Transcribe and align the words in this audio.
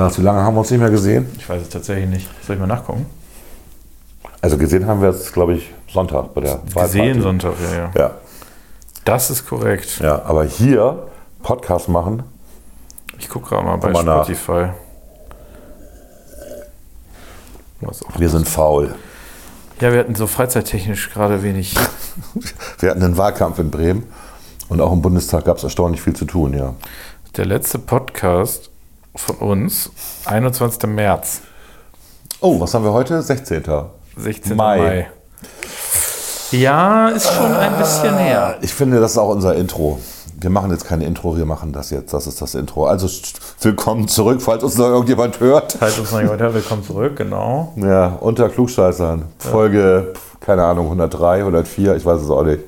Klaas, 0.00 0.18
wie 0.18 0.22
lange 0.22 0.40
haben 0.40 0.54
wir 0.54 0.60
uns 0.60 0.70
nicht 0.70 0.80
mehr 0.80 0.88
gesehen? 0.88 1.26
Ich 1.36 1.46
weiß 1.46 1.60
es 1.60 1.68
tatsächlich 1.68 2.08
nicht. 2.08 2.26
Soll 2.46 2.56
ich 2.56 2.60
mal 2.60 2.66
nachgucken? 2.66 3.04
Also 4.40 4.56
gesehen 4.56 4.86
haben 4.86 5.02
wir 5.02 5.10
es, 5.10 5.30
glaube 5.30 5.52
ich, 5.52 5.74
Sonntag 5.92 6.32
bei 6.32 6.40
der 6.40 6.54
Gesehen 6.74 6.74
Wahlparty. 6.74 7.20
Sonntag, 7.20 7.52
ja, 7.60 7.76
ja. 7.76 7.90
Ja, 7.94 8.10
Das 9.04 9.28
ist 9.28 9.46
korrekt. 9.46 9.98
ja, 10.00 10.22
aber 10.24 10.44
hier 10.44 11.06
Podcast 11.42 11.90
machen, 11.90 12.22
Ich 13.18 13.28
gucke 13.28 13.50
gerade 13.50 13.66
mal 13.66 13.76
bei 13.76 13.90
mal. 13.90 14.24
Spotify. 14.24 14.68
Wir 18.16 18.30
sind 18.30 18.48
faul. 18.48 18.94
Ja, 19.82 19.92
wir 19.92 19.98
hatten 19.98 20.14
so 20.14 20.26
freizeittechnisch 20.26 21.10
gerade 21.10 21.42
wenig. 21.42 21.74
Wir 22.78 22.88
hatten 22.90 23.02
einen 23.02 23.18
Wahlkampf 23.18 23.58
in 23.58 23.70
Bremen 23.70 24.04
und 24.70 24.80
auch 24.80 24.92
im 24.94 25.02
Bundestag 25.02 25.44
gab 25.44 25.58
es 25.58 25.62
erstaunlich 25.64 26.00
viel 26.00 26.14
zu 26.16 26.24
tun, 26.24 26.54
ja. 26.54 26.74
Der 27.36 27.44
letzte 27.44 27.78
Podcast 27.78 28.69
von 29.20 29.36
uns, 29.36 29.90
21. 30.24 30.88
März, 30.88 31.40
Oh, 32.42 32.58
was 32.58 32.72
haben 32.72 32.84
wir 32.84 32.92
heute? 32.92 33.20
16. 33.20 33.62
16. 34.16 34.56
Mai. 34.56 34.78
Mai. 34.78 35.10
Ja, 36.52 37.08
ist 37.10 37.30
schon 37.30 37.52
ein 37.54 37.76
bisschen 37.76 38.16
her. 38.16 38.56
Ich 38.62 38.72
finde, 38.72 38.98
das 38.98 39.12
ist 39.12 39.18
auch 39.18 39.28
unser 39.28 39.54
Intro. 39.54 40.00
Wir 40.40 40.48
machen 40.48 40.70
jetzt 40.70 40.86
kein 40.86 41.02
Intro, 41.02 41.36
wir 41.36 41.44
machen 41.44 41.72
das 41.74 41.90
jetzt. 41.90 42.14
Das 42.14 42.26
ist 42.26 42.40
das 42.40 42.54
Intro. 42.54 42.86
Also 42.86 43.08
willkommen 43.60 44.08
zurück, 44.08 44.40
falls 44.40 44.64
uns 44.64 44.78
noch 44.78 44.86
irgendjemand 44.86 45.38
hört. 45.38 45.78
Halt 45.82 45.98
uns 45.98 46.12
mal 46.12 46.22
jemand 46.22 46.40
her, 46.40 46.54
willkommen 46.54 46.82
zurück, 46.82 47.16
genau. 47.16 47.74
Ja, 47.76 48.16
unter 48.20 48.48
Klugscheißern. 48.48 49.26
Folge, 49.38 50.14
keine 50.40 50.64
Ahnung, 50.64 50.86
103, 50.86 51.40
104, 51.40 51.94
ich 51.96 52.06
weiß 52.06 52.22
es 52.22 52.30
auch 52.30 52.42
nicht. 52.42 52.60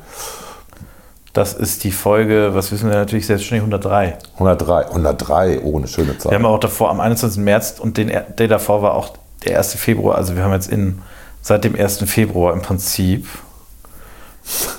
Das 1.33 1.55
ist 1.55 1.85
die 1.85 1.93
Folge, 1.93 2.51
was 2.55 2.73
wissen 2.73 2.91
wir 2.91 2.97
natürlich 2.97 3.27
selbstständig, 3.27 3.63
103. 3.63 4.19
103, 4.35 4.87
103, 4.89 5.61
oh, 5.63 5.79
eine 5.79 5.89
schöne 5.89 6.09
Wir 6.09 6.19
Zahl. 6.19 6.35
haben 6.35 6.45
auch 6.45 6.59
davor 6.61 6.91
am 6.91 7.01
21. 7.01 7.43
März 7.43 7.77
und 7.79 7.97
den, 7.97 8.09
der 8.39 8.49
davor 8.49 8.83
war 8.83 8.95
auch 8.95 9.15
der 9.47 9.57
1. 9.59 9.75
Februar. 9.77 10.17
Also 10.17 10.37
wir 10.37 10.45
haben 10.45 10.53
jetzt 10.53 10.69
in, 10.71 11.01
seit 11.41 11.65
dem 11.65 11.75
1. 11.75 11.99
Februar 12.05 12.53
im 12.53 12.61
Prinzip. 12.61 13.27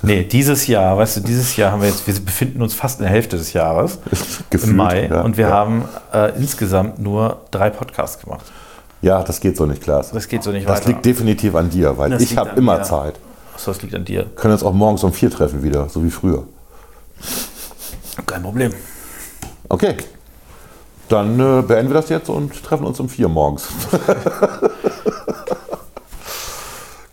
Nee, 0.04 0.24
dieses 0.26 0.68
Jahr, 0.68 0.98
weißt 0.98 1.18
du, 1.18 1.22
dieses 1.22 1.56
Jahr 1.56 1.72
haben 1.72 1.82
wir 1.82 1.88
jetzt, 1.90 2.06
wir 2.06 2.14
befinden 2.20 2.62
uns 2.62 2.74
fast 2.76 3.00
in 3.00 3.06
der 3.06 3.12
Hälfte 3.14 3.38
des 3.38 3.54
Jahres, 3.54 3.98
Gefühlt, 4.50 4.72
im 4.72 4.76
Mai, 4.76 5.08
ja, 5.10 5.22
und 5.22 5.38
wir 5.38 5.48
ja. 5.48 5.52
haben 5.54 5.86
äh, 6.14 6.38
insgesamt 6.38 7.00
nur 7.00 7.38
drei 7.50 7.70
Podcasts 7.70 8.22
gemacht. 8.22 8.46
Ja, 9.02 9.24
das 9.24 9.40
geht 9.40 9.58
so 9.58 9.66
nicht, 9.66 9.82
Klaas. 9.82 10.12
Das 10.12 10.28
geht 10.28 10.44
so 10.44 10.52
nicht 10.52 10.68
Das 10.68 10.80
weiter. 10.80 10.90
liegt 10.90 11.06
definitiv 11.06 11.56
an 11.56 11.70
dir, 11.70 11.98
weil 11.98 12.12
Das 12.12 12.22
ich 12.22 12.38
habe 12.38 12.52
immer 12.58 12.78
mir. 12.78 12.84
Zeit. 12.84 13.16
Achso, 13.54 13.72
das 13.72 13.82
liegt 13.82 13.96
an 13.96 14.06
dir. 14.06 14.26
Können 14.36 14.54
uns 14.54 14.64
auch 14.64 14.74
morgens 14.74 15.04
um 15.04 15.14
vier 15.14 15.30
treffen 15.30 15.64
wieder, 15.64 15.90
so 15.90 16.04
wie 16.04 16.12
früher. 16.12 16.46
Kein 18.26 18.44
Problem. 18.44 18.72
Okay. 19.70 19.96
Dann 21.10 21.40
äh, 21.40 21.62
beenden 21.62 21.90
wir 21.90 21.96
das 21.96 22.10
jetzt 22.10 22.30
und 22.30 22.64
treffen 22.64 22.86
uns 22.86 23.00
um 23.00 23.10
vier 23.10 23.28
morgens. 23.28 23.68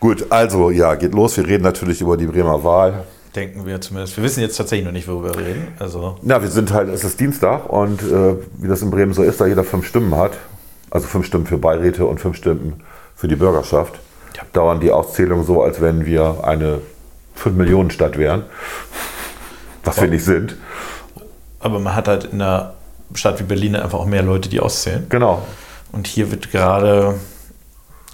Gut, 0.00 0.26
also 0.30 0.70
ja, 0.70 0.94
geht 0.94 1.12
los. 1.12 1.36
Wir 1.36 1.46
reden 1.46 1.62
natürlich 1.64 2.00
über 2.00 2.16
die 2.16 2.26
Bremer 2.26 2.64
Wahl. 2.64 3.04
Denken 3.36 3.66
wir 3.66 3.80
zumindest. 3.80 4.16
Wir 4.16 4.24
wissen 4.24 4.40
jetzt 4.40 4.56
tatsächlich 4.56 4.86
noch 4.86 4.92
nicht, 4.92 5.06
worüber 5.06 5.34
wir 5.34 5.46
reden. 5.46 5.68
Also, 5.78 6.16
Na, 6.22 6.40
wir 6.40 6.48
sind 6.48 6.72
halt, 6.72 6.88
es 6.88 7.04
ist 7.04 7.20
Dienstag 7.20 7.68
und 7.68 8.02
äh, 8.02 8.36
wie 8.58 8.68
das 8.68 8.82
in 8.82 8.90
Bremen 8.90 9.12
so 9.12 9.22
ist, 9.22 9.40
da 9.40 9.46
jeder 9.46 9.62
fünf 9.62 9.86
Stimmen 9.86 10.16
hat, 10.16 10.32
also 10.90 11.06
fünf 11.06 11.26
Stimmen 11.26 11.46
für 11.46 11.58
Beiräte 11.58 12.06
und 12.06 12.18
fünf 12.18 12.36
Stimmen 12.36 12.82
für 13.14 13.28
die 13.28 13.36
Bürgerschaft. 13.36 14.00
Dauern 14.52 14.80
die 14.80 14.90
Auszählungen 14.90 15.44
so, 15.44 15.62
als 15.62 15.80
wenn 15.80 16.04
wir 16.06 16.38
eine 16.44 16.80
5-Millionen-Stadt 17.42 18.18
wären, 18.18 18.44
was 19.84 20.00
wir 20.00 20.08
nicht 20.08 20.24
sind. 20.24 20.56
aber 21.60 21.78
man 21.78 21.94
hat 21.94 22.08
halt 22.08 22.24
in 22.24 22.40
einer 22.42 22.74
Stadt 23.14 23.38
wie 23.40 23.44
Berlin 23.44 23.76
einfach 23.76 23.98
auch 23.98 24.06
mehr 24.06 24.22
Leute, 24.22 24.48
die 24.48 24.60
auszählen. 24.60 25.06
Genau. 25.08 25.42
Und 25.92 26.06
hier 26.06 26.30
wird 26.30 26.50
gerade, 26.52 27.14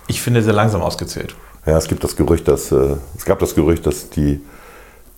ich 0.07 0.23
finde, 0.23 0.42
sehr 0.42 0.53
langsam 0.55 0.81
ausgezählt. 0.83 1.34
Ja, 1.67 1.77
es 1.77 1.89
gibt 1.89 2.03
das 2.05 2.17
Gerücht, 2.17 2.47
dass 2.48 2.70
äh, 2.73 2.97
es 3.17 3.25
gab 3.25 3.39
das 3.41 3.55
Gerücht, 3.55 3.84
dass 3.87 4.09
die, 4.11 4.41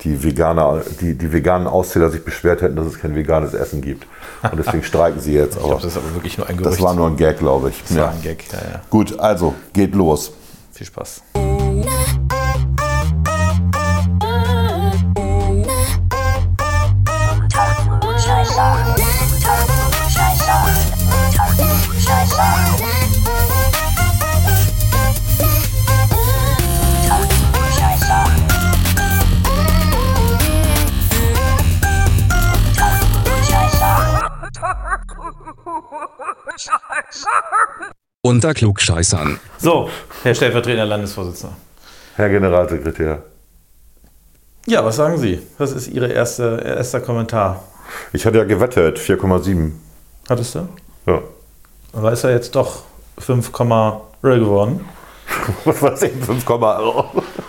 die, 0.00 0.22
Veganer, 0.24 0.82
die, 1.00 1.14
die 1.16 1.32
veganen 1.32 1.66
Auszähler 1.68 2.10
sich 2.10 2.24
beschwert 2.24 2.62
hätten, 2.62 2.74
dass 2.76 2.86
es 2.86 2.98
kein 2.98 3.14
veganes 3.14 3.52
Essen 3.54 3.82
gibt. 3.82 4.06
Und 4.42 4.58
deswegen 4.58 4.82
streiken 4.82 5.20
sie 5.20 5.34
jetzt. 5.34 5.56
Ich 5.56 5.62
glaube, 5.62 5.82
das 5.82 5.92
ist 5.92 5.96
aber 5.98 6.14
wirklich 6.14 6.38
nur 6.38 6.48
ein 6.48 6.56
Gerücht. 6.56 6.74
das 6.74 6.82
war 6.82 6.94
nur 6.94 7.06
ein 7.06 7.16
Gag, 7.16 7.38
glaube 7.38 7.68
ich. 7.70 7.82
Das 7.82 7.96
Ja. 7.96 8.02
war 8.04 8.10
ein 8.12 8.22
Gag. 8.22 8.44
Ja, 8.50 8.58
ja. 8.58 8.80
Gut, 8.90 9.18
also 9.20 9.54
geht 9.74 9.94
los. 9.94 10.32
Viel 10.78 10.86
Spaß. 10.86 11.22
Unter 38.22 38.54
Klugscheißern. 38.54 39.40
So, 39.58 39.90
Herr 40.22 40.34
stellvertretender 40.34 40.86
Landesvorsitzender. 40.86 41.56
Herr 42.16 42.28
Generalsekretär, 42.28 43.22
Ja, 44.66 44.84
was 44.84 44.96
sagen 44.96 45.18
Sie? 45.18 45.40
Was 45.58 45.72
ist 45.72 45.88
Ihr 45.88 46.10
erste, 46.10 46.60
erster 46.64 47.00
Kommentar? 47.00 47.62
ich 48.12 48.26
hatte 48.26 48.38
ja 48.38 48.44
gewettet, 48.44 48.98
4,7. 48.98 49.72
Hattest 50.28 50.54
du? 50.56 50.68
Ja. 51.06 51.22
Aber 51.92 52.12
ist 52.12 52.24
er 52.24 52.32
jetzt 52.32 52.54
doch 52.54 52.82
5, 53.18 53.52
geworden? 53.52 54.84
Was 55.64 55.82
weiß 55.82 56.02
ich, 56.02 56.12
5, 56.24 56.44
oh. 56.48 57.04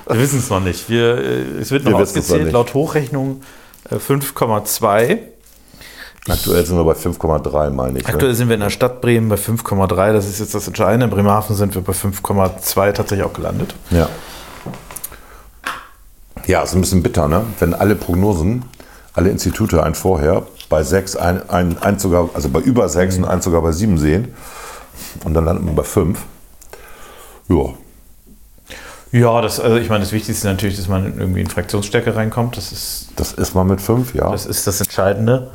Wir 0.07 0.19
wissen 0.19 0.39
es 0.39 0.49
noch 0.49 0.59
nicht. 0.59 0.89
Wir, 0.89 1.17
äh, 1.17 1.41
es 1.59 1.71
wird 1.71 1.83
noch 1.83 1.91
Wir 1.91 1.97
ausgezählt, 1.97 2.51
laut 2.51 2.73
Hochrechnung 2.73 3.41
äh, 3.89 3.95
5,2. 3.95 5.17
Aktuell 6.27 6.65
sind 6.65 6.77
wir 6.77 6.83
bei 6.83 6.93
5,3, 6.93 7.69
meine 7.71 7.99
ich. 7.99 8.07
Aktuell 8.07 8.31
Ne? 8.31 8.35
sind 8.35 8.49
wir 8.49 8.55
in 8.55 8.61
der 8.61 8.69
Stadt 8.69 9.01
Bremen 9.01 9.29
bei 9.29 9.35
5,3. 9.35 10.13
Das 10.13 10.27
ist 10.27 10.39
jetzt 10.39 10.53
das 10.53 10.67
Entscheidende. 10.67 11.05
In 11.05 11.09
Bremerhaven 11.11 11.55
sind 11.55 11.73
wir 11.75 11.81
bei 11.81 11.93
5,2 11.93 12.91
tatsächlich 12.91 13.25
auch 13.25 13.33
gelandet. 13.33 13.73
Ja. 13.89 14.09
Ja, 16.45 16.63
ist 16.63 16.73
ein 16.73 16.81
bisschen 16.81 17.03
bitter, 17.03 17.27
ne? 17.27 17.43
Wenn 17.59 17.73
alle 17.73 17.95
Prognosen, 17.95 18.65
alle 19.13 19.29
Institute 19.29 19.81
ein 19.83 19.93
vorher 19.95 20.43
bei 20.69 20.83
6, 20.83 21.15
ein, 21.15 21.47
ein, 21.49 21.77
ein 21.79 21.99
sogar, 21.99 22.29
also 22.33 22.49
bei 22.49 22.59
über 22.59 22.89
6 22.89 23.17
und 23.17 23.25
eins 23.25 23.45
sogar 23.45 23.61
bei 23.61 23.71
7 23.71 23.97
sehen 23.97 24.33
und 25.23 25.33
dann 25.33 25.45
landen 25.45 25.65
wir 25.65 25.73
bei 25.73 25.83
5. 25.83 26.19
Ja, 27.49 27.73
Ja, 29.11 29.41
das, 29.41 29.59
also 29.59 29.77
ich 29.77 29.89
meine, 29.89 30.01
das 30.03 30.11
Wichtigste 30.11 30.47
ist 30.47 30.51
natürlich, 30.51 30.77
dass 30.77 30.87
man 30.87 31.19
irgendwie 31.19 31.41
in 31.41 31.47
Fraktionsstärke 31.47 32.15
reinkommt. 32.15 32.57
Das 32.57 32.71
ist 32.71 33.09
das 33.15 33.33
ist 33.33 33.53
mal 33.55 33.63
mit 33.63 33.81
5, 33.81 34.13
ja. 34.15 34.31
das, 34.31 34.45
ist 34.45 34.65
das 34.67 34.79
Entscheidende. 34.81 35.51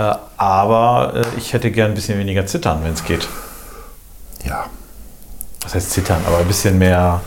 Äh, 0.00 0.14
aber 0.38 1.12
äh, 1.14 1.22
ich 1.36 1.52
hätte 1.52 1.70
gern 1.70 1.90
ein 1.90 1.94
bisschen 1.94 2.18
weniger 2.18 2.46
zittern, 2.46 2.80
wenn 2.82 2.94
es 2.94 3.04
geht. 3.04 3.28
ja. 4.44 4.66
Was 5.62 5.74
heißt 5.74 5.90
zittern? 5.90 6.22
Aber 6.26 6.38
ein 6.38 6.46
bisschen 6.46 6.78
mehr. 6.78 7.20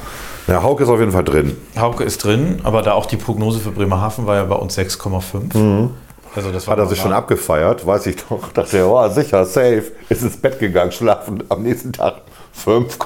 Ja, 0.47 0.63
Hauke 0.63 0.83
ist 0.83 0.89
auf 0.89 0.99
jeden 0.99 1.11
Fall 1.11 1.23
drin. 1.23 1.55
Hauke 1.77 2.03
ist 2.03 2.23
drin, 2.23 2.61
aber 2.63 2.81
da 2.81 2.93
auch 2.93 3.05
die 3.05 3.15
Prognose 3.15 3.59
für 3.59 3.71
Bremerhaven 3.71 4.25
war 4.25 4.35
ja 4.37 4.43
bei 4.43 4.55
uns 4.55 4.75
6,5. 4.75 5.89
Also 6.35 6.51
das 6.51 6.65
war 6.65 6.71
Hat 6.73 6.79
er 6.79 6.87
sich 6.87 6.99
schon 6.99 7.13
abgefeiert, 7.13 7.85
weiß 7.85 8.07
ich 8.07 8.15
doch. 8.27 8.51
Dachte 8.51 8.79
er, 8.79 8.89
oh, 8.89 9.07
sicher, 9.07 9.45
safe. 9.45 9.83
Ist 10.09 10.23
ins 10.23 10.37
Bett 10.37 10.57
gegangen, 10.59 10.91
schlafen. 10.91 11.43
Am 11.49 11.61
nächsten 11.61 11.93
Tag 11.93 12.15
5, 12.53 12.97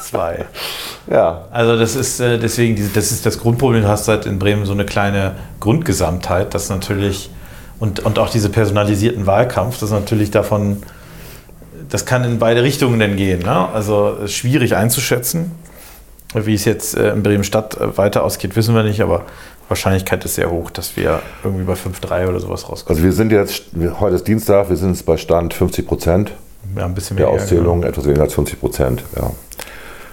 zwei. 0.00 0.46
ja. 1.10 1.44
Also 1.50 1.78
das 1.78 1.94
ist 1.94 2.20
äh, 2.20 2.38
deswegen, 2.38 2.90
das 2.94 3.12
ist 3.12 3.26
das 3.26 3.38
Grundproblem, 3.38 3.82
du 3.82 3.88
hast 3.88 4.08
halt 4.08 4.24
in 4.24 4.38
Bremen 4.38 4.64
so 4.64 4.72
eine 4.72 4.86
kleine 4.86 5.36
Grundgesamtheit, 5.60 6.54
das 6.54 6.70
natürlich, 6.70 7.30
und, 7.80 8.00
und 8.00 8.18
auch 8.18 8.30
diese 8.30 8.48
personalisierten 8.48 9.26
Wahlkampf, 9.26 9.78
das 9.78 9.90
natürlich 9.90 10.30
davon, 10.30 10.82
das 11.88 12.06
kann 12.06 12.24
in 12.24 12.38
beide 12.38 12.62
Richtungen 12.62 12.98
denn 12.98 13.16
gehen. 13.16 13.40
Ne? 13.40 13.68
Also 13.72 14.16
ist 14.24 14.32
schwierig 14.32 14.74
einzuschätzen. 14.76 15.52
Wie 16.34 16.52
es 16.52 16.66
jetzt 16.66 16.94
äh, 16.94 17.12
in 17.12 17.22
Bremen-Stadt 17.22 17.80
äh, 17.80 17.96
weiter 17.96 18.22
ausgeht, 18.22 18.54
wissen 18.54 18.74
wir 18.74 18.82
nicht, 18.82 19.00
aber 19.00 19.24
Wahrscheinlichkeit 19.68 20.24
ist 20.26 20.34
sehr 20.34 20.50
hoch, 20.50 20.70
dass 20.70 20.94
wir 20.96 21.22
irgendwie 21.42 21.64
bei 21.64 21.72
5-3 21.72 22.28
oder 22.28 22.40
sowas 22.40 22.68
rauskommen. 22.68 22.98
Also 22.98 23.02
wir 23.02 23.12
sind 23.12 23.32
jetzt, 23.32 23.64
heute 23.98 24.16
ist 24.16 24.26
Dienstag, 24.28 24.68
wir 24.68 24.76
sind 24.76 24.90
jetzt 24.90 25.06
bei 25.06 25.16
Stand 25.16 25.54
50 25.54 25.86
Prozent 25.86 26.32
Ja, 26.76 26.84
ein 26.84 26.94
bisschen 26.94 27.16
der 27.16 27.26
mehr. 27.30 27.34
Auszählung, 27.34 27.82
etwas 27.82 28.04
weniger 28.04 28.22
als 28.22 28.34
50 28.34 28.60
Prozent. 28.60 29.02
Ja. 29.16 29.30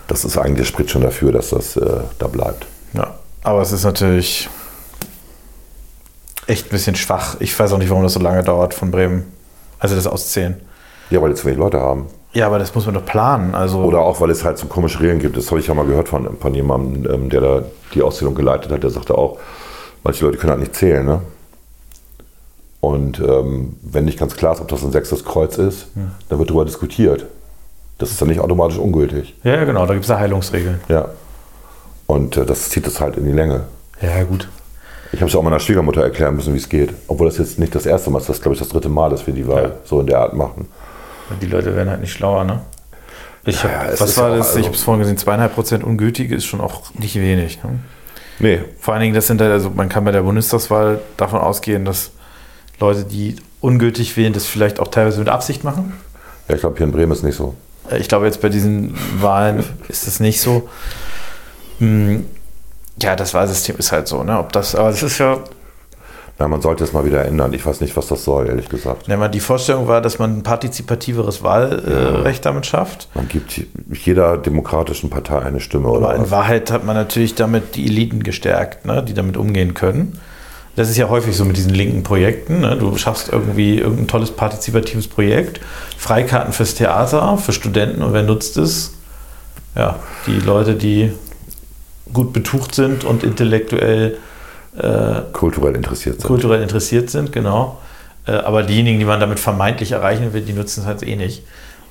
Das 0.07 0.24
ist 0.24 0.38
eigentlich, 0.38 0.60
das 0.60 0.68
spricht 0.68 0.92
schon 0.92 1.01
dafür, 1.01 1.31
dass 1.34 1.50
das 1.50 1.75
äh, 1.75 1.86
da 2.19 2.28
bleibt. 2.28 2.66
Ja, 2.94 3.16
aber 3.44 3.62
es 3.62 3.72
ist 3.74 3.84
natürlich 3.84 4.48
echt 6.47 6.68
ein 6.68 6.69
bisschen 6.69 6.95
schwach. 6.95 7.38
Ich 7.39 7.57
weiß 7.57 7.74
auch 7.74 7.77
nicht, 7.77 7.89
warum 7.89 8.03
das 8.03 8.13
so 8.13 8.19
lange 8.19 8.44
dauert 8.44 8.74
von 8.74 8.92
Bremen. 8.92 9.31
Also 9.80 9.95
das 9.95 10.07
Auszählen. 10.07 10.59
Ja, 11.09 11.21
weil 11.21 11.30
die 11.30 11.36
zu 11.36 11.45
wenig 11.45 11.59
Leute 11.59 11.80
haben. 11.80 12.07
Ja, 12.33 12.47
aber 12.47 12.59
das 12.59 12.75
muss 12.75 12.86
man 12.86 12.95
doch 12.95 13.06
planen. 13.06 13.56
Also 13.56 13.80
Oder 13.80 14.00
auch, 14.00 14.19
weil 14.19 14.30
es 14.30 14.44
halt 14.44 14.57
so 14.57 14.68
komische 14.68 15.00
Regeln 15.00 15.19
gibt. 15.19 15.38
Das 15.38 15.50
habe 15.51 15.59
ich 15.59 15.68
ja 15.68 15.74
mal 15.74 15.86
gehört 15.86 16.09
von, 16.09 16.38
von 16.38 16.53
jemandem, 16.53 17.12
ähm, 17.12 17.30
der 17.30 17.42
da 17.42 17.63
die 17.94 18.01
Auszählung 18.01 18.36
geleitet 18.36 18.71
hat. 18.71 18.83
Der 18.83 18.89
sagte 18.89 19.18
auch, 19.18 19.39
manche 20.03 20.25
Leute 20.25 20.38
können 20.38 20.51
halt 20.51 20.59
nicht 20.59 20.75
zählen. 20.75 21.06
Ne? 21.06 21.21
Und 22.81 23.19
ähm, 23.19 23.77
wenn 23.81 24.06
nicht 24.06 24.19
ganz 24.19 24.36
klar 24.36 24.53
ist, 24.53 24.62
ob 24.62 24.68
das 24.68 24.83
ein 24.83 24.91
sechstes 24.91 25.24
Kreuz 25.24 25.57
ist, 25.57 25.88
dann 26.30 26.38
wird 26.38 26.50
darüber 26.50 26.65
diskutiert. 26.65 27.25
Das 27.98 28.12
ist 28.12 28.21
dann 28.21 28.27
nicht 28.27 28.41
automatisch 28.41 28.77
ungültig. 28.77 29.33
Ja, 29.44 29.56
ja, 29.56 29.63
genau, 29.63 29.86
da 29.86 29.94
gibt 29.94 30.03
es 30.03 30.09
ja 30.09 30.19
Heilungsregeln. 30.19 30.81
Ja. 30.89 31.09
Und 32.07 32.36
äh, 32.38 32.45
das 32.45 32.69
zieht 32.69 32.86
es 32.86 33.00
halt 33.00 33.15
in 33.15 33.25
die 33.25 33.31
Länge. 33.31 33.63
Ja, 34.01 34.24
gut. 34.24 34.50
Ich 35.15 35.21
habe 35.21 35.29
es 35.29 35.35
auch 35.35 35.44
meiner 35.44 35.62
Schwiegermutter 35.62 36.03
erklären 36.03 36.35
müssen, 36.35 36.53
wie 36.53 36.57
es 36.57 36.67
geht. 36.67 36.94
Obwohl 37.07 37.27
das 37.29 37.38
jetzt 37.38 37.57
nicht 37.57 37.73
das 37.73 37.85
erste 37.85 38.09
Mal 38.09 38.19
ist, 38.19 38.27
das 38.27 38.35
ist, 38.38 38.41
glaube 38.41 38.53
ich, 38.53 38.59
das 38.59 38.67
dritte 38.67 38.89
Mal, 38.89 39.09
dass 39.09 39.25
wir 39.25 39.33
die 39.33 39.47
Wahl 39.47 39.63
Ja. 39.63 39.71
so 39.85 40.01
in 40.01 40.07
der 40.07 40.19
Art 40.19 40.33
machen. 40.33 40.67
Die 41.41 41.45
Leute 41.45 41.73
werden 41.73 41.89
halt 41.89 42.01
nicht 42.01 42.12
schlauer, 42.12 42.44
ne? 42.44 42.59
Ich 43.45 43.63
hab, 43.63 43.71
Ja, 43.71 43.85
es 43.85 44.01
was 44.01 44.17
war 44.17 44.35
das? 44.35 44.47
also- 44.47 44.59
ich 44.59 44.65
habe 44.65 44.75
es 44.75 44.83
vorhin 44.83 45.00
gesehen, 45.00 45.17
zweieinhalb 45.17 45.56
Prozent 45.56 45.83
ungültige 45.85 46.35
ist 46.35 46.44
schon 46.45 46.59
auch 46.59 46.94
nicht 46.95 47.15
wenig. 47.15 47.63
Ne? 47.63 47.79
Nee, 48.39 48.59
Vor 48.79 48.94
allen 48.94 49.03
Dingen, 49.03 49.15
das 49.15 49.27
sind 49.27 49.39
halt, 49.39 49.51
also 49.53 49.69
man 49.69 49.88
kann 49.88 50.03
bei 50.03 50.12
der 50.12 50.21
Bundestagswahl 50.23 51.00
davon 51.15 51.39
ausgehen, 51.39 51.85
dass 51.85 52.12
Leute, 52.81 53.06
die 53.06 53.38
ungültig 53.62 54.17
wählen, 54.17 54.33
das 54.33 54.45
vielleicht 54.47 54.81
auch 54.81 54.89
teilweise 54.89 55.19
mit 55.19 55.29
Absicht 55.29 55.63
machen. 55.63 55.94
ja, 56.50 56.56
ich 56.56 56.62
glaube, 56.62 56.75
hier 56.77 56.88
in 56.88 56.91
Bremen 56.91 57.13
ist 57.13 57.23
nicht 57.23 57.35
so. 57.38 57.56
Äh, 57.89 58.00
Ich 58.00 58.09
glaube, 58.09 58.25
jetzt 58.25 58.41
bei 58.41 58.50
diesen 58.50 58.95
Wahlen 59.21 59.63
ist 59.88 60.07
das 60.07 60.19
nicht 60.19 60.41
so. 60.41 60.67
Ja, 63.01 63.15
das 63.15 63.33
Wahlsystem 63.33 63.75
ist 63.77 63.92
halt 63.92 64.07
so, 64.07 64.24
ne? 64.24 64.39
Ob 64.39 64.51
das, 64.53 64.75
aber 64.75 64.89
das 64.89 65.03
ist 65.03 65.18
ja, 65.18 65.38
Na, 66.38 66.47
man 66.47 66.62
sollte 66.62 66.83
es 66.83 66.92
mal 66.94 67.06
wieder 67.06 67.24
ändern. 67.25 67.53
Ich 67.53 67.65
weiß 67.65 67.81
nicht, 67.81 67.95
was 67.95 68.07
das 68.07 68.24
soll, 68.24 68.47
ehrlich 68.47 68.68
gesagt. 68.68 69.07
wenn 69.07 69.19
man 69.19 69.31
die 69.31 69.39
Vorstellung 69.39 69.88
war, 69.88 70.01
dass 70.01 70.19
man 70.19 70.38
ein 70.38 70.44
partizipativeres 70.44 71.44
Wahlrecht 71.44 72.45
damit 72.45 72.65
schafft. 72.65 73.07
Man 73.13 73.27
gibt 73.27 73.62
jeder 73.92 74.38
demokratischen 74.38 75.09
Partei 75.09 75.39
eine 75.39 75.59
Stimme, 75.59 75.88
oder? 75.88 76.07
Aber 76.07 76.15
in 76.15 76.24
was? 76.24 76.31
Wahrheit 76.31 76.71
hat 76.71 76.83
man 76.83 76.95
natürlich 76.95 77.36
damit 77.36 77.75
die 77.75 77.86
Eliten 77.86 78.24
gestärkt, 78.24 78.86
ne, 78.86 79.03
die 79.03 79.13
damit 79.13 79.38
umgehen 79.38 79.74
können. 79.74 80.19
Das 80.75 80.89
ist 80.89 80.98
ja 80.98 81.07
häufig 81.07 81.38
so 81.38 81.45
mit 81.45 81.56
diesen 81.56 81.74
linken 81.74 82.03
Projekten. 82.03 82.59
Ne? 82.59 82.75
Du 82.77 82.98
schaffst 82.98 83.30
irgendwie 83.31 83.80
irgendein 83.80 84.07
tolles 84.07 84.31
partizipatives 84.31 85.07
Projekt, 85.07 85.62
Freikarten 85.98 86.51
fürs 86.51 86.75
Theater, 86.75 87.38
für 87.38 87.53
Studenten 87.53 88.01
und 88.01 88.12
wer 88.12 88.24
nutzt 88.24 88.57
es? 88.57 88.91
Ja, 89.74 90.00
die 90.27 90.39
Leute, 90.39 90.75
die 90.75 91.13
gut 92.13 92.34
betucht 92.34 92.75
sind 92.75 93.04
und 93.04 93.24
intellektuell, 93.24 94.18
äh, 94.78 95.22
Kulturell 95.34 95.75
interessiert 95.75 96.22
sind. 96.22 96.28
kulturell 96.28 96.62
interessiert 96.62 97.10
sind, 97.10 97.31
genau. 97.31 97.80
Äh, 98.28 98.31
aber 98.31 98.63
diejenigen, 98.63 99.00
die 99.00 99.06
man 99.06 99.19
damit 99.19 99.40
vermeintlich 99.40 99.92
erreichen 99.92 100.34
will, 100.34 100.42
die 100.42 100.54
nutzen 100.54 100.81
es 100.81 100.86
halt 100.86 101.04
eh 101.04 101.16
nicht. 101.16 101.44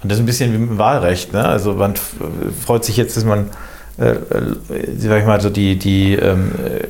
Und 0.03 0.11
das 0.11 0.19
ist 0.19 0.23
ein 0.23 0.27
bisschen 0.27 0.53
wie 0.53 0.59
mit 0.59 0.71
dem 0.71 0.79
Wahlrecht. 0.79 1.33
Ne? 1.33 1.45
Also 1.45 1.75
man 1.75 1.95
freut 2.65 2.85
sich 2.85 2.97
jetzt, 2.97 3.17
dass 3.17 3.25
man, 3.25 3.51
äh, 3.99 4.11
äh, 4.11 4.17
sag 4.99 5.21
ich 5.21 5.27
mal, 5.27 5.41
so 5.41 5.51
die, 5.51 5.79
die, 5.79 6.15
ähm, 6.15 6.53
äh, 6.65 6.87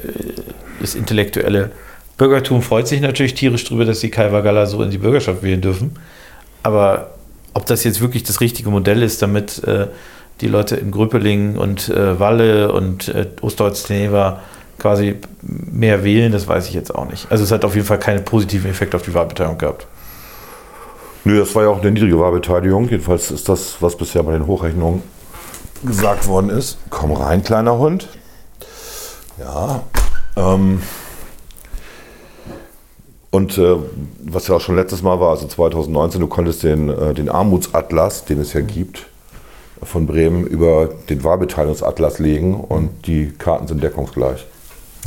das 0.81 0.95
intellektuelle 0.95 1.71
Bürgertum 2.17 2.63
freut 2.63 2.89
sich 2.89 3.01
natürlich 3.01 3.35
tierisch 3.35 3.65
darüber, 3.65 3.85
dass 3.85 4.01
die 4.01 4.11
Kalvergaller 4.11 4.67
so 4.67 4.83
in 4.83 4.91
die 4.91 4.99
Bürgerschaft 4.99 5.43
wählen 5.43 5.61
dürfen. 5.61 5.93
Aber 6.63 7.11
ob 7.55 7.67
das 7.67 7.85
jetzt 7.85 8.01
wirklich 8.01 8.25
das 8.25 8.41
richtige 8.41 8.71
Modell 8.71 9.03
ist, 9.03 9.23
damit 9.23 9.63
äh, 9.65 9.87
die 10.41 10.49
Leute 10.49 10.77
in 10.77 10.91
Gröpelingen 10.91 11.57
und 11.57 11.89
äh, 11.89 12.19
Walle 12.19 12.73
und 12.73 13.09
äh, 13.09 13.27
Ostdeutsch-Teneva 13.41 14.41
quasi 14.79 15.17
mehr 15.43 16.05
wählen, 16.05 16.33
das 16.33 16.49
weiß 16.49 16.69
ich 16.69 16.75
jetzt 16.75 16.95
auch 16.95 17.09
nicht. 17.09 17.31
Also 17.31 17.45
es 17.45 17.53
hat 17.53 17.65
auf 17.65 17.75
jeden 17.75 17.87
Fall 17.87 17.99
keinen 17.99 18.25
positiven 18.25 18.71
Effekt 18.71 18.95
auf 18.95 19.03
die 19.03 19.15
Wahlbeteiligung 19.15 19.59
gehabt. 19.59 19.87
Nö, 21.25 21.39
das 21.39 21.55
war 21.55 21.63
ja 21.63 21.69
auch 21.71 21.81
eine 21.81 21.91
niedrige 21.91 22.19
Wahlbeteiligung. 22.19 22.89
Jedenfalls 22.89 23.31
ist 23.31 23.49
das, 23.49 23.77
was 23.81 23.97
bisher 23.97 24.23
bei 24.25 24.33
den 24.33 24.47
Hochrechnungen 24.47 25.03
gesagt 25.85 26.27
worden 26.27 26.51
ist. 26.51 26.79
Komm 26.91 27.13
rein, 27.13 27.43
kleiner 27.43 27.79
Hund. 27.79 28.09
Ja. 29.39 29.83
Ähm, 30.37 30.83
und 33.31 33.59
äh, 33.59 33.77
was 34.23 34.49
ja 34.49 34.57
auch 34.57 34.61
schon 34.61 34.77
letztes 34.77 35.03
Mal 35.03 35.19
war, 35.19 35.31
also 35.31 35.47
2019, 35.47 36.21
du 36.21 36.27
konntest 36.27 36.63
den, 36.63 36.89
äh, 36.89 37.15
den 37.15 37.29
Armutsatlas, 37.29 38.27
den 38.27 38.41
es 38.41 38.53
ja 38.53 38.61
gibt, 38.61 39.07
von 39.83 40.07
Bremen 40.07 40.47
über 40.47 40.89
den 41.09 41.25
Wahlbeteiligungsatlas 41.25 42.19
legen 42.19 42.55
und 42.55 43.07
die 43.07 43.33
Karten 43.37 43.67
sind 43.67 43.83
deckungsgleich. 43.83 44.47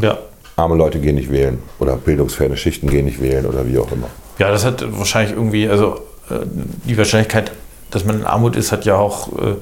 Ja. 0.01 0.17
Arme 0.55 0.75
Leute 0.75 0.99
gehen 0.99 1.15
nicht 1.15 1.31
wählen 1.31 1.59
oder 1.79 1.95
bildungsferne 1.95 2.57
Schichten 2.57 2.89
gehen 2.89 3.05
nicht 3.05 3.21
wählen 3.21 3.45
oder 3.45 3.67
wie 3.67 3.77
auch 3.77 3.91
immer. 3.91 4.07
Ja, 4.39 4.51
das 4.51 4.65
hat 4.65 4.83
wahrscheinlich 4.97 5.35
irgendwie, 5.35 5.67
also 5.67 6.01
äh, 6.29 6.39
die 6.85 6.97
Wahrscheinlichkeit, 6.97 7.51
dass 7.91 8.05
man 8.05 8.19
in 8.19 8.25
Armut 8.25 8.55
ist, 8.55 8.71
hat 8.71 8.85
ja 8.85 8.95
auch, 8.95 9.29
äh, 9.39 9.55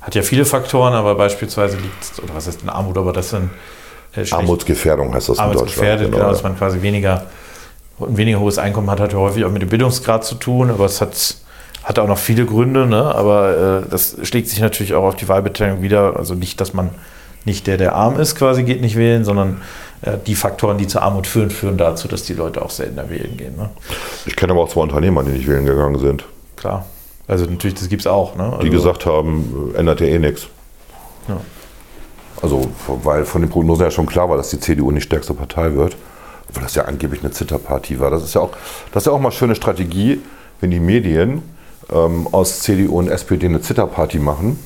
hat 0.00 0.14
ja 0.14 0.22
viele 0.22 0.44
Faktoren, 0.44 0.92
aber 0.92 1.14
beispielsweise 1.14 1.76
liegt, 1.76 2.22
oder 2.22 2.34
was 2.34 2.46
heißt 2.46 2.62
in 2.62 2.68
Armut, 2.68 2.98
aber 2.98 3.12
das 3.12 3.30
sind 3.30 3.50
äh, 4.14 4.24
Armutsgefährdung 4.30 5.14
heißt 5.14 5.28
das 5.28 5.38
in 5.38 5.44
Deutschland. 5.44 5.56
Armutsgefährdet, 5.58 6.12
genau, 6.12 6.28
dass 6.30 6.42
man 6.42 6.56
quasi 6.56 6.82
weniger, 6.82 7.26
ein 8.00 8.16
weniger 8.16 8.40
hohes 8.40 8.58
Einkommen 8.58 8.90
hat, 8.90 9.00
hat 9.00 9.12
ja 9.12 9.18
häufig 9.18 9.44
auch 9.44 9.50
mit 9.50 9.62
dem 9.62 9.68
Bildungsgrad 9.68 10.24
zu 10.24 10.34
tun, 10.34 10.70
aber 10.70 10.86
es 10.86 11.00
hat, 11.00 11.36
hat 11.84 11.98
auch 11.98 12.08
noch 12.08 12.18
viele 12.18 12.44
Gründe, 12.44 12.86
ne? 12.86 13.14
aber 13.14 13.82
äh, 13.84 13.90
das 13.90 14.16
schlägt 14.22 14.48
sich 14.48 14.60
natürlich 14.60 14.94
auch 14.94 15.04
auf 15.04 15.16
die 15.16 15.28
Wahlbeteiligung 15.28 15.82
wieder. 15.82 16.16
Also 16.16 16.34
nicht, 16.34 16.60
dass 16.60 16.74
man 16.74 16.90
nicht 17.44 17.66
der, 17.66 17.78
der 17.78 17.94
arm 17.94 18.18
ist, 18.20 18.34
quasi 18.34 18.64
geht 18.64 18.80
nicht 18.80 18.96
wählen, 18.96 19.24
sondern 19.24 19.62
äh, 20.02 20.18
die 20.26 20.34
Faktoren, 20.34 20.78
die 20.78 20.86
zur 20.86 21.02
Armut 21.02 21.26
führen, 21.26 21.50
führen 21.50 21.78
dazu, 21.78 22.06
dass 22.06 22.24
die 22.24 22.34
Leute 22.34 22.62
auch 22.62 22.70
seltener 22.70 23.08
wählen 23.08 23.36
gehen. 23.36 23.56
Ne? 23.56 23.70
Ich 24.26 24.36
kenne 24.36 24.52
aber 24.52 24.62
auch 24.62 24.68
zwei 24.68 24.82
Unternehmer, 24.82 25.22
die 25.24 25.30
nicht 25.30 25.48
wählen 25.48 25.64
gegangen 25.64 25.98
sind. 25.98 26.24
Klar. 26.56 26.84
Also 27.26 27.46
natürlich, 27.46 27.78
das 27.78 27.88
gibt 27.88 28.02
es 28.02 28.06
auch. 28.06 28.36
Ne? 28.36 28.44
Also, 28.44 28.58
Die 28.58 28.70
gesagt 28.70 29.06
haben, 29.06 29.72
äh, 29.74 29.78
ändert 29.78 30.00
ja 30.00 30.06
eh 30.06 30.18
nichts. 30.18 30.48
Ja. 31.28 31.40
Also, 32.42 32.70
weil 32.86 33.24
von 33.24 33.42
den 33.42 33.50
Prognosen 33.50 33.84
ja 33.84 33.90
schon 33.90 34.06
klar 34.06 34.28
war, 34.28 34.36
dass 34.36 34.50
die 34.50 34.60
CDU 34.60 34.90
nicht 34.90 35.04
stärkste 35.04 35.34
Partei 35.34 35.74
wird. 35.74 35.96
Weil 36.52 36.64
das 36.64 36.74
ja 36.74 36.84
angeblich 36.84 37.22
eine 37.22 37.30
Zitterpartie 37.30 38.00
war. 38.00 38.10
Das 38.10 38.24
ist 38.24 38.34
ja 38.34 38.40
auch, 38.40 38.50
das 38.92 39.02
ist 39.02 39.06
ja 39.06 39.12
auch 39.12 39.20
mal 39.20 39.30
schöne 39.30 39.54
Strategie, 39.54 40.20
wenn 40.60 40.70
die 40.70 40.80
Medien 40.80 41.42
ähm, 41.92 42.28
aus 42.32 42.60
CDU 42.60 42.98
und 42.98 43.08
SPD 43.08 43.46
eine 43.46 43.60
Zitterpartie 43.60 44.18
machen. 44.18 44.58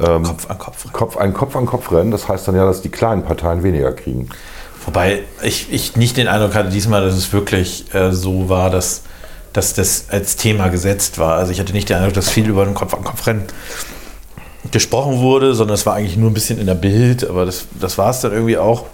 Ähm, 0.00 0.22
Kopf 0.22 0.50
an 0.50 0.58
Kopf. 0.58 0.92
Kopf, 0.92 1.16
ein 1.16 1.34
Kopf 1.34 1.56
an 1.56 1.66
Kopf 1.66 1.92
rennen, 1.92 2.10
das 2.10 2.28
heißt 2.28 2.48
dann 2.48 2.56
ja, 2.56 2.64
dass 2.64 2.82
die 2.82 2.88
kleinen 2.88 3.22
Parteien 3.24 3.62
weniger 3.62 3.92
kriegen. 3.92 4.28
Wobei 4.84 5.20
ich, 5.42 5.72
ich 5.72 5.96
nicht 5.96 6.16
den 6.16 6.28
Eindruck 6.28 6.54
hatte 6.54 6.70
diesmal, 6.70 7.02
dass 7.02 7.14
es 7.14 7.32
wirklich 7.32 7.94
äh, 7.94 8.12
so 8.12 8.48
war, 8.48 8.70
dass, 8.70 9.02
dass 9.52 9.74
das 9.74 10.06
als 10.10 10.36
Thema 10.36 10.68
gesetzt 10.68 11.18
war. 11.18 11.36
Also 11.36 11.52
ich 11.52 11.60
hatte 11.60 11.72
nicht 11.72 11.88
den 11.88 11.98
Eindruck, 11.98 12.14
dass 12.14 12.30
viel 12.30 12.48
über 12.48 12.64
den 12.64 12.74
Kopf-an-Kopf-Rennen 12.74 13.44
gesprochen 14.70 15.18
wurde, 15.18 15.54
sondern 15.54 15.74
es 15.74 15.86
war 15.86 15.94
eigentlich 15.94 16.16
nur 16.16 16.30
ein 16.30 16.34
bisschen 16.34 16.58
in 16.58 16.66
der 16.66 16.74
Bild, 16.74 17.28
aber 17.28 17.44
das, 17.44 17.66
das 17.78 17.98
war 17.98 18.10
es 18.10 18.20
dann 18.20 18.32
irgendwie 18.32 18.58
auch, 18.58 18.86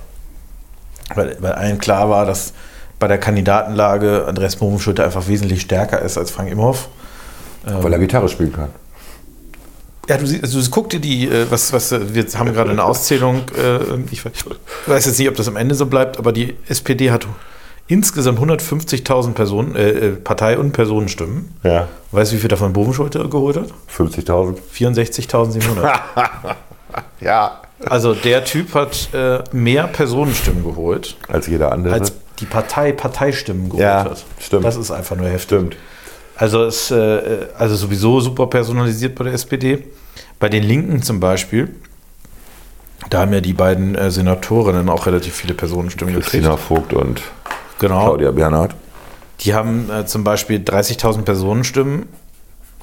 weil, 1.15 1.37
weil 1.41 1.53
allen 1.53 1.79
klar 1.79 2.11
war, 2.11 2.27
dass 2.27 2.53
bei 2.99 3.07
der 3.07 3.19
Kandidatenlage 3.19 4.27
Andreas 4.27 4.57
Bovenschulter 4.57 5.05
einfach 5.05 5.29
wesentlich 5.29 5.63
stärker 5.63 6.03
ist 6.03 6.19
als 6.19 6.31
Frank 6.31 6.51
Imhoff. 6.51 6.89
Weil 7.65 7.93
er 7.93 7.99
Gitarre 7.99 8.29
spielen 8.29 8.53
kann. 8.53 8.69
Ja, 10.09 10.17
du, 10.17 10.27
siehst- 10.27 10.43
also 10.43 10.61
guck 10.71 10.89
dir 10.91 11.01
die, 11.01 11.29
äh, 11.29 11.47
was, 11.51 11.73
was, 11.73 11.93
äh, 11.93 12.15
wir 12.15 12.25
haben 12.39 12.53
gerade 12.55 12.71
eine 12.71 12.83
Auszählung, 12.83 13.43
äh, 13.59 13.79
ich 14.11 14.23
weiß- 14.23 14.33
jetzt 15.07 15.19
nicht, 15.19 15.29
ob 15.29 15.37
das 15.37 15.49
am 15.49 15.57
Ende 15.57 15.75
so 15.75 15.85
bleibt, 15.87 16.19
aber 16.19 16.33
die 16.33 16.57
SPD 16.69 17.11
hat 17.11 17.27
insgesamt 17.89 18.39
150.000 18.41 19.35
Personen, 19.35 19.75
äh, 19.77 20.11
Partei- 20.13 20.59
und 20.59 20.73
Personenstimmen. 20.73 21.55
Ja. 21.63 21.89
Weißt 22.13 22.33
du, 22.33 22.37
wie 22.37 22.41
viel 22.41 22.49
davon 22.49 22.73
Bovenschulte 22.73 23.29
geholt 23.29 23.57
hat? 23.57 23.69
50.000. 23.87 24.59
64.700. 24.73 26.01
Ja. 27.21 27.61
also 27.85 28.15
der 28.15 28.45
Typ 28.45 28.75
hat 28.75 29.11
äh, 29.13 29.41
mehr 29.53 29.85
Personenstimmen 29.89 30.65
geholt, 30.65 31.17
Als 31.29 31.47
jeder 31.47 31.71
andere. 31.73 31.95
als 31.95 32.13
die 32.41 32.47
Partei 32.47 32.93
Parteistimmen 32.93 33.67
geholt 33.69 33.83
Ja, 33.83 34.05
hat. 34.05 34.25
stimmt. 34.41 34.65
Das 34.65 34.77
ist 34.77 34.91
einfach 34.91 35.15
nur 35.17 35.27
heftig. 35.27 35.59
Stimmt. 35.59 35.77
Also 36.39 36.65
es 36.65 36.91
äh, 36.91 37.47
also 37.59 37.75
sowieso 37.77 38.21
super 38.21 38.47
personalisiert 38.47 39.15
bei 39.17 39.25
der 39.25 39.35
SPD. 39.35 39.85
Bei 40.39 40.49
den 40.49 40.63
Linken 40.63 41.03
zum 41.03 41.19
Beispiel, 41.21 41.69
da 43.11 43.21
haben 43.21 43.33
ja 43.33 43.41
die 43.41 43.53
beiden 43.53 43.95
äh, 43.97 44.11
Senatorinnen 44.11 44.89
auch 44.89 45.07
relativ 45.07 45.35
viele 45.35 45.55
Personenstimmen 45.55 46.15
Christina 46.15 46.51
gekriegt. 46.51 46.65
Vogt 46.67 46.93
und 46.95 47.23
Genau. 47.81 48.05
Claudia 48.07 48.31
Bernhardt. 48.33 48.75
Die 49.41 49.55
haben 49.55 49.89
äh, 49.91 50.05
zum 50.07 50.25
Beispiel 50.25 50.59
30.000 50.59 51.23
Personenstimmen, 51.23 52.07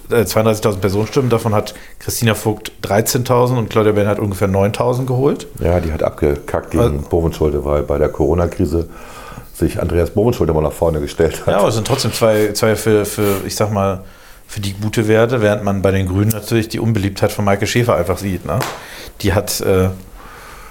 äh, 0.10 0.22
32.000 0.24 0.78
Personenstimmen. 0.78 1.30
Davon 1.30 1.54
hat 1.54 1.74
Christina 2.00 2.34
Vogt 2.34 2.72
13.000 2.84 3.58
und 3.58 3.70
Claudia 3.70 3.92
Bernhardt 3.94 4.20
ungefähr 4.20 4.48
9.000 4.50 5.06
geholt. 5.06 5.48
Ja, 5.60 5.80
die 5.82 5.92
hat 5.92 6.04
abgekackt 6.04 6.72
gegen 6.72 6.84
Also- 6.84 6.98
Bovenschulte, 7.10 7.64
weil 7.66 7.84
bei 7.84 7.98
der 7.98 8.10
Corona-Krise 8.10 8.88
sich 9.58 9.82
Andreas 9.82 10.10
Bovenschulte 10.12 10.54
mal 10.54 10.62
nach 10.62 10.74
vorne 10.74 11.00
gestellt 11.00 11.42
hat. 11.42 11.48
Ja, 11.48 11.60
aber 11.60 11.70
es 11.70 11.76
sind 11.76 11.88
trotzdem 11.88 12.12
zwei, 12.14 12.52
zwei 12.54 12.76
für, 12.76 13.06
für, 13.06 13.38
ich 13.46 13.56
sag 13.56 13.72
mal, 13.72 14.04
für 14.48 14.60
die 14.60 14.74
gute 14.74 15.08
Werte, 15.08 15.42
während 15.42 15.64
man 15.64 15.82
bei 15.82 15.92
den 15.92 16.08
Grünen 16.08 16.30
natürlich 16.30 16.68
die 16.68 16.80
Unbeliebtheit 16.80 17.32
von 17.32 17.46
Maike 17.46 17.66
Schäfer 17.66 17.96
einfach 17.96 18.18
sieht. 18.18 18.46
Ne? 18.46 18.60
Die 19.22 19.34
hat, 19.34 19.62
äh, 19.62 19.90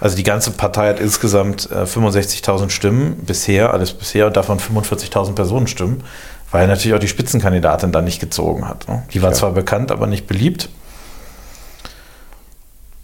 also 0.00 0.16
die 0.16 0.22
ganze 0.22 0.50
Partei 0.52 0.88
hat 0.90 1.00
insgesamt 1.00 1.68
äh, 1.72 1.84
65.000 1.84 2.70
Stimmen 2.70 3.16
bisher, 3.24 3.72
alles 3.72 3.92
bisher, 3.92 4.26
und 4.26 4.36
davon 4.36 4.58
45.000 4.60 5.34
Personenstimmen, 5.34 6.04
weil 6.50 6.68
natürlich 6.68 6.94
auch 6.94 7.00
die 7.00 7.08
Spitzenkandidatin 7.08 7.90
da 7.90 8.00
nicht 8.02 8.20
gezogen 8.20 8.68
hat. 8.68 8.86
Ne? 8.86 9.02
Die 9.12 9.22
war 9.22 9.30
Ja. 9.30 9.34
zwar 9.36 9.52
bekannt, 9.52 9.90
aber 9.90 10.06
nicht 10.06 10.26
beliebt. 10.26 10.68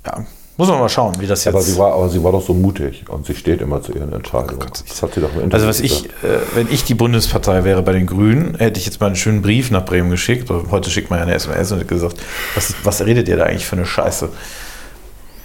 Ja, 0.06 0.24
Muss 0.60 0.68
man 0.68 0.78
mal 0.78 0.90
schauen, 0.90 1.14
wie 1.18 1.26
das 1.26 1.42
jetzt. 1.46 1.54
Aber 1.54 1.62
sie, 1.62 1.78
war, 1.78 1.94
aber 1.94 2.10
sie 2.10 2.22
war 2.22 2.32
doch 2.32 2.42
so 2.42 2.52
mutig 2.52 3.06
und 3.08 3.24
sie 3.24 3.34
steht 3.34 3.62
immer 3.62 3.80
zu 3.80 3.94
ihren 3.94 4.12
Entscheidungen. 4.12 4.60
das 4.60 5.02
hat 5.02 5.14
sie 5.14 5.22
doch 5.22 5.32
im 5.32 5.40
Interview 5.40 5.54
also 5.54 5.66
was 5.68 5.80
ich, 5.80 6.04
äh, 6.04 6.38
wenn 6.54 6.70
ich 6.70 6.84
die 6.84 6.92
Bundespartei 6.94 7.64
wäre 7.64 7.80
bei 7.82 7.92
den 7.92 8.04
Grünen, 8.06 8.56
hätte 8.56 8.78
ich 8.78 8.84
jetzt 8.84 9.00
mal 9.00 9.06
einen 9.06 9.16
schönen 9.16 9.40
Brief 9.40 9.70
nach 9.70 9.86
Bremen 9.86 10.10
geschickt. 10.10 10.50
Heute 10.70 10.90
schickt 10.90 11.08
man 11.08 11.18
ja 11.18 11.22
eine 11.24 11.32
SMS 11.34 11.72
und 11.72 11.80
hat 11.80 11.88
gesagt, 11.88 12.18
was, 12.54 12.74
was 12.84 13.06
redet 13.06 13.26
ihr 13.28 13.38
da 13.38 13.44
eigentlich 13.44 13.64
für 13.64 13.76
eine 13.76 13.86
Scheiße? 13.86 14.28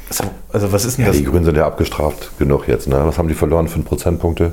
Also, 0.09 0.23
also 0.51 0.73
was 0.73 0.83
ist 0.83 0.97
denn 0.97 1.05
Ja, 1.05 1.11
das? 1.11 1.17
die 1.17 1.23
Grünen 1.23 1.45
sind 1.45 1.55
ja 1.55 1.65
abgestraft 1.65 2.37
genug 2.37 2.67
jetzt. 2.67 2.89
Ne? 2.89 3.01
Was 3.05 3.17
haben 3.17 3.29
die 3.29 3.35
verloren? 3.35 3.69
5 3.69 3.85
Prozentpunkte? 3.85 4.51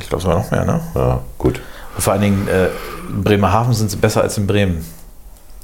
Ich 0.00 0.08
glaube 0.08 0.20
sogar 0.20 0.38
noch 0.38 0.50
mehr, 0.50 0.64
ne? 0.64 0.80
Ja, 0.96 1.20
gut. 1.38 1.60
Und 1.94 2.02
vor 2.02 2.12
allen 2.12 2.22
Dingen 2.22 2.48
äh, 2.48 2.70
in 3.08 3.22
Bremerhaven 3.22 3.72
sind 3.72 3.88
sie 3.88 3.98
besser 3.98 4.22
als 4.22 4.36
in 4.36 4.48
Bremen. 4.48 4.84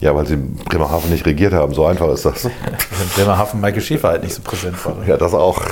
Ja, 0.00 0.14
weil 0.16 0.26
sie 0.26 0.36
Bremerhaven 0.36 1.10
nicht 1.10 1.26
regiert 1.26 1.52
haben. 1.52 1.74
So 1.74 1.84
einfach 1.84 2.08
ist 2.08 2.24
das. 2.24 2.46
In 2.46 2.50
Bremerhaven 3.14 3.60
Michael 3.60 3.82
Schäfer 3.82 4.08
halt 4.08 4.22
nicht 4.22 4.34
so 4.34 4.42
präsent 4.42 4.82
war. 4.84 4.96
Ja, 5.06 5.16
das 5.16 5.34
auch. 5.34 5.62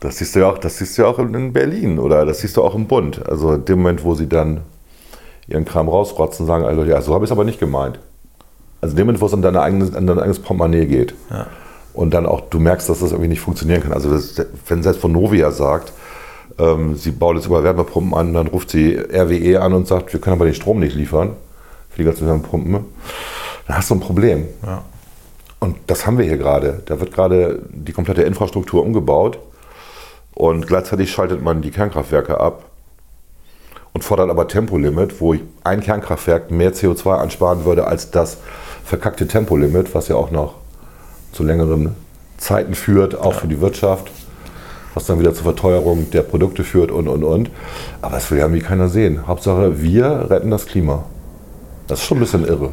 Das 0.00 0.18
siehst 0.18 0.34
du 0.34 0.40
ja 0.40 0.50
auch, 0.50 0.58
das 0.58 0.76
siehst 0.76 0.98
du 0.98 1.02
ja 1.02 1.08
auch 1.08 1.18
in 1.18 1.52
Berlin 1.54 1.98
oder 1.98 2.26
das 2.26 2.40
siehst 2.40 2.58
du 2.58 2.62
auch 2.62 2.74
im 2.74 2.86
Bund. 2.86 3.26
Also 3.26 3.54
in 3.54 3.64
dem 3.64 3.78
Moment, 3.78 4.04
wo 4.04 4.14
sie 4.14 4.28
dann 4.28 4.60
ihren 5.46 5.64
Kram 5.64 5.88
rausrotzen, 5.88 6.46
sagen, 6.46 6.64
also 6.64 6.84
ja, 6.84 7.00
so 7.00 7.14
habe 7.14 7.24
ich 7.24 7.28
es 7.28 7.32
aber 7.32 7.44
nicht 7.44 7.58
gemeint. 7.58 7.98
Also 8.82 8.92
in 8.92 8.96
dem 8.98 9.06
Moment, 9.06 9.22
wo 9.22 9.26
es 9.26 9.32
an, 9.32 9.40
deine 9.40 9.62
eigenes, 9.62 9.94
an 9.94 10.06
dein 10.06 10.18
eigenes 10.18 10.40
Portemonnaie 10.40 10.84
geht. 10.84 11.14
Ja. 11.30 11.46
Und 11.94 12.12
dann 12.12 12.26
auch, 12.26 12.42
du 12.42 12.60
merkst, 12.60 12.88
dass 12.88 13.00
das 13.00 13.12
irgendwie 13.12 13.28
nicht 13.28 13.40
funktionieren 13.40 13.82
kann. 13.82 13.92
Also 13.94 14.10
das, 14.10 14.34
wenn 14.66 14.82
selbst 14.82 15.00
von 15.00 15.12
Novia 15.12 15.50
sagt, 15.50 15.92
sie 16.94 17.10
baut 17.10 17.36
jetzt 17.36 17.46
über 17.46 17.64
Wärmepumpen 17.64 18.14
an, 18.14 18.32
dann 18.32 18.46
ruft 18.46 18.70
sie 18.70 18.96
RWE 18.96 19.60
an 19.60 19.72
und 19.72 19.88
sagt, 19.88 20.12
wir 20.12 20.20
können 20.20 20.36
aber 20.36 20.44
den 20.44 20.54
Strom 20.54 20.78
nicht 20.78 20.94
liefern 20.94 21.30
für 21.90 21.98
die 21.98 22.04
ganzen 22.04 22.26
Wärmepumpen, 22.26 22.84
dann 23.66 23.76
hast 23.76 23.90
du 23.90 23.94
ein 23.94 24.00
Problem. 24.00 24.46
Ja. 24.64 24.84
Und 25.58 25.76
das 25.86 26.06
haben 26.06 26.18
wir 26.18 26.26
hier 26.26 26.36
gerade. 26.36 26.82
Da 26.84 27.00
wird 27.00 27.12
gerade 27.12 27.62
die 27.70 27.92
komplette 27.92 28.22
Infrastruktur 28.22 28.82
umgebaut 28.82 29.38
und 30.34 30.66
gleichzeitig 30.66 31.10
schaltet 31.10 31.42
man 31.42 31.62
die 31.62 31.70
Kernkraftwerke 31.70 32.38
ab 32.38 32.64
und 33.94 34.04
fordert 34.04 34.28
aber 34.28 34.46
Tempolimit, 34.46 35.20
wo 35.20 35.34
ein 35.62 35.80
Kernkraftwerk 35.80 36.50
mehr 36.50 36.74
CO2 36.74 37.16
ansparen 37.16 37.64
würde 37.64 37.86
als 37.86 38.10
das 38.10 38.38
verkackte 38.84 39.26
Tempolimit, 39.26 39.94
was 39.94 40.08
ja 40.08 40.16
auch 40.16 40.30
noch 40.30 40.56
zu 41.32 41.44
längeren 41.44 41.94
Zeiten 42.36 42.74
führt, 42.74 43.18
auch 43.18 43.34
für 43.34 43.48
die 43.48 43.60
Wirtschaft, 43.60 44.10
was 44.94 45.06
dann 45.06 45.18
wieder 45.18 45.34
zur 45.34 45.44
Verteuerung 45.44 46.10
der 46.10 46.22
Produkte 46.22 46.64
führt 46.64 46.90
und 46.90 47.08
und 47.08 47.24
und. 47.24 47.50
Aber 48.02 48.14
das 48.14 48.30
will 48.30 48.38
ja 48.38 48.44
irgendwie 48.44 48.62
keiner 48.62 48.88
sehen. 48.88 49.26
Hauptsache, 49.26 49.82
wir 49.82 50.30
retten 50.30 50.50
das 50.50 50.66
Klima. 50.66 51.04
Das 51.86 52.00
ist 52.00 52.06
schon 52.06 52.18
ein 52.18 52.20
bisschen 52.20 52.46
irre. 52.46 52.72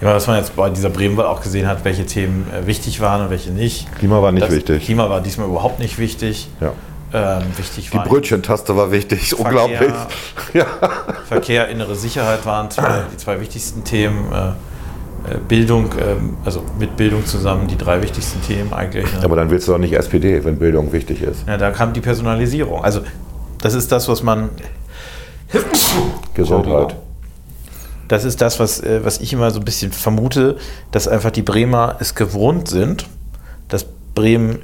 Ja, 0.00 0.14
was 0.14 0.26
man 0.26 0.36
jetzt 0.38 0.54
bei 0.54 0.70
dieser 0.70 0.90
Bremenwahl 0.90 1.26
auch 1.26 1.40
gesehen 1.42 1.66
hat, 1.66 1.84
welche 1.84 2.06
Themen 2.06 2.46
äh, 2.52 2.66
wichtig 2.66 3.00
waren 3.00 3.22
und 3.22 3.30
welche 3.30 3.50
nicht. 3.50 3.92
Klima 3.98 4.22
war 4.22 4.30
nicht 4.32 4.46
das 4.46 4.54
wichtig. 4.54 4.84
Klima 4.84 5.10
war 5.10 5.20
diesmal 5.20 5.48
überhaupt 5.48 5.80
nicht 5.80 5.98
wichtig. 5.98 6.48
Ja. 6.60 6.72
Ähm, 7.12 7.42
wichtig 7.56 7.90
Die 7.90 7.98
Brötchentaste 7.98 8.76
war 8.76 8.92
wichtig, 8.92 9.30
Verkehr. 9.30 9.44
unglaublich. 9.46 9.92
Ja. 10.54 10.66
Verkehr, 11.26 11.68
innere 11.68 11.94
Sicherheit 11.94 12.46
waren 12.46 12.70
zwei, 12.70 13.02
die 13.12 13.16
zwei 13.16 13.40
wichtigsten 13.40 13.84
Themen. 13.84 14.30
Äh, 15.26 15.38
Bildung, 15.48 15.90
ähm, 16.00 16.36
also 16.44 16.62
mit 16.78 16.96
Bildung 16.96 17.26
zusammen 17.26 17.66
die 17.68 17.76
drei 17.76 18.02
wichtigsten 18.02 18.40
Themen 18.42 18.72
eigentlich. 18.72 19.12
Ne? 19.12 19.20
Aber 19.22 19.36
dann 19.36 19.50
willst 19.50 19.68
du 19.68 19.72
doch 19.72 19.78
nicht 19.78 19.92
SPD, 19.92 20.44
wenn 20.44 20.58
Bildung 20.58 20.92
wichtig 20.92 21.22
ist. 21.22 21.46
Ja, 21.46 21.56
da 21.56 21.70
kam 21.70 21.92
die 21.92 22.00
Personalisierung. 22.00 22.84
Also 22.84 23.00
das 23.60 23.74
ist 23.74 23.90
das, 23.90 24.08
was 24.08 24.22
man 24.22 24.50
Gesundheit. 26.34 26.96
Das 28.06 28.24
ist 28.24 28.40
das, 28.40 28.58
was, 28.58 28.80
äh, 28.80 29.04
was 29.04 29.20
ich 29.20 29.32
immer 29.32 29.50
so 29.50 29.58
ein 29.58 29.64
bisschen 29.64 29.92
vermute, 29.92 30.56
dass 30.92 31.08
einfach 31.08 31.30
die 31.30 31.42
Bremer 31.42 31.96
es 32.00 32.14
gewohnt 32.14 32.68
sind, 32.68 33.06
dass 33.68 33.84
Bremen 34.14 34.60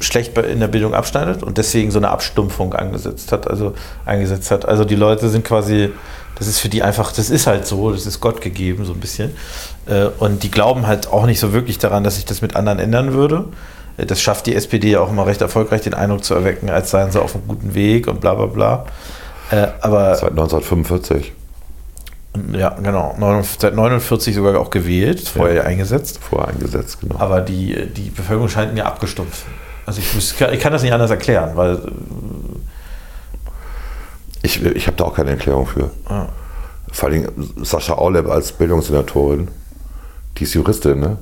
schlecht 0.00 0.36
in 0.38 0.60
der 0.60 0.68
Bildung 0.68 0.94
abschneidet 0.94 1.42
und 1.42 1.58
deswegen 1.58 1.90
so 1.90 1.98
eine 1.98 2.08
Abstumpfung 2.08 2.72
angesetzt 2.72 3.32
hat, 3.32 3.48
also 3.48 3.74
eingesetzt 4.04 4.50
hat. 4.50 4.66
Also 4.66 4.84
die 4.84 4.94
Leute 4.94 5.28
sind 5.28 5.44
quasi, 5.44 5.90
das 6.36 6.46
ist 6.46 6.60
für 6.60 6.68
die 6.68 6.82
einfach, 6.82 7.12
das 7.12 7.30
ist 7.30 7.46
halt 7.46 7.66
so, 7.66 7.90
das 7.90 8.06
ist 8.06 8.20
Gott 8.20 8.40
gegeben, 8.40 8.84
so 8.84 8.92
ein 8.92 9.00
bisschen. 9.00 9.32
Äh, 9.88 10.06
Und 10.18 10.42
die 10.42 10.50
glauben 10.50 10.86
halt 10.86 11.08
auch 11.12 11.26
nicht 11.26 11.40
so 11.40 11.52
wirklich 11.52 11.78
daran, 11.78 12.04
dass 12.04 12.16
sich 12.16 12.24
das 12.24 12.42
mit 12.42 12.56
anderen 12.56 12.78
ändern 12.78 13.12
würde. 13.12 13.46
Äh, 13.96 14.06
Das 14.06 14.20
schafft 14.20 14.46
die 14.46 14.54
SPD 14.54 14.90
ja 14.92 15.00
auch 15.00 15.10
immer 15.10 15.26
recht 15.26 15.40
erfolgreich, 15.40 15.82
den 15.82 15.94
Eindruck 15.94 16.24
zu 16.24 16.34
erwecken, 16.34 16.70
als 16.70 16.90
seien 16.90 17.10
sie 17.12 17.20
auf 17.20 17.34
einem 17.34 17.48
guten 17.48 17.74
Weg 17.74 18.06
und 18.08 18.20
bla 18.20 18.34
bla 18.34 18.46
bla. 18.46 18.86
Äh, 19.50 19.68
Aber 19.80 20.14
Seit 20.14 20.30
1945 20.30 21.32
ja, 22.52 22.68
genau. 22.82 23.16
49 23.18 23.60
Seit 23.60 23.74
49 23.74 24.34
sogar 24.34 24.60
auch 24.60 24.70
gewählt, 24.70 25.26
vorher 25.28 25.56
ja. 25.56 25.62
eingesetzt. 25.64 26.20
vorher 26.22 26.48
eingesetzt, 26.48 27.00
genau. 27.00 27.16
Aber 27.18 27.40
die, 27.40 27.86
die 27.96 28.10
Bevölkerung 28.10 28.48
scheint 28.48 28.74
mir 28.74 28.86
abgestumpft. 28.86 29.44
Also 29.86 30.00
ich, 30.00 30.14
muss, 30.14 30.34
ich 30.52 30.60
kann 30.60 30.72
das 30.72 30.82
nicht 30.82 30.92
anders 30.92 31.10
erklären, 31.10 31.52
weil 31.56 31.80
Ich, 34.42 34.64
ich 34.64 34.86
habe 34.86 34.96
da 34.96 35.04
auch 35.04 35.14
keine 35.14 35.30
Erklärung 35.30 35.66
für. 35.66 35.90
Ah. 36.06 36.26
Vor 36.92 37.08
allem 37.08 37.26
Sascha 37.64 37.94
Auleb 37.94 38.28
als 38.28 38.52
Bildungssenatorin, 38.52 39.48
die 40.38 40.44
ist 40.44 40.54
Juristin, 40.54 41.00
ne? 41.00 41.18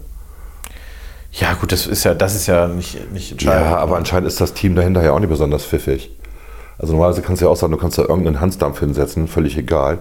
ja 1.32 1.52
gut, 1.54 1.73
das 1.73 1.87
ist 1.87 2.04
ja, 2.04 2.14
das 2.14 2.35
ist 2.35 2.46
ja 2.46 2.66
nicht, 2.66 3.12
nicht 3.12 3.32
entscheidend. 3.32 3.66
Ja, 3.66 3.76
aber 3.76 3.96
anscheinend 3.96 4.26
ist 4.26 4.40
das 4.40 4.54
Team 4.54 4.75
dahinter 4.75 5.02
ja 5.02 5.12
auch 5.12 5.18
nicht 5.18 5.28
besonders 5.28 5.64
pfiffig. 5.64 6.11
Also 6.78 6.92
normalerweise 6.92 7.23
kannst 7.23 7.42
du 7.42 7.46
ja 7.46 7.52
auch 7.52 7.56
sagen, 7.56 7.73
du 7.73 7.78
kannst 7.78 7.99
da 7.99 8.02
irgendeinen 8.02 8.40
Hansdampf 8.40 8.80
hinsetzen, 8.80 9.28
völlig 9.28 9.56
egal. 9.56 9.99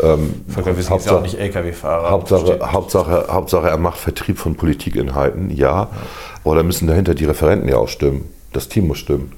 Ähm, 0.00 0.44
Volker 0.48 0.76
Wissing 0.76 0.96
ist 0.96 1.06
ja 1.06 1.16
auch 1.16 1.22
nicht 1.22 1.38
LKW-Fahrer. 1.38 2.10
Hauptsache, 2.10 2.58
Hauptsache, 2.60 3.26
Hauptsache, 3.28 3.68
er 3.68 3.78
macht 3.78 3.98
Vertrieb 3.98 4.38
von 4.38 4.54
Politikinhalten, 4.56 5.50
ja. 5.50 5.88
Aber 6.44 6.54
da 6.54 6.62
müssen 6.62 6.86
dahinter 6.86 7.14
die 7.14 7.24
Referenten 7.24 7.68
ja 7.68 7.76
auch 7.76 7.88
stimmen. 7.88 8.28
Das 8.52 8.68
Team 8.68 8.88
muss 8.88 8.98
stimmen. 8.98 9.32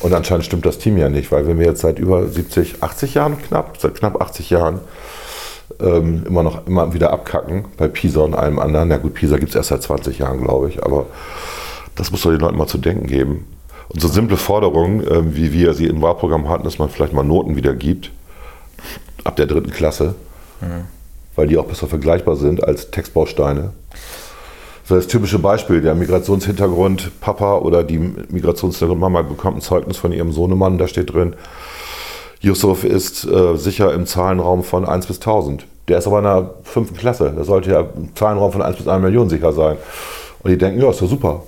Und 0.00 0.14
anscheinend 0.14 0.46
stimmt 0.46 0.64
das 0.64 0.78
Team 0.78 0.96
ja 0.96 1.08
nicht, 1.08 1.30
weil 1.30 1.46
wenn 1.46 1.58
wir 1.58 1.66
jetzt 1.66 1.82
seit 1.82 1.98
über 1.98 2.26
70, 2.26 2.82
80 2.82 3.14
Jahren 3.14 3.40
knapp, 3.40 3.76
seit 3.78 3.96
knapp 3.96 4.20
80 4.20 4.48
Jahren 4.50 4.80
ähm, 5.78 6.24
immer 6.26 6.42
noch 6.42 6.66
immer 6.66 6.92
wieder 6.92 7.12
abkacken 7.12 7.66
bei 7.76 7.88
PISA 7.88 8.20
und 8.20 8.34
allem 8.34 8.58
anderen. 8.58 8.88
Na 8.88 8.96
gut, 8.96 9.14
PISA 9.14 9.38
gibt 9.38 9.50
es 9.50 9.56
erst 9.56 9.68
seit 9.68 9.82
20 9.82 10.18
Jahren, 10.18 10.40
glaube 10.42 10.68
ich, 10.68 10.82
aber 10.82 11.06
das 11.94 12.10
muss 12.10 12.22
doch 12.22 12.30
den 12.30 12.40
Leuten 12.40 12.56
mal 12.56 12.66
zu 12.66 12.78
denken 12.78 13.06
geben. 13.06 13.46
Und 13.88 14.00
so 14.00 14.08
simple 14.08 14.36
Forderungen, 14.36 15.04
ähm, 15.10 15.36
wie 15.36 15.52
wir 15.52 15.74
sie 15.74 15.86
im 15.86 16.02
Wahlprogramm 16.02 16.48
hatten, 16.48 16.64
dass 16.64 16.78
man 16.78 16.88
vielleicht 16.88 17.12
mal 17.12 17.24
Noten 17.24 17.56
wieder 17.56 17.74
gibt, 17.74 18.10
ab 19.24 19.36
der 19.36 19.46
dritten 19.46 19.70
Klasse, 19.70 20.14
weil 21.36 21.46
die 21.48 21.58
auch 21.58 21.66
besser 21.66 21.86
vergleichbar 21.86 22.36
sind 22.36 22.64
als 22.64 22.90
Textbausteine. 22.90 23.72
So 24.84 24.96
das 24.96 25.06
typische 25.06 25.38
Beispiel, 25.38 25.80
der 25.80 25.94
Migrationshintergrund 25.94 27.20
Papa 27.20 27.58
oder 27.58 27.84
die 27.84 27.98
Migrationshintergrund 27.98 29.00
Mama 29.00 29.22
bekommt 29.22 29.58
ein 29.58 29.60
Zeugnis 29.60 29.96
von 29.96 30.12
ihrem 30.12 30.32
Sohnemann, 30.32 30.78
da 30.78 30.88
steht 30.88 31.12
drin, 31.12 31.34
Yusuf 32.40 32.84
ist 32.84 33.24
äh, 33.24 33.56
sicher 33.56 33.92
im 33.92 34.06
Zahlenraum 34.06 34.64
von 34.64 34.86
1 34.86 35.06
bis 35.06 35.16
1000. 35.18 35.66
Der 35.88 35.98
ist 35.98 36.06
aber 36.06 36.18
in 36.18 36.24
der 36.24 36.50
fünften 36.64 36.96
Klasse, 36.96 37.32
der 37.36 37.44
sollte 37.44 37.70
ja 37.70 37.80
im 37.80 38.14
Zahlenraum 38.14 38.52
von 38.52 38.62
1 38.62 38.76
bis 38.76 38.88
1 38.88 39.02
Million 39.02 39.28
sicher 39.28 39.52
sein. 39.52 39.76
Und 40.42 40.50
die 40.50 40.56
denken, 40.58 40.80
ja, 40.80 40.90
ist 40.90 41.00
ja 41.00 41.06
super. 41.06 41.42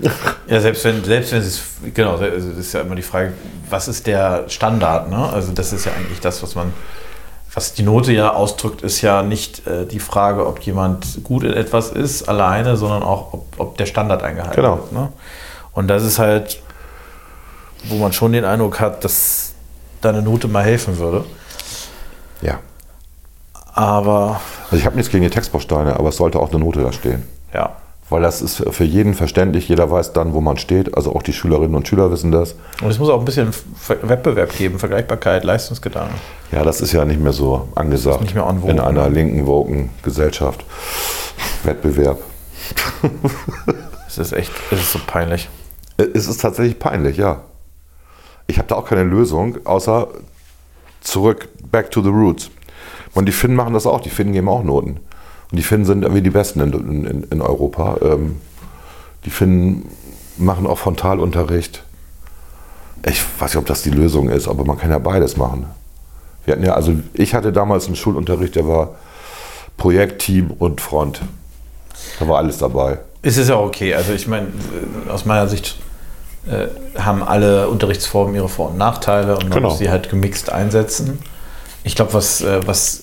Ja, 0.48 0.60
selbst 0.60 0.84
wenn, 0.84 1.02
selbst 1.02 1.32
wenn 1.32 1.40
es, 1.40 1.60
genau, 1.92 2.12
also 2.18 2.24
das 2.50 2.58
ist 2.58 2.72
ja 2.72 2.82
immer 2.82 2.94
die 2.94 3.02
Frage, 3.02 3.32
was 3.68 3.88
ist 3.88 4.06
der 4.06 4.44
Standard, 4.48 5.10
ne? 5.10 5.28
Also 5.32 5.50
das 5.52 5.72
ist 5.72 5.86
ja 5.86 5.92
eigentlich 5.92 6.20
das, 6.20 6.40
was 6.40 6.54
man, 6.54 6.72
was 7.52 7.72
die 7.74 7.82
Note 7.82 8.12
ja 8.12 8.32
ausdrückt, 8.32 8.82
ist 8.82 9.00
ja 9.00 9.24
nicht 9.24 9.66
äh, 9.66 9.84
die 9.86 9.98
Frage, 9.98 10.46
ob 10.46 10.60
jemand 10.60 11.24
gut 11.24 11.42
in 11.42 11.52
etwas 11.52 11.90
ist, 11.90 12.28
alleine, 12.28 12.76
sondern 12.76 13.02
auch, 13.02 13.32
ob, 13.32 13.46
ob 13.56 13.76
der 13.78 13.86
Standard 13.86 14.22
eingehalten 14.22 14.54
Genau. 14.54 14.76
wird. 14.76 14.92
Ne? 14.92 15.08
Und 15.72 15.88
das 15.88 16.04
ist 16.04 16.20
halt, 16.20 16.60
wo 17.88 17.96
man 17.96 18.12
schon 18.12 18.30
den 18.32 18.44
Eindruck 18.44 18.78
hat, 18.78 19.02
dass 19.04 19.54
da 20.06 20.10
eine 20.10 20.22
Note 20.22 20.48
mal 20.48 20.62
helfen 20.64 20.98
würde. 20.98 21.24
Ja. 22.42 22.58
Aber 23.74 24.40
Also 24.66 24.76
ich 24.76 24.86
habe 24.86 24.96
nichts 24.96 25.10
gegen 25.10 25.24
die 25.24 25.30
Textbausteine, 25.30 25.96
aber 25.98 26.08
es 26.08 26.16
sollte 26.16 26.38
auch 26.38 26.50
eine 26.50 26.60
Note 26.60 26.80
da 26.82 26.92
stehen. 26.92 27.24
ja, 27.52 27.76
Weil 28.08 28.22
das 28.22 28.40
ist 28.40 28.64
für 28.70 28.84
jeden 28.84 29.14
verständlich, 29.14 29.68
jeder 29.68 29.90
weiß 29.90 30.12
dann, 30.12 30.32
wo 30.32 30.40
man 30.40 30.56
steht. 30.56 30.96
Also 30.96 31.14
auch 31.14 31.22
die 31.22 31.32
Schülerinnen 31.32 31.74
und 31.74 31.86
Schüler 31.86 32.10
wissen 32.10 32.32
das. 32.32 32.54
und 32.82 32.88
es 32.90 32.98
muss 32.98 33.10
auch 33.10 33.18
ein 33.18 33.24
bisschen 33.24 33.50
Wettbewerb 34.02 34.56
geben, 34.56 34.78
Vergleichbarkeit, 34.78 35.44
Leistungsgedanken. 35.44 36.14
Ja, 36.52 36.62
das 36.62 36.80
ist 36.80 36.92
ja 36.92 37.04
nicht 37.04 37.20
mehr 37.20 37.32
so 37.32 37.68
angesagt 37.74 38.22
nicht 38.22 38.34
mehr 38.34 38.44
vogue, 38.44 38.70
in 38.70 38.80
einer 38.80 39.08
ne? 39.08 39.14
linken, 39.14 39.46
woken 39.46 39.90
Gesellschaft. 40.02 40.64
Wettbewerb. 41.64 42.18
Es 44.08 44.18
ist 44.18 44.32
echt, 44.32 44.52
es 44.70 44.80
ist 44.80 44.92
so 44.92 45.00
peinlich. 45.06 45.48
Es 45.98 46.26
ist 46.28 46.40
tatsächlich 46.40 46.78
peinlich, 46.78 47.16
ja. 47.16 47.40
Ich 48.46 48.58
habe 48.58 48.68
da 48.68 48.76
auch 48.76 48.86
keine 48.86 49.04
Lösung, 49.04 49.58
außer 49.64 50.08
zurück, 51.00 51.48
back 51.70 51.90
to 51.90 52.02
the 52.02 52.08
roots. 52.08 52.50
Und 53.14 53.26
die 53.26 53.32
Finnen 53.32 53.56
machen 53.56 53.74
das 53.74 53.86
auch, 53.86 54.00
die 54.00 54.10
Finnen 54.10 54.32
geben 54.32 54.48
auch 54.48 54.62
Noten. 54.62 55.00
Und 55.50 55.56
die 55.58 55.62
Finnen 55.62 55.84
sind 55.84 56.02
irgendwie 56.02 56.22
die 56.22 56.30
Besten 56.30 56.60
in, 56.60 56.72
in, 56.72 57.22
in 57.24 57.42
Europa. 57.42 57.98
Ähm, 58.02 58.36
die 59.24 59.30
Finnen 59.30 59.88
machen 60.36 60.66
auch 60.66 60.78
Frontalunterricht. 60.78 61.82
Ich 63.04 63.22
weiß 63.38 63.52
nicht, 63.52 63.58
ob 63.58 63.66
das 63.66 63.82
die 63.82 63.90
Lösung 63.90 64.28
ist, 64.28 64.48
aber 64.48 64.64
man 64.64 64.78
kann 64.78 64.90
ja 64.90 64.98
beides 64.98 65.36
machen. 65.36 65.66
Wir 66.44 66.52
hatten 66.52 66.64
ja, 66.64 66.74
also 66.74 66.92
ich 67.12 67.34
hatte 67.34 67.52
damals 67.52 67.86
einen 67.86 67.96
Schulunterricht, 67.96 68.54
der 68.54 68.68
war 68.68 68.96
Projekt, 69.76 70.22
Team 70.22 70.50
und 70.50 70.80
Front. 70.80 71.20
Da 72.18 72.28
war 72.28 72.38
alles 72.38 72.58
dabei. 72.58 72.98
Es 73.22 73.36
ist 73.36 73.48
ja 73.48 73.58
okay. 73.58 73.94
Also 73.94 74.12
ich 74.12 74.26
meine, 74.28 74.46
äh, 74.46 75.10
aus 75.10 75.24
meiner 75.24 75.48
Sicht 75.48 75.78
äh, 76.48 76.66
haben 77.00 77.22
alle 77.22 77.68
Unterrichtsformen 77.68 78.34
ihre 78.34 78.48
Vor- 78.48 78.70
und 78.70 78.78
Nachteile 78.78 79.34
und 79.36 79.44
man 79.48 79.58
Genau. 79.58 79.68
muss 79.70 79.78
sie 79.78 79.90
halt 79.90 80.08
gemixt 80.10 80.50
einsetzen. 80.50 81.18
Ich 81.84 81.94
glaube, 81.96 82.14
was, 82.14 82.40
äh, 82.40 82.60
was 82.66 83.02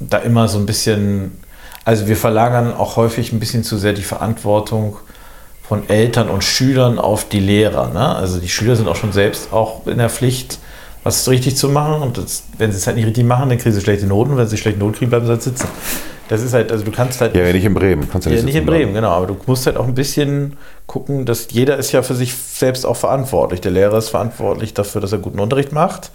da 0.00 0.18
immer 0.18 0.48
so 0.48 0.58
ein 0.58 0.66
bisschen, 0.66 1.38
also 1.84 2.06
wir 2.06 2.16
verlagern 2.16 2.74
auch 2.74 2.96
häufig 2.96 3.32
ein 3.32 3.40
bisschen 3.40 3.64
zu 3.64 3.76
sehr 3.78 3.92
die 3.92 4.02
Verantwortung 4.02 4.96
von 5.66 5.88
Eltern 5.88 6.28
und 6.28 6.44
Schülern 6.44 6.98
auf 6.98 7.28
die 7.28 7.40
Lehrer. 7.40 7.88
Ne? 7.88 8.14
Also 8.16 8.38
die 8.38 8.48
Schüler 8.48 8.76
sind 8.76 8.88
auch 8.88 8.96
schon 8.96 9.12
selbst 9.12 9.52
auch 9.52 9.86
in 9.86 9.98
der 9.98 10.10
Pflicht, 10.10 10.58
was 11.04 11.28
richtig 11.28 11.56
zu 11.56 11.68
machen. 11.68 12.02
Und 12.02 12.18
das, 12.18 12.44
wenn 12.58 12.72
sie 12.72 12.78
es 12.78 12.86
halt 12.86 12.96
nicht 12.96 13.06
richtig 13.06 13.24
machen, 13.24 13.48
dann 13.48 13.58
kriegen 13.58 13.74
sie 13.74 13.80
schlechte 13.80 14.06
Noten. 14.06 14.32
Und 14.32 14.38
wenn 14.38 14.48
sie 14.48 14.56
schlechte 14.56 14.80
Noten 14.80 14.96
kriegen, 14.96 15.10
bleiben 15.10 15.26
sie 15.26 15.32
halt 15.32 15.42
sitzen. 15.42 15.68
Das 16.28 16.42
ist 16.42 16.54
halt, 16.54 16.72
also 16.72 16.84
du 16.84 16.90
kannst 16.90 17.20
halt 17.20 17.36
Ja, 17.36 17.52
nicht 17.52 17.64
in 17.64 17.74
Bremen. 17.74 18.08
Kannst 18.10 18.26
ja 18.26 18.32
ja, 18.32 18.36
nicht, 18.36 18.46
nicht 18.46 18.54
in 18.56 18.64
bleiben. 18.64 18.84
Bremen, 18.84 18.94
genau. 18.94 19.10
Aber 19.10 19.26
du 19.26 19.36
musst 19.46 19.66
halt 19.66 19.76
auch 19.76 19.86
ein 19.86 19.94
bisschen 19.94 20.56
gucken, 20.86 21.26
dass 21.26 21.48
jeder 21.50 21.76
ist 21.76 21.92
ja 21.92 22.02
für 22.02 22.14
sich 22.14 22.34
selbst 22.34 22.86
auch 22.86 22.96
verantwortlich. 22.96 23.60
Der 23.60 23.70
Lehrer 23.70 23.98
ist 23.98 24.08
verantwortlich 24.08 24.72
dafür, 24.72 25.00
dass 25.00 25.12
er 25.12 25.18
guten 25.18 25.38
Unterricht 25.38 25.72
macht. 25.72 26.10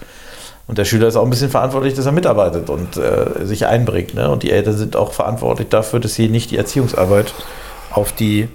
Und 0.65 0.77
der 0.77 0.86
Schüler 0.86 1.08
ist 1.08 1.15
auch 1.15 1.24
ein 1.24 1.29
bisschen 1.29 1.50
verantwortlich, 1.50 1.93
dass 1.96 2.05
er 2.05 2.12
mitarbeitet 2.12 2.69
und 2.69 2.98
äh, 2.98 3.46
sich 3.46 3.65
einbringt. 3.65 4.13
Ne? 4.13 4.29
Und 4.29 4.43
die 4.43 4.51
Eltern 4.51 4.77
sind 4.77 4.96
auch 4.96 5.13
verantwortlich 5.13 5.69
dafür, 5.69 6.00
dass 6.00 6.15
sie 6.15 6.29
nicht 6.29 6.51
die 6.51 6.58
Erziehungsarbeit 6.58 7.34
auf 7.91 8.12
die 8.12 8.50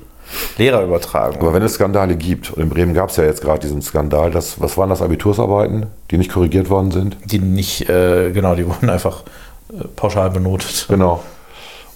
Lehrer 0.58 0.82
übertragen. 0.82 1.38
Aber 1.40 1.52
wenn 1.52 1.62
es 1.62 1.74
Skandale 1.74 2.16
gibt, 2.16 2.50
und 2.50 2.62
in 2.62 2.68
Bremen 2.68 2.94
gab 2.94 3.10
es 3.10 3.16
ja 3.16 3.24
jetzt 3.24 3.42
gerade 3.42 3.60
diesen 3.60 3.82
Skandal, 3.82 4.30
das, 4.30 4.60
was 4.60 4.76
waren 4.76 4.90
das, 4.90 5.02
Abitursarbeiten, 5.02 5.86
die 6.10 6.18
nicht 6.18 6.32
korrigiert 6.32 6.70
worden 6.70 6.90
sind? 6.90 7.16
Die 7.24 7.38
nicht, 7.38 7.88
äh, 7.88 8.30
genau, 8.32 8.54
die 8.54 8.66
wurden 8.68 8.90
einfach 8.90 9.22
äh, 9.70 9.84
pauschal 9.96 10.30
benotet. 10.30 10.86
Genau. 10.88 11.22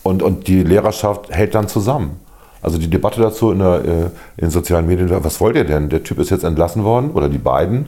Und, 0.03 0.23
und 0.23 0.47
die 0.49 0.63
Lehrerschaft 0.63 1.31
hält 1.31 1.55
dann 1.55 1.69
zusammen. 1.69 2.21
Also 2.61 2.79
die 2.79 2.91
Debatte 2.91 3.21
dazu 3.21 3.53
in, 3.53 3.61
der, 3.61 3.85
äh, 3.85 3.91
in 3.91 4.11
den 4.43 4.51
sozialen 4.51 4.87
Medien, 4.87 5.11
was 5.11 5.41
wollt 5.41 5.57
ihr 5.57 5.65
denn? 5.65 5.89
Der 5.89 6.03
Typ 6.03 6.19
ist 6.19 6.31
jetzt 6.31 6.45
entlassen 6.45 6.85
worden, 6.85 7.11
oder 7.13 7.29
die 7.29 7.39
beiden. 7.39 7.87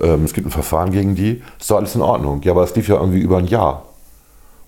Ähm, 0.00 0.24
es 0.24 0.32
gibt 0.32 0.46
ein 0.46 0.50
Verfahren 0.50 0.92
gegen 0.92 1.14
die. 1.14 1.42
Ist 1.58 1.70
doch 1.70 1.76
alles 1.76 1.94
in 1.94 2.02
Ordnung. 2.02 2.40
Ja, 2.42 2.52
aber 2.52 2.62
es 2.62 2.74
lief 2.74 2.88
ja 2.88 2.96
irgendwie 2.96 3.20
über 3.20 3.38
ein 3.38 3.46
Jahr. 3.46 3.84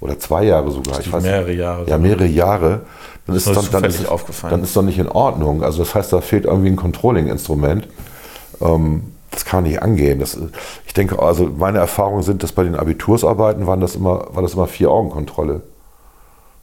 Oder 0.02 0.18
zwei 0.18 0.44
Jahre 0.44 0.70
sogar. 0.72 0.98
Ich 0.98 1.12
weiß 1.12 1.22
mehrere 1.22 1.52
Jahre. 1.52 1.88
Ja, 1.88 1.96
mehrere 1.96 2.26
Jahre. 2.26 2.80
Dann 3.24 3.36
ist, 3.36 3.46
dann, 3.46 3.68
dann, 3.70 3.84
ist, 3.84 4.08
aufgefallen. 4.08 4.50
dann 4.50 4.62
ist 4.64 4.74
doch 4.74 4.82
nicht 4.82 4.98
in 4.98 5.08
Ordnung. 5.08 5.62
Also 5.62 5.78
das 5.78 5.94
heißt, 5.94 6.12
da 6.12 6.20
fehlt 6.20 6.44
irgendwie 6.44 6.70
ein 6.70 6.76
Controlling-Instrument. 6.76 7.86
Ähm, 8.60 9.02
das 9.30 9.44
kann 9.44 9.62
nicht 9.62 9.80
angehen. 9.80 10.18
Das, 10.18 10.36
ich 10.86 10.92
denke, 10.92 11.20
also 11.20 11.48
meine 11.56 11.78
Erfahrungen 11.78 12.24
sind, 12.24 12.42
dass 12.42 12.50
bei 12.50 12.64
den 12.64 12.74
Abitursarbeiten 12.74 13.68
waren 13.68 13.80
das 13.80 13.94
immer, 13.94 14.26
war 14.34 14.42
das 14.42 14.54
immer 14.54 14.66
Vier-Augen-Kontrolle. 14.66 15.62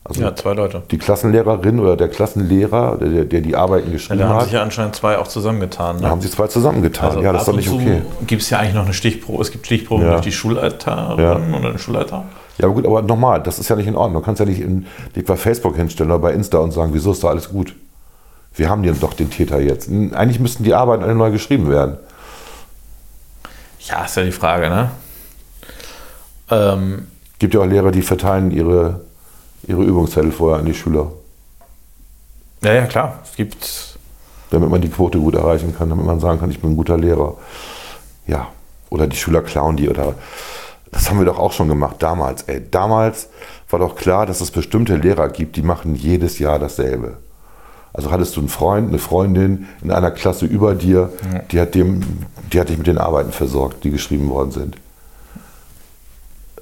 Also 0.03 0.22
Ja, 0.22 0.34
zwei 0.36 0.53
Leute. 0.53 0.82
die 0.91 0.98
Klassenlehrerin 0.98 1.79
oder 1.79 1.98
der 1.98 2.08
Klassenlehrer, 2.08 2.98
der, 2.98 3.25
der 3.25 3.41
die 3.41 3.56
Arbeiten 3.56 3.88
Ja, 3.88 3.94
geschrieben 3.94 4.20
da 4.20 4.29
haben 4.29 4.38
hat, 4.38 4.44
sich 4.46 4.53
ja 4.53 4.63
anscheinend 4.63 4.96
zwei 4.96 5.18
auch 5.18 5.27
zusammengetan. 5.27 5.98
Ne? 5.98 6.03
da 6.03 6.10
haben 6.10 6.22
sie 6.22 6.29
zwei 6.32 6.48
zusammengetan. 6.48 7.10
Also 7.10 7.22
ja, 7.22 7.34
das 7.34 7.41
ist 7.44 7.48
doch 7.50 7.56
nicht 7.56 7.70
okay. 7.70 8.01
Gibt 8.25 8.41
es 8.41 8.50
ja 8.50 8.60
eigentlich 8.60 8.75
noch 8.75 8.86
eine 8.86 8.94
Stichprobe. 8.94 9.41
Es 9.41 9.51
gibt 9.51 9.65
Stichproben 9.65 10.06
Ja. 10.06 10.12
durch 10.13 10.22
die 10.22 10.32
Schulleiterin 10.32 11.53
oder 11.53 11.70
den 11.72 11.79
Schulleiter. 11.79 12.24
Ja, 12.58 12.65
aber 12.65 12.74
gut, 12.74 12.86
aber 12.86 13.01
nochmal, 13.01 13.41
das 13.44 13.60
ist 13.60 13.70
ja 13.70 13.75
nicht 13.75 13.88
in 13.88 13.96
Ordnung. 13.96 14.22
Du 14.22 14.25
kannst 14.25 14.39
ja 14.39 14.46
nicht, 14.46 14.60
in, 14.62 14.86
nicht 15.15 15.27
bei 15.27 15.36
Facebook 15.36 15.75
hinstellen 15.75 16.12
oder 16.12 16.20
bei 16.20 16.34
Insta 16.34 16.58
und 16.60 16.72
sagen, 16.72 16.91
wieso 16.94 17.12
ist 17.12 17.24
da 17.24 17.29
alles 17.29 17.50
gut? 17.50 17.75
Wir 18.56 18.70
haben 18.70 18.84
den 18.84 19.00
doch 19.00 19.13
den 19.13 19.29
Täter 19.29 19.60
jetzt. 19.60 19.89
Eigentlich 19.89 20.39
müssten 20.39 20.63
die 20.63 20.74
Arbeiten 20.74 21.03
alle 21.03 21.15
neu 21.15 21.32
geschrieben 21.32 21.70
werden. 21.70 21.98
Ja, 23.82 24.06
ist 24.06 24.18
ja 24.18 24.24
die 24.24 24.32
Frage, 24.32 24.70
ne? 24.70 24.89
Ähm, 26.51 27.08
gibt 27.38 27.53
ja 27.53 27.62
auch 27.62 27.65
Lehrer, 27.65 27.91
die 27.91 28.01
verteilen 28.01 28.51
ihre, 28.51 29.01
ihre 29.68 29.84
Übungszettel 29.84 30.32
vorher 30.32 30.60
an 30.60 30.66
die 30.66 30.74
Schüler, 30.74 31.12
ja, 32.63 32.74
ja, 32.74 32.86
klar. 32.86 33.20
Es 33.24 33.36
gibt. 33.36 33.98
damit 34.51 34.70
man 34.70 34.82
die 34.82 34.89
Quote 34.89 35.20
gut 35.20 35.36
erreichen 35.36 35.75
kann, 35.78 35.89
damit 35.89 36.06
man 36.06 36.20
sagen 36.20 36.39
kann, 36.39 36.50
ich 36.50 36.60
bin 36.60 36.72
ein 36.72 36.75
guter 36.75 36.98
Lehrer. 36.98 37.38
Ja, 38.28 38.48
oder 38.89 39.08
die 39.08 39.16
Schüler 39.16 39.42
klauen 39.42 39.78
die 39.78 39.89
oder 39.89 40.16
das 40.92 41.10
haben 41.10 41.20
wir 41.20 41.25
doch 41.25 41.38
auch 41.38 41.51
schon 41.51 41.68
gemacht 41.68 41.98
damals. 42.00 42.44
Ey, 42.44 42.63
damals 42.70 43.30
war 43.70 43.80
doch 43.80 43.96
klar, 43.96 44.25
dass 44.25 44.42
es 44.42 44.50
bestimmte 44.50 44.96
Lehrer 44.96 45.30
gibt, 45.30 45.56
die 45.56 45.62
machen 45.62 45.95
jedes 45.95 46.39
Jahr 46.39 46.58
dasselbe. 46.58 47.17
Also 47.93 48.10
hattest 48.12 48.36
du 48.36 48.39
einen 48.39 48.50
Freund, 48.50 48.89
eine 48.89 48.98
Freundin 48.98 49.67
in 49.84 49.91
einer 49.91 50.12
Klasse 50.12 50.45
über 50.45 50.74
dir, 50.74 51.12
die, 51.52 51.60
hat 51.60 51.76
dem, 51.76 52.26
die 52.52 52.60
hat 52.60 52.69
dich 52.69 52.78
mit 52.78 52.88
den 52.88 52.98
Arbeiten 52.98 53.32
versorgt, 53.32 53.84
die 53.84 53.91
geschrieben 53.91 54.30
worden 54.30 54.52
sind. 54.52 54.78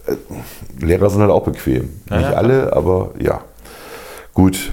Äh, 0.08 0.16
Lehrer 0.86 1.10
sind 1.10 1.22
halt 1.22 1.32
auch 1.32 1.44
bequem. 1.44 1.90
Ja, 2.10 2.18
Nicht 2.18 2.32
ja. 2.32 2.38
alle, 2.38 2.74
aber 2.74 3.12
ja. 3.20 3.42
Gut, 4.34 4.72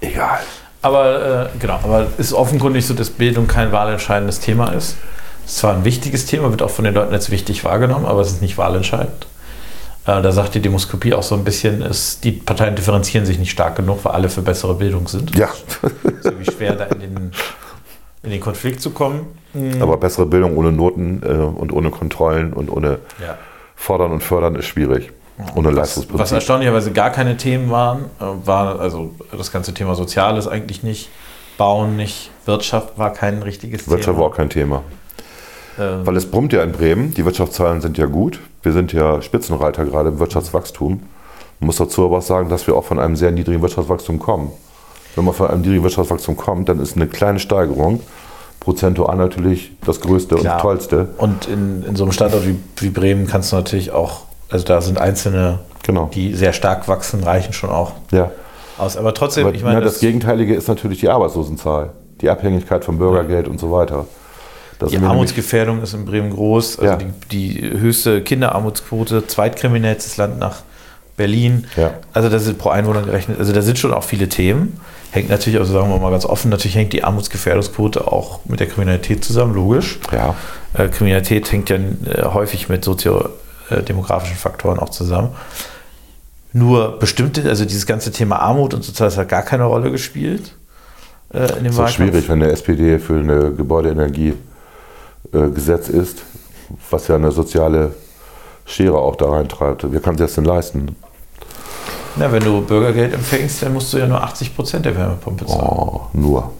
egal. 0.00 0.40
Aber 0.80 1.50
äh, 1.54 1.58
genau, 1.58 1.78
aber 1.82 2.06
es 2.18 2.26
ist 2.26 2.32
offenkundig 2.32 2.86
so, 2.86 2.94
dass 2.94 3.10
Bildung 3.10 3.46
kein 3.46 3.70
wahlentscheidendes 3.72 4.40
Thema 4.40 4.72
ist. 4.72 4.96
Es 5.44 5.52
ist 5.52 5.58
zwar 5.58 5.74
ein 5.74 5.84
wichtiges 5.84 6.26
Thema, 6.26 6.50
wird 6.50 6.62
auch 6.62 6.70
von 6.70 6.84
den 6.84 6.94
Leuten 6.94 7.12
als 7.12 7.30
wichtig 7.30 7.64
wahrgenommen, 7.64 8.04
aber 8.06 8.20
es 8.20 8.28
ist 8.32 8.42
nicht 8.42 8.58
wahlentscheidend. 8.58 9.26
Äh, 10.06 10.22
da 10.22 10.32
sagt 10.32 10.54
die 10.56 10.60
Demoskopie 10.60 11.14
auch 11.14 11.22
so 11.22 11.34
ein 11.36 11.44
bisschen, 11.44 11.82
ist, 11.82 12.24
die 12.24 12.32
Parteien 12.32 12.74
differenzieren 12.74 13.26
sich 13.26 13.38
nicht 13.38 13.50
stark 13.52 13.76
genug, 13.76 14.04
weil 14.04 14.12
alle 14.12 14.28
für 14.28 14.42
bessere 14.42 14.74
Bildung 14.74 15.06
sind. 15.08 15.36
Ja, 15.36 15.48
So 16.22 16.30
wie 16.38 16.44
schwer 16.44 16.74
da 16.74 16.84
in 16.86 17.00
den, 17.00 17.32
in 18.24 18.30
den 18.30 18.40
Konflikt 18.40 18.80
zu 18.80 18.90
kommen. 18.90 19.26
aber 19.80 19.96
bessere 19.98 20.26
Bildung 20.26 20.56
ohne 20.56 20.72
Noten 20.72 21.22
äh, 21.24 21.28
und 21.28 21.72
ohne 21.72 21.90
Kontrollen 21.90 22.52
und 22.52 22.70
ohne 22.70 22.98
Ja. 23.20 23.36
Fordern 23.82 24.12
und 24.12 24.22
Fördern 24.22 24.54
ist 24.54 24.66
schwierig. 24.66 25.10
Ohne 25.56 25.70
Was 25.70 25.74
Leistungsprinzip. 25.74 26.34
erstaunlicherweise 26.36 26.92
gar 26.92 27.10
keine 27.10 27.36
Themen 27.36 27.68
waren, 27.70 28.04
äh, 28.20 28.24
war 28.46 28.78
also 28.78 29.10
das 29.36 29.50
ganze 29.50 29.74
Thema 29.74 29.96
Soziales 29.96 30.46
eigentlich 30.46 30.84
nicht, 30.84 31.08
Bauen 31.58 31.96
nicht, 31.96 32.30
Wirtschaft 32.46 32.96
war 32.96 33.12
kein 33.12 33.42
richtiges 33.42 33.88
Wirtschaft 33.88 34.06
war 34.08 34.14
Thema. 34.14 34.26
auch 34.26 34.36
kein 34.36 34.50
Thema. 34.50 34.82
Ähm, 35.80 36.06
Weil 36.06 36.16
es 36.16 36.30
brummt 36.30 36.52
ja 36.52 36.62
in 36.62 36.70
Bremen. 36.70 37.12
Die 37.14 37.24
Wirtschaftszahlen 37.24 37.80
sind 37.80 37.98
ja 37.98 38.06
gut. 38.06 38.38
Wir 38.62 38.72
sind 38.72 38.92
ja 38.92 39.20
Spitzenreiter 39.20 39.84
gerade 39.84 40.10
im 40.10 40.20
Wirtschaftswachstum. 40.20 41.02
Man 41.58 41.66
muss 41.66 41.76
dazu 41.76 42.04
aber 42.04 42.18
auch 42.18 42.22
sagen, 42.22 42.50
dass 42.50 42.68
wir 42.68 42.76
auch 42.76 42.84
von 42.84 43.00
einem 43.00 43.16
sehr 43.16 43.32
niedrigen 43.32 43.62
Wirtschaftswachstum 43.62 44.20
kommen. 44.20 44.52
Wenn 45.16 45.24
man 45.24 45.34
von 45.34 45.48
einem 45.48 45.62
niedrigen 45.62 45.82
Wirtschaftswachstum 45.82 46.36
kommt, 46.36 46.68
dann 46.68 46.78
ist 46.78 46.94
eine 46.94 47.08
kleine 47.08 47.40
Steigerung 47.40 48.00
prozentual 48.62 49.16
natürlich 49.16 49.72
das 49.84 50.00
Größte 50.00 50.36
Klar. 50.36 50.54
und 50.56 50.60
Tollste. 50.62 51.08
Und 51.18 51.46
in, 51.48 51.82
in 51.84 51.96
so 51.96 52.04
einem 52.04 52.12
Standort 52.12 52.46
wie, 52.46 52.56
wie 52.78 52.90
Bremen 52.90 53.26
kannst 53.26 53.50
du 53.50 53.56
natürlich 53.56 53.90
auch, 53.90 54.20
also 54.50 54.64
da 54.64 54.80
sind 54.80 54.98
einzelne, 54.98 55.58
Genau. 55.82 56.08
die 56.14 56.32
sehr 56.34 56.52
stark 56.52 56.86
wachsen, 56.86 57.24
reichen 57.24 57.52
schon 57.52 57.70
auch 57.70 57.92
Ja. 58.12 58.30
aus. 58.78 58.96
Aber 58.96 59.14
trotzdem, 59.14 59.46
Aber, 59.48 59.54
ich 59.56 59.64
meine, 59.64 59.80
na, 59.80 59.84
das, 59.84 59.98
Gegenteilige 59.98 60.54
ist 60.54 60.68
natürlich 60.68 61.00
die 61.00 61.08
Arbeitslosenzahl, 61.08 61.90
die 62.20 62.30
Abhängigkeit 62.30 62.84
vom 62.84 62.98
Bürgergeld 62.98 63.48
und 63.48 63.58
so 63.58 63.72
weiter. 63.72 64.06
Das 64.78 64.90
die 64.90 64.98
Armutsgefährdung 64.98 65.82
ist 65.82 65.94
in 65.94 66.04
Bremen 66.04 66.30
groß. 66.30 66.78
Also 66.78 66.92
Ja. 66.92 66.96
die, 67.30 67.58
die 67.60 67.78
höchste 67.80 68.22
Kinderarmutsquote, 68.22 69.26
zweitkriminellstes 69.26 70.16
Land 70.18 70.38
nach 70.38 70.62
Berlin. 71.16 71.66
Ja. 71.76 71.94
Also 72.12 72.28
das 72.28 72.44
sind 72.44 72.58
pro 72.58 72.70
Einwohner 72.70 73.02
gerechnet. 73.02 73.38
Also 73.38 73.52
da 73.52 73.62
sind 73.62 73.78
schon 73.78 73.92
auch 73.92 74.04
viele 74.04 74.28
Themen. 74.28 74.80
Hängt 75.10 75.28
natürlich, 75.28 75.58
also 75.58 75.72
sagen 75.72 75.90
wir 75.90 75.98
mal 75.98 76.10
ganz 76.10 76.24
offen, 76.24 76.50
natürlich 76.50 76.74
hängt 76.74 76.92
die 76.94 77.04
Armutsgefährdungsquote 77.04 78.10
auch 78.10 78.40
mit 78.46 78.60
der 78.60 78.66
Kriminalität 78.66 79.24
zusammen, 79.24 79.54
logisch. 79.54 79.98
Ja, 80.10 80.34
Äh, 80.74 80.88
Kriminalität 80.88 81.52
hängt 81.52 81.68
ja 81.68 81.76
äh, 81.76 82.22
häufig 82.24 82.70
mit 82.70 82.82
soziodemografischen 82.82 84.36
Faktoren 84.36 84.78
auch 84.78 84.88
zusammen. 84.88 85.28
Nur 86.54 86.98
bestimmte, 86.98 87.48
also 87.48 87.64
dieses 87.64 87.86
ganze 87.86 88.10
Thema 88.10 88.36
Armut 88.40 88.72
und 88.74 88.84
Soziales 88.84 89.16
hat 89.18 89.28
gar 89.28 89.42
keine 89.42 89.64
Rolle 89.64 89.90
gespielt 89.90 90.54
äh, 91.32 91.40
in 91.58 91.64
dem 91.64 91.66
ist 91.66 91.78
Wahlkampf. 91.78 91.94
schwierig, 91.94 92.28
wenn 92.28 92.40
der 92.40 92.52
SPD 92.52 92.98
für 92.98 93.18
eine 93.18 93.52
Gebäudeenergie 93.52 94.34
äh, 95.32 95.48
Gesetz 95.48 95.88
ist, 95.88 96.22
was 96.90 97.08
ja 97.08 97.16
eine 97.16 97.32
soziale 97.32 97.94
Schere 98.72 98.98
auch 98.98 99.16
da 99.16 99.26
reintreibt. 99.30 99.84
Wer 99.92 100.00
kann 100.00 100.16
sich 100.16 100.26
das 100.26 100.34
denn 100.34 100.44
leisten? 100.44 100.96
Na, 102.16 102.30
wenn 102.30 102.42
du 102.42 102.60
Bürgergeld 102.62 103.14
empfängst, 103.14 103.62
dann 103.62 103.72
musst 103.72 103.92
du 103.92 103.98
ja 103.98 104.06
nur 104.06 104.22
80 104.22 104.54
Prozent 104.54 104.84
der 104.86 104.96
Wärmepumpe 104.96 105.46
zahlen. 105.46 105.60
Oh, 105.62 106.00
nur. 106.12 106.52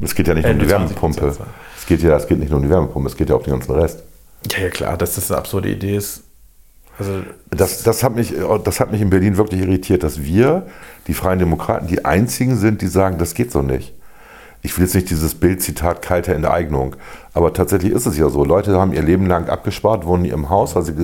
Es 0.00 0.14
geht 0.14 0.28
ja 0.28 0.34
nicht 0.34 0.44
Äh, 0.44 0.54
nur 0.54 0.62
um 0.62 0.68
die 0.68 0.72
20% 0.74 0.78
Wärmepumpe. 0.78 1.36
Es 1.78 1.86
geht 1.86 2.02
ja, 2.02 2.16
es 2.16 2.26
geht 2.26 2.38
nicht 2.38 2.50
nur 2.50 2.58
um 2.58 2.64
die 2.64 2.70
Wärmepumpe, 2.70 3.08
es 3.08 3.16
geht 3.16 3.28
ja 3.28 3.34
auch 3.34 3.40
um 3.40 3.44
den 3.44 3.52
ganzen 3.54 3.72
Rest. 3.72 4.02
Ja, 4.50 4.58
ja, 4.60 4.70
klar, 4.70 4.96
dass 4.96 5.14
das 5.14 5.30
eine 5.30 5.38
absurde 5.38 5.68
Idee 5.70 5.96
ist. 5.96 6.22
Also, 6.98 7.22
Das, 7.50 7.82
das, 7.82 8.02
hat 8.02 8.14
mich, 8.14 8.34
das 8.64 8.80
hat 8.80 8.92
mich 8.92 9.00
in 9.00 9.10
Berlin 9.10 9.36
wirklich 9.36 9.62
irritiert, 9.62 10.02
dass 10.02 10.22
wir, 10.22 10.66
die 11.06 11.14
Freien 11.14 11.38
Demokraten, 11.38 11.86
die 11.86 12.04
einzigen 12.04 12.56
sind, 12.56 12.82
die 12.82 12.86
sagen, 12.88 13.18
das 13.18 13.34
geht 13.34 13.50
so 13.50 13.62
nicht. 13.62 13.94
Ich 14.64 14.76
will 14.76 14.84
jetzt 14.84 14.94
nicht 14.94 15.10
dieses 15.10 15.34
Bildzitat 15.34 16.02
kalte 16.02 16.32
Enteignung, 16.32 16.94
aber 17.34 17.52
tatsächlich 17.52 17.92
ist 17.92 18.06
es 18.06 18.16
ja 18.16 18.28
so. 18.28 18.44
Leute 18.44 18.78
haben 18.78 18.92
ihr 18.92 19.02
Leben 19.02 19.26
lang 19.26 19.48
abgespart, 19.48 20.06
wohnen 20.06 20.24
in 20.24 20.30
ihrem 20.30 20.50
Haus, 20.50 20.76
weil 20.76 20.84
sie, 20.84 20.94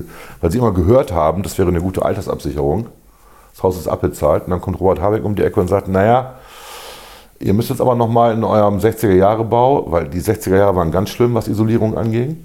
weil 0.40 0.52
sie 0.52 0.58
immer 0.58 0.72
gehört 0.72 1.12
haben, 1.12 1.42
das 1.42 1.58
wäre 1.58 1.68
eine 1.68 1.80
gute 1.80 2.04
Altersabsicherung. 2.04 2.86
Das 3.52 3.64
Haus 3.64 3.76
ist 3.76 3.88
abbezahlt 3.88 4.44
und 4.44 4.50
dann 4.50 4.60
kommt 4.60 4.78
Robert 4.78 5.00
Habeck 5.00 5.24
um 5.24 5.34
die 5.34 5.42
Ecke 5.42 5.58
und 5.58 5.66
sagt, 5.66 5.88
naja, 5.88 6.36
ihr 7.40 7.52
müsst 7.52 7.70
jetzt 7.70 7.80
aber 7.80 7.96
nochmal 7.96 8.32
in 8.32 8.44
eurem 8.44 8.78
60er-Jahre-Bau, 8.78 9.90
weil 9.90 10.08
die 10.08 10.20
60er 10.20 10.56
Jahre 10.56 10.76
waren 10.76 10.92
ganz 10.92 11.10
schlimm, 11.10 11.34
was 11.34 11.48
Isolierung 11.48 11.98
anging, 11.98 12.44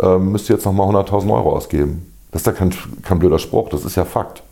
ähm, 0.00 0.30
müsst 0.30 0.48
ihr 0.48 0.54
jetzt 0.54 0.64
nochmal 0.64 0.88
100.000 0.94 1.32
Euro 1.32 1.56
ausgeben. 1.56 2.12
Das 2.30 2.42
ist 2.42 2.46
ja 2.46 2.52
kein, 2.52 2.72
kein 3.02 3.18
blöder 3.18 3.40
Spruch, 3.40 3.70
das 3.70 3.84
ist 3.84 3.96
ja 3.96 4.04
Fakt. 4.04 4.44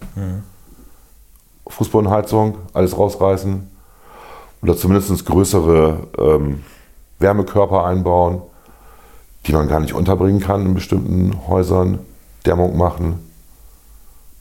Fußbodenheizung, 1.68 2.56
alles 2.72 2.98
rausreißen 2.98 3.71
oder 4.62 4.76
zumindest 4.76 5.26
größere 5.26 6.06
ähm, 6.18 6.60
Wärmekörper 7.18 7.84
einbauen, 7.84 8.42
die 9.46 9.52
man 9.52 9.68
gar 9.68 9.80
nicht 9.80 9.94
unterbringen 9.94 10.40
kann 10.40 10.66
in 10.66 10.74
bestimmten 10.74 11.48
Häusern, 11.48 11.98
Dämmung 12.46 12.76
machen 12.76 13.18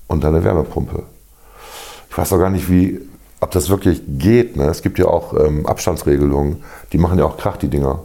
und 0.07 0.23
dann 0.23 0.35
eine 0.35 0.43
Wärmepumpe. 0.43 1.03
Ich 2.09 2.17
weiß 2.17 2.33
auch 2.33 2.39
gar 2.39 2.49
nicht, 2.49 2.69
wie, 2.69 2.99
ob 3.39 3.51
das 3.51 3.69
wirklich 3.69 4.01
geht. 4.07 4.57
Ne? 4.57 4.65
Es 4.65 4.81
gibt 4.81 4.99
ja 4.99 5.05
auch 5.05 5.33
ähm, 5.33 5.65
Abstandsregelungen, 5.65 6.63
die 6.91 6.97
machen 6.97 7.17
ja 7.17 7.25
auch 7.25 7.37
Krach, 7.37 7.57
die 7.57 7.69
Dinger. 7.69 7.99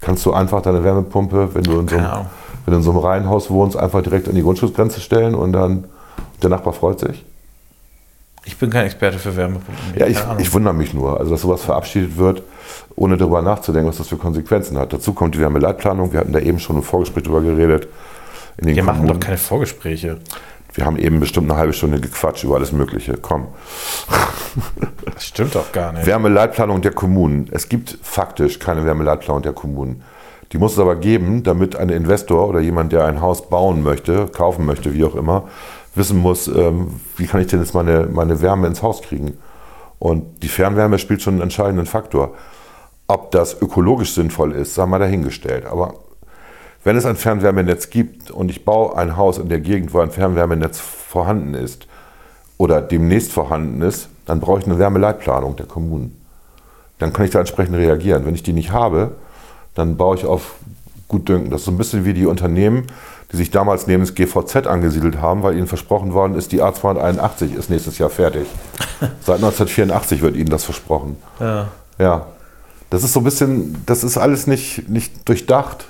Kannst 0.00 0.24
du 0.26 0.32
einfach 0.32 0.60
deine 0.60 0.84
Wärmepumpe, 0.84 1.54
wenn 1.54 1.64
du 1.64 1.80
in 1.80 1.88
so 1.88 1.96
einem, 1.96 2.26
wenn 2.64 2.72
du 2.72 2.76
in 2.76 2.82
so 2.82 2.90
einem 2.90 3.00
Reihenhaus 3.00 3.50
wohnst, 3.50 3.76
einfach 3.76 4.02
direkt 4.02 4.28
an 4.28 4.34
die 4.34 4.42
Grundschutzgrenze 4.42 5.00
stellen 5.00 5.34
und 5.34 5.52
dann 5.52 5.84
der 6.42 6.50
Nachbar 6.50 6.74
freut 6.74 7.00
sich? 7.00 7.24
Ich 8.46 8.58
bin 8.58 8.70
kein 8.70 8.84
Experte 8.86 9.18
für 9.18 9.34
Wärmepumpen. 9.36 9.94
Ja, 9.96 10.06
ich, 10.06 10.18
ich 10.38 10.52
wundere 10.52 10.74
mich 10.74 10.92
nur, 10.92 11.18
also 11.18 11.32
dass 11.32 11.40
sowas 11.40 11.62
verabschiedet 11.62 12.16
wird, 12.16 12.42
ohne 12.94 13.16
darüber 13.16 13.40
nachzudenken, 13.42 13.88
was 13.88 13.96
das 13.96 14.08
für 14.08 14.16
Konsequenzen 14.16 14.78
hat. 14.78 14.92
Dazu 14.92 15.14
kommt 15.14 15.34
die 15.34 15.40
Wärmeleitplanung. 15.40 16.12
Wir 16.12 16.20
hatten 16.20 16.32
da 16.32 16.38
eben 16.40 16.58
schon 16.58 16.76
im 16.76 16.82
Vorgespräch 16.82 17.24
drüber 17.24 17.40
geredet. 17.40 17.88
In 18.58 18.66
den 18.66 18.76
Wir 18.76 18.84
machen 18.84 18.98
Kommunen. 19.00 19.20
doch 19.20 19.26
keine 19.26 19.38
Vorgespräche. 19.38 20.18
Wir 20.74 20.84
haben 20.86 20.96
eben 20.98 21.20
bestimmt 21.20 21.50
eine 21.50 21.58
halbe 21.58 21.72
Stunde 21.72 22.00
gequatscht 22.00 22.44
über 22.44 22.56
alles 22.56 22.72
Mögliche. 22.72 23.14
Komm. 23.20 23.46
Das 25.12 25.26
stimmt 25.26 25.54
doch 25.56 25.72
gar 25.72 25.92
nicht. 25.92 26.06
Wärmeleitplanung 26.06 26.80
der 26.80 26.92
Kommunen. 26.92 27.48
Es 27.50 27.68
gibt 27.68 27.98
faktisch 28.02 28.60
keine 28.60 28.84
Wärmeleitplanung 28.84 29.42
der 29.42 29.52
Kommunen. 29.52 30.02
Die 30.52 30.58
muss 30.58 30.74
es 30.74 30.78
aber 30.78 30.94
geben, 30.94 31.42
damit 31.42 31.74
ein 31.74 31.88
Investor 31.88 32.48
oder 32.48 32.60
jemand, 32.60 32.92
der 32.92 33.04
ein 33.04 33.20
Haus 33.20 33.48
bauen 33.48 33.82
möchte, 33.82 34.26
kaufen 34.28 34.64
möchte, 34.64 34.94
wie 34.94 35.04
auch 35.04 35.16
immer, 35.16 35.48
wissen 35.94 36.18
muss, 36.18 36.48
ähm, 36.48 37.00
wie 37.16 37.26
kann 37.26 37.40
ich 37.40 37.46
denn 37.46 37.60
jetzt 37.60 37.74
meine, 37.74 38.08
meine 38.12 38.40
Wärme 38.40 38.66
ins 38.66 38.82
Haus 38.82 39.02
kriegen. 39.02 39.38
Und 39.98 40.42
die 40.42 40.48
Fernwärme 40.48 40.98
spielt 40.98 41.22
schon 41.22 41.34
einen 41.34 41.42
entscheidenden 41.42 41.86
Faktor. 41.86 42.34
Ob 43.06 43.30
das 43.30 43.60
ökologisch 43.60 44.14
sinnvoll 44.14 44.52
ist, 44.52 44.74
sei 44.74 44.86
mal 44.86 44.98
dahingestellt. 44.98 45.66
Aber 45.66 45.94
wenn 46.82 46.96
es 46.96 47.06
ein 47.06 47.16
Fernwärmenetz 47.16 47.90
gibt 47.90 48.30
und 48.30 48.50
ich 48.50 48.64
baue 48.64 48.96
ein 48.96 49.16
Haus 49.16 49.38
in 49.38 49.48
der 49.48 49.60
Gegend, 49.60 49.94
wo 49.94 50.00
ein 50.00 50.10
Fernwärmenetz 50.10 50.80
vorhanden 50.80 51.54
ist 51.54 51.86
oder 52.58 52.82
demnächst 52.82 53.32
vorhanden 53.32 53.82
ist, 53.82 54.08
dann 54.26 54.40
brauche 54.40 54.60
ich 54.60 54.66
eine 54.66 54.78
Wärmeleitplanung 54.78 55.56
der 55.56 55.66
Kommunen. 55.66 56.20
Dann 56.98 57.12
kann 57.12 57.24
ich 57.24 57.30
da 57.30 57.40
entsprechend 57.40 57.76
reagieren. 57.76 58.26
Wenn 58.26 58.34
ich 58.34 58.42
die 58.42 58.52
nicht 58.52 58.72
habe, 58.72 59.12
dann 59.74 59.96
baue 59.96 60.16
ich 60.16 60.24
auf 60.24 60.56
Gutdünken. 61.08 61.50
Das 61.50 61.62
ist 61.62 61.66
so 61.66 61.70
ein 61.70 61.78
bisschen 61.78 62.04
wie 62.04 62.14
die 62.14 62.26
Unternehmen, 62.26 62.86
die 63.34 63.38
sich 63.38 63.50
damals 63.50 63.88
neben 63.88 64.04
das 64.04 64.14
GVZ 64.14 64.68
angesiedelt 64.68 65.20
haben, 65.20 65.42
weil 65.42 65.56
ihnen 65.56 65.66
versprochen 65.66 66.12
worden 66.12 66.36
ist, 66.36 66.52
die 66.52 66.62
A281 66.62 67.56
ist 67.56 67.68
nächstes 67.68 67.98
Jahr 67.98 68.08
fertig. 68.08 68.46
Seit 69.00 69.36
1984 69.36 70.22
wird 70.22 70.36
ihnen 70.36 70.50
das 70.50 70.62
versprochen. 70.62 71.16
Ja. 71.40 71.66
Ja, 71.98 72.26
das 72.90 73.02
ist 73.02 73.12
so 73.12 73.20
ein 73.20 73.24
bisschen, 73.24 73.82
das 73.86 74.04
ist 74.04 74.18
alles 74.18 74.46
nicht, 74.46 74.88
nicht 74.88 75.28
durchdacht. 75.28 75.86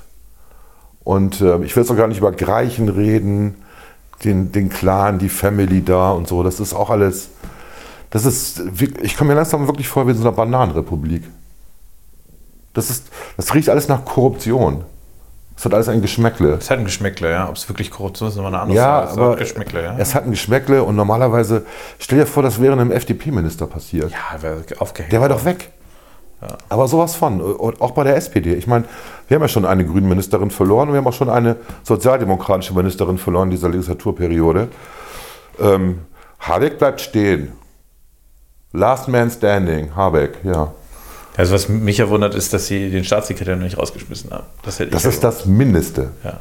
Und 1.02 1.42
äh, 1.42 1.62
ich 1.64 1.76
will 1.76 1.82
jetzt 1.82 1.90
auch 1.90 1.98
gar 1.98 2.08
nicht 2.08 2.16
über 2.16 2.32
Greichen 2.32 2.88
reden, 2.88 3.56
den, 4.24 4.50
den 4.50 4.70
Clan, 4.70 5.18
die 5.18 5.28
Family 5.28 5.84
da 5.84 6.12
und 6.12 6.26
so. 6.26 6.42
Das 6.42 6.60
ist 6.60 6.72
auch 6.72 6.88
alles, 6.88 7.28
das 8.08 8.24
ist, 8.24 8.62
ich 9.02 9.18
komme 9.18 9.28
mir 9.28 9.34
langsam 9.34 9.66
wirklich 9.66 9.88
vor 9.88 10.06
wie 10.06 10.12
in 10.12 10.16
so 10.16 10.22
einer 10.22 10.32
Bananenrepublik. 10.32 11.24
Das, 12.72 12.88
ist, 12.88 13.08
das 13.36 13.52
riecht 13.54 13.68
alles 13.68 13.86
nach 13.86 14.02
Korruption. 14.06 14.84
Es 15.56 15.64
hat 15.64 15.72
alles 15.72 15.88
ein 15.88 16.02
Geschmäckle. 16.02 16.54
Es 16.54 16.70
hat 16.70 16.78
ein 16.78 16.84
Geschmäckle, 16.84 17.30
ja. 17.30 17.48
Ob 17.48 17.56
es 17.56 17.68
wirklich 17.68 17.90
Korruption 17.90 18.28
ist, 18.28 18.34
ist 18.34 18.38
immer 18.38 18.48
eine 18.48 18.60
andere 18.60 18.76
Ja, 18.76 19.06
Frage. 19.06 19.06
Es 19.06 19.12
hat 19.12 19.18
aber 19.18 19.32
ein 19.32 19.38
Geschmäckle, 19.38 19.82
ja. 19.84 19.94
es 19.98 20.14
hat 20.14 20.24
ein 20.24 20.30
Geschmäckle 20.32 20.82
und 20.82 20.96
normalerweise, 20.96 21.64
stell 21.98 22.18
dir 22.18 22.26
vor, 22.26 22.42
das 22.42 22.60
wäre 22.60 22.72
einem 22.72 22.90
FDP-Minister 22.90 23.66
passiert. 23.66 24.10
ja, 24.10 24.42
wäre 24.42 24.62
aufgehängt. 24.78 25.12
Der 25.12 25.20
war 25.20 25.28
doch 25.28 25.44
weg. 25.44 25.70
Aber 26.68 26.88
sowas 26.88 27.14
von. 27.14 27.40
Und 27.40 27.80
auch 27.80 27.92
bei 27.92 28.04
der 28.04 28.16
SPD. 28.16 28.54
Ich 28.54 28.66
meine, 28.66 28.84
wir 29.28 29.36
haben 29.36 29.42
ja 29.42 29.48
schon 29.48 29.64
eine 29.64 29.86
grüne 29.86 30.06
Ministerin 30.06 30.50
verloren 30.50 30.88
und 30.88 30.94
wir 30.94 30.98
haben 30.98 31.06
auch 31.06 31.12
schon 31.14 31.30
eine 31.30 31.56
sozialdemokratische 31.82 32.74
Ministerin 32.74 33.16
verloren 33.16 33.44
in 33.48 33.52
dieser 33.52 33.70
Legislaturperiode. 33.70 34.68
Ähm, 35.58 36.00
Habeck 36.40 36.78
bleibt 36.78 37.00
stehen. 37.00 37.52
Last 38.72 39.08
man 39.08 39.30
standing, 39.30 39.94
Habeck, 39.96 40.38
ja. 40.42 40.72
Also 41.36 41.54
was 41.54 41.68
mich 41.68 41.98
ja 41.98 42.08
wundert, 42.08 42.34
ist, 42.34 42.52
dass 42.52 42.66
sie 42.66 42.90
den 42.90 43.04
Staatssekretär 43.04 43.56
noch 43.56 43.64
nicht 43.64 43.78
rausgeschmissen 43.78 44.30
haben. 44.30 44.44
Das, 44.62 44.78
Das 44.78 45.04
ist 45.04 45.22
ja 45.22 45.30
das 45.30 45.46
Mindeste. 45.46 46.10
Ja. 46.22 46.38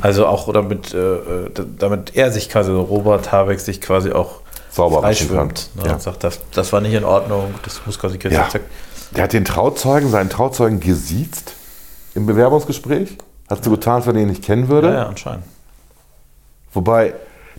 Also 0.00 0.26
auch 0.26 0.52
damit, 0.52 0.92
äh, 0.94 1.50
damit 1.78 2.16
er 2.16 2.32
sich 2.32 2.48
quasi, 2.48 2.70
also 2.70 2.82
Robert 2.82 3.30
Habeck 3.30 3.60
sich 3.60 3.80
quasi 3.80 4.10
auch 4.10 4.40
Sauber 4.70 5.00
freischwimmt. 5.00 5.70
Ne, 5.76 5.82
Ja. 5.86 5.92
Und 5.94 6.02
sagt, 6.02 6.24
das, 6.24 6.40
das 6.52 6.72
war 6.72 6.80
nicht 6.80 6.94
in 6.94 7.04
Ordnung, 7.04 7.54
das 7.62 7.82
muss 7.86 7.98
quasi 7.98 8.18
Ja. 8.28 8.48
zack. 8.48 8.62
Der 9.14 9.24
hat 9.24 9.34
den 9.34 9.44
Trauzeugen, 9.44 10.10
seinen 10.10 10.30
Trauzeugen 10.30 10.80
gesiezt 10.80 11.54
im 12.14 12.24
Bewerbungsgespräch. 12.26 13.18
Hat 13.50 13.62
so 13.62 13.70
getan, 13.70 13.96
als 13.96 14.06
wenn 14.06 14.16
er 14.16 14.22
ihn 14.22 14.28
nicht 14.28 14.42
kennen 14.42 14.68
würde. 14.68 14.88
Ja, 14.88 14.94
ja, 14.94 15.06
anscheinend. 15.08 15.44
Wobei 16.72 17.12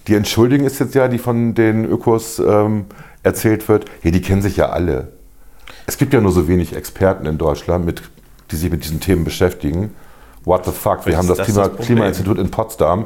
die 0.08 0.16
Entschuldigung 0.16 0.66
ist 0.66 0.80
jetzt 0.80 0.96
ja, 0.96 1.08
die 1.08 1.20
von 1.20 1.54
den 1.54 1.86
Ökos 1.86 2.40
ähm, 2.40 2.86
erzählt 3.22 3.70
wird, 3.70 3.86
ja, 4.02 4.10
die 4.12 4.22
kennen 4.22 4.42
sich 4.42 4.58
ja 4.58 4.70
alle. 4.70 5.10
Es 5.86 5.98
gibt 5.98 6.14
ja 6.14 6.22
nur 6.22 6.32
so 6.32 6.48
wenig 6.48 6.76
Experten 6.76 7.26
in 7.26 7.38
Deutschland, 7.38 7.86
mit, 7.86 8.02
die 8.52 8.56
sich 8.56 8.72
mit 8.72 8.84
diesen 8.84 9.00
Themen 9.00 9.24
beschäftigen. 9.24 9.94
What 10.46 10.66
the 10.66 10.72
fuck? 10.72 11.06
Wir 11.06 11.18
haben 11.18 11.28
das, 11.28 11.38
das 11.38 11.48
Klima, 11.48 11.68
das. 11.68 11.86
Klimainstitut 11.86 12.38
in 12.38 12.52
Potsdam. 12.52 13.06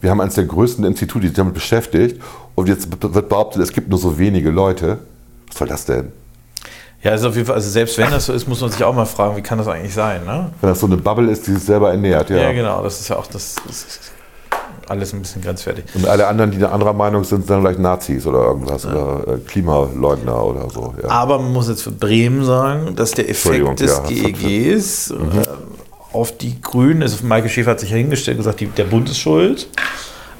Wir 0.00 0.10
haben 0.10 0.20
eines 0.20 0.34
der 0.34 0.44
größten 0.44 0.84
Institute, 0.84 1.20
die 1.20 1.28
sich 1.28 1.36
damit 1.36 1.54
beschäftigt. 1.54 2.20
Und 2.54 2.68
jetzt 2.68 2.88
wird 3.02 3.28
behauptet, 3.28 3.62
es 3.62 3.72
gibt 3.72 3.88
nur 3.88 3.98
so 3.98 4.18
wenige 4.18 4.50
Leute. 4.50 4.98
Was 5.48 5.58
soll 5.58 5.68
das 5.68 5.84
denn? 5.84 6.12
Ja, 7.02 7.12
also 7.12 7.28
auf 7.28 7.34
jeden 7.34 7.46
Fall, 7.46 7.56
also 7.56 7.70
selbst 7.70 7.98
wenn 7.98 8.10
das 8.10 8.26
so 8.26 8.32
ist, 8.32 8.48
muss 8.48 8.60
man 8.60 8.70
sich 8.70 8.82
auch 8.82 8.94
mal 8.94 9.04
fragen, 9.04 9.36
wie 9.36 9.42
kann 9.42 9.58
das 9.58 9.68
eigentlich 9.68 9.94
sein, 9.94 10.24
ne? 10.24 10.50
Wenn 10.60 10.70
das 10.70 10.80
so 10.80 10.86
eine 10.86 10.96
Bubble 10.96 11.30
ist, 11.30 11.46
die 11.46 11.52
sich 11.52 11.62
selber 11.62 11.90
ernährt. 11.90 12.30
Ja. 12.30 12.38
Ja, 12.38 12.52
genau, 12.52 12.82
das 12.82 13.00
ist 13.00 13.08
ja 13.08 13.16
auch 13.16 13.26
das, 13.26 13.56
das 13.66 14.12
alles 14.88 15.12
ein 15.12 15.20
bisschen 15.20 15.42
grenzwertig. 15.42 15.84
Und 15.94 16.06
alle 16.06 16.26
anderen, 16.26 16.50
die 16.50 16.56
eine 16.58 16.70
anderer 16.70 16.92
Meinung 16.92 17.24
sind, 17.24 17.40
sind 17.40 17.50
dann 17.50 17.62
vielleicht 17.62 17.78
Nazis 17.78 18.26
oder 18.26 18.44
irgendwas. 18.44 18.86
Oder 18.86 19.24
äh, 19.26 19.38
Klimaleugner 19.38 20.44
oder 20.44 20.70
so. 20.70 20.94
Ja. 21.02 21.08
Aber 21.08 21.38
man 21.38 21.52
muss 21.52 21.68
jetzt 21.68 21.82
für 21.82 21.90
Bremen 21.90 22.44
sagen, 22.44 22.94
dass 22.96 23.12
der 23.12 23.28
Effekt 23.28 23.80
des 23.80 23.90
ja, 23.92 24.00
das 24.00 24.08
GEGs 24.08 25.10
äh, 25.10 25.14
auf 26.12 26.36
die 26.36 26.60
Grünen, 26.60 27.02
also 27.02 27.24
Maike 27.24 27.48
Schäfer 27.48 27.72
hat 27.72 27.80
sich 27.80 27.90
ja 27.90 27.96
hingestellt 27.96 28.36
und 28.38 28.44
gesagt, 28.44 28.60
die, 28.60 28.66
der 28.66 28.84
Bund 28.84 29.08
ist 29.08 29.18
schuld. 29.18 29.68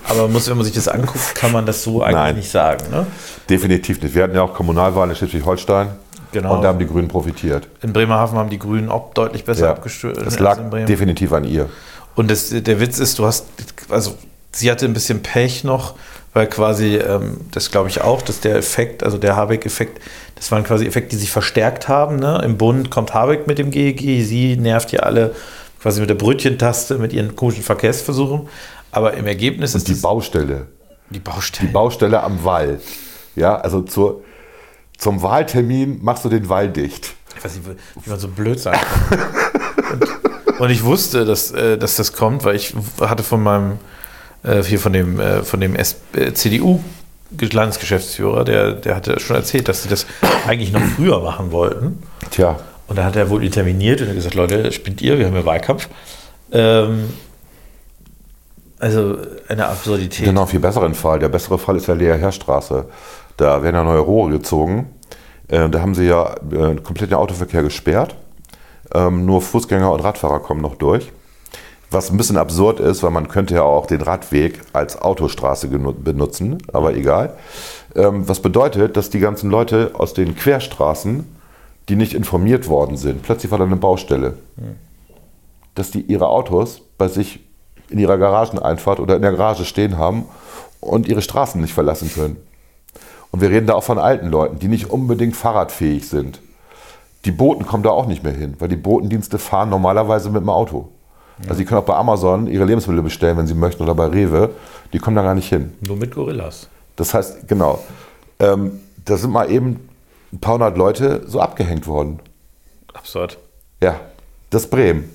Aber 0.09 0.23
man 0.23 0.33
muss, 0.35 0.49
wenn 0.49 0.57
man 0.57 0.65
sich 0.65 0.75
das 0.75 0.89
anguckt, 0.89 1.35
kann 1.35 1.53
man 1.53 1.67
das 1.67 1.83
so 1.83 2.03
eigentlich 2.03 2.15
Nein. 2.17 2.37
nicht 2.37 2.51
sagen. 2.51 2.85
Ne? 2.91 3.07
Definitiv 3.51 4.01
nicht. 4.01 4.15
Wir 4.15 4.23
hatten 4.23 4.37
ja 4.37 4.43
auch 4.43 4.55
Kommunalwahlen 4.55 5.11
in 5.11 5.17
Schleswig-Holstein. 5.17 5.89
Genau. 6.33 6.57
Und 6.57 6.63
da 6.63 6.69
haben 6.69 6.79
die 6.79 6.87
Grünen 6.87 7.09
profitiert. 7.09 7.69
In 7.83 7.93
Bremerhaven 7.93 8.39
haben 8.39 8.51
die 8.51 8.59
Grünen 8.59 8.89
auch 8.89 9.13
deutlich 9.15 9.45
besser 9.45 9.67
Ja. 9.67 9.71
abgestürzt. 9.73 10.21
Es 10.21 10.27
als 10.27 10.39
lag 10.39 10.59
definitiv 10.87 11.33
an 11.33 11.45
ihr. 11.45 11.69
Und 12.15 12.31
das, 12.31 12.51
der 12.51 12.81
Witz 12.81 12.99
ist, 12.99 13.19
du 13.19 13.27
hast, 13.27 13.47
also 13.89 14.15
sie 14.59 14.71
hatte 14.71 14.85
ein 14.87 14.93
bisschen 14.95 15.23
Pech 15.23 15.65
noch, 15.65 15.95
weil 16.35 16.47
quasi, 16.47 16.97
ähm, 16.97 17.39
das 17.53 17.71
glaube 17.71 17.89
ich 17.89 18.01
auch, 18.03 18.23
dass 18.23 18.41
der 18.41 18.57
Effekt, 18.57 19.03
also 19.03 19.19
der 19.19 19.37
Habeck-Effekt, 19.37 20.01
das 20.35 20.51
waren 20.53 20.65
quasi 20.65 20.87
Effekte, 20.87 21.11
die 21.11 21.17
sich 21.21 21.31
verstärkt 21.31 21.89
haben. 21.89 22.17
Ne? 22.17 22.41
Im 22.45 22.57
Bund 22.59 22.91
kommt 22.91 23.15
Habeck 23.15 23.47
mit 23.47 23.59
dem 23.59 23.71
GEG, 23.71 24.23
sie 24.25 24.57
nervt 24.57 24.93
ja 24.93 25.01
alle 25.01 25.35
quasi 25.81 26.01
mit 26.01 26.11
der 26.11 26.15
Brötchentaste, 26.15 26.99
mit 26.99 27.13
ihren 27.13 27.37
komischen 27.37 27.63
Verkehrsversuchen. 27.63 28.49
Aber 28.93 29.15
im 29.15 29.27
Ergebnis 29.27 29.75
ist 29.75 29.89
Die 29.89 29.93
das- 29.93 30.03
Baustelle. 30.03 30.67
die 31.11 31.21
Baustelle. 31.21 31.69
Die 31.69 31.73
Baustelle 31.73 32.23
am 32.23 32.45
Wall. 32.45 32.81
Ja, 33.35 33.57
also 33.57 33.83
zur, 33.83 34.23
zum 34.99 35.23
Wahltermin 35.23 36.03
machst 36.03 36.25
du 36.25 36.29
den 36.29 36.49
Wall 36.49 36.69
dicht. 36.71 37.15
Ich 37.39 37.45
weiß 37.45 37.55
nicht, 37.57 37.67
wie 38.05 38.11
man 38.11 38.19
so 38.19 38.29
blöd 38.29 38.59
sein 38.59 38.79
kann. 39.09 39.19
und, 39.93 40.61
und 40.61 40.71
ich 40.71 40.83
wusste, 40.85 41.25
dass, 41.27 41.51
äh, 41.53 41.77
dass 41.77 41.97
das 41.97 42.13
kommt, 42.15 42.45
weil 42.45 42.57
ich 42.57 42.75
hatte 43.01 43.23
von 43.23 43.43
meinem, 43.43 43.79
äh, 44.43 44.63
hier 44.63 44.79
von 44.79 44.93
dem, 44.93 45.21
äh, 45.21 45.43
von 45.43 45.61
dem 45.61 45.75
S 45.77 45.97
äh, 46.15 46.33
CDU 46.33 46.81
Landesgeschäftsführer, 47.31 48.45
der, 48.45 48.73
der 48.73 48.97
hatte 48.97 49.19
schon 49.21 49.37
erzählt, 49.37 49.69
dass 49.69 49.83
sie 49.83 49.89
das 49.89 50.07
eigentlich 50.47 50.73
noch 50.73 50.83
früher 50.83 51.21
machen 51.21 51.51
wollten. 51.53 52.03
Tja, 52.31 52.59
Und 52.87 52.97
da 52.97 53.05
hat 53.05 53.17
er 53.17 53.31
wohl 53.31 53.45
interveniert 53.45 54.01
und 54.01 54.09
hat 54.09 54.15
gesagt, 54.15 54.35
Leute, 54.35 54.71
spinnt 54.73 55.03
ihr, 55.03 55.19
wir 55.19 55.27
haben 55.27 55.35
ja 55.35 55.45
Wahlkampf. 55.45 55.89
Ähm, 56.53 57.11
also 58.79 59.19
eine 59.49 59.67
Absurdität. 59.67 60.27
Genau, 60.27 60.47
viel 60.47 60.61
besseren 60.61 60.95
Fall. 60.95 61.19
Der 61.19 61.29
bessere 61.29 61.59
Fall 61.59 61.77
ist 61.77 61.87
ja 61.87 61.95
Lea 61.95 62.17
Herrstraße. 62.17 62.87
Da 63.37 63.63
werden 63.63 63.75
ja 63.75 63.85
neue 63.85 64.01
Rohre 64.01 64.31
gezogen. 64.31 64.91
Äh, 65.49 65.69
da 65.69 65.81
haben 65.81 65.95
sie 65.95 66.07
ja 66.07 66.35
äh, 66.35 66.77
komplett 66.77 67.11
den 67.11 67.15
Autoverkehr 67.19 67.63
gesperrt. 67.63 68.15
Ähm, 68.95 69.27
nur 69.27 69.43
Fußgänger 69.43 69.91
und 69.91 70.01
Radfahrer 70.01 70.41
kommen 70.41 70.61
noch 70.61 70.77
durch. 70.77 71.11
Was 71.91 72.11
ein 72.11 72.17
bisschen 72.17 72.37
absurd 72.37 72.81
ist, 72.81 73.03
weil 73.03 73.11
man 73.11 73.29
könnte 73.29 73.55
ja 73.55 73.63
auch 73.63 73.87
den 73.87 74.03
Radweg 74.03 74.61
als 74.73 75.01
Autostraße 75.01 75.69
benutzen, 75.69 76.59
aber 76.73 76.95
egal. 76.95 77.35
Ähm, 77.95 78.29
was 78.29 78.41
bedeutet, 78.41 78.97
dass 78.97 79.11
die 79.11 79.21
ganzen 79.21 79.51
Leute 79.51 79.93
aus 79.95 80.13
den 80.13 80.35
Querstraßen, 80.35 81.25
die 81.89 81.97
nicht 81.97 82.15
informiert 82.15 82.69
worden 82.69 82.97
sind, 82.97 83.23
plötzlich 83.23 83.53
war 83.53 83.59
da 83.59 83.65
eine 83.65 83.77
Baustelle. 83.77 84.35
Dass 85.75 85.91
die 85.91 86.01
ihre 86.01 86.29
Autos 86.29 86.81
bei 86.99 87.07
sich 87.07 87.41
in 87.89 87.99
ihrer 87.99 88.19
Garageneinfahrt 88.19 88.99
oder 88.99 89.17
in 89.17 89.23
der 89.23 89.33
Garage 89.33 89.65
stehen 89.65 89.97
haben 89.97 90.25
und 90.81 91.07
ihre 91.07 91.23
Straßen 91.23 91.61
nicht 91.61 91.75
verlassen 91.75 92.11
können. 92.13 92.37
Und 93.31 93.41
wir 93.41 93.51
reden 93.51 93.67
da 93.67 93.75
auch 93.75 93.85
von 93.85 93.99
alten 93.99 94.29
Leuten, 94.29 94.59
die 94.59 94.69
nicht 94.69 94.91
unbedingt 94.91 95.37
fahrradfähig 95.37 96.09
sind. 96.09 96.41
Die 97.25 97.33
Boten 97.33 97.67
kommen 97.67 97.83
da 97.83 97.91
auch 97.91 98.07
nicht 98.07 98.23
mehr 98.23 98.33
hin, 98.33 98.55
weil 98.59 98.69
die 98.69 98.77
Botendienste 98.77 99.39
fahren 99.39 99.69
normalerweise 99.69 100.31
mit 100.31 100.43
dem 100.43 100.49
Auto. 100.49 100.89
Also 101.43 101.59
die 101.59 101.65
können 101.65 101.81
auch 101.81 101.85
bei 101.85 101.95
Amazon 101.95 102.47
ihre 102.47 102.65
Lebensmittel 102.65 103.03
bestellen, 103.03 103.37
wenn 103.37 103.47
sie 103.47 103.55
möchten, 103.55 103.83
oder 103.83 103.95
bei 103.95 104.07
Rewe. 104.07 104.51
Die 104.93 104.99
kommen 104.99 105.17
da 105.17 105.23
gar 105.23 105.35
nicht 105.35 105.49
hin. 105.49 105.73
Nur 105.87 105.97
mit 105.97 106.15
Gorillas. 106.15 106.69
Das 106.97 107.13
heißt, 107.13 107.47
genau, 107.47 107.85
ähm, 108.39 108.81
da 109.05 109.17
sind 109.17 109.31
mal 109.31 109.51
eben 109.51 109.89
ein 110.33 110.41
paar 110.41 110.55
hundert 110.55 110.77
Leute 110.77 111.23
so 111.27 111.41
abgehängt 111.41 111.87
worden. 111.87 112.21
Absurd. 112.95 113.39
Ja, 113.83 114.01
das 114.51 114.65
ist 114.65 114.71
Bremen. 114.71 115.11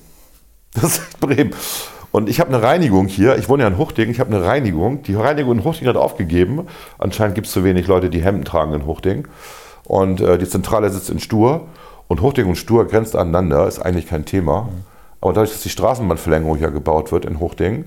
Das 0.74 0.84
ist 0.84 1.20
Bremen. 1.20 1.52
Und 2.12 2.30
ich 2.30 2.40
habe 2.40 2.48
eine 2.48 2.62
Reinigung 2.62 3.06
hier. 3.06 3.36
Ich 3.36 3.50
wohne 3.50 3.62
ja 3.62 3.68
in 3.68 3.76
Huchting. 3.76 4.08
Ich 4.08 4.20
habe 4.20 4.34
eine 4.34 4.42
Reinigung. 4.42 5.02
Die 5.02 5.14
Reinigung 5.14 5.58
in 5.58 5.64
Huchting 5.64 5.86
hat 5.86 5.96
aufgegeben. 5.96 6.66
Anscheinend 6.98 7.34
gibt 7.34 7.46
es 7.46 7.52
zu 7.52 7.62
wenig 7.62 7.86
Leute, 7.88 8.08
die 8.08 8.22
Hemden 8.22 8.46
tragen 8.46 8.72
in 8.72 8.86
Huchting. 8.86 9.28
Und 9.84 10.22
äh, 10.22 10.38
die 10.38 10.48
Zentrale 10.48 10.88
sitzt 10.88 11.10
in 11.10 11.18
Stur. 11.18 11.68
Und 12.08 12.22
Huchting 12.22 12.46
und 12.46 12.56
Stur 12.56 12.86
grenzt 12.86 13.16
aneinander. 13.16 13.66
Ist 13.66 13.80
eigentlich 13.80 14.06
kein 14.06 14.24
Thema. 14.24 14.70
Aber 15.22 15.32
dadurch, 15.32 15.52
dass 15.52 15.62
die 15.62 15.70
Straßenbahnverlängerung 15.70 16.58
ja 16.58 16.68
gebaut 16.68 17.12
wird 17.12 17.24
in 17.24 17.40
Huchting, 17.40 17.84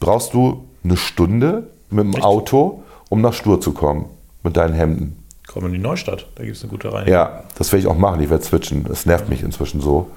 brauchst 0.00 0.34
du 0.34 0.64
eine 0.82 0.96
Stunde 0.96 1.68
mit 1.90 2.04
dem 2.04 2.22
Auto, 2.22 2.82
um 3.08 3.20
nach 3.20 3.34
Stur 3.34 3.60
zu 3.60 3.72
kommen. 3.72 4.06
Mit 4.42 4.56
deinen 4.56 4.74
Hemden. 4.74 5.24
Komm 5.46 5.66
in 5.66 5.72
die 5.72 5.78
Neustadt, 5.78 6.26
da 6.34 6.44
gibt 6.44 6.56
es 6.56 6.62
eine 6.62 6.70
gute 6.70 6.92
Reinigung. 6.92 7.12
Ja, 7.12 7.44
das 7.58 7.72
werde 7.72 7.82
ich 7.82 7.86
auch 7.86 7.96
machen. 7.96 8.20
Ich 8.20 8.30
werde 8.30 8.44
switchen. 8.44 8.84
Das 8.84 9.06
nervt 9.06 9.28
mich 9.28 9.42
inzwischen 9.42 9.80
so. 9.80 10.10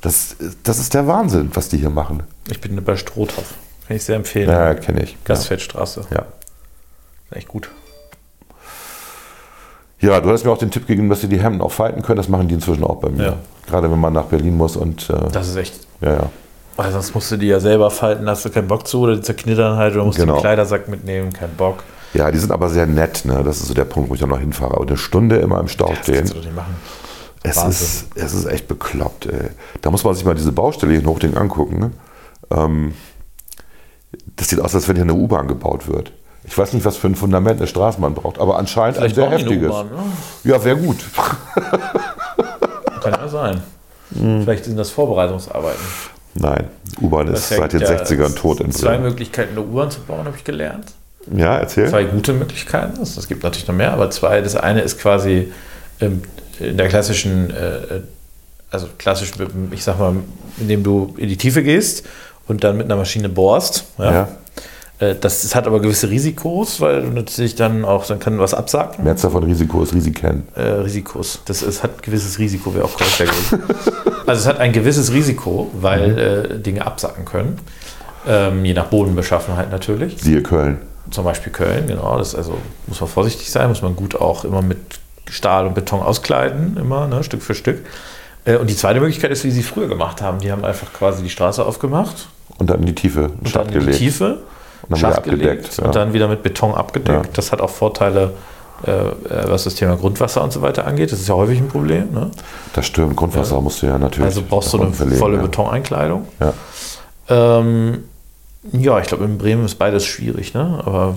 Das, 0.00 0.36
das 0.62 0.78
ist 0.78 0.94
der 0.94 1.06
Wahnsinn, 1.06 1.50
was 1.54 1.68
die 1.68 1.78
hier 1.78 1.90
machen. 1.90 2.22
Ich 2.50 2.60
bin 2.60 2.82
bei 2.82 2.96
Strohthoff. 2.96 3.54
Kann 3.86 3.96
ich 3.96 4.04
sehr 4.04 4.16
empfehlen. 4.16 4.48
Ja, 4.48 4.74
kenne 4.74 5.02
ich. 5.02 5.16
Gastfeldstraße. 5.24 6.06
Ja. 6.10 6.26
Echt 7.30 7.48
gut. 7.48 7.70
Ja, 10.06 10.20
du 10.20 10.30
hast 10.30 10.44
mir 10.44 10.50
auch 10.50 10.58
den 10.58 10.70
Tipp 10.70 10.86
gegeben, 10.86 11.08
dass 11.08 11.20
sie 11.20 11.28
die 11.28 11.40
Hemden 11.42 11.60
auch 11.60 11.72
falten 11.72 12.02
können. 12.02 12.16
Das 12.16 12.28
machen 12.28 12.48
die 12.48 12.54
inzwischen 12.54 12.84
auch 12.84 12.96
bei 12.96 13.10
mir. 13.10 13.24
Ja. 13.24 13.36
Gerade 13.66 13.90
wenn 13.90 13.98
man 14.00 14.12
nach 14.12 14.24
Berlin 14.26 14.56
muss 14.56 14.76
und 14.76 15.10
äh, 15.10 15.30
Das 15.32 15.48
ist 15.48 15.56
echt. 15.56 15.74
ja, 16.00 16.12
ja. 16.12 16.30
Weil 16.76 16.92
sonst 16.92 17.14
musst 17.14 17.30
du 17.32 17.38
die 17.38 17.46
ja 17.46 17.58
selber 17.58 17.90
falten, 17.90 18.28
hast 18.28 18.44
du 18.44 18.50
keinen 18.50 18.68
Bock 18.68 18.86
zu 18.86 19.00
oder 19.00 19.16
die 19.16 19.22
zerknittern 19.22 19.76
halt 19.78 19.94
oder 19.94 20.04
musst 20.04 20.18
du 20.18 20.22
Genau. 20.22 20.34
einen 20.34 20.42
Kleidersack 20.42 20.88
mitnehmen, 20.88 21.32
kein 21.32 21.50
Bock. 21.56 21.82
Ja, 22.12 22.30
die 22.30 22.38
sind 22.38 22.52
aber 22.52 22.68
sehr 22.68 22.86
nett. 22.86 23.24
Ne? 23.24 23.42
Das 23.44 23.58
ist 23.60 23.66
so 23.68 23.74
der 23.74 23.84
Punkt, 23.86 24.10
wo 24.10 24.14
ich 24.14 24.22
auch 24.22 24.28
noch 24.28 24.38
hinfahre. 24.38 24.74
Aber 24.74 24.86
eine 24.86 24.96
Stunde 24.98 25.36
immer 25.36 25.58
im 25.60 25.68
Stau 25.68 25.88
Das 25.88 25.98
stehen. 26.00 26.16
kannst 26.16 26.34
du 26.34 26.38
nicht 26.38 26.54
machen. 26.54 26.76
Es 27.42 27.56
Wahnsinn. 27.56 27.70
ist, 27.70 28.06
es 28.16 28.34
ist 28.34 28.44
echt 28.46 28.68
bekloppt. 28.68 29.26
Ey. 29.26 29.48
Da 29.80 29.90
muss 29.90 30.04
man 30.04 30.14
sich 30.14 30.24
mal 30.24 30.34
diese 30.34 30.52
Baustelle 30.52 30.92
hier 30.92 31.00
in 31.00 31.06
Hochding 31.06 31.34
angucken. 31.36 31.78
Ne? 31.78 31.90
Ähm, 32.50 32.94
das 34.36 34.48
sieht 34.48 34.60
aus, 34.60 34.74
als 34.74 34.86
wenn 34.88 34.96
hier 34.96 35.04
eine 35.04 35.14
U-Bahn 35.14 35.48
gebaut 35.48 35.88
wird. 35.88 36.12
Ich 36.46 36.56
weiß 36.56 36.72
nicht, 36.72 36.84
was 36.84 36.96
für 36.96 37.08
ein 37.08 37.16
Fundament 37.16 37.58
eine 37.60 37.66
Straßenbahn 37.66 38.14
braucht, 38.14 38.38
aber 38.38 38.56
anscheinend 38.58 38.98
ein 38.98 39.12
sehr 39.12 39.30
heftiges. 39.30 39.70
Ne? 39.72 39.86
Ja, 40.44 40.62
wäre 40.64 40.76
gut. 40.76 40.98
Kann 43.02 43.12
ja 43.12 43.28
sein. 43.28 43.62
Hm. 44.16 44.42
Vielleicht 44.42 44.64
sind 44.64 44.76
das 44.76 44.90
Vorbereitungsarbeiten. 44.90 45.80
Nein, 46.34 46.68
U-Bahn 47.00 47.28
ist 47.28 47.48
seit 47.48 47.72
den 47.72 47.80
hängt 47.80 47.90
ja- 47.90 48.04
60ern 48.04 48.34
tot 48.36 48.60
in 48.60 48.70
Zwei. 48.70 48.98
Möglichkeiten, 48.98 49.52
eine 49.52 49.62
U-Bahn 49.62 49.90
zu 49.90 50.00
bauen, 50.00 50.24
habe 50.26 50.36
ich 50.36 50.44
gelernt. 50.44 50.92
Ja, 51.34 51.56
erzähl. 51.56 51.88
Zwei 51.88 52.04
gute 52.04 52.32
Möglichkeiten. 52.32 53.00
Es 53.02 53.26
gibt 53.26 53.42
natürlich 53.42 53.66
noch 53.66 53.74
mehr, 53.74 53.92
aber 53.92 54.10
zwei. 54.10 54.40
Das 54.42 54.54
eine 54.54 54.82
ist 54.82 54.98
quasi 55.00 55.52
ähm, 56.00 56.22
in 56.60 56.76
der 56.76 56.88
klassischen, 56.88 57.50
äh, 57.50 58.00
also 58.70 58.86
klassisch, 58.98 59.32
ich 59.72 59.82
sag 59.82 59.98
mal, 59.98 60.14
indem 60.58 60.84
du 60.84 61.14
in 61.16 61.28
die 61.28 61.36
Tiefe 61.36 61.62
gehst 61.64 62.04
und 62.46 62.62
dann 62.62 62.76
mit 62.76 62.86
einer 62.86 62.96
Maschine 62.96 63.28
bohrst. 63.28 63.84
Ja. 63.98 64.12
Ja. 64.12 64.28
Äh, 64.98 65.14
Das, 65.14 65.42
das 65.42 65.54
hat 65.54 65.66
aber 65.66 65.80
gewisse 65.80 66.08
Risikos, 66.10 66.80
weil 66.80 67.02
du 67.02 67.08
natürlich 67.08 67.54
dann 67.54 67.84
auch, 67.84 68.06
dann 68.06 68.18
kann 68.18 68.38
was 68.38 68.54
absagen. 68.54 69.04
Mehrzahl 69.04 69.30
von 69.30 69.44
Risiko 69.44 69.82
ist 69.82 69.94
Risiken. 69.94 70.46
Äh, 70.54 70.62
Risikos. 70.62 71.40
Das 71.44 71.62
es 71.62 71.82
hat 71.82 71.98
ein 71.98 72.02
gewisses 72.02 72.38
Risiko, 72.38 72.74
wäre 72.74 72.84
auch 72.84 72.96
gewesen. 72.96 73.62
also 74.26 74.40
es 74.40 74.46
hat 74.46 74.58
ein 74.58 74.72
gewisses 74.72 75.12
Risiko, 75.12 75.70
weil 75.80 76.18
äh, 76.18 76.58
Dinge 76.58 76.86
absacken 76.86 77.24
können. 77.24 77.58
Ähm, 78.26 78.64
je 78.64 78.74
nach 78.74 78.86
Bodenbeschaffenheit 78.86 79.70
natürlich. 79.70 80.16
Siehe 80.20 80.42
Köln. 80.42 80.78
Zum 81.10 81.24
Beispiel 81.24 81.52
Köln, 81.52 81.86
genau. 81.86 82.18
Das 82.18 82.34
also 82.34 82.58
muss 82.86 83.00
man 83.00 83.08
vorsichtig 83.08 83.50
sein, 83.50 83.68
muss 83.68 83.82
man 83.82 83.94
gut 83.94 84.16
auch 84.16 84.44
immer 84.44 84.62
mit 84.62 84.78
Stahl 85.30 85.66
und 85.66 85.74
Beton 85.74 86.00
auskleiden, 86.00 86.76
immer, 86.76 87.06
ne, 87.06 87.22
Stück 87.22 87.42
für 87.42 87.54
Stück. 87.54 87.84
Äh, 88.44 88.56
Und 88.56 88.68
die 88.70 88.76
zweite 88.76 88.98
Möglichkeit 89.00 89.30
ist, 89.30 89.44
wie 89.44 89.50
sie 89.50 89.62
früher 89.62 89.88
gemacht 89.88 90.22
haben. 90.22 90.38
Die 90.40 90.50
haben 90.50 90.64
einfach 90.64 90.92
quasi 90.92 91.22
die 91.22 91.30
Straße 91.30 91.64
aufgemacht 91.64 92.28
Und 92.58 92.70
dann 92.70 92.80
in 92.80 92.86
die 92.86 92.94
Tiefe, 92.94 93.30
und 93.40 93.48
Stadt 93.48 93.66
dann 93.66 93.74
in 93.74 93.78
die 93.80 93.84
gelegt. 93.86 93.98
Tiefe, 93.98 94.38
dann 94.88 94.98
Schacht 94.98 95.18
abgedeckt. 95.18 95.40
gelegt 95.42 95.76
ja. 95.78 95.84
und 95.84 95.94
dann 95.94 96.12
wieder 96.12 96.28
mit 96.28 96.42
Beton 96.42 96.74
abgedeckt. 96.74 97.26
Ja. 97.26 97.32
Das 97.34 97.52
hat 97.52 97.60
auch 97.60 97.70
Vorteile, 97.70 98.32
äh, 98.86 98.90
äh, 98.90 99.12
was 99.48 99.64
das 99.64 99.74
Thema 99.74 99.96
Grundwasser 99.96 100.42
und 100.42 100.52
so 100.52 100.62
weiter 100.62 100.86
angeht. 100.86 101.10
Das 101.12 101.20
ist 101.20 101.28
ja 101.28 101.34
häufig 101.34 101.58
ein 101.58 101.68
Problem. 101.68 102.12
Ne? 102.12 102.30
das 102.74 102.86
stimmt, 102.86 103.16
Grundwasser 103.16 103.60
musst 103.60 103.82
du 103.82 103.86
ja 103.86 103.98
natürlich. 103.98 104.26
Also 104.26 104.42
brauchst 104.48 104.72
du 104.72 104.80
eine 104.80 104.92
verlegen, 104.92 105.18
volle 105.18 105.36
ja. 105.36 105.42
Betoneinkleidung. 105.42 106.26
Ja. 106.40 106.52
Ähm, 107.28 108.04
ja, 108.72 108.98
ich 109.00 109.06
glaube, 109.08 109.24
in 109.24 109.38
Bremen 109.38 109.64
ist 109.64 109.76
beides 109.76 110.04
schwierig, 110.04 110.52
ne? 110.54 110.80
aber 110.84 111.16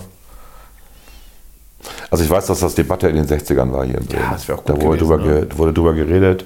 Also 2.12 2.24
ich 2.24 2.30
weiß, 2.30 2.48
dass 2.48 2.60
das 2.60 2.76
Debatte 2.76 3.08
in 3.10 3.16
den 3.16 3.26
60ern 3.28 3.72
war 3.72 3.86
hier 3.86 3.98
in 3.98 4.06
Bremen. 4.06 4.24
das 4.32 4.48
wär 4.48 4.56
auch 4.58 4.64
da 4.64 4.74
gut 4.74 4.84
wurde, 4.84 4.98
gewesen, 5.00 5.18
drüber, 5.20 5.46
ge- 5.48 5.58
wurde 5.58 5.74
drüber 5.74 5.94
geredet, 5.94 6.46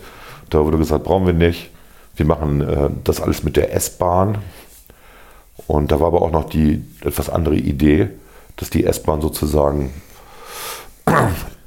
da 0.49 0.63
wurde 0.63 0.77
gesagt, 0.77 1.03
brauchen 1.03 1.25
wir 1.25 1.33
nicht. 1.33 1.69
Wir 2.15 2.25
machen 2.27 2.61
äh, 2.61 2.89
das 3.03 3.19
alles 3.21 3.43
mit 3.43 3.55
der 3.57 3.73
S-Bahn. 3.75 4.37
Und 5.67 5.91
da 5.91 5.99
war 5.99 6.07
aber 6.07 6.21
auch 6.21 6.31
noch 6.31 6.49
die 6.49 6.83
etwas 7.01 7.29
andere 7.29 7.55
Idee, 7.55 8.09
dass 8.55 8.69
die 8.69 8.85
S-Bahn 8.85 9.21
sozusagen 9.21 9.91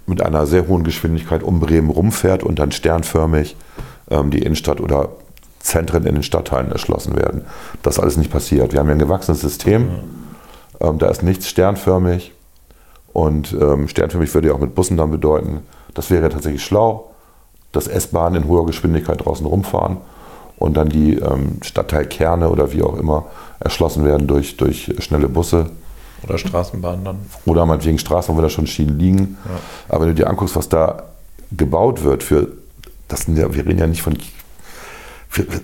mit 0.07 0.23
einer 0.23 0.47
sehr 0.47 0.69
hohen 0.69 0.85
Geschwindigkeit 0.85 1.43
um 1.43 1.61
Bremen 1.61 1.91
rumfährt 1.91 2.43
und 2.43 2.59
dann 2.59 2.73
sternförmig 2.73 3.57
ähm, 4.11 4.31
die 4.31 4.39
Innenstadt 4.39 4.81
oder 4.81 5.11
Zentren 5.59 6.07
in 6.07 6.15
den 6.15 6.23
Stadtteilen 6.23 6.71
erschlossen 6.71 7.17
werden. 7.17 7.45
Das 7.83 7.97
ist 7.97 8.03
alles 8.03 8.17
nicht 8.17 8.31
passiert. 8.31 8.73
Wir 8.73 8.81
haben 8.81 8.87
ja 8.87 8.95
ein 8.95 9.01
gewachsenes 9.01 9.41
System. 9.41 9.89
Ähm, 10.81 10.99
da 10.99 11.09
ist 11.09 11.23
nichts 11.23 11.49
sternförmig. 11.49 12.33
Und 13.13 13.57
ähm, 13.61 13.89
sternförmig 13.89 14.33
würde 14.35 14.49
ja 14.49 14.55
auch 14.55 14.61
mit 14.61 14.75
Bussen 14.75 14.97
dann 14.97 15.11
bedeuten, 15.11 15.63
das 15.95 16.11
wäre 16.11 16.29
tatsächlich 16.29 16.63
schlau, 16.63 17.11
dass 17.73 17.89
S-Bahnen 17.89 18.43
in 18.43 18.49
hoher 18.49 18.67
Geschwindigkeit 18.67 19.25
draußen 19.25 19.47
rumfahren 19.47 19.97
und 20.59 20.77
dann 20.77 20.89
die 20.89 21.15
ähm, 21.15 21.59
Stadtteilkerne 21.63 22.49
oder 22.51 22.73
wie 22.73 22.83
auch 22.83 22.97
immer 22.99 23.27
erschlossen 23.61 24.05
werden 24.05 24.27
durch, 24.27 24.57
durch 24.57 24.95
schnelle 24.99 25.29
Busse 25.29 25.71
oder 26.23 26.39
Straßenbahn 26.39 27.05
dann. 27.05 27.19
oder 27.45 27.67
meinetwegen 27.67 27.99
Straßen, 27.99 28.37
wo 28.37 28.41
da 28.41 28.49
schon 28.49 28.67
Schienen 28.67 28.99
liegen. 28.99 29.39
Aber 29.89 30.03
wenn 30.03 30.09
du 30.09 30.15
dir 30.15 30.29
anguckst, 30.29 30.57
was 30.57 30.69
da 30.69 31.05
gebaut 31.53 32.03
wird, 32.03 32.23
für, 32.23 32.49
das 33.09 33.23
sind 33.23 33.39
ja, 33.39 33.53
wir 33.55 33.67
reden 33.67 33.79
ja 33.79 33.87
nicht 33.87 34.03
von, 34.03 34.17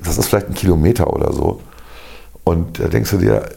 das 0.04 0.18
ist 0.18 0.28
vielleicht 0.28 0.48
ein 0.48 0.54
Kilometer 0.54 1.12
oder 1.12 1.32
so. 1.32 1.60
Und 2.44 2.78
da 2.78 2.88
denkst 2.88 3.10
du 3.10 3.18
dir, 3.18 3.48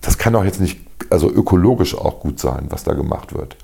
das 0.00 0.18
kann 0.18 0.32
doch 0.32 0.44
jetzt 0.44 0.60
nicht, 0.60 0.80
also 1.10 1.30
ökologisch 1.30 1.96
auch 1.96 2.20
gut 2.20 2.40
sein, 2.40 2.66
was 2.70 2.84
da 2.84 2.94
gemacht 2.94 3.34
wird. 3.34 3.56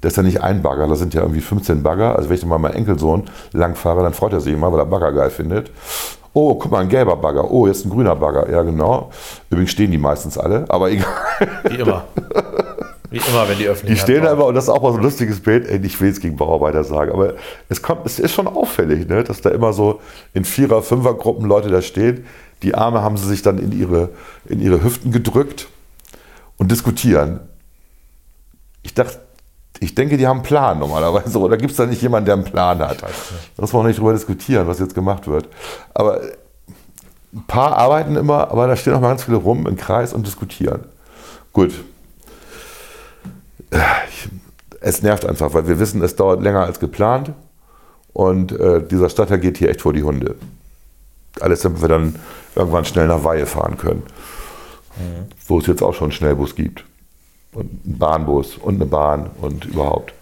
Das 0.00 0.12
ist 0.12 0.16
ja 0.16 0.22
nicht 0.22 0.42
ein 0.42 0.62
Bagger, 0.62 0.86
da 0.86 0.94
sind 0.94 1.12
ja 1.14 1.22
irgendwie 1.22 1.40
15 1.40 1.82
Bagger. 1.82 2.16
Also 2.16 2.28
wenn 2.28 2.36
ich 2.36 2.46
mal 2.46 2.58
meinen 2.58 2.74
Enkelsohn 2.74 3.28
langfahre, 3.52 4.02
dann 4.02 4.14
freut 4.14 4.32
er 4.32 4.40
sich 4.40 4.52
immer, 4.52 4.72
weil 4.72 4.78
er 4.78 4.86
Bagger 4.86 5.12
geil 5.12 5.30
findet. 5.30 5.72
Oh, 6.40 6.54
guck 6.54 6.70
mal, 6.70 6.82
ein 6.82 6.88
gelber 6.88 7.16
Bagger. 7.16 7.50
Oh, 7.50 7.66
jetzt 7.66 7.84
ein 7.84 7.90
grüner 7.90 8.14
Bagger. 8.14 8.48
Ja, 8.48 8.62
genau. 8.62 9.10
Übrigens 9.50 9.72
stehen 9.72 9.90
die 9.90 9.98
meistens 9.98 10.38
alle, 10.38 10.66
aber 10.68 10.88
egal. 10.92 11.08
Wie 11.68 11.74
immer. 11.74 12.04
Wie 13.10 13.16
immer, 13.16 13.48
wenn 13.48 13.58
die 13.58 13.66
öffentlich 13.66 13.98
Die 13.98 14.00
stehen 14.00 14.22
da 14.22 14.34
immer, 14.34 14.46
und 14.46 14.54
das 14.54 14.64
ist 14.64 14.70
auch 14.70 14.80
mal 14.80 14.92
so 14.92 14.98
ein 14.98 15.02
lustiges 15.02 15.40
Bild, 15.40 15.66
ey, 15.66 15.80
ich 15.84 16.00
will 16.00 16.06
jetzt 16.06 16.20
gegen 16.20 16.36
Bauarbeiter 16.36 16.84
sagen, 16.84 17.10
aber 17.10 17.34
es, 17.68 17.82
kommt, 17.82 18.06
es 18.06 18.20
ist 18.20 18.34
schon 18.34 18.46
auffällig, 18.46 19.08
ne, 19.08 19.24
dass 19.24 19.40
da 19.40 19.50
immer 19.50 19.72
so 19.72 20.00
in 20.32 20.44
Vierer-, 20.44 20.80
Fünfer-Gruppen 20.80 21.44
Leute 21.44 21.70
da 21.70 21.82
stehen. 21.82 22.24
Die 22.62 22.72
Arme 22.76 23.02
haben 23.02 23.16
sie 23.16 23.26
sich 23.26 23.42
dann 23.42 23.58
in 23.58 23.72
ihre, 23.72 24.10
in 24.46 24.60
ihre 24.60 24.84
Hüften 24.84 25.10
gedrückt 25.10 25.66
und 26.56 26.70
diskutieren. 26.70 27.40
Ich 28.84 28.94
dachte, 28.94 29.18
ich 29.80 29.94
denke, 29.94 30.16
die 30.16 30.26
haben 30.26 30.38
einen 30.38 30.46
Plan 30.46 30.78
normalerweise. 30.78 31.38
Oder 31.38 31.56
gibt 31.56 31.70
es 31.70 31.76
da 31.76 31.86
nicht 31.86 32.02
jemanden, 32.02 32.26
der 32.26 32.34
einen 32.34 32.44
Plan 32.44 32.78
hat? 32.80 33.02
Da 33.02 33.08
muss 33.58 33.72
man 33.72 33.82
auch 33.82 33.86
nicht 33.86 33.98
drüber 33.98 34.12
diskutieren, 34.12 34.66
was 34.66 34.78
jetzt 34.78 34.94
gemacht 34.94 35.26
wird. 35.26 35.48
Aber 35.94 36.20
ein 37.32 37.44
paar 37.46 37.76
arbeiten 37.76 38.16
immer, 38.16 38.50
aber 38.50 38.66
da 38.66 38.76
stehen 38.76 38.94
auch 38.94 39.00
mal 39.00 39.08
ganz 39.08 39.24
viele 39.24 39.36
rum 39.36 39.66
im 39.66 39.76
Kreis 39.76 40.12
und 40.12 40.26
diskutieren. 40.26 40.84
Gut, 41.52 41.72
es 44.80 45.02
nervt 45.02 45.26
einfach, 45.26 45.52
weil 45.54 45.68
wir 45.68 45.78
wissen, 45.78 46.02
es 46.02 46.16
dauert 46.16 46.42
länger 46.42 46.64
als 46.64 46.80
geplant 46.80 47.32
und 48.12 48.52
äh, 48.52 48.82
dieser 48.86 49.08
Stadtteil 49.08 49.38
geht 49.38 49.58
hier 49.58 49.70
echt 49.70 49.82
vor 49.82 49.92
die 49.92 50.02
Hunde. 50.02 50.36
Alles, 51.40 51.60
damit 51.60 51.80
wir 51.80 51.88
dann 51.88 52.16
irgendwann 52.54 52.84
schnell 52.84 53.06
nach 53.06 53.24
Weihe 53.24 53.46
fahren 53.46 53.76
können. 53.76 54.02
Wo 55.46 55.58
es 55.58 55.66
jetzt 55.66 55.82
auch 55.82 55.94
schon 55.94 56.06
einen 56.06 56.12
Schnellbus 56.12 56.56
gibt. 56.56 56.84
Und 57.52 57.70
einen 57.84 57.98
Bahnbus 57.98 58.56
und 58.56 58.76
eine 58.76 58.86
Bahn 58.86 59.30
und 59.40 59.64
überhaupt. 59.64 60.12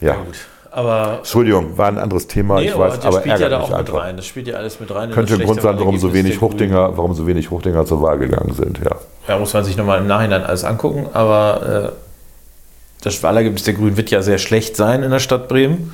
Ja, 0.00 0.08
Ja, 0.08 0.14
gut. 0.14 0.36
Aber 0.72 1.16
Entschuldigung, 1.18 1.76
war 1.76 1.88
ein 1.88 1.98
anderes 1.98 2.28
Thema, 2.28 2.60
ich 2.60 2.76
weiß, 2.76 3.04
aber 3.04 3.20
spielt 3.20 3.40
ja 3.40 3.48
da 3.48 3.60
auch 3.60 3.76
mit 3.76 3.92
rein. 3.92 4.16
Das 4.16 4.26
spielt 4.26 4.46
ja 4.46 4.54
alles 4.56 4.78
mit 4.78 4.94
rein. 4.94 5.08
in 5.08 5.14
Könnte 5.14 5.34
ein 5.34 5.40
Grund 5.40 5.60
sein, 5.60 5.78
warum 5.78 5.98
so 5.98 6.14
wenig. 6.14 6.40
Hochdinger, 6.40 6.96
warum 6.96 7.14
so 7.14 7.26
wenig 7.26 7.50
Hochdinger 7.50 7.86
zur 7.86 8.02
Wahl 8.02 8.18
gegangen 8.18 8.54
sind, 8.54 8.78
ja. 8.78 8.96
Ja, 9.26 9.38
muss 9.38 9.52
man 9.52 9.64
sich 9.64 9.76
nochmal 9.76 9.98
im 9.98 10.06
Nachhinein 10.06 10.44
alles 10.44 10.62
angucken. 10.62 11.08
Aber 11.12 11.92
äh, 11.92 13.02
das 13.02 13.22
Wahlergebnis 13.22 13.64
der 13.64 13.74
Grünen 13.74 13.96
wird 13.96 14.10
ja 14.10 14.22
sehr 14.22 14.38
schlecht 14.38 14.76
sein 14.76 15.02
in 15.02 15.10
der 15.10 15.18
Stadt 15.18 15.48
Bremen. 15.48 15.92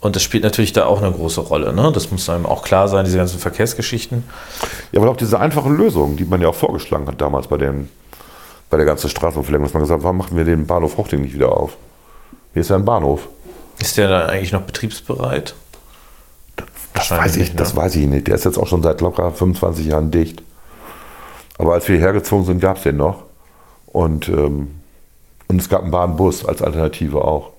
Und 0.00 0.16
das 0.16 0.22
spielt 0.22 0.44
natürlich 0.44 0.72
da 0.72 0.86
auch 0.86 1.02
eine 1.02 1.12
große 1.12 1.40
Rolle. 1.40 1.72
Ne? 1.72 1.90
Das 1.92 2.10
muss 2.10 2.28
einem 2.28 2.46
auch 2.46 2.62
klar 2.62 2.88
sein, 2.88 3.04
diese 3.04 3.18
ganzen 3.18 3.38
Verkehrsgeschichten. 3.38 4.24
Ja, 4.92 5.00
aber 5.00 5.10
auch 5.10 5.16
diese 5.16 5.38
einfachen 5.38 5.76
Lösungen, 5.76 6.16
die 6.16 6.24
man 6.24 6.40
ja 6.40 6.48
auch 6.48 6.54
vorgeschlagen 6.54 7.06
hat 7.06 7.20
damals 7.20 7.48
bei, 7.48 7.58
den, 7.58 7.90
bei 8.70 8.76
der 8.76 8.86
ganzen 8.86 9.10
Straßenverlängerung, 9.10 9.66
dass 9.66 9.74
man 9.74 9.82
gesagt 9.82 9.98
hat, 9.98 10.04
warum 10.04 10.18
machen 10.18 10.36
wir 10.36 10.44
den 10.44 10.66
Bahnhof 10.66 10.96
Hochding 10.96 11.22
nicht 11.22 11.34
wieder 11.34 11.54
auf? 11.54 11.76
Hier 12.52 12.62
ist 12.62 12.70
ja 12.70 12.76
ein 12.76 12.84
Bahnhof. 12.84 13.28
Ist 13.80 13.96
der 13.98 14.08
dann 14.08 14.30
eigentlich 14.30 14.52
noch 14.52 14.62
betriebsbereit? 14.62 15.54
Das 16.94 17.10
weiß, 17.10 17.32
ich, 17.32 17.38
nicht, 17.38 17.52
ne? 17.54 17.58
das 17.58 17.76
weiß 17.76 17.96
ich 17.96 18.06
nicht. 18.06 18.28
Der 18.28 18.36
ist 18.36 18.44
jetzt 18.44 18.58
auch 18.58 18.66
schon 18.66 18.82
seit 18.82 19.00
locker 19.00 19.30
25 19.32 19.86
Jahren 19.86 20.10
dicht. 20.10 20.42
Aber 21.58 21.74
als 21.74 21.88
wir 21.88 21.96
hierher 21.96 22.12
gezogen 22.12 22.44
sind, 22.44 22.60
gab 22.60 22.76
es 22.76 22.84
den 22.84 22.96
noch. 22.96 23.24
Und, 23.86 24.28
ähm, 24.28 24.68
und 25.48 25.60
es 25.60 25.68
gab 25.68 25.82
einen 25.82 25.90
Bahnbus 25.90 26.44
als 26.44 26.62
Alternative 26.62 27.24
auch. 27.24 27.50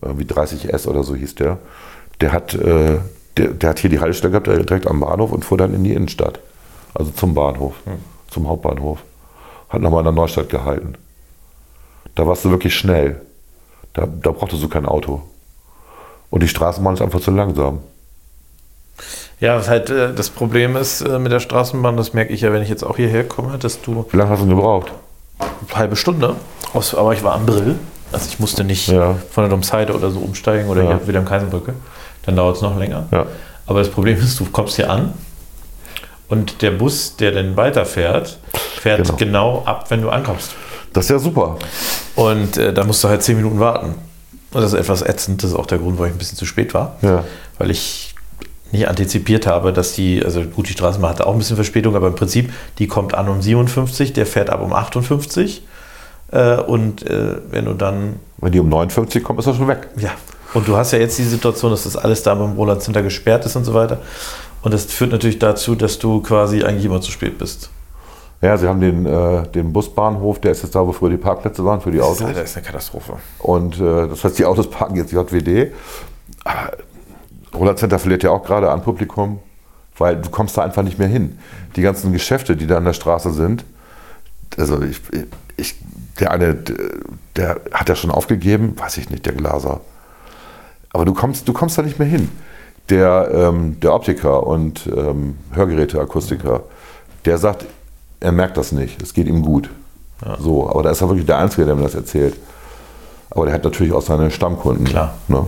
Wie 0.00 0.24
30S 0.24 0.86
oder 0.86 1.02
so 1.02 1.16
hieß 1.16 1.34
der. 1.36 1.58
Der 2.20 2.32
hat, 2.32 2.54
äh, 2.54 2.98
der, 3.36 3.48
der 3.48 3.70
hat 3.70 3.78
hier 3.80 3.90
die 3.90 4.00
Haltestelle 4.00 4.30
gehabt, 4.30 4.46
direkt 4.46 4.86
am 4.86 5.00
Bahnhof 5.00 5.32
und 5.32 5.44
fuhr 5.44 5.58
dann 5.58 5.74
in 5.74 5.82
die 5.82 5.92
Innenstadt. 5.92 6.38
Also 6.94 7.10
zum 7.10 7.34
Bahnhof, 7.34 7.74
zum 8.30 8.48
Hauptbahnhof. 8.48 8.98
Hat 9.68 9.80
nochmal 9.80 10.00
in 10.00 10.04
der 10.04 10.12
Neustadt 10.12 10.48
gehalten. 10.48 10.94
Da 12.14 12.26
warst 12.26 12.44
du 12.44 12.50
wirklich 12.50 12.74
schnell. 12.74 13.20
Da, 13.94 14.06
da 14.06 14.30
brauchtest 14.30 14.62
du 14.62 14.68
kein 14.68 14.86
Auto. 14.86 15.22
Und 16.30 16.42
die 16.42 16.48
Straßenbahn 16.48 16.94
ist 16.94 17.02
einfach 17.02 17.20
zu 17.20 17.30
langsam. 17.30 17.80
Ja, 19.40 19.56
was 19.56 19.68
halt 19.68 19.88
äh, 19.90 20.12
das 20.12 20.30
Problem 20.30 20.76
ist 20.76 21.00
äh, 21.02 21.18
mit 21.18 21.30
der 21.32 21.40
Straßenbahn, 21.40 21.96
das 21.96 22.12
merke 22.12 22.32
ich 22.32 22.40
ja, 22.40 22.52
wenn 22.52 22.62
ich 22.62 22.68
jetzt 22.68 22.82
auch 22.82 22.96
hierher 22.96 23.26
komme, 23.26 23.56
dass 23.58 23.80
du 23.80 24.04
Wie 24.10 24.16
lange 24.16 24.30
hast 24.30 24.40
du 24.42 24.46
denn 24.46 24.56
gebraucht? 24.56 24.92
eine 25.38 25.76
halbe 25.78 25.94
Stunde, 25.96 26.34
aber 26.74 27.12
ich 27.12 27.22
war 27.22 27.34
am 27.36 27.46
Brill, 27.46 27.76
also 28.10 28.26
ich 28.28 28.40
musste 28.40 28.64
nicht 28.64 28.88
Ja. 28.88 29.14
von 29.30 29.44
der 29.44 29.50
Domsheide 29.50 29.94
oder 29.94 30.10
so 30.10 30.18
umsteigen 30.18 30.68
oder 30.68 30.82
Ja. 30.82 30.88
hier 30.98 31.06
wieder 31.06 31.20
am 31.20 31.24
Kaiserbrücke, 31.24 31.74
dann 32.26 32.34
dauert 32.34 32.56
es 32.56 32.62
noch 32.62 32.76
länger. 32.76 33.06
Ja. 33.12 33.26
Aber 33.66 33.78
das 33.78 33.88
Problem 33.90 34.18
ist, 34.18 34.40
du 34.40 34.46
kommst 34.46 34.74
hier 34.76 34.90
an 34.90 35.14
und 36.28 36.62
der 36.62 36.70
Bus, 36.72 37.16
der 37.16 37.32
dann 37.32 37.56
weiterfährt, 37.56 38.38
fährt 38.80 39.04
Genau. 39.04 39.16
genau, 39.16 39.62
ab, 39.64 39.86
wenn 39.90 40.02
du 40.02 40.10
ankommst. 40.10 40.52
Das 40.92 41.04
ist 41.06 41.10
ja 41.10 41.18
super. 41.18 41.58
Und 42.16 42.56
äh, 42.56 42.72
da 42.72 42.84
musst 42.84 43.02
du 43.04 43.08
halt 43.08 43.22
zehn 43.22 43.36
Minuten 43.36 43.60
warten. 43.60 43.94
Und 44.52 44.62
das 44.62 44.72
ist 44.72 44.78
etwas 44.78 45.02
ätzend, 45.02 45.42
das 45.42 45.50
ist 45.50 45.56
auch 45.56 45.66
der 45.66 45.78
Grund, 45.78 45.98
warum 45.98 46.06
ich 46.10 46.14
ein 46.14 46.18
bisschen 46.18 46.38
zu 46.38 46.46
spät 46.46 46.72
war. 46.74 46.96
Ja. 47.02 47.24
weil 47.58 47.70
ich 47.70 48.14
nicht 48.70 48.86
antizipiert 48.88 49.46
habe, 49.46 49.72
dass 49.72 49.92
die, 49.94 50.22
also 50.22 50.42
gut, 50.42 50.68
die 50.68 50.72
Straßenbahn 50.72 51.10
hatte 51.10 51.26
auch 51.26 51.32
ein 51.32 51.38
bisschen 51.38 51.56
Verspätung, 51.56 51.96
aber 51.96 52.06
im 52.08 52.14
Prinzip, 52.14 52.52
die 52.78 52.86
kommt 52.86 53.14
an 53.14 53.28
um 53.28 53.40
57, 53.40 54.12
der 54.12 54.26
fährt 54.26 54.50
ab 54.50 54.60
um 54.62 54.72
58 54.74 55.62
äh, 56.32 56.56
und 56.56 57.06
äh, 57.08 57.36
wenn 57.50 57.64
du 57.64 57.72
dann, 57.72 58.16
Wenn 58.36 58.52
die 58.52 58.60
um 58.60 58.68
59 58.68 59.22
kommt, 59.24 59.38
ist 59.38 59.46
er 59.46 59.54
schon 59.54 59.68
weg. 59.68 59.88
ja, 59.96 60.10
und 60.54 60.68
du 60.68 60.76
hast 60.76 60.92
ja 60.92 60.98
jetzt 60.98 61.16
die 61.18 61.24
Situation, 61.24 61.70
dass 61.70 61.84
das 61.84 61.96
alles 61.96 62.22
da 62.22 62.34
beim 62.34 62.52
Roland 62.52 62.82
Center 62.82 63.02
gesperrt 63.02 63.44
ist 63.46 63.56
und 63.56 63.64
so 63.64 63.72
weiter 63.74 64.00
und 64.62 64.74
das 64.74 64.84
führt 64.86 65.12
natürlich 65.12 65.38
dazu, 65.38 65.74
dass 65.74 65.98
du 65.98 66.20
quasi 66.22 66.62
eigentlich 66.64 66.84
immer 66.84 67.00
zu 67.00 67.10
spät 67.10 67.38
bist. 67.38 67.70
Ja, 68.40 68.56
sie 68.56 68.68
haben 68.68 68.80
den, 68.80 69.04
äh, 69.04 69.46
den 69.48 69.72
Busbahnhof, 69.72 70.40
der 70.40 70.52
ist 70.52 70.62
jetzt 70.62 70.74
da, 70.74 70.86
wo 70.86 70.92
früher 70.92 71.10
die 71.10 71.16
Parkplätze 71.16 71.64
waren 71.64 71.80
für 71.80 71.90
die 71.90 71.98
Das 71.98 72.06
Autos. 72.06 72.20
ist, 72.20 72.26
Alter, 72.26 72.42
ist 72.44 72.56
eine 72.56 72.66
Katastrophe. 72.66 73.14
Und 73.40 73.80
äh, 73.80 74.06
das 74.08 74.22
heißt, 74.22 74.38
die 74.38 74.44
Autos 74.44 74.70
parken 74.70 74.94
jetzt 74.94 75.10
JWD. 75.12 75.72
Aber 76.44 76.72
Roland 77.54 77.78
Center 77.80 77.98
verliert 77.98 78.22
ja 78.22 78.30
auch 78.30 78.44
gerade 78.44 78.70
an 78.70 78.82
Publikum, 78.82 79.40
weil 79.96 80.16
du 80.16 80.30
kommst 80.30 80.56
da 80.56 80.62
einfach 80.62 80.84
nicht 80.84 80.98
mehr 81.00 81.08
hin. 81.08 81.38
Die 81.74 81.82
ganzen 81.82 82.12
Geschäfte, 82.12 82.56
die 82.56 82.68
da 82.68 82.76
an 82.76 82.84
der 82.84 82.92
Straße 82.92 83.32
sind, 83.32 83.64
also 84.56 84.82
ich, 84.82 85.00
ich 85.56 85.74
der 86.20 86.30
eine, 86.30 86.56
der 87.36 87.60
hat 87.72 87.88
ja 87.88 87.96
schon 87.96 88.10
aufgegeben, 88.10 88.74
weiß 88.76 88.98
ich 88.98 89.10
nicht, 89.10 89.26
der 89.26 89.32
Glaser. 89.34 89.80
Aber 90.92 91.04
du 91.04 91.14
kommst, 91.14 91.48
du 91.48 91.52
kommst 91.52 91.76
da 91.78 91.82
nicht 91.82 91.98
mehr 91.98 92.08
hin. 92.08 92.28
Der, 92.90 93.30
ähm, 93.32 93.78
der 93.80 93.92
Optiker 93.94 94.46
und 94.46 94.86
ähm, 94.86 95.36
Hörgeräteakustiker, 95.52 96.62
der 97.24 97.36
sagt, 97.38 97.66
er 98.20 98.32
merkt 98.32 98.56
das 98.56 98.72
nicht, 98.72 99.02
es 99.02 99.12
geht 99.14 99.26
ihm 99.28 99.42
gut. 99.42 99.68
So, 100.40 100.68
aber 100.68 100.82
da 100.82 100.90
ist 100.90 101.00
er 101.00 101.08
wirklich 101.08 101.26
der 101.26 101.38
Einzige, 101.38 101.64
der 101.64 101.76
mir 101.76 101.82
das 101.84 101.94
erzählt. 101.94 102.34
Aber 103.30 103.44
der 103.44 103.54
hat 103.54 103.62
natürlich 103.62 103.92
auch 103.92 104.02
seine 104.02 104.30
Stammkunden. 104.32 104.84
Klar. 104.84 105.14
Ne? 105.28 105.46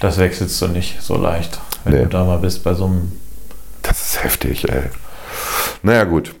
Das 0.00 0.18
wechselst 0.18 0.60
du 0.60 0.68
nicht 0.68 1.00
so 1.00 1.16
leicht, 1.16 1.58
wenn 1.84 1.94
Nee. 1.94 2.02
du 2.02 2.08
da 2.08 2.24
mal 2.24 2.38
bist 2.38 2.62
bei 2.64 2.74
so 2.74 2.84
einem 2.86 3.12
Das 3.82 4.00
ist 4.02 4.22
heftig, 4.24 4.68
ey. 4.70 4.82
Naja, 5.82 6.04
gut. 6.04 6.34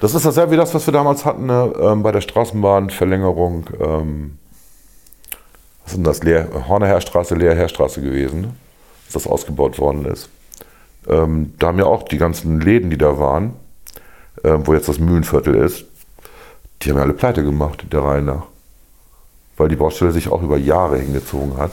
Das 0.00 0.14
ist 0.14 0.26
dasselbe 0.26 0.52
wie 0.52 0.56
das, 0.56 0.74
was 0.74 0.84
wir 0.86 0.92
damals 0.92 1.24
hatten 1.24 1.46
ne? 1.46 1.72
ähm, 1.80 2.02
bei 2.02 2.12
der 2.12 2.20
Straßenbahnverlängerung. 2.20 3.66
Ähm, 3.80 4.38
was 5.84 5.92
ist 5.92 5.96
denn 5.96 6.04
das? 6.04 6.22
Leer, 6.22 6.48
Hornerherstraße, 6.68 7.34
Leerherstraße 7.34 8.02
gewesen, 8.02 8.40
ne? 8.42 8.48
Das 9.14 9.26
ausgebaut 9.26 9.78
worden 9.78 10.04
ist. 10.06 10.28
Ähm, 11.08 11.54
da 11.58 11.68
haben 11.68 11.78
ja 11.78 11.86
auch 11.86 12.02
die 12.02 12.18
ganzen 12.18 12.60
Läden, 12.60 12.90
die 12.90 12.98
da 12.98 13.18
waren, 13.18 13.54
ähm, 14.42 14.66
wo 14.66 14.74
jetzt 14.74 14.88
das 14.88 14.98
Mühlenviertel 14.98 15.54
ist, 15.54 15.84
die 16.82 16.90
haben 16.90 16.96
ja 16.96 17.02
alle 17.02 17.12
pleite 17.14 17.42
gemacht, 17.42 17.84
der 17.92 18.00
Reihe 18.00 18.22
nach. 18.22 18.44
Weil 19.56 19.68
die 19.68 19.76
Baustelle 19.76 20.12
sich 20.12 20.28
auch 20.28 20.42
über 20.42 20.56
Jahre 20.56 20.98
hingezogen 20.98 21.56
hat 21.56 21.72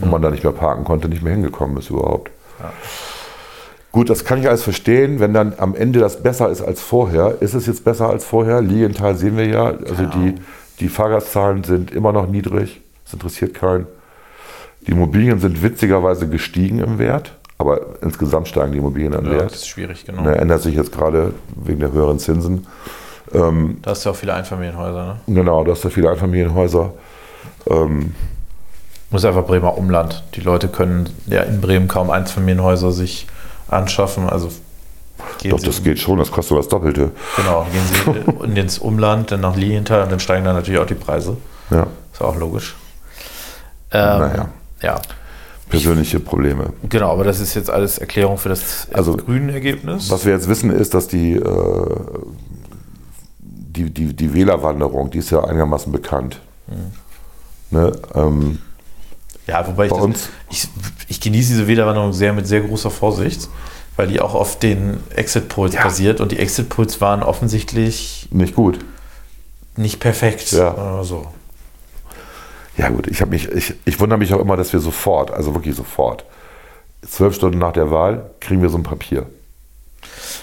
und 0.00 0.10
man 0.10 0.22
da 0.22 0.30
nicht 0.30 0.44
mehr 0.44 0.52
parken 0.52 0.84
konnte, 0.84 1.08
nicht 1.08 1.22
mehr 1.22 1.32
hingekommen 1.32 1.76
ist 1.76 1.90
überhaupt. 1.90 2.30
Gut, 3.92 4.08
das 4.08 4.24
kann 4.24 4.38
ich 4.38 4.48
alles 4.48 4.62
verstehen. 4.62 5.18
Wenn 5.18 5.34
dann 5.34 5.54
am 5.56 5.74
Ende 5.74 5.98
das 5.98 6.22
besser 6.22 6.48
ist 6.48 6.62
als 6.62 6.80
vorher, 6.80 7.38
ist 7.40 7.54
es 7.54 7.66
jetzt 7.66 7.84
besser 7.84 8.08
als 8.08 8.24
vorher? 8.24 8.62
Lilienthal 8.62 9.16
sehen 9.16 9.36
wir 9.36 9.46
ja. 9.46 9.64
Also 9.64 10.06
die, 10.06 10.36
die 10.78 10.88
Fahrgastzahlen 10.88 11.64
sind 11.64 11.90
immer 11.90 12.12
noch 12.12 12.28
niedrig. 12.28 12.80
Das 13.04 13.14
interessiert 13.14 13.54
keinen. 13.54 13.86
Die 14.86 14.92
Immobilien 14.92 15.38
sind 15.40 15.62
witzigerweise 15.62 16.28
gestiegen 16.28 16.78
im 16.80 16.98
Wert, 16.98 17.32
aber 17.58 17.80
insgesamt 18.02 18.48
steigen 18.48 18.72
die 18.72 18.78
Immobilien 18.78 19.14
an 19.14 19.24
ja, 19.26 19.32
Wert. 19.32 19.50
das 19.52 19.58
ist 19.60 19.68
schwierig, 19.68 20.04
genau. 20.06 20.22
Ne, 20.22 20.36
ändert 20.36 20.62
sich 20.62 20.74
jetzt 20.74 20.92
gerade 20.92 21.34
wegen 21.54 21.80
der 21.80 21.92
höheren 21.92 22.18
Zinsen. 22.18 22.66
Da 23.32 23.90
hast 23.90 24.04
du 24.04 24.10
auch 24.10 24.16
viele 24.16 24.34
Einfamilienhäuser, 24.34 25.04
ne? 25.04 25.16
Genau, 25.28 25.62
da 25.62 25.70
hast 25.72 25.84
du 25.84 25.90
viele 25.90 26.10
Einfamilienhäuser. 26.10 26.92
Ähm, 27.68 28.14
Muss 29.10 29.24
einfach 29.24 29.46
Bremer 29.46 29.78
Umland. 29.78 30.24
Die 30.34 30.40
Leute 30.40 30.66
können 30.68 31.08
ja 31.26 31.42
in 31.42 31.60
Bremen 31.60 31.86
kaum 31.86 32.10
Einfamilienhäuser 32.10 32.90
sich 32.90 33.28
anschaffen. 33.68 34.28
Also 34.28 34.48
gehen 35.38 35.52
doch, 35.52 35.60
das 35.60 35.84
geht 35.84 36.00
schon, 36.00 36.18
das 36.18 36.32
kostet 36.32 36.58
das 36.58 36.66
Doppelte. 36.68 37.12
Genau, 37.36 37.66
gehen 37.70 37.82
sie 38.14 38.44
in 38.44 38.56
ins 38.56 38.78
Umland, 38.78 39.30
dann 39.30 39.42
nach 39.42 39.54
Lilienthal 39.54 40.02
und 40.02 40.10
dann 40.10 40.18
steigen 40.20 40.44
dann 40.44 40.56
natürlich 40.56 40.80
auch 40.80 40.86
die 40.86 40.94
Preise. 40.94 41.36
Ja, 41.70 41.86
Ist 42.12 42.20
auch 42.22 42.34
logisch. 42.36 42.74
Ähm, 43.92 44.18
Naja. 44.20 44.48
Ja, 44.82 45.00
persönliche 45.68 46.18
Probleme. 46.20 46.72
genau, 46.88 47.12
aber 47.12 47.24
das 47.24 47.38
ist 47.40 47.54
jetzt 47.54 47.70
alles 47.70 47.98
Erklärung 47.98 48.38
für 48.38 48.48
das 48.48 48.88
Also, 48.92 49.16
grüne 49.16 49.52
Ergebnis. 49.52 50.10
Was 50.10 50.24
wir 50.24 50.32
jetzt 50.32 50.48
wissen, 50.48 50.70
ist, 50.70 50.94
dass 50.94 51.06
die, 51.08 51.34
äh, 51.34 51.96
die, 53.38 53.90
die, 53.90 54.14
die 54.14 54.34
Wählerwanderung, 54.34 55.10
die 55.10 55.18
ist 55.18 55.30
ja 55.30 55.44
einigermaßen 55.44 55.92
bekannt. 55.92 56.40
Ne, 57.70 57.92
ähm, 58.14 58.58
Ja, 59.46 59.66
wobei 59.66 59.86
ich, 59.86 59.92
das, 59.92 60.00
uns- 60.00 60.28
ich, 60.50 60.68
ich 61.08 61.20
genieße 61.20 61.50
diese 61.52 61.66
Wählerwanderung 61.66 62.12
sehr 62.12 62.32
mit 62.32 62.46
sehr 62.46 62.60
großer 62.62 62.90
Vorsicht, 62.90 63.48
weil 63.96 64.08
die 64.08 64.20
auch 64.20 64.34
auf 64.34 64.58
den 64.58 64.98
Exit-Polls 65.14 65.74
Ja. 65.74 65.84
basiert 65.84 66.20
und 66.20 66.32
die 66.32 66.38
Exit-Polls 66.38 67.00
waren 67.00 67.22
offensichtlich 67.22 68.28
nicht 68.32 68.54
gut. 68.54 68.78
nicht 69.76 70.00
perfekt. 70.00 70.50
Ja. 70.52 70.72
Oder 70.74 71.04
so. 71.04 71.26
Ja 72.80 72.88
gut, 72.88 73.06
ich, 73.08 73.24
mich, 73.26 73.46
ich, 73.50 73.74
ich 73.84 74.00
wundere 74.00 74.18
mich 74.18 74.32
auch 74.32 74.40
immer, 74.40 74.56
dass 74.56 74.72
wir 74.72 74.80
sofort, 74.80 75.30
also 75.30 75.54
wirklich 75.54 75.76
sofort, 75.76 76.24
zwölf 77.06 77.34
Stunden 77.34 77.58
nach 77.58 77.72
der 77.74 77.90
Wahl 77.90 78.30
kriegen 78.40 78.62
wir 78.62 78.70
so 78.70 78.78
ein 78.78 78.82
Papier. 78.84 79.26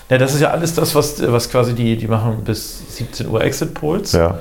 Ja, 0.07 0.19
das 0.19 0.35
ist 0.35 0.41
ja 0.41 0.51
alles 0.51 0.75
das, 0.75 0.93
was, 0.93 1.19
was 1.31 1.49
quasi 1.49 1.73
die, 1.73 1.97
die 1.97 2.07
machen 2.07 2.43
bis 2.43 2.95
17 2.95 3.27
Uhr 3.27 3.43
Exit-Polls. 3.43 4.11
Ja, 4.11 4.37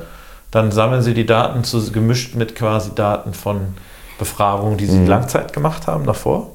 Dann 0.51 0.73
sammeln 0.73 1.01
sie 1.01 1.15
die 1.15 1.25
Daten 1.25 1.65
zu, 1.65 1.91
gemischt 1.91 2.35
mit 2.35 2.55
quasi 2.55 2.91
Daten 2.95 3.33
von 3.33 3.75
Befragungen, 4.19 4.77
die 4.77 4.85
sie 4.87 4.99
Mhm. 4.99 5.07
Langzeit 5.07 5.55
gemacht 5.55 5.87
haben 5.87 6.05
davor. 6.05 6.51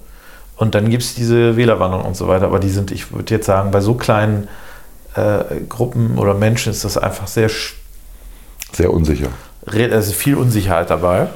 Und 0.57 0.75
dann 0.75 0.91
gibt 0.91 1.01
es 1.01 1.15
diese 1.15 1.57
Wählerwanderung 1.57 2.05
und 2.05 2.15
so 2.15 2.27
weiter. 2.27 2.45
Aber 2.45 2.59
die 2.59 2.69
sind, 2.69 2.91
ich 2.91 3.11
würde 3.11 3.33
jetzt 3.33 3.47
sagen, 3.47 3.71
bei 3.71 3.81
so 3.81 3.95
kleinen 3.95 4.47
äh, 5.15 5.59
Gruppen 5.67 6.19
oder 6.19 6.35
Menschen 6.35 6.71
ist 6.71 6.85
das 6.85 6.99
einfach 6.99 7.25
sehr, 7.27 7.49
sehr 8.71 8.93
unsicher. 8.93 9.29
also 9.65 10.11
viel 10.13 10.35
Unsicherheit 10.35 10.91
dabei. 10.91 11.27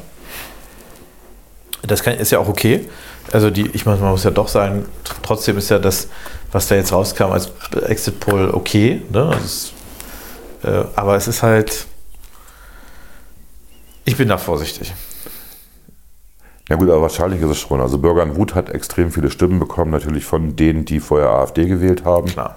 Das 1.88 2.03
kann, 2.03 2.15
ist 2.15 2.31
ja 2.31 2.39
auch 2.39 2.47
okay. 2.47 2.88
Also 3.31 3.49
die, 3.49 3.69
ich 3.73 3.86
meine, 3.86 3.99
man 3.99 4.11
muss 4.11 4.23
ja 4.23 4.31
doch 4.31 4.47
sagen, 4.47 4.86
tr- 5.05 5.15
trotzdem 5.21 5.57
ist 5.57 5.69
ja 5.69 5.79
das, 5.79 6.07
was 6.51 6.67
da 6.67 6.75
jetzt 6.75 6.91
rauskam 6.91 7.31
als 7.31 7.51
Exit 7.88 8.19
Poll 8.19 8.49
okay. 8.51 9.01
Ne? 9.11 9.36
Ist, 9.43 9.73
äh, 10.63 10.83
aber 10.95 11.15
es 11.15 11.27
ist 11.27 11.43
halt, 11.43 11.86
ich 14.05 14.17
bin 14.17 14.29
da 14.29 14.38
vorsichtig. 14.38 14.93
Ja 16.69 16.77
gut, 16.77 16.89
aber 16.89 17.03
wahrscheinlich 17.03 17.41
ist 17.41 17.49
es 17.49 17.59
schon. 17.59 17.79
Also 17.81 17.99
Bürgern 17.99 18.36
Wut 18.36 18.55
hat 18.55 18.69
extrem 18.69 19.11
viele 19.11 19.29
Stimmen 19.29 19.59
bekommen, 19.59 19.91
natürlich 19.91 20.25
von 20.25 20.55
denen, 20.55 20.86
die 20.86 20.99
vorher 20.99 21.29
AfD 21.29 21.65
gewählt 21.65 22.05
haben. 22.05 22.27
Klar. 22.27 22.55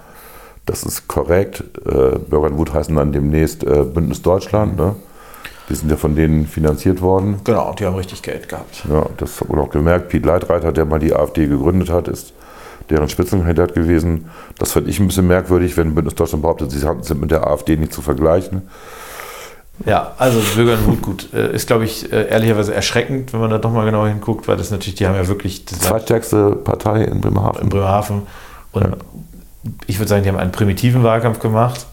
Das 0.65 0.83
ist 0.83 1.07
korrekt. 1.07 1.63
Äh, 1.85 2.17
Bürgern 2.17 2.57
Wut 2.57 2.73
heißen 2.73 2.95
dann 2.95 3.11
demnächst 3.11 3.63
äh, 3.63 3.83
Bündnis 3.83 4.21
Deutschland. 4.21 4.77
Ne? 4.77 4.95
Die 5.69 5.75
sind 5.75 5.89
ja 5.91 5.97
von 5.97 6.15
denen 6.15 6.47
finanziert 6.47 6.99
worden. 7.01 7.39
Genau, 7.43 7.73
die 7.77 7.85
haben 7.85 7.95
richtig 7.95 8.21
Geld 8.23 8.49
gehabt. 8.49 8.83
Ja, 8.89 9.05
das 9.17 9.39
hat 9.39 9.49
man 9.49 9.59
auch 9.59 9.69
gemerkt. 9.69 10.09
Piet 10.09 10.25
Leitreiter, 10.25 10.71
der 10.71 10.85
mal 10.85 10.99
die 10.99 11.13
AfD 11.15 11.45
gegründet 11.47 11.89
hat, 11.91 12.07
ist 12.07 12.33
deren 12.89 13.07
Spitzenkandidat 13.07 13.75
gewesen. 13.75 14.25
Das 14.57 14.71
finde 14.71 14.89
ich 14.89 14.99
ein 14.99 15.07
bisschen 15.07 15.27
merkwürdig, 15.27 15.77
wenn 15.77 15.93
Bündnis 15.93 16.15
Deutschland 16.15 16.41
behauptet, 16.41 16.71
sie 16.71 16.79
sind 16.79 17.21
mit 17.21 17.29
der 17.29 17.45
AfD 17.45 17.75
nicht 17.77 17.93
zu 17.93 18.01
vergleichen. 18.01 18.63
Ja, 19.85 20.11
also 20.17 20.41
Bürgernwut, 20.55 21.01
gut, 21.01 21.29
äh, 21.33 21.53
ist 21.55 21.67
glaube 21.67 21.85
ich 21.85 22.11
äh, 22.11 22.27
ehrlicherweise 22.29 22.73
erschreckend, 22.73 23.31
wenn 23.31 23.39
man 23.39 23.49
da 23.49 23.59
doch 23.59 23.71
mal 23.71 23.85
genauer 23.85 24.09
hinguckt, 24.09 24.47
weil 24.47 24.57
das 24.57 24.71
natürlich, 24.71 24.95
die 24.95 25.07
haben 25.07 25.15
ja 25.15 25.27
wirklich 25.27 25.63
das 25.65 25.79
Zweitstärkste 25.79 26.51
Partei 26.51 27.03
in 27.03 27.21
Bremerhaven. 27.21 27.61
in 27.61 27.69
Bremerhaven 27.69 28.23
und 28.73 28.81
Ja. 28.83 28.89
ich 29.87 29.97
würde 29.99 30.09
sagen, 30.09 30.23
die 30.23 30.29
haben 30.29 30.37
einen 30.37 30.51
primitiven 30.51 31.03
Wahlkampf 31.03 31.39
gemacht 31.39 31.85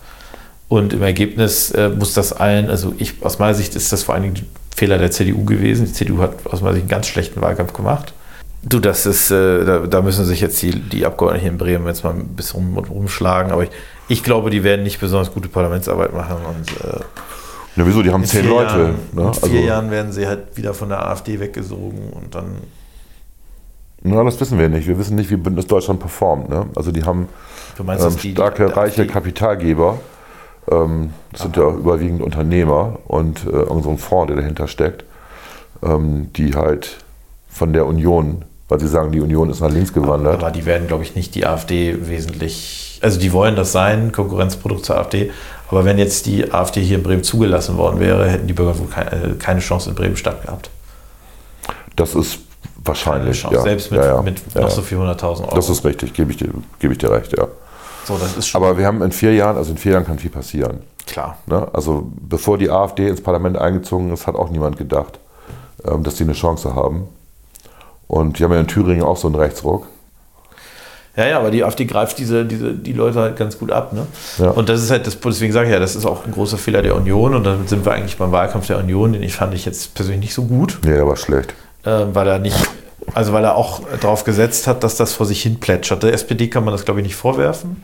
und 0.69 0.93
im 0.93 1.03
Ergebnis 1.03 1.71
äh, 1.71 1.89
muss 1.91 2.15
das 2.15 2.33
allen, 2.33 2.69
also 2.71 2.93
ich 2.99 3.23
aus 3.23 3.39
meiner 3.39 3.55
Sicht 3.55 3.77
ist 3.77 3.93
das 3.93 4.03
vor 4.03 4.15
allen 4.15 4.25
Dingen 4.25 4.37
ein 4.37 4.47
Fehler 4.75 4.99
der 4.99 5.11
CDU 5.11 5.45
gewesen. 5.45 5.87
Die 5.87 5.93
CDU 5.93 6.19
hat 6.19 6.35
aus 6.47 6.61
meiner 6.61 6.75
Sicht 6.75 6.85
einen 6.85 6.91
ganz 6.91 7.07
schlechten 7.07 7.41
Wahlkampf 7.41 7.73
gemacht. 7.73 8.13
Du, 8.63 8.81
das 8.81 9.07
ist, 9.07 9.31
äh, 9.31 9.65
da, 9.65 9.79
da 9.87 10.03
müssen 10.03 10.25
sich 10.25 10.41
jetzt 10.41 10.61
die, 10.61 10.73
die 10.73 11.07
Abgeordneten 11.07 11.43
hier 11.43 11.53
in 11.53 11.59
Bremen 11.59 11.87
jetzt 11.87 12.03
mal 12.03 12.15
ein 12.15 12.27
bisschen 12.29 12.75
rum, 12.75 12.85
rumschlagen, 12.85 13.53
aber 13.53 13.63
ich, 13.65 13.71
ich 14.09 14.25
glaube, 14.25 14.51
die 14.51 14.65
werden 14.65 14.83
nicht 14.83 14.99
besonders 14.99 15.33
gute 15.33 15.49
Parlamentsarbeit 15.49 16.13
machen 16.13 16.39
und 16.45 16.71
äh, 16.85 17.01
Ja, 17.77 17.87
wieso? 17.87 18.03
Die 18.03 18.11
haben 18.11 18.25
zehn 18.25 18.41
vier 18.41 18.51
Leute. 18.51 18.79
Jahren, 18.79 18.95
ne? 19.13 19.23
in 19.23 19.27
Also, 19.29 19.47
vier 19.47 19.61
Jahren 19.61 19.91
werden 19.93 20.11
sie 20.11 20.27
halt 20.27 20.57
wieder 20.57 20.75
von 20.75 20.89
der 20.89 21.07
AfD 21.07 21.39
weggesogen 21.39 22.11
und 22.11 22.35
dann 22.35 22.57
na, 24.03 24.23
das 24.23 24.39
wissen 24.41 24.59
wir 24.59 24.69
nicht. 24.69 24.87
Wir 24.87 24.99
wissen 24.99 25.17
nicht, 25.17 25.31
wie 25.31 25.37
Bündnis 25.37 25.67
Deutschland 25.67 25.99
performt. 25.99 26.49
Ne? 26.49 26.67
Also 26.77 26.93
die 26.93 27.03
haben 27.03 27.29
Du 27.77 27.83
meinst, 27.83 28.05
ähm, 28.05 28.17
starke, 28.19 28.67
die 28.67 28.73
reiche 28.73 29.01
AfD 29.03 29.13
Kapitalgeber. 29.13 29.99
Ähm, 30.71 31.11
das 31.33 31.43
sind 31.43 31.57
ja 31.57 31.69
überwiegend 31.69 32.23
Unternehmer 32.23 32.99
und 33.07 33.45
äh, 33.47 33.51
irgend 33.51 33.85
so 33.85 33.91
ein 33.91 33.99
Fonds, 33.99 34.29
der 34.29 34.37
dahinter 34.37 34.67
steckt, 34.69 35.05
ähm, 35.83 36.31
die 36.35 36.55
halt 36.55 36.97
von 37.49 37.73
der 37.73 37.87
Union, 37.87 38.45
weil 38.69 38.81
sie 38.81 38.89
sagen, 38.89 39.13
die 39.13 39.21
Union 39.21 39.49
ist 39.51 39.61
nach 39.61 39.71
links 39.71 39.93
gewandert. 39.93 40.43
Aber 40.43 40.51
die 40.51 40.67
werden, 40.67 40.89
glaube 40.89 41.05
ich, 41.05 41.15
nicht 41.15 41.35
die 41.35 41.47
AfD 41.47 42.09
wesentlich. 42.09 42.99
Also 43.03 43.21
die 43.21 43.33
wollen 43.33 43.57
das 43.57 43.73
sein, 43.73 44.11
Konkurrenzprodukt 44.13 44.85
zur 44.85 44.97
AfD. 44.97 45.31
Aber 45.71 45.85
wenn 45.85 45.99
jetzt 45.99 46.27
die 46.27 46.53
AfD 46.53 46.81
hier 46.83 46.97
in 46.99 47.03
Bremen 47.03 47.23
zugelassen 47.23 47.77
worden 47.77 48.01
wäre, 48.01 48.29
hätten 48.29 48.47
die 48.47 48.53
Bürger 48.53 48.79
wohl 48.79 48.87
keine, 48.89 49.35
keine 49.35 49.61
Chance 49.61 49.91
in 49.91 49.95
Bremen-Stadt 49.97 50.43
gehabt. 50.43 50.71
Das 51.97 52.15
ist 52.15 52.33
Keine 52.35 52.43
wahrscheinlich. 52.85 53.41
Chance. 53.41 53.57
Ja. 53.57 53.63
Selbst 53.63 53.91
mit, 53.91 54.01
ja, 54.01 54.07
ja. 54.17 54.23
mit 54.23 54.55
noch 54.55 54.71
so 54.71 54.81
400.000 54.83 55.23
Euro. 55.43 55.55
Das 55.55 55.69
ist 55.69 55.85
richtig, 55.85 56.13
gebe 56.15 56.31
ich, 56.31 56.37
dir- 56.39 56.51
gebe 56.79 56.93
ich 56.93 56.99
dir 56.99 57.11
recht, 57.11 57.37
ja. 57.37 57.47
So, 58.07 58.17
das 58.19 58.37
ist 58.37 58.47
schon 58.49 58.63
Aber 58.63 58.79
wir 58.79 58.87
haben 58.87 59.03
in 59.03 59.13
vier 59.13 59.35
Jahren, 59.35 59.57
also 59.57 59.71
in 59.73 59.79
vier 59.79 59.93
Jahren 59.93 60.07
kann 60.07 60.19
viel 60.19 60.31
passieren. 60.31 60.81
klar. 61.07 61.39
Ne? 61.47 61.67
Also 61.73 62.11
bevor 62.21 62.59
die 62.59 62.71
AfD 62.71 63.09
ins 63.09 63.21
Parlament 63.21 63.57
eingezogen 63.59 64.13
ist, 64.13 64.27
hat 64.27 64.35
auch 64.37 64.51
niemand 64.51 64.77
gedacht, 64.77 65.19
ähm, 65.85 66.03
dass 66.03 66.15
die 66.17 66.25
eine 66.25 66.33
Chance 66.35 66.75
haben. 66.75 67.09
Und 68.09 68.39
die 68.39 68.45
haben 68.45 68.53
ja 68.53 68.61
in 68.61 68.69
Thüringen 68.69 69.03
auch 69.03 69.17
so 69.17 69.27
einen 69.27 69.35
Rechtsruck. 69.37 69.87
Ja, 71.17 71.27
ja, 71.27 71.39
aber 71.39 71.51
die 71.51 71.65
AfD 71.65 71.87
greift 71.87 72.19
diese, 72.19 72.45
diese, 72.45 72.75
die 72.75 72.93
Leute 72.93 73.19
halt 73.19 73.37
ganz 73.37 73.59
gut 73.59 73.73
ab. 73.73 73.93
Ne? 73.95 74.07
Ja. 74.39 74.51
Und 74.51 74.69
das 74.69 74.83
ist 74.83 74.91
halt, 74.91 75.07
das, 75.07 75.19
deswegen 75.19 75.53
sage 75.53 75.67
ich 75.67 75.73
ja, 75.73 75.81
das 75.81 75.97
ist 75.97 76.05
auch 76.05 76.27
ein 76.27 76.33
großer 76.33 76.59
Fehler 76.59 76.83
der 76.83 76.95
Union. 76.95 77.35
Und 77.35 77.45
damit 77.45 77.69
sind 77.71 77.85
wir 77.87 77.93
eigentlich 77.93 78.19
beim 78.19 78.33
Wahlkampf 78.33 78.67
der 78.67 78.79
Union, 78.79 79.15
den 79.15 79.23
ich 79.23 79.35
fand 79.35 79.55
ich 79.55 79.65
jetzt 79.65 79.95
persönlich 79.95 80.21
nicht 80.21 80.35
so 80.35 80.45
gut, 80.45 80.79
Nee, 80.85 80.93
der 80.93 81.07
war 81.07 81.17
schlecht. 81.17 81.55
äh, 81.85 82.05
weil 82.13 82.29
er 82.29 82.39
nicht, 82.39 82.57
also 83.15 83.33
weil 83.33 83.45
er 83.45 83.55
auch 83.57 83.81
darauf 84.01 84.25
gesetzt 84.25 84.67
hat, 84.67 84.83
dass 84.85 84.97
das 84.97 85.13
vor 85.13 85.27
sich 85.27 85.43
hin 85.43 85.61
plätschert. 85.61 86.03
Der 86.03 86.13
SPD 86.13 86.49
kann 86.49 86.65
man 86.65 86.73
das, 86.73 86.85
glaube 86.85 87.01
ich, 87.01 87.07
nicht 87.07 87.17
vorwerfen. 87.17 87.83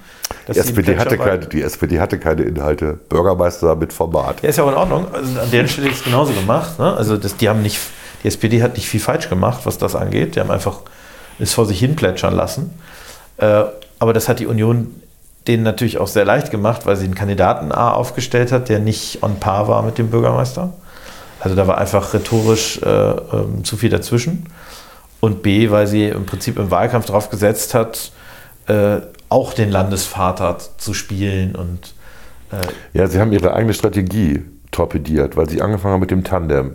Die 0.49 0.59
SPD, 0.59 0.97
hatte 0.99 1.19
keine, 1.19 1.47
die 1.47 1.63
SPD 1.63 2.01
hatte 2.01 2.19
keine 2.19 2.43
Inhalte. 2.43 2.99
Bürgermeister 3.09 3.77
mit 3.77 3.93
Format. 3.93 4.43
Ja, 4.43 4.49
ist 4.49 4.57
ja 4.57 4.65
auch 4.65 4.71
in 4.71 4.77
Ordnung. 4.77 5.07
Also 5.13 5.41
an 5.41 5.51
der 5.51 5.67
Stelle 5.69 5.89
ist 5.89 5.99
es 5.99 6.05
genauso 6.05 6.33
gemacht. 6.33 6.79
Ne? 6.79 6.95
Also 6.95 7.17
das, 7.17 7.37
die 7.37 7.49
haben 7.49 7.63
nicht, 7.63 7.79
die 8.23 8.29
SPD 8.29 8.63
hat 8.63 8.77
nicht 8.77 8.89
viel 8.89 9.01
falsch 9.01 9.29
gemacht, 9.29 9.61
was 9.65 9.79
das 9.79 9.95
angeht. 9.95 10.37
Die 10.37 10.41
haben 10.41 10.51
einfach 10.51 10.81
es 11.39 11.53
vor 11.53 11.67
sich 11.67 11.79
hin 11.79 11.97
plätschern 11.97 12.35
lassen. 12.35 12.71
Äh, 13.37 13.65
aber 13.99 14.13
das 14.13 14.29
hat 14.29 14.41
die 14.41 14.47
Union 14.47 14.95
denen 15.47 15.65
natürlich 15.65 15.99
auch 15.99 16.07
sehr 16.07 16.25
leicht 16.25 16.51
gemacht, 16.51 16.87
weil 16.87 16.97
sie 16.97 17.05
einen 17.05 17.15
Kandidaten 17.15 17.73
A 17.73 17.93
aufgestellt 17.93 18.53
hat, 18.53 18.69
der 18.69 18.79
nicht 18.79 19.23
on 19.23 19.41
par 19.41 19.69
war 19.69 19.83
mit 19.83 19.99
dem 19.99 20.11
Bürgermeister. 20.11 20.73
Also 21.41 21.57
da 21.57 21.67
war 21.67 21.79
einfach 21.79 22.15
rhetorisch 22.15 22.81
äh, 22.83 22.89
ähm, 22.89 23.65
zu 23.65 23.77
viel 23.77 23.91
dazwischen. 23.91 24.47
Und 25.25 25.45
B, 25.45 25.71
weil 25.71 25.87
sie 25.87 26.09
im 26.09 26.27
Prinzip 26.27 26.59
im 26.59 26.73
Wahlkampf 26.73 27.07
darauf 27.07 27.31
gesetzt 27.31 27.75
hat, 27.75 28.11
äh, 28.67 28.97
auch 29.29 29.53
den 29.53 29.71
Landesvater 29.71 30.59
zu 30.79 30.95
spielen 30.95 31.55
und 31.55 31.95
äh, 32.51 32.57
Ja, 32.93 33.07
sie 33.07 33.21
haben 33.21 33.31
ihre 33.31 33.55
eigene 33.55 33.73
Strategie 33.73 34.43
torpediert, 34.73 35.37
weil 35.37 35.49
sie 35.49 35.63
angefangen 35.63 35.95
haben 35.95 36.01
mit 36.01 36.11
dem 36.11 36.25
Tandem. 36.25 36.75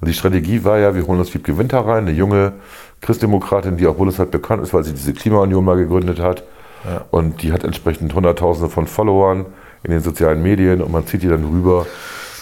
Und 0.00 0.06
die 0.06 0.14
Strategie 0.14 0.62
war 0.62 0.78
ja, 0.78 0.94
wir 0.94 1.04
holen 1.08 1.18
uns 1.18 1.34
Wiebke 1.34 1.58
Winter 1.58 1.80
rein, 1.80 2.06
eine 2.06 2.12
junge 2.12 2.52
Christdemokratin, 3.00 3.78
die 3.78 3.88
auch 3.88 3.96
bundesweit 3.96 4.30
bekannt 4.30 4.62
ist, 4.62 4.72
weil 4.72 4.84
sie 4.84 4.92
diese 4.92 5.12
Klimaunion 5.12 5.64
mal 5.64 5.76
gegründet 5.76 6.20
hat. 6.20 6.44
Ja. 6.84 7.04
Und 7.10 7.42
die 7.42 7.50
hat 7.50 7.64
entsprechend 7.64 8.14
Hunderttausende 8.14 8.70
von 8.70 8.86
Followern 8.86 9.44
in 9.82 9.90
den 9.90 10.02
sozialen 10.02 10.40
Medien 10.40 10.82
und 10.82 10.92
man 10.92 11.04
zieht 11.04 11.24
die 11.24 11.28
dann 11.28 11.44
rüber 11.44 11.84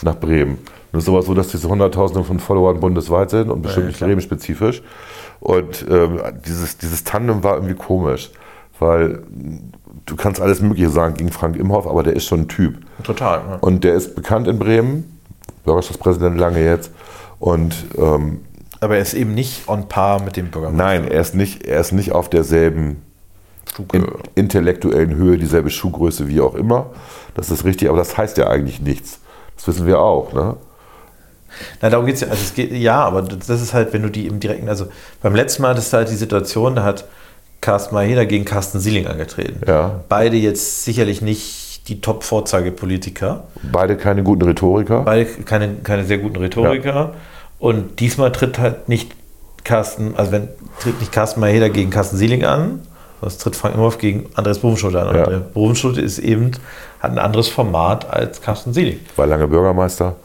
nach 0.03 0.17
Bremen. 0.17 0.59
Und 0.93 0.99
es 0.99 1.05
ist 1.05 1.09
aber 1.09 1.23
so, 1.23 1.35
dass 1.35 1.49
diese 1.49 1.69
Hunderttausende 1.69 2.25
von 2.25 2.39
Followern 2.41 2.81
bundesweit 2.81 3.31
sind 3.31 3.51
und 3.51 3.63
bestimmt 3.63 3.87
Ja, 3.87 3.89
nicht. 3.91 4.01
Bremen-spezifisch. 4.01 4.83
Und 5.41 5.85
ähm, 5.91 6.21
dieses, 6.47 6.79
dieses 6.79 7.05
Tandem 7.05 7.43
war 7.45 7.55
irgendwie 7.55 7.75
komisch, 7.75 8.31
weil 8.79 9.23
du 10.07 10.17
kannst 10.17 10.41
alles 10.41 10.61
Mögliche 10.61 10.89
sagen 10.91 11.15
gegen 11.15 11.31
Frank 11.31 11.57
Imhoff, 11.57 11.87
aber 11.87 12.03
der 12.03 12.15
ist 12.15 12.25
schon 12.27 12.41
ein 12.43 12.49
Typ. 12.49 12.79
total. 13.03 13.39
Ne? 13.47 13.59
Und 13.61 13.85
der 13.85 13.95
ist 13.95 14.15
bekannt 14.15 14.47
in 14.49 14.59
Bremen, 14.59 15.19
Bürgerschaftspräsident 15.65 16.39
lange 16.39 16.65
jetzt. 16.65 16.91
Und 17.39 17.75
ähm, 17.99 18.41
Aber 18.81 18.97
er 18.97 19.03
ist 19.03 19.13
eben 19.15 19.35
nicht 19.35 19.69
on 19.69 19.89
par 19.89 20.23
mit 20.23 20.37
dem 20.37 20.51
Bürgermeister. 20.51 20.83
nein, 20.85 21.09
er 21.09 21.21
ist 21.21 21.35
nicht, 21.35 21.65
er 21.65 21.81
ist 21.81 21.93
nicht 21.93 22.13
auf 22.13 22.31
derselben 22.31 23.03
in, 23.93 24.07
intellektuellen 24.37 25.15
Höhe, 25.17 25.37
dieselbe 25.37 25.69
Schuhgröße 25.69 26.29
wie 26.29 26.41
auch 26.41 26.55
immer. 26.55 26.87
Das 27.35 27.51
ist 27.51 27.65
richtig, 27.65 27.89
aber 27.91 27.99
das 27.99 28.17
heißt 28.17 28.39
ja 28.39 28.47
eigentlich 28.47 28.81
nichts. 28.81 29.21
Das 29.57 29.69
wissen 29.69 29.87
wir 29.87 29.99
auch. 30.01 30.33
Ne? 30.33 30.57
Nein, 31.81 31.91
darum 31.91 32.07
geht 32.07 32.17
es 32.17 32.21
ja. 32.23 32.29
Also 32.29 32.43
es 32.43 32.55
geht, 32.55 32.73
ja, 32.73 33.03
aber 33.05 33.23
das 33.23 33.49
ist 33.49 33.75
halt, 33.75 33.93
wenn 33.93 34.03
du 34.03 34.11
die 34.11 34.27
im 34.27 34.41
direkten, 34.41 34.69
also 34.69 34.87
beim 35.23 35.35
letzten 35.35 35.63
Mal 35.63 35.71
hattest 35.71 35.93
du 35.93 35.97
halt 35.99 36.11
die 36.11 36.17
Situation, 36.17 36.77
da 36.77 36.85
hat 36.85 37.05
Carsten 37.61 37.95
Maheda 37.95 38.25
gegen 38.25 38.45
Carsten 38.45 38.81
Sieling 38.81 39.07
angetreten. 39.07 39.61
Ja. 39.67 40.01
Beide 40.09 40.37
jetzt 40.37 40.85
sicherlich 40.85 41.23
nicht 41.23 41.89
die 41.89 42.01
Top-Vorzeigepolitiker. 42.01 43.45
Beide 43.73 43.97
keine 43.97 44.23
guten 44.23 44.43
Rhetoriker. 44.43 45.03
Beide 45.03 45.25
keine, 45.25 45.75
keine 45.83 46.05
sehr 46.05 46.19
guten 46.19 46.37
Rhetoriker. 46.37 47.15
Und 47.59 48.01
diesmal 48.01 48.33
tritt 48.33 48.59
halt 48.59 48.89
nicht 48.89 49.13
Carsten, 49.65 50.15
also 50.17 50.33
wenn 50.33 50.49
tritt 50.81 51.01
nicht 51.01 51.13
Carsten 51.13 51.41
Maheda 51.41 51.69
gegen 51.69 51.91
Carsten 51.91 52.17
Sieling 52.17 52.45
an, 52.45 52.81
sondern 53.21 53.29
es 53.29 53.39
tritt 53.39 53.57
Frank 53.57 53.75
Imhoff 53.75 53.99
gegen 53.99 54.27
Andreas 54.35 54.59
Bovenschulte 54.59 55.01
an. 55.01 55.09
Und 55.09 55.17
Ja. 55.17 55.43
Bovenschulte 55.55 56.01
ist 56.01 56.19
eben, 56.19 56.53
hat 57.01 57.13
ein 57.13 57.19
anderes 57.19 57.49
Format 57.49 58.11
als 58.11 58.43
Carsten 58.43 58.73
Sieling. 58.73 59.01
War 59.17 59.27
lange 59.27 59.49
Bürgermeister. 59.49 60.17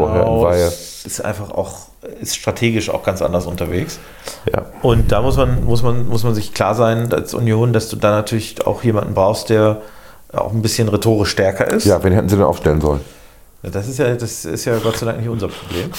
Vorher 0.00 0.20
in 0.20 0.26
Genau, 0.26 0.42
Weihe. 0.44 0.66
es 0.66 1.04
ist 1.06 1.24
einfach 1.24 1.50
auch, 1.50 1.86
ist 2.20 2.36
strategisch 2.36 2.90
auch 2.90 3.02
ganz 3.02 3.22
anders 3.22 3.46
unterwegs. 3.46 3.98
Ja. 4.52 4.66
Und 4.82 5.12
da 5.12 5.22
muss 5.22 5.36
man, 5.36 5.64
muss 5.64 5.82
man, 5.82 6.06
muss 6.08 6.24
man 6.24 6.34
sich 6.34 6.54
klar 6.54 6.74
sein 6.74 7.12
als 7.12 7.34
Union, 7.34 7.72
dass 7.72 7.88
du 7.88 7.96
da 7.96 8.10
natürlich 8.10 8.66
auch 8.66 8.82
jemanden 8.84 9.14
brauchst, 9.14 9.50
der 9.50 9.82
auch 10.32 10.52
ein 10.52 10.62
bisschen 10.62 10.88
rhetorisch 10.88 11.30
stärker 11.30 11.66
ist. 11.70 11.84
ja, 11.84 12.02
wen 12.02 12.12
hätten 12.12 12.28
sie 12.28 12.36
denn 12.36 12.44
aufstellen 12.44 12.80
sollen? 12.80 13.00
Ja, 13.62 13.70
Das 13.70 13.86
ist 13.86 13.98
ja, 13.98 14.14
das 14.14 14.44
ist 14.44 14.64
ja 14.64 14.76
Gott 14.78 14.96
sei 14.96 15.06
Dank 15.06 15.18
nicht 15.20 15.28
unser 15.28 15.48
Problem. 15.48 15.90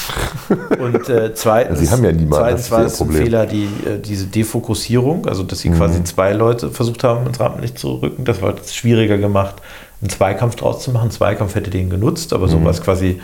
Und 0.80 1.08
äh, 1.10 1.32
zweitens, 1.36 1.80
Sie 1.80 1.90
haben 1.90 2.04
ja 2.04 2.12
niemanden, 2.12 2.34
zweitens 2.34 2.72
war 2.72 2.82
es 2.84 3.00
ein. 3.02 3.08
Mhm. 3.08 3.14
Fehler, 3.14 3.46
die, 3.46 3.66
äh, 3.86 4.00
diese 4.00 4.26
Defokussierung, 4.26 5.28
also 5.28 5.44
dass 5.44 5.60
sie 5.60 5.70
quasi 5.70 6.04
zwei 6.04 6.34
Leute 6.34 6.72
versucht 6.72 7.04
haben, 7.04 7.26
ins 7.28 7.40
Rampenlicht 7.40 7.78
zu 7.80 7.94
rücken. 8.02 8.26
Das 8.26 8.42
war 8.42 8.56
es 8.62 8.74
schwieriger 8.76 9.18
gemacht, 9.18 9.56
einen 10.02 10.10
Zweikampf 10.10 10.56
draus 10.56 10.84
zu 10.84 10.92
machen. 10.92 11.12
Zweikampf 11.12 11.56
hätte 11.56 11.70
den 11.70 11.90
genutzt, 11.90 12.34
aber 12.34 12.48
so 12.50 12.58
Mhm. 12.58 12.64
war 12.66 12.72
es 12.72 12.82
quasi 12.82 13.22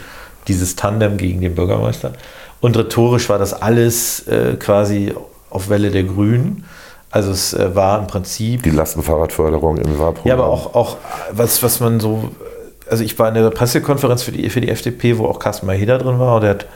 dieses 0.48 0.76
Tandem 0.76 1.18
gegen 1.18 1.42
den 1.42 1.56
Bürgermeister. 1.56 2.14
Und 2.62 2.78
rhetorisch 2.78 3.30
war 3.30 3.38
das 3.38 3.54
alles 3.54 4.28
äh, 4.28 4.56
quasi 4.56 5.14
auf 5.50 5.70
Welle 5.70 5.92
der 5.92 6.04
Grünen. 6.04 6.66
Also 7.12 7.32
es 7.32 7.54
äh, 7.54 7.76
war 7.76 8.00
im 8.00 8.08
Prinzip 8.08 8.64
Die 8.64 8.70
Lastenfahrradförderung 8.70 9.78
im 9.78 9.98
Wahlprogramm. 9.98 10.28
ja, 10.28 10.34
aber 10.34 10.48
auch, 10.48 10.76
auch 10.76 10.98
was, 11.32 11.64
was 11.64 11.80
man 11.80 12.00
so, 12.00 12.30
also 12.90 13.04
ich 13.04 13.18
war 13.18 13.30
in 13.30 13.36
der 13.36 13.50
Pressekonferenz 13.50 14.24
für 14.24 14.32
die, 14.32 14.50
für 14.50 14.62
die 14.62 14.70
FDP, 14.70 15.18
wo 15.18 15.26
auch 15.26 15.40
Carsten 15.40 15.66
Maheda 15.66 15.98
drin 15.98 16.20
war 16.20 16.36
und 16.36 16.42
der 16.42 16.52
hat 16.52 16.68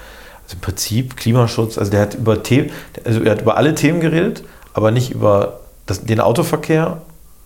also 0.43 0.55
im 0.55 0.61
Prinzip 0.61 1.18
Klimaschutz, 1.18 1.78
also 1.78 1.91
der 1.91 2.01
hat 2.01 2.16
über 2.16 2.41
Themen, 2.41 2.72
also 3.05 3.22
er 3.22 3.32
hat 3.32 3.41
über 3.41 3.57
alle 3.57 3.76
Themen 3.76 3.99
geredet, 3.99 4.43
aber 4.74 4.91
nicht 4.91 5.11
über 5.11 5.59
das, 5.86 6.03
den 6.03 6.20
Autoverkehr, 6.20 7.01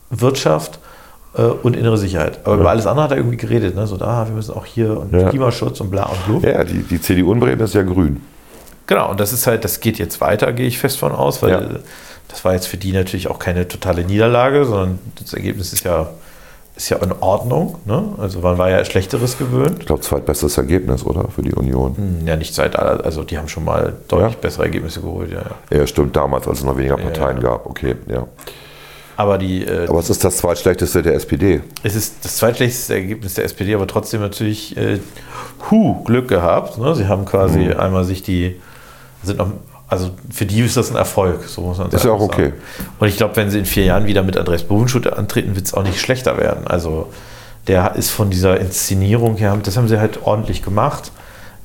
Wirtschaft 0.10 0.80
und 1.44 1.76
innere 1.76 1.98
Sicherheit. 1.98 2.40
Aber 2.44 2.56
über 2.56 2.70
alles 2.70 2.88
andere 2.88 3.04
hat 3.06 3.12
er 3.12 3.18
irgendwie 3.18 3.38
geredet, 3.38 3.76
ne? 3.76 3.86
so 3.88 3.98
da, 3.98 4.26
wir 4.28 4.34
müssen 4.36 4.54
auch 4.56 4.66
hier 4.66 5.00
und 5.00 5.14
Ja. 5.14 5.30
Klimaschutz 5.30 5.80
und 5.82 5.92
bla 5.92 6.06
und 6.28 6.42
bla. 6.42 6.50
Ja, 6.52 6.64
die, 6.64 6.84
die 6.84 7.00
CDU 7.02 7.32
in 7.34 7.40
Bremen 7.40 7.60
ist 7.62 7.74
ja 7.74 7.84
grün. 7.84 8.22
Genau, 8.88 9.12
und 9.12 9.20
das 9.20 9.34
ist 9.34 9.46
halt, 9.48 9.64
das 9.64 9.80
geht 9.80 10.00
jetzt 10.00 10.22
weiter, 10.22 10.52
gehe 10.54 10.68
ich 10.68 10.80
fest 10.80 10.98
von 10.98 11.12
aus, 11.12 11.42
weil 11.44 11.50
Ja. 11.52 11.62
das 12.30 12.46
war 12.46 12.54
jetzt 12.54 12.68
für 12.68 12.78
die 12.78 12.92
natürlich 12.94 13.28
auch 13.28 13.38
keine 13.40 13.68
totale 13.68 14.04
Niederlage, 14.06 14.66
sondern 14.66 15.00
das 15.22 15.34
Ergebnis 15.34 15.74
ist 15.74 15.84
ja, 15.84 16.10
ist 16.76 16.90
ja 16.90 16.98
in 16.98 17.12
Ordnung. 17.20 17.80
Ne? 17.86 18.04
Also 18.18 18.40
man 18.40 18.58
war 18.58 18.70
ja 18.70 18.86
Schlechteres 18.86 19.38
gewöhnt. 19.38 19.78
Ich 19.80 19.86
glaube, 19.88 20.02
zweitbestes 20.02 20.58
Ergebnis, 20.58 21.04
oder? 21.06 21.28
Für 21.30 21.42
die 21.42 21.54
Union. 21.54 21.98
Hm, 21.98 22.28
Ja, 22.28 22.36
nicht 22.36 22.54
seit, 22.56 22.78
aller- 22.78 23.04
also 23.04 23.24
die 23.24 23.38
haben 23.38 23.48
schon 23.50 23.66
mal 23.66 23.94
deutlich 24.08 24.34
Ja? 24.34 24.38
bessere 24.40 24.64
Ergebnisse 24.66 25.02
geholt, 25.02 25.32
ja. 25.32 25.42
ja. 25.72 25.78
Ja, 25.80 25.88
stimmt, 25.88 26.16
damals, 26.16 26.48
als 26.48 26.60
es 26.60 26.64
noch 26.64 26.78
weniger 26.78 26.98
Parteien 26.98 27.38
ja. 27.38 27.44
gab. 27.44 27.66
Okay, 27.66 27.96
ja. 28.08 28.26
Aber 29.18 29.38
die, 29.40 29.66
äh, 29.66 29.88
Aber 29.90 30.00
es 30.00 30.10
ist 30.10 30.24
das 30.24 30.38
zweitschlechteste 30.38 31.02
der 31.02 31.16
SPD. 31.16 31.62
es 31.84 31.96
ist 31.96 32.24
das 32.24 32.38
zweitschlechteste 32.38 32.94
Ergebnis 32.94 33.34
der 33.34 33.46
SPD, 33.46 33.74
aber 33.74 33.88
trotzdem 33.88 34.22
natürlich 34.22 34.78
äh, 34.78 35.00
hu, 35.72 36.04
Glück 36.04 36.28
gehabt. 36.28 36.78
Ne? 36.78 36.94
Sie 36.96 37.08
haben 37.08 37.26
quasi 37.26 37.60
Mhm. 37.60 37.80
einmal 37.80 38.04
sich 38.06 38.22
die, 38.24 38.62
sind 39.24 39.40
noch, 39.40 39.50
also 39.88 40.12
für 40.32 40.46
die 40.46 40.62
ist 40.62 40.78
das 40.78 40.92
ein 40.92 40.98
Erfolg, 40.98 41.46
so 41.46 41.62
muss 41.62 41.80
man 41.80 41.90
Ist 41.90 42.06
ja 42.06 42.12
auch 42.12 42.20
sagen. 42.20 42.32
okay. 42.32 42.54
Und 43.00 43.08
ich 43.08 43.18
glaube, 43.18 43.36
wenn 43.38 43.50
sie 43.50 43.58
in 43.60 43.66
vier 43.66 43.86
Jahren 43.86 44.06
wieder 44.06 44.22
mit 44.22 44.38
Andreas 44.38 44.64
Bovenschutt 44.64 45.08
antreten, 45.08 45.56
wird 45.56 45.66
es 45.66 45.74
auch 45.74 45.84
nicht 45.84 46.00
schlechter 46.00 46.38
werden. 46.38 46.68
Also 46.68 47.08
der 47.68 47.96
ist 47.96 48.12
von 48.12 48.30
dieser 48.30 48.60
Inszenierung 48.60 49.36
her, 49.38 49.58
das 49.64 49.78
haben 49.78 49.88
sie 49.88 50.00
halt 50.00 50.20
ordentlich 50.26 50.62
gemacht. 50.62 51.12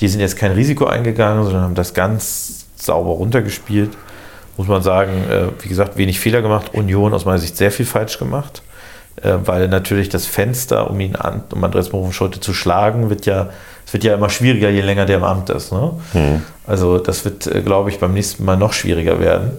Die 0.01 0.09
sind 0.09 0.21
jetzt 0.21 0.37
kein 0.37 0.53
Risiko 0.53 0.87
eingegangen, 0.87 1.45
sondern 1.45 1.63
haben 1.63 1.75
das 1.75 1.93
ganz 1.95 2.65
sauber 2.77 3.11
runtergespielt. 3.11 3.91
Muss 4.57 4.69
man 4.69 4.83
sagen, 4.83 5.13
äh, 5.31 5.47
wie 5.63 5.69
gesagt, 5.69 5.97
wenig 5.97 6.21
Fehler 6.21 6.43
gemacht. 6.43 6.71
Union 6.75 7.15
aus 7.15 7.25
meiner 7.25 7.39
Sicht 7.39 7.57
sehr 7.57 7.71
viel 7.73 7.87
falsch 7.87 8.19
gemacht. 8.19 8.63
Äh, 9.23 9.35
weil 9.45 9.69
natürlich 9.69 10.09
das 10.09 10.27
Fenster, 10.27 10.91
um 10.91 10.99
ihn 11.01 11.17
an, 11.17 11.45
um 11.53 11.63
Andreas 11.65 11.91
Bovenschutte 11.91 12.41
zu 12.41 12.53
schlagen, 12.55 13.11
wird 13.11 13.27
ja, 13.27 13.49
es 13.87 13.93
wird 13.93 14.05
ja 14.05 14.15
immer 14.15 14.31
schwieriger, 14.31 14.69
je 14.71 14.81
länger 14.81 15.07
der 15.07 15.19
im 15.19 15.25
Amt 15.25 15.51
ist. 15.51 15.73
Ne? 15.73 15.93
Also 16.67 16.99
das 16.99 17.25
wird, 17.25 17.47
äh, 17.47 17.63
glaube 17.63 17.91
ich, 17.91 17.99
beim 17.99 18.15
nächsten 18.15 18.45
Mal 18.45 18.57
noch 18.57 18.73
schwieriger 18.73 19.21
werden. 19.21 19.53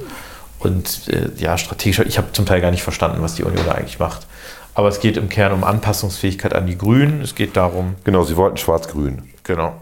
Und 0.59 1.11
ja, 1.39 1.57
strategisch, 1.57 1.99
ich 2.07 2.17
habe 2.17 2.31
zum 2.31 2.45
Teil 2.45 2.61
gar 2.61 2.71
nicht 2.71 2.83
verstanden, 2.83 3.21
was 3.21 3.35
die 3.35 3.43
Union 3.43 3.65
da 3.65 3.73
eigentlich 3.73 3.99
macht. 3.99 4.25
Aber 4.75 4.87
es 4.87 5.01
geht 5.01 5.17
im 5.17 5.27
Kern 5.27 5.51
um 5.51 5.65
Anpassungsfähigkeit 5.65 6.53
an 6.55 6.67
die 6.67 6.77
Grünen. 6.77 7.21
Es 7.21 7.35
geht 7.35 7.57
darum, 7.57 7.95
Genau, 8.05 8.23
sie 8.23 8.37
wollten 8.37 8.55
schwarz-grün. 8.55 9.23
genau. 9.43 9.73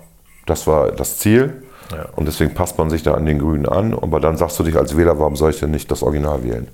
Das 0.48 0.66
war 0.66 0.92
das 0.92 1.20
Ziel. 1.20 1.62
Ja. 1.92 2.06
Und 2.16 2.28
deswegen 2.28 2.54
passt 2.54 2.78
man 2.78 2.90
sich 2.90 3.04
da 3.04 3.14
an 3.14 3.26
den 3.26 3.40
Grünen 3.40 3.66
an. 3.66 3.94
Aber 3.94 4.20
dann 4.20 4.38
sagst 4.38 4.58
du 4.60 4.64
dich 4.64 4.76
als 4.76 4.96
Wähler, 4.98 5.20
warum 5.20 5.36
soll 5.36 5.52
ich 5.52 5.60
denn 5.60 5.72
nicht 5.72 5.90
das 5.92 6.04
Original 6.04 6.44
wählen? 6.44 6.68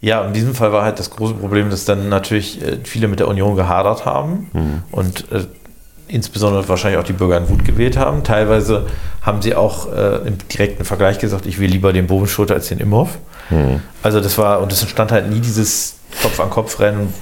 Ja, 0.00 0.24
in 0.24 0.34
diesem 0.34 0.54
Fall 0.54 0.72
war 0.72 0.84
halt 0.84 0.98
das 0.98 1.10
große 1.10 1.34
Problem, 1.34 1.70
dass 1.70 1.84
dann 1.84 2.08
natürlich 2.08 2.62
äh, 2.62 2.78
viele 2.84 3.08
mit 3.08 3.18
der 3.18 3.28
Union 3.28 3.56
gehadert 3.56 4.04
haben 4.04 4.84
und 4.92 5.32
äh, 5.32 5.46
insbesondere 6.08 6.68
wahrscheinlich 6.68 7.00
auch 7.00 7.04
die 7.04 7.14
Bürger 7.14 7.38
in 7.38 7.48
Wut 7.48 7.64
gewählt 7.64 7.96
haben. 7.96 8.22
Teilweise 8.22 8.86
haben 9.22 9.42
sie 9.42 9.54
auch 9.54 9.92
äh, 9.92 10.28
im 10.28 10.38
direkten 10.48 10.84
Vergleich 10.84 11.18
gesagt, 11.18 11.46
ich 11.46 11.58
will 11.58 11.70
lieber 11.70 11.92
den 11.92 12.06
Bovenschutter 12.06 12.54
als 12.54 12.68
den 12.68 12.78
Imhoff. 12.78 13.18
Also 14.02 14.20
das 14.20 14.38
war, 14.38 14.60
und 14.60 14.72
es 14.72 14.82
entstand 14.82 15.12
halt 15.12 15.30
nie 15.30 15.40
dieses 15.40 15.96
Kopf-an-Kopf-Rennen, 16.22 17.12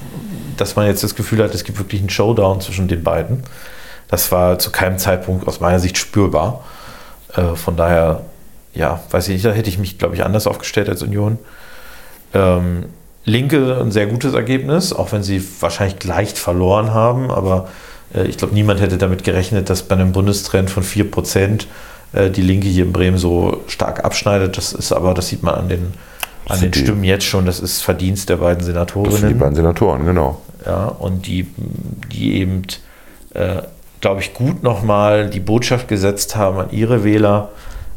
dass 0.57 0.77
man 0.77 0.87
jetzt 0.87 1.03
das 1.03 1.14
Gefühl 1.14 1.43
hat, 1.43 1.55
es 1.55 1.64
gibt 1.64 1.79
wirklich 1.79 2.01
einen 2.01 2.11
Showdown 2.11 2.61
zwischen 2.61 2.89
den 2.89 3.03
beiden. 3.03 3.43
Das 4.15 4.31
war 4.31 4.61
zu 4.61 4.71
keinem 4.71 4.97
Zeitpunkt 4.97 5.49
aus 5.49 5.59
meiner 5.59 5.81
Sicht 5.81 5.99
spürbar. 5.99 6.62
Äh, 7.35 7.57
von 7.57 7.77
daher, 7.77 8.21
ja, 8.73 9.01
weiß 9.11 9.27
ich 9.27 9.33
nicht, 9.35 9.45
da 9.45 9.51
hätte 9.51 9.69
ich 9.69 9.77
mich, 9.77 9.99
glaube 9.99 10.15
ich, 10.15 10.25
anders 10.25 10.47
aufgestellt 10.47 10.89
als 10.89 11.03
Union. 11.03 11.37
Ähm, 12.33 12.85
Linke 13.25 13.77
ein 13.81 13.91
sehr 13.91 14.07
gutes 14.07 14.33
Ergebnis, 14.35 14.93
auch 14.93 15.11
wenn 15.11 15.25
sie 15.25 15.43
wahrscheinlich 15.59 16.05
leicht 16.05 16.39
verloren 16.39 16.95
haben, 16.95 17.33
aber 17.33 17.69
äh, 18.15 18.23
ich 18.27 18.37
glaube, 18.37 18.55
niemand 18.55 18.81
hätte 18.81 18.99
damit 18.99 19.25
gerechnet, 19.25 19.69
dass 19.69 19.83
bei 19.83 19.97
einem 19.97 20.12
Bundestrend 20.12 20.71
von 20.71 20.85
4% 20.85 21.67
äh, 22.12 22.31
die 22.31 22.43
Linke 22.43 22.69
hier 22.69 22.85
in 22.85 22.93
Bremen 22.93 23.19
so 23.19 23.62
stark 23.67 24.05
abschneidet. 24.05 24.57
Das 24.57 24.73
ist 24.73 24.93
aber, 24.93 25.15
das 25.15 25.27
sieht 25.27 25.43
man 25.43 25.57
an 25.57 25.69
den, 25.69 25.93
an 26.49 26.61
den 26.61 26.71
Die- 26.71 26.79
Stimmen 26.79 27.03
jetzt 27.03 27.25
schon, 27.25 27.47
das 27.47 27.59
ist 27.59 27.83
Verdienst 27.83 28.29
der 28.29 28.37
beiden 28.37 28.59
Das 28.59 28.67
sind 28.67 28.75
die 28.77 28.79
Senatorinnen. 28.79 29.39
beiden 29.41 29.57
Senatoren, 29.57 30.07
genau. 30.07 30.41
Ja, 30.65 30.85
und 30.87 31.27
die, 31.27 31.49
die 32.12 32.35
eben, 32.41 32.62
äh, 33.35 33.62
glaube 34.05 34.20
ich, 34.20 34.34
gut 34.34 34.62
nochmal 34.62 35.30
die 35.30 35.40
Botschaft 35.40 35.88
gesetzt 35.88 36.36
haben 36.36 36.59
an 36.59 36.70
ihre 36.72 37.05
Wähler, 37.05 37.48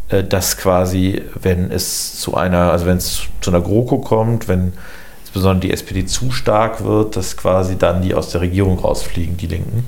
äh, 0.07 0.23
dass 0.23 0.55
quasi, 0.55 1.21
wenn 1.35 1.69
es 1.69 2.21
zu 2.21 2.37
einer, 2.37 2.71
also 2.71 2.85
wenn 2.85 2.95
es 2.95 3.23
zu 3.41 3.51
einer 3.51 3.59
GroKo 3.59 3.97
kommt, 3.97 4.47
wenn 4.47 4.71
insbesondere 5.23 5.67
die 5.67 5.73
SPD 5.73 6.05
zu 6.05 6.31
stark 6.31 6.85
wird, 6.85 7.17
dass 7.17 7.35
quasi 7.35 7.77
dann 7.77 8.01
die 8.01 8.15
aus 8.15 8.29
der 8.29 8.39
Regierung 8.39 8.79
rausfliegen, 8.79 9.35
die 9.35 9.47
Linken. 9.47 9.83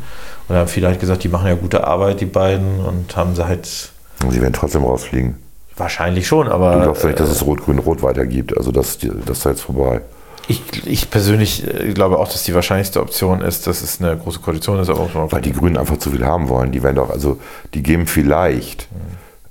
Und 0.49 0.57
haben 0.57 0.67
viele 0.67 0.88
halt 0.88 0.99
gesagt, 0.99 1.24
die 1.24 1.30
machen 1.30 1.47
ja 1.47 1.55
gute 1.55 1.88
Arbeit, 1.88 2.20
die 2.20 2.26
beiden, 2.26 2.82
und 2.82 3.15
haben 3.15 3.34
sie 3.34 3.47
halt 3.47 3.65
sie 3.65 4.41
werden 4.41 4.51
trotzdem 4.51 4.84
rausfliegen. 4.84 5.38
wahrscheinlich 5.78 6.28
schon, 6.28 6.49
aber. 6.49 6.74
Du 6.74 6.82
glaubst 6.82 7.03
ja 7.03 7.07
nicht, 7.11 7.22
dass 7.22 7.30
es 7.30 7.45
Rot-Grün-Rot 7.45 8.03
weitergibt. 8.03 8.57
Also 8.57 8.74
das, 8.74 8.97
das 8.97 9.38
ist 9.38 9.45
jetzt 9.45 9.61
vorbei. 9.61 10.01
Ich, 10.50 10.64
ich 10.88 11.12
persönlich 11.12 11.64
äh, 11.66 11.93
glaube 11.93 12.18
auch, 12.18 12.28
dass 12.28 12.43
die 12.43 12.56
wahrscheinlichste 12.56 13.02
Option 13.02 13.41
ist, 13.41 13.68
dass 13.68 13.84
es 13.84 14.02
eine 14.02 14.18
große 14.18 14.39
Koalition 14.39 14.80
ist, 14.80 14.89
Weil 14.89 15.41
die 15.41 15.54
Grünen 15.54 15.78
einfach 15.78 15.97
zu 15.97 16.10
viel 16.10 16.26
haben 16.26 16.50
wollen. 16.50 16.72
Die 16.72 16.82
werden 16.82 16.95
doch, 16.95 17.12
also 17.12 17.39
die 17.76 17.84
geben 17.84 18.08
vielleicht, 18.08 18.88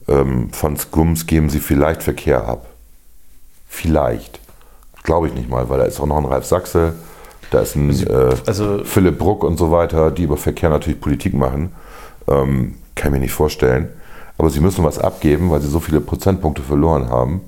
ähm, 0.09 0.51
von 0.53 0.77
Skums 0.77 1.27
geben 1.27 1.51
sie 1.51 1.61
vielleicht 1.61 2.03
Verkehr 2.03 2.47
ab. 2.47 2.67
Vielleicht. 3.69 4.41
Glaube 5.05 5.29
ich 5.29 5.35
nicht 5.35 5.49
mal, 5.49 5.69
weil 5.71 5.79
da 5.79 5.85
ist 5.85 6.01
auch 6.01 6.07
noch 6.07 6.19
ein 6.19 6.25
Ralf 6.25 6.47
Sachse, 6.47 6.95
da 7.53 7.61
ist 7.61 7.77
ein 7.77 7.91
äh, 7.91 8.35
also- 8.47 8.83
Philipp 8.85 9.19
Bruck 9.19 9.45
und 9.45 9.57
so 9.57 9.71
weiter, 9.71 10.11
die 10.11 10.25
über 10.25 10.37
Verkehr 10.37 10.69
natürlich 10.69 11.01
Politik 11.01 11.33
machen. 11.33 11.73
Ähm, 12.27 12.75
kann 12.97 13.11
ich 13.11 13.13
mir 13.13 13.21
nicht 13.21 13.33
vorstellen. 13.33 13.89
Aber 14.37 14.51
sie 14.51 14.59
müssen 14.61 14.85
was 14.85 14.99
abgeben, 14.99 15.49
weil 15.51 15.61
sie 15.61 15.69
so 15.69 15.79
viele 15.79 16.01
Prozentpunkte 16.01 16.63
verloren 16.63 17.09
haben. 17.09 17.41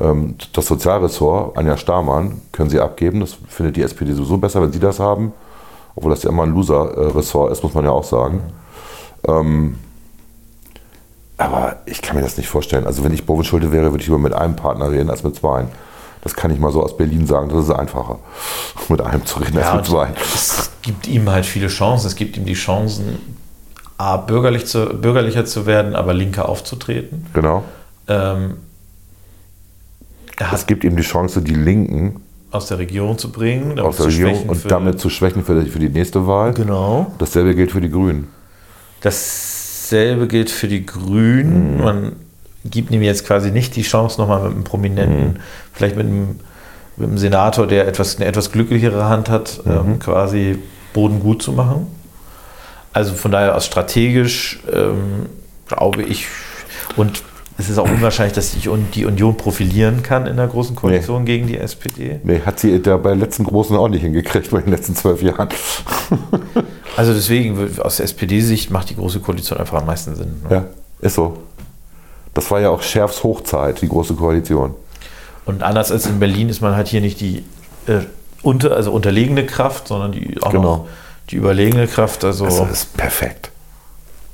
Ähm, 0.00 0.36
das 0.52 0.66
Sozialressort, 0.66 1.56
Anja 1.56 1.76
Stamann, 1.76 2.40
können 2.52 2.70
sie 2.70 2.80
abgeben. 2.80 3.20
Das 3.20 3.36
findet 3.48 3.76
die 3.76 3.82
SPD 3.82 4.12
sowieso 4.12 4.38
besser, 4.38 4.62
wenn 4.62 4.72
sie 4.72 4.80
das 4.80 5.00
haben. 5.00 5.32
Obwohl 5.94 6.10
das 6.10 6.22
ja 6.22 6.30
immer 6.30 6.44
ein 6.44 6.54
Loser-Ressort 6.54 7.50
ist, 7.52 7.62
muss 7.62 7.74
man 7.74 7.84
ja 7.84 7.90
auch 7.90 8.04
sagen. 8.04 8.42
Ähm, 9.26 9.78
aber 11.36 11.76
ich 11.86 12.02
kann 12.02 12.16
mir 12.16 12.22
das 12.22 12.36
nicht 12.36 12.48
vorstellen. 12.48 12.86
Also 12.86 13.04
wenn 13.04 13.12
ich 13.12 13.26
Bovenschulte 13.26 13.72
wäre, 13.72 13.90
würde 13.92 14.00
ich 14.02 14.06
lieber 14.06 14.18
mit 14.18 14.32
einem 14.32 14.56
Partner 14.56 14.90
reden 14.90 15.10
als 15.10 15.22
mit 15.22 15.36
zweien. 15.36 15.68
Das 16.22 16.34
kann 16.34 16.50
ich 16.50 16.58
mal 16.58 16.72
so 16.72 16.82
aus 16.82 16.96
Berlin 16.96 17.26
sagen. 17.26 17.48
Das 17.48 17.64
ist 17.64 17.70
einfacher, 17.70 18.18
mit 18.88 19.00
einem 19.00 19.24
zu 19.24 19.38
reden 19.38 19.56
Ja, 19.58 19.72
als 19.72 19.76
mit 19.76 19.86
zwei. 19.86 20.08
es 20.34 20.70
gibt 20.82 21.06
ihm 21.06 21.28
halt 21.30 21.46
viele 21.46 21.68
Chancen. 21.68 22.06
Es 22.08 22.16
gibt 22.16 22.36
ihm 22.36 22.44
die 22.44 22.54
Chancen, 22.54 23.36
A, 23.98 24.16
bürgerlich 24.16 24.66
zu, 24.66 24.86
bürgerlicher 24.86 25.44
zu 25.44 25.66
werden, 25.66 25.96
aber 25.96 26.14
linker 26.14 26.48
aufzutreten. 26.48 27.26
Genau. 27.34 27.64
Ähm, 28.06 28.56
hat 30.40 30.52
Es 30.52 30.66
gibt 30.66 30.84
ihm 30.84 30.96
die 30.96 31.02
Chance, 31.02 31.42
die 31.42 31.54
Linken 31.54 32.20
aus 32.50 32.66
der 32.66 32.78
Regierung 32.78 33.18
zu 33.18 33.30
bringen, 33.30 33.78
aus 33.78 33.98
der 33.98 34.06
Regierung 34.06 34.48
und 34.48 34.70
damit 34.70 35.00
zu 35.00 35.10
schwächen 35.10 35.44
für 35.44 35.60
die, 35.60 35.70
für 35.70 35.78
die 35.78 35.90
nächste 35.90 36.26
Wahl. 36.26 36.54
Genau. 36.54 37.12
Dasselbe 37.18 37.54
gilt 37.54 37.72
für 37.72 37.80
die 37.80 37.90
Grünen. 37.90 38.28
Dasselbe 39.02 40.26
gilt 40.28 40.50
für 40.50 40.68
die 40.68 40.86
Grünen. 40.86 41.78
Man 41.78 42.12
gibt 42.64 42.90
ihm 42.90 43.02
jetzt 43.02 43.26
quasi 43.26 43.50
nicht 43.50 43.76
die 43.76 43.82
Chance, 43.82 44.20
nochmal 44.20 44.44
mit 44.44 44.52
einem 44.52 44.64
Prominenten, 44.64 45.40
vielleicht 45.72 45.96
mit 45.96 46.06
einem, 46.06 46.40
mit 46.96 47.08
einem 47.08 47.18
Senator, 47.18 47.66
der 47.66 47.86
etwas, 47.86 48.16
eine 48.16 48.24
etwas 48.24 48.50
glücklichere 48.50 49.04
Hand 49.04 49.28
hat, 49.28 49.60
ähm, 49.66 49.98
quasi 49.98 50.58
Boden 50.94 51.20
gut 51.20 51.42
zu 51.42 51.52
machen. 51.52 51.86
Also 52.92 53.14
von 53.14 53.30
daher 53.30 53.54
aus 53.54 53.66
strategisch 53.66 54.60
ähm, 54.72 55.26
glaube 55.68 56.02
ich, 56.02 56.26
und 56.96 57.22
es 57.58 57.68
ist 57.68 57.76
auch 57.78 57.90
unwahrscheinlich, 57.90 58.34
dass 58.34 58.52
sich 58.52 58.68
die 58.94 59.04
Union 59.04 59.36
profilieren 59.36 60.02
kann 60.02 60.26
in 60.26 60.36
der 60.36 60.46
großen 60.46 60.76
Koalition 60.76 61.24
gegen 61.24 61.46
die 61.48 61.58
SPD. 61.58 62.20
Nee, 62.22 62.40
hat 62.46 62.60
sie 62.60 62.80
da 62.80 62.96
bei 62.96 63.10
den 63.10 63.18
letzten 63.20 63.44
Großen 63.44 63.76
auch 63.76 63.88
nicht 63.88 64.02
hingekriegt, 64.02 64.50
bei 64.50 64.60
den 64.60 64.70
letzten 64.70 64.94
zwölf 64.94 65.22
Jahren. 65.22 65.48
Also 66.96 67.12
deswegen, 67.14 67.78
aus 67.80 67.98
der 67.98 68.04
SPD-Sicht 68.06 68.72
macht 68.72 68.90
die 68.90 68.96
große 68.96 69.20
Koalition 69.20 69.56
einfach 69.60 69.78
am 69.78 69.86
meisten 69.86 70.16
Sinn. 70.16 70.42
ne? 70.48 70.54
Ja, 70.56 70.64
ist 71.00 71.14
so. 71.14 71.38
Das 72.34 72.50
war 72.50 72.60
ja 72.60 72.70
auch 72.70 72.82
Schärfs 72.82 73.22
Hochzeit, 73.22 73.80
die 73.82 73.88
Große 73.88 74.14
Koalition. 74.14 74.74
Und 75.44 75.62
anders 75.62 75.92
als 75.92 76.06
in 76.06 76.18
Berlin 76.18 76.48
ist 76.48 76.60
man 76.60 76.74
halt 76.74 76.88
hier 76.88 77.00
nicht 77.00 77.20
die 77.20 77.44
äh, 77.86 78.00
unter, 78.42 78.74
also 78.74 78.90
unterlegene 78.90 79.46
Kraft, 79.46 79.86
sondern 79.88 80.10
die 80.10 80.42
auch 80.42 80.50
Genau. 80.50 80.62
noch 80.62 80.86
die 81.30 81.36
überlegene 81.36 81.86
Kraft. 81.86 82.24
Also 82.24 82.46
Das 82.46 82.58
ist 82.68 82.96
perfekt. 82.96 83.52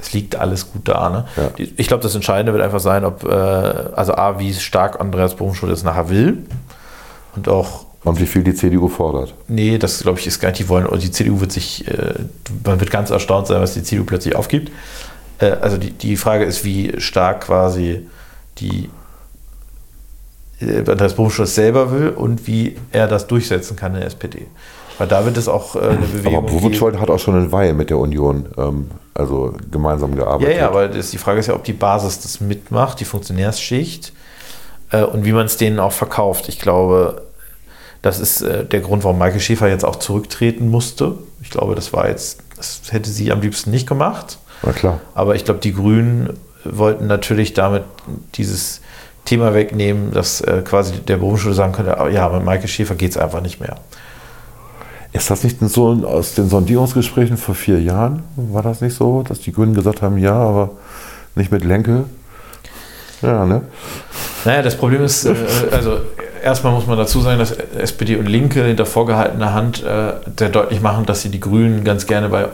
Es 0.05 0.13
liegt 0.13 0.37
alles 0.37 0.71
gut 0.71 0.89
da. 0.89 1.09
Ne? 1.09 1.25
Ja. 1.37 1.51
Ich 1.77 1.89
glaube, 1.89 2.03
das 2.03 2.15
Entscheidende 2.15 2.53
wird 2.53 2.63
einfach 2.63 2.81
sein, 2.81 3.05
ob, 3.05 3.25
äh, 3.25 3.29
also 3.29 4.15
A, 4.15 4.39
wie 4.39 4.53
stark 4.53 5.01
Andreas 5.01 5.35
Bohmschul 5.35 5.71
es 5.71 5.83
nachher 5.83 6.11
will. 6.11 6.45
Und 7.37 7.49
auch, 7.49 7.87
Und 8.05 8.21
wie 8.21 8.27
viel 8.27 8.45
die 8.45 8.55
CDU 8.55 8.89
fordert. 8.89 9.35
nee, 9.49 9.79
das 9.79 10.01
glaube 10.03 10.21
ich 10.21 10.27
ist 10.27 10.39
gar 10.41 10.49
nicht, 10.51 10.61
die 10.61 10.69
wollen, 10.69 10.87
und 10.87 11.03
die 11.03 11.11
CDU 11.11 11.41
wird 11.41 11.53
sich, 11.53 11.89
äh, 11.89 12.15
man 12.65 12.79
wird 12.81 12.91
ganz 12.91 13.11
erstaunt 13.11 13.47
sein, 13.47 13.61
was 13.61 13.75
die 13.75 13.83
CDU 13.83 14.05
plötzlich 14.05 14.37
aufgibt. 14.37 14.71
Äh, 15.39 15.53
also 15.53 15.79
die, 15.79 15.91
die 15.91 16.17
Frage 16.17 16.45
ist, 16.45 16.65
wie 16.65 17.01
stark 17.01 17.43
quasi 17.47 18.07
die 18.59 18.91
äh, 20.61 20.79
Andreas 20.89 21.15
Bohmschul 21.15 21.45
es 21.45 21.55
selber 21.55 21.91
will 21.91 22.11
und 22.11 22.47
wie 22.47 22.77
er 22.93 23.09
das 23.09 23.27
durchsetzen 23.27 23.77
kann 23.77 23.95
in 23.95 24.01
der 24.01 24.09
SPD. 24.09 24.47
Weil 24.99 25.09
da 25.09 25.25
wird 25.25 25.37
es 25.37 25.49
auch 25.49 25.77
äh, 25.77 25.81
eine 25.81 26.07
Bewegung 26.07 26.37
Aber 26.37 26.47
Bovenscholt 26.49 26.99
hat 27.01 27.11
auch 27.11 27.19
schon 27.19 27.35
eine 27.37 27.51
Weile 27.53 27.75
mit 27.75 27.91
der 27.91 27.99
Union 27.99 28.47
ähm, 28.57 28.91
also 29.15 29.55
gemeinsam 29.71 30.11
Ja, 30.11 30.25
gearbeitet. 30.25 30.57
ja, 30.59 30.69
aber 30.69 30.89
das, 30.89 31.11
die 31.11 31.19
Frage 31.19 31.41
ist 31.41 31.47
ja, 31.47 31.55
ob 31.55 31.65
die 31.65 31.73
Basis 31.73 32.21
das 32.21 32.41
mitmacht, 32.41 33.01
die 33.01 33.05
Funktionärsschicht, 33.05 34.13
äh, 34.91 35.03
und 35.03 35.25
wie 35.25 35.33
man 35.33 35.47
es 35.47 35.57
denen 35.57 35.79
auch 35.81 35.93
verkauft. 35.93 36.49
Ich 36.49 36.59
glaube, 36.59 37.23
das 38.03 38.21
ist 38.21 38.43
äh, 38.43 38.65
der 38.65 38.81
Grund, 38.81 39.05
warum 39.05 39.19
Maike 39.19 39.41
Schäfer 39.41 39.69
jetzt 39.69 39.85
auch 39.85 39.97
zurücktreten 39.97 40.69
musste. 40.71 41.15
Ich 41.43 41.51
glaube, 41.51 41.75
das 41.75 41.93
war 41.93 42.09
jetzt, 42.09 42.39
das 42.57 42.83
hätte 42.91 43.11
sie 43.11 43.33
am 43.33 43.41
liebsten 43.41 43.71
nicht 43.71 43.87
gemacht. 43.89 44.39
Na 44.63 44.73
klar. 44.73 45.01
Aber 45.15 45.35
ich 45.35 45.45
glaube, 45.45 45.61
die 45.61 45.75
Grünen 45.75 46.31
wollten 46.65 47.07
natürlich 47.07 47.55
damit 47.55 47.83
dieses 48.35 48.81
Thema 49.25 49.55
wegnehmen, 49.55 50.13
dass 50.13 50.41
äh, 50.41 50.63
quasi 50.65 50.95
der 51.01 51.17
Berufsschule 51.17 51.55
sagen 51.55 51.73
könnte, 51.73 51.99
ah, 51.99 52.09
ja, 52.09 52.29
mit 52.29 52.45
Maike 52.45 52.69
Schäfer 52.69 52.95
geht 52.95 53.11
es 53.13 53.17
einfach 53.17 53.41
nicht 53.41 53.61
mehr. 53.61 53.77
Ist 55.15 55.31
das 55.31 55.45
nicht 55.45 55.59
so 55.61 55.91
aus 56.07 56.35
den 56.35 56.49
Sondierungsgesprächen 56.49 57.37
vor 57.37 57.55
vier 57.55 57.81
Jahren? 57.81 58.25
War 58.35 58.63
das 58.65 58.81
nicht 58.81 58.97
so, 58.97 59.23
dass 59.23 59.39
die 59.41 59.53
Grünen 59.53 59.73
gesagt 59.73 60.03
haben, 60.03 60.19
ja, 60.19 60.35
aber 60.35 60.71
nicht 61.37 61.53
mit 61.53 61.65
Lenke? 61.65 62.05
Ja, 63.23 63.47
ne? 63.47 63.63
Naja, 64.45 64.61
das 64.63 64.77
Problem 64.77 65.03
ist, 65.05 65.25
äh, 65.25 65.35
also 65.71 65.99
erstmal 66.43 66.73
muss 66.75 66.89
man 66.89 66.99
dazu 66.99 67.21
sagen, 67.21 67.39
dass 67.39 67.53
SPD 67.53 68.17
und 68.17 68.27
Linke 68.27 68.65
hinter 68.65 68.87
vorgehaltener 68.87 69.55
Hand 69.55 69.85
äh, 69.85 70.15
sehr 70.37 70.49
deutlich 70.49 70.81
machen, 70.83 71.07
dass 71.07 71.23
sie 71.23 71.29
die 71.29 71.41
Grünen 71.41 71.85
ganz 71.85 72.07
gerne 72.09 72.29
bei 72.29 72.43
äh, 72.43 72.47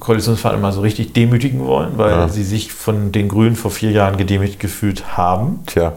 Koalitionsverhandlungen 0.00 0.62
mal 0.62 0.72
so 0.72 0.80
richtig 0.80 1.12
demütigen 1.12 1.60
wollen, 1.66 1.90
weil 1.96 2.10
Ja. 2.12 2.28
sie 2.30 2.42
sich 2.42 2.72
von 2.72 3.12
den 3.12 3.28
Grünen 3.28 3.54
vor 3.54 3.70
vier 3.70 3.90
Jahren 3.90 4.16
gedemütigt 4.16 4.60
gefühlt 4.60 5.18
haben. 5.18 5.60
Tja, 5.66 5.92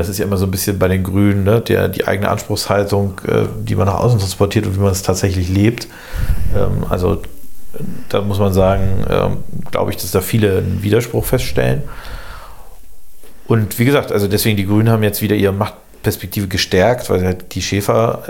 Das 0.00 0.08
ist 0.08 0.18
ja 0.18 0.24
immer 0.24 0.36
so 0.36 0.46
ein 0.46 0.50
bisschen 0.50 0.78
bei 0.78 0.88
den 0.88 1.02
Grünen, 1.04 1.44
ne? 1.44 1.60
der, 1.60 1.88
die 1.88 2.06
eigene 2.06 2.28
Anspruchshaltung, 2.30 3.20
äh, 3.26 3.44
die 3.62 3.76
man 3.76 3.86
nach 3.86 4.00
außen 4.00 4.18
transportiert 4.18 4.66
und 4.66 4.76
wie 4.76 4.80
man 4.80 4.92
es 4.92 5.02
tatsächlich 5.02 5.48
lebt. 5.48 5.86
Ähm, 6.56 6.84
also 6.88 7.14
äh, 7.14 7.82
da 8.08 8.20
muss 8.22 8.38
man 8.38 8.52
sagen, 8.52 9.04
ähm, 9.08 9.36
glaube 9.70 9.90
ich, 9.90 9.96
dass 9.98 10.10
da 10.10 10.20
viele 10.20 10.58
einen 10.58 10.82
Widerspruch 10.82 11.24
feststellen. 11.24 11.82
Und 13.46 13.78
wie 13.78 13.84
gesagt, 13.84 14.12
also 14.12 14.28
deswegen 14.28 14.56
die 14.56 14.66
Grünen 14.66 14.88
haben 14.90 15.02
jetzt 15.02 15.22
wieder 15.22 15.34
ihre 15.34 15.52
Machtperspektive 15.52 16.46
gestärkt, 16.46 17.10
weil 17.10 17.24
halt 17.24 17.54
die 17.54 17.62
Schäfer, 17.62 18.22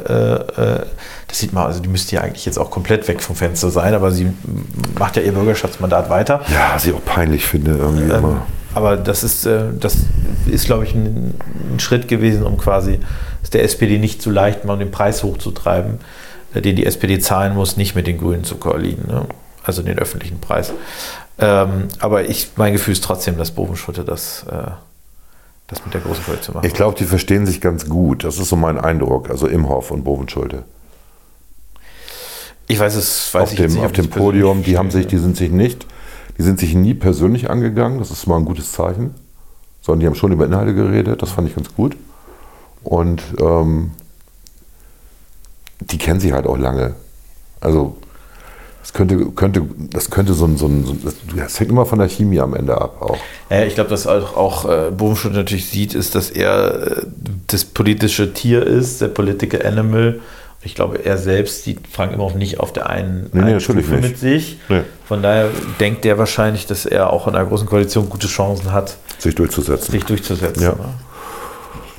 äh, 0.56 0.62
äh, 0.62 0.86
das 1.28 1.38
sieht 1.38 1.52
man, 1.52 1.66
also 1.66 1.80
die 1.80 1.88
müsste 1.88 2.16
ja 2.16 2.22
eigentlich 2.22 2.46
jetzt 2.46 2.58
auch 2.58 2.70
komplett 2.70 3.06
weg 3.06 3.20
vom 3.22 3.36
Fenster 3.36 3.70
sein, 3.70 3.92
aber 3.94 4.12
sie 4.12 4.32
macht 4.98 5.16
ja 5.16 5.22
ihr 5.22 5.32
Bürgerschaftsmandat 5.32 6.08
weiter. 6.08 6.40
ja, 6.52 6.70
was 6.74 6.86
ich 6.86 6.94
auch 6.94 7.04
peinlich 7.04 7.44
finde 7.44 7.72
irgendwie 7.72 8.04
Ähm, 8.04 8.10
immer. 8.10 8.46
Aber 8.74 8.96
das 8.96 9.24
ist, 9.24 9.46
äh, 9.46 9.64
das 9.78 9.98
ist, 10.46 10.66
glaube 10.66 10.84
ich, 10.84 10.94
ein, 10.94 11.34
ein 11.72 11.80
Schritt 11.80 12.08
gewesen, 12.08 12.44
um 12.44 12.56
quasi 12.56 13.00
es 13.42 13.50
der 13.50 13.64
SPD 13.64 13.98
nicht 13.98 14.22
zu 14.22 14.30
leicht 14.30 14.64
machen, 14.64 14.80
den 14.80 14.90
Preis 14.90 15.22
hochzutreiben, 15.22 15.98
äh, 16.54 16.60
den 16.60 16.76
die 16.76 16.86
SPD 16.86 17.18
zahlen 17.18 17.54
muss, 17.54 17.76
nicht 17.76 17.94
mit 17.94 18.06
den 18.06 18.18
Grünen 18.18 18.44
zu 18.44 18.56
koalieren. 18.56 19.06
Ne? 19.06 19.26
Also 19.64 19.82
den 19.82 19.98
öffentlichen 19.98 20.40
Preis. 20.40 20.72
Ähm, 21.38 21.88
aber 21.98 22.28
ich, 22.28 22.50
mein 22.56 22.72
Gefühl 22.72 22.92
ist 22.92 23.04
trotzdem, 23.04 23.38
dass 23.38 23.50
Bovenschutte 23.50 24.04
das, 24.04 24.44
äh, 24.50 24.70
das 25.66 25.84
mit 25.84 25.94
der 25.94 26.00
großen 26.00 26.24
Koalition 26.24 26.54
macht. 26.54 26.66
Ich 26.66 26.74
glaube, 26.74 26.96
die 26.96 27.04
verstehen 27.04 27.46
sich 27.46 27.60
ganz 27.60 27.88
gut. 27.88 28.24
Das 28.24 28.38
ist 28.38 28.48
so 28.48 28.56
mein 28.56 28.78
Eindruck. 28.78 29.30
Also 29.30 29.46
Imhoff 29.46 29.90
und 29.90 30.04
Bovenschulte. 30.04 30.64
Ich 32.68 32.78
weiß 32.78 32.94
es, 32.94 33.34
weiß 33.34 33.42
auf 33.42 33.52
ich 33.52 33.58
dem, 33.58 33.72
nicht, 33.72 33.84
auf 33.84 33.92
dem 33.92 34.08
Podium, 34.08 34.62
die 34.62 34.78
haben 34.78 34.92
sich, 34.92 35.08
die 35.08 35.18
sind 35.18 35.36
sich 35.36 35.50
nicht, 35.50 35.86
die 36.38 36.42
sind 36.42 36.58
sich 36.58 36.74
nie 36.74 36.94
persönlich 36.94 37.50
angegangen, 37.50 37.98
das 37.98 38.10
ist 38.10 38.26
mal 38.26 38.36
ein 38.36 38.44
gutes 38.44 38.72
Zeichen, 38.72 39.14
sondern 39.80 40.00
die 40.00 40.06
haben 40.06 40.14
schon 40.14 40.32
über 40.32 40.44
Inhalte 40.44 40.74
geredet, 40.74 41.22
das 41.22 41.30
fand 41.30 41.48
ich 41.48 41.54
ganz 41.54 41.74
gut. 41.74 41.96
Und 42.82 43.22
ähm, 43.38 43.90
die 45.80 45.98
kennen 45.98 46.20
sich 46.20 46.32
halt 46.32 46.46
auch 46.46 46.58
lange. 46.58 46.94
Also 47.60 47.96
das 48.80 48.94
könnte, 48.94 49.26
könnte, 49.32 49.62
das 49.90 50.10
könnte 50.10 50.32
so 50.32 50.46
ein, 50.46 50.56
so 50.56 50.66
ein, 50.66 50.84
ein 50.84 51.36
das 51.36 51.60
hängt 51.60 51.70
immer 51.70 51.84
von 51.84 51.98
der 51.98 52.08
Chemie 52.08 52.40
am 52.40 52.54
Ende 52.54 52.80
ab 52.80 53.02
auch. 53.02 53.18
Ja, 53.50 53.64
ich 53.64 53.74
glaube, 53.74 53.90
dass 53.90 54.06
auch, 54.06 54.36
auch 54.36 54.68
äh, 54.68 54.90
Bohmschutt 54.90 55.34
natürlich 55.34 55.66
sieht, 55.66 55.94
ist, 55.94 56.14
dass 56.14 56.30
er 56.30 56.98
äh, 56.98 57.06
das 57.46 57.64
politische 57.64 58.32
Tier 58.32 58.66
ist, 58.66 59.00
der 59.00 59.08
Political 59.08 59.66
Animal. 59.66 60.20
Ich 60.62 60.74
glaube, 60.74 61.04
er 61.04 61.16
selbst 61.16 61.64
sieht 61.64 61.86
Frank 61.90 62.12
Imhoff 62.12 62.34
nicht 62.34 62.60
auf 62.60 62.72
der 62.72 62.90
einen, 62.90 63.30
Nee, 63.32 63.40
nee, 63.40 63.50
einen 63.52 63.60
Stufe 63.60 63.96
mit 63.96 64.18
sich. 64.18 64.58
Nee. 64.68 64.82
Von 65.06 65.22
daher 65.22 65.48
denkt 65.80 66.04
er 66.04 66.18
wahrscheinlich, 66.18 66.66
dass 66.66 66.84
er 66.84 67.10
auch 67.12 67.26
in 67.28 67.34
einer 67.34 67.46
großen 67.48 67.66
Koalition 67.66 68.10
gute 68.10 68.26
Chancen 68.26 68.70
hat, 68.72 68.98
Sich 69.18 69.34
durchzusetzen. 69.34 69.90
sich 69.90 70.04
durchzusetzen. 70.04 70.62
Ja. 70.62 70.70
ne? 70.72 70.76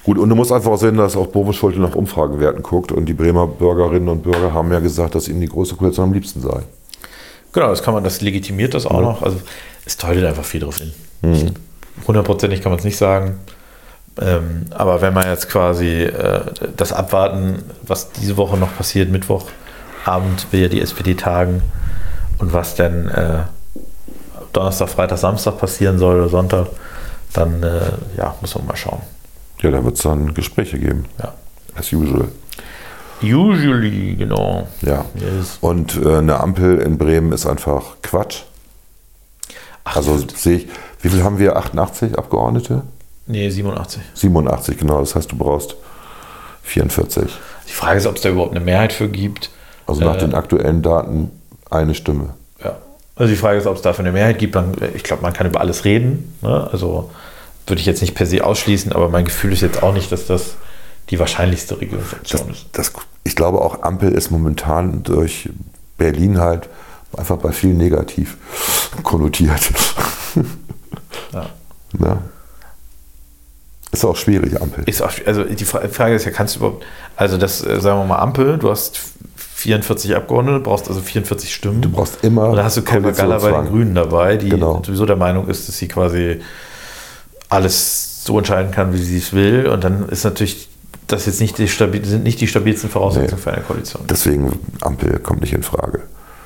Gut, 0.04 0.18
und 0.20 0.30
du 0.30 0.36
musst 0.36 0.52
einfach 0.52 0.72
auch 0.72 0.78
sehen, 0.78 0.98
dass 0.98 1.16
auch 1.16 1.28
Bovenschulte 1.28 1.80
nach 1.80 1.96
Umfragewerten 1.96 2.62
guckt 2.64 2.92
und 2.92 3.06
die 3.06 3.14
Bremer 3.14 3.48
Bürgerinnen 3.48 4.10
und 4.10 4.22
Bürger 4.24 4.54
haben 4.54 4.72
ja 4.72 4.80
gesagt, 4.80 5.16
dass 5.16 5.28
ihnen 5.28 5.42
die 5.42 5.48
große 5.48 5.76
Koalition 5.76 6.06
am 6.06 6.14
liebsten 6.14 6.42
sei. 6.42 6.62
Genau, 7.54 7.68
das 7.68 7.82
kann 7.84 7.94
man, 7.96 8.04
das 8.04 8.22
legitimiert 8.22 8.74
das 8.76 8.86
auch 8.86 8.94
Ja. 8.96 9.02
noch. 9.02 9.22
Also 9.24 9.38
es 9.86 9.98
deutet 9.98 10.24
einfach 10.26 10.46
viel 10.46 10.62
drauf 10.62 10.78
hin. 10.78 10.94
Mhm. 11.22 11.52
Hundertprozentig 12.08 12.62
kann 12.62 12.72
man 12.72 12.80
es 12.80 12.86
nicht 12.86 12.98
sagen. 12.98 13.40
Ähm, 14.20 14.66
aber 14.72 15.02
wenn 15.02 15.14
man 15.14 15.26
jetzt 15.28 15.50
quasi 15.50 16.04
äh, 16.04 16.42
das 16.76 16.92
abwarten, 16.92 17.64
was 17.84 18.12
diese 18.12 18.38
Woche 18.38 18.58
noch 18.58 18.76
passiert, 18.76 19.10
Mittwochabend 19.10 20.48
will 20.52 20.62
ja 20.62 20.68
die 20.68 20.82
SPD 20.82 21.16
tagen 21.16 21.62
und 22.40 22.54
was 22.54 22.76
dann 22.76 23.08
äh, 23.08 23.40
Donnerstag, 24.54 24.90
Freitag, 24.90 25.18
Samstag 25.18 25.58
passieren 25.58 25.98
soll 25.98 26.18
oder 26.18 26.30
Sonntag, 26.30 26.68
dann 27.34 27.64
äh, 27.64 27.80
ja, 28.18 28.36
muss 28.42 28.54
man 28.56 28.68
mal 28.68 28.76
schauen. 28.76 29.02
Ja, 29.62 29.72
da 29.72 29.84
wird 29.84 29.96
es 29.96 30.04
dann 30.04 30.34
Gespräche 30.34 30.78
geben. 30.78 31.06
Ja. 31.20 31.34
As 31.76 31.94
usual. 31.94 32.28
Usually, 33.22 34.16
genau. 34.16 34.68
Ja. 34.82 35.06
Yes. 35.16 35.58
Und 35.62 35.96
äh, 36.04 36.18
eine 36.18 36.40
Ampel 36.40 36.80
in 36.80 36.98
Bremen 36.98 37.32
ist 37.32 37.46
einfach 37.46 37.98
Quatsch. 38.02 38.42
Ach, 39.84 39.96
Also 39.96 40.18
sehe 40.18 40.58
ich, 40.58 40.68
wie 41.02 41.10
viel 41.10 41.24
haben 41.24 41.38
wir? 41.40 41.56
88 41.56 42.18
Abgeordnete? 42.18 42.82
Nee, 43.32 43.50
87. 43.50 44.02
87, 44.14 44.78
genau. 44.78 45.00
Das 45.00 45.16
heißt, 45.16 45.32
du 45.32 45.38
brauchst 45.38 45.76
44. 46.64 47.24
Die 47.68 47.72
Frage 47.74 47.98
ist, 47.98 48.06
ob 48.06 48.16
es 48.16 48.22
da 48.22 48.30
überhaupt 48.30 48.56
eine 48.56 48.64
Mehrheit 48.64 48.94
für 48.94 49.10
gibt. 49.10 49.50
Also 49.88 50.04
nach 50.04 50.16
Äh, 50.16 50.20
den 50.20 50.34
aktuellen 50.34 50.82
Daten 50.82 51.32
eine 51.70 51.96
Stimme. 51.96 52.32
Ja. 52.64 52.78
Also 53.16 53.32
die 53.34 53.38
Frage 53.38 53.58
ist, 53.58 53.66
ob 53.68 53.76
es 53.76 53.82
dafür 53.82 54.04
eine 54.06 54.12
Mehrheit 54.12 54.40
gibt. 54.40 54.58
Ich 54.96 55.04
glaube, 55.04 55.22
man 55.24 55.34
kann 55.34 55.48
über 55.48 55.60
alles 55.60 55.86
reden. 55.86 56.38
Ne? 56.42 56.70
Also 56.72 57.10
würde 57.68 57.80
ich 57.80 57.86
jetzt 57.86 58.02
nicht 58.02 58.16
per 58.16 58.26
se 58.26 58.44
ausschließen, 58.44 58.92
aber 58.92 59.10
mein 59.10 59.26
Gefühl 59.26 59.54
ist 59.54 59.62
jetzt 59.62 59.82
auch 59.84 59.94
nicht, 59.94 60.12
dass 60.12 60.26
das 60.28 60.56
die 61.10 61.20
wahrscheinlichste 61.20 61.74
Das, 61.76 61.82
Regierungsoption 61.82 62.50
ist. 62.52 62.66
das, 62.74 62.92
ich 63.24 63.36
glaube 63.36 63.62
auch 63.62 63.82
Ampel 63.84 64.12
ist 64.12 64.32
momentan 64.32 65.04
durch 65.04 65.50
Berlin 65.98 66.40
halt 66.40 66.70
einfach 67.16 67.38
bei 67.38 67.52
vielen 67.52 67.78
negativ 67.78 68.38
konnotiert. 69.04 69.62
Ja. 71.34 71.46
Na? 71.98 72.18
Ist 73.92 74.06
auch 74.06 74.16
schwierig, 74.16 74.62
Ampel. 74.62 74.84
Ist 74.88 75.02
auch, 75.02 75.12
also 75.26 75.44
die 75.44 75.66
Fra- 75.66 75.88
Frage 75.90 76.16
ist 76.16 76.26
ja, 76.26 76.32
kannst 76.32 76.56
du 76.56 76.60
überhaupt, 76.60 76.86
also 77.18 77.38
das, 77.38 77.66
äh, 77.66 77.80
sagen 77.82 78.00
wir 78.00 78.06
mal, 78.06 78.20
Ampel, 78.20 78.58
du 78.58 78.70
hast 78.70 79.00
44 79.36 80.16
Abgeordnete, 80.16 80.60
brauchst 80.62 80.88
also 80.88 81.02
44 81.02 81.54
Stimmen. 81.54 81.82
Du 81.82 81.90
brauchst 81.90 82.24
immer 82.24 82.50
Und 82.50 82.56
da 82.56 82.64
hast 82.64 82.78
du 82.78 82.82
Kelvin 82.84 83.14
Galler 83.14 83.40
bei 83.40 83.52
den. 83.52 83.66
Grünen 83.68 83.94
dabei, 83.96 84.38
die 84.38 84.50
Genau. 84.50 84.82
sowieso 84.86 85.06
der 85.06 85.18
Meinung 85.18 85.48
ist, 85.50 85.68
dass 85.68 85.78
sie 85.78 85.88
quasi 85.88 86.42
alles 87.50 88.24
so 88.24 88.38
entscheiden 88.38 88.72
kann, 88.72 88.94
wie 88.94 88.98
sie 89.02 89.18
es 89.18 89.34
will. 89.34 89.68
Und 89.68 89.84
dann 89.84 90.08
ist 90.10 90.24
natürlich 90.24 90.70
das 91.08 91.26
jetzt 91.26 91.42
nicht 91.42 91.58
die 91.58 91.68
stabil, 91.68 92.04
sind 92.06 92.24
nicht 92.24 92.40
die 92.40 92.48
stabilsten 92.48 92.90
Voraussetzungen 92.90 93.36
Nee. 93.36 93.42
für 93.42 93.52
eine 93.54 93.62
Koalition. 93.64 94.04
Deswegen 94.10 94.60
Ampel 94.82 95.20
kommt 95.20 95.42
nicht 95.42 95.54
in 95.54 95.64
Frage. 95.64 96.04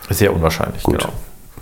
ist 0.10 0.20
sehr 0.20 0.34
unwahrscheinlich, 0.34 0.84
Gut. 0.84 1.00
genau. 1.00 1.14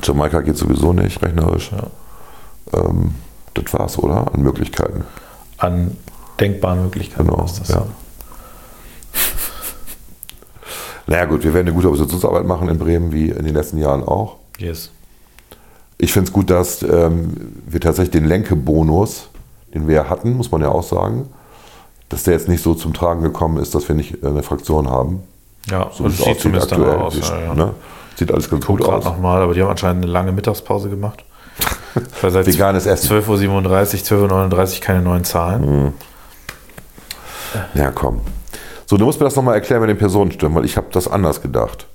Jamaika 0.02 0.42
geht 0.42 0.58
sowieso 0.58 0.94
nicht, 0.94 1.22
rechnerisch. 1.22 1.72
Ja. 1.72 2.80
Ähm, 2.80 3.16
das 3.54 3.74
war's, 3.74 3.98
oder? 4.00 4.34
An 4.34 4.42
Möglichkeiten. 4.42 5.04
An 5.64 5.95
denkbaren 6.39 6.84
Möglichkeiten 6.84 7.30
Genau, 7.30 7.45
ist 7.45 7.59
das. 7.59 7.70
ja. 7.70 7.86
Naja 11.07 11.26
gut, 11.26 11.43
wir 11.43 11.53
werden 11.53 11.68
eine 11.68 11.76
gute 11.76 11.88
Oppositionsarbeit 11.88 12.45
machen 12.45 12.70
in 12.70 12.78
Bremen, 12.78 13.11
wie 13.11 13.30
in 13.30 13.45
den 13.45 13.53
letzten 13.53 13.78
Jahren 13.78 14.03
auch. 14.03 14.38
Yes. 14.57 14.89
Ich 15.97 16.14
finde 16.14 16.28
es 16.28 16.34
gut, 16.34 16.49
dass 16.49 16.82
ähm, 16.84 17.53
wir 17.68 17.80
tatsächlich 17.82 18.11
den 18.11 18.26
Lenkebonus, 18.26 19.30
den 19.74 19.88
wir 19.88 20.09
hatten, 20.09 20.34
muss 20.38 20.51
man 20.51 20.61
ja 20.61 20.70
auch 20.70 20.84
sagen, 20.84 21.28
dass 22.09 22.24
der 22.24 22.34
jetzt 22.34 22.47
nicht 22.47 22.64
so 22.64 22.74
zum 22.74 22.93
Tragen 22.93 23.22
gekommen 23.22 23.57
ist, 23.57 23.76
dass 23.76 23.88
wir 23.88 23.95
nicht 23.95 24.24
äh, 24.24 24.28
eine 24.28 24.43
Fraktion 24.43 24.89
haben. 24.89 25.22
Ja, 25.70 25.89
So 25.93 26.07
es 26.07 26.18
sieht 26.18 26.39
zumindest 26.39 26.72
aktuell. 26.74 26.97
aus. 26.97 27.20
Ja, 27.20 27.39
ja. 27.41 27.53
Ne? 27.53 27.74
Sieht 28.16 28.32
alles 28.32 28.49
ganz 28.49 28.66
Guck 28.66 28.80
gut 28.80 28.88
aus. 28.88 29.03
nochmal, 29.05 29.41
aber 29.41 29.53
die 29.53 29.61
haben 29.61 29.70
anscheinend 29.70 30.03
eine 30.03 30.11
lange 30.11 30.32
Mittagspause 30.32 30.89
gemacht. 30.89 31.24
Weil 32.22 32.32
seit 32.32 32.48
Veganes 32.48 32.86
Essen. 32.86 33.10
12.37 33.10 34.12
Uhr, 34.12 34.30
12.39 34.30 34.76
Uhr 34.76 34.82
keine 34.82 35.02
neuen 35.02 35.24
Zahlen. 35.24 35.94
Ja, 37.74 37.91
komm. 37.91 38.22
So, 38.86 38.98
du 38.98 39.06
musst 39.06 39.20
mir 39.20 39.26
das 39.26 39.36
nochmal 39.36 39.56
erklären 39.56 39.82
mit 39.82 39.89
den 39.89 39.98
Personenstimmen, 39.98 40.56
weil 40.56 40.66
ich 40.66 40.78
habe 40.78 40.88
das 40.91 41.08
anders 41.08 41.41
gedacht. 41.41 41.88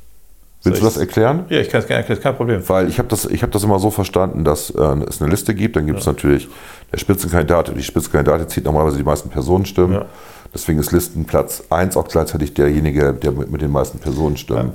Willst 0.64 0.80
du 0.80 0.84
Soll 0.84 0.90
das 0.92 1.01
erklären? 1.01 1.44
Ja, 1.51 1.61
ich 1.61 1.68
kann 1.68 1.80
es 1.80 1.86
gerne 1.86 2.01
erklären, 2.01 2.20
kein 2.20 2.36
Problem. 2.36 2.68
Weil 2.68 2.88
ich 2.88 2.99
habe 2.99 3.09
das, 3.09 3.26
ich 3.26 3.42
hab 3.42 3.53
das 3.53 3.62
immer 3.62 3.78
so 3.78 3.90
verstanden, 3.90 4.44
dass 4.44 4.70
äh, 4.70 4.82
es 5.09 5.22
eine 5.22 5.30
Liste 5.30 5.55
gibt, 5.55 5.76
dann 5.76 5.86
gibt 5.86 6.01
es 6.01 6.07
natürlich 6.07 6.49
der 6.92 6.99
Spitzenkandidat 6.99 7.68
und 7.68 7.76
die 7.76 7.84
Spitzenkandidatin 7.84 8.49
zieht 8.49 8.64
normalerweise 8.64 8.96
die 8.96 9.05
meisten 9.05 9.28
Personenstimmen. 9.28 9.92
Ja. 9.92 10.07
Deswegen 10.53 10.80
ist 10.80 10.90
Listenplatz 10.90 11.62
1 11.70 11.96
auch 11.96 12.09
gleichzeitig 12.09 12.55
derjenige, 12.55 13.12
der 13.12 13.32
mit, 13.32 13.51
mit 13.51 13.61
den 13.61 13.70
meisten 13.70 13.99
Personenstimmen. 13.99 14.72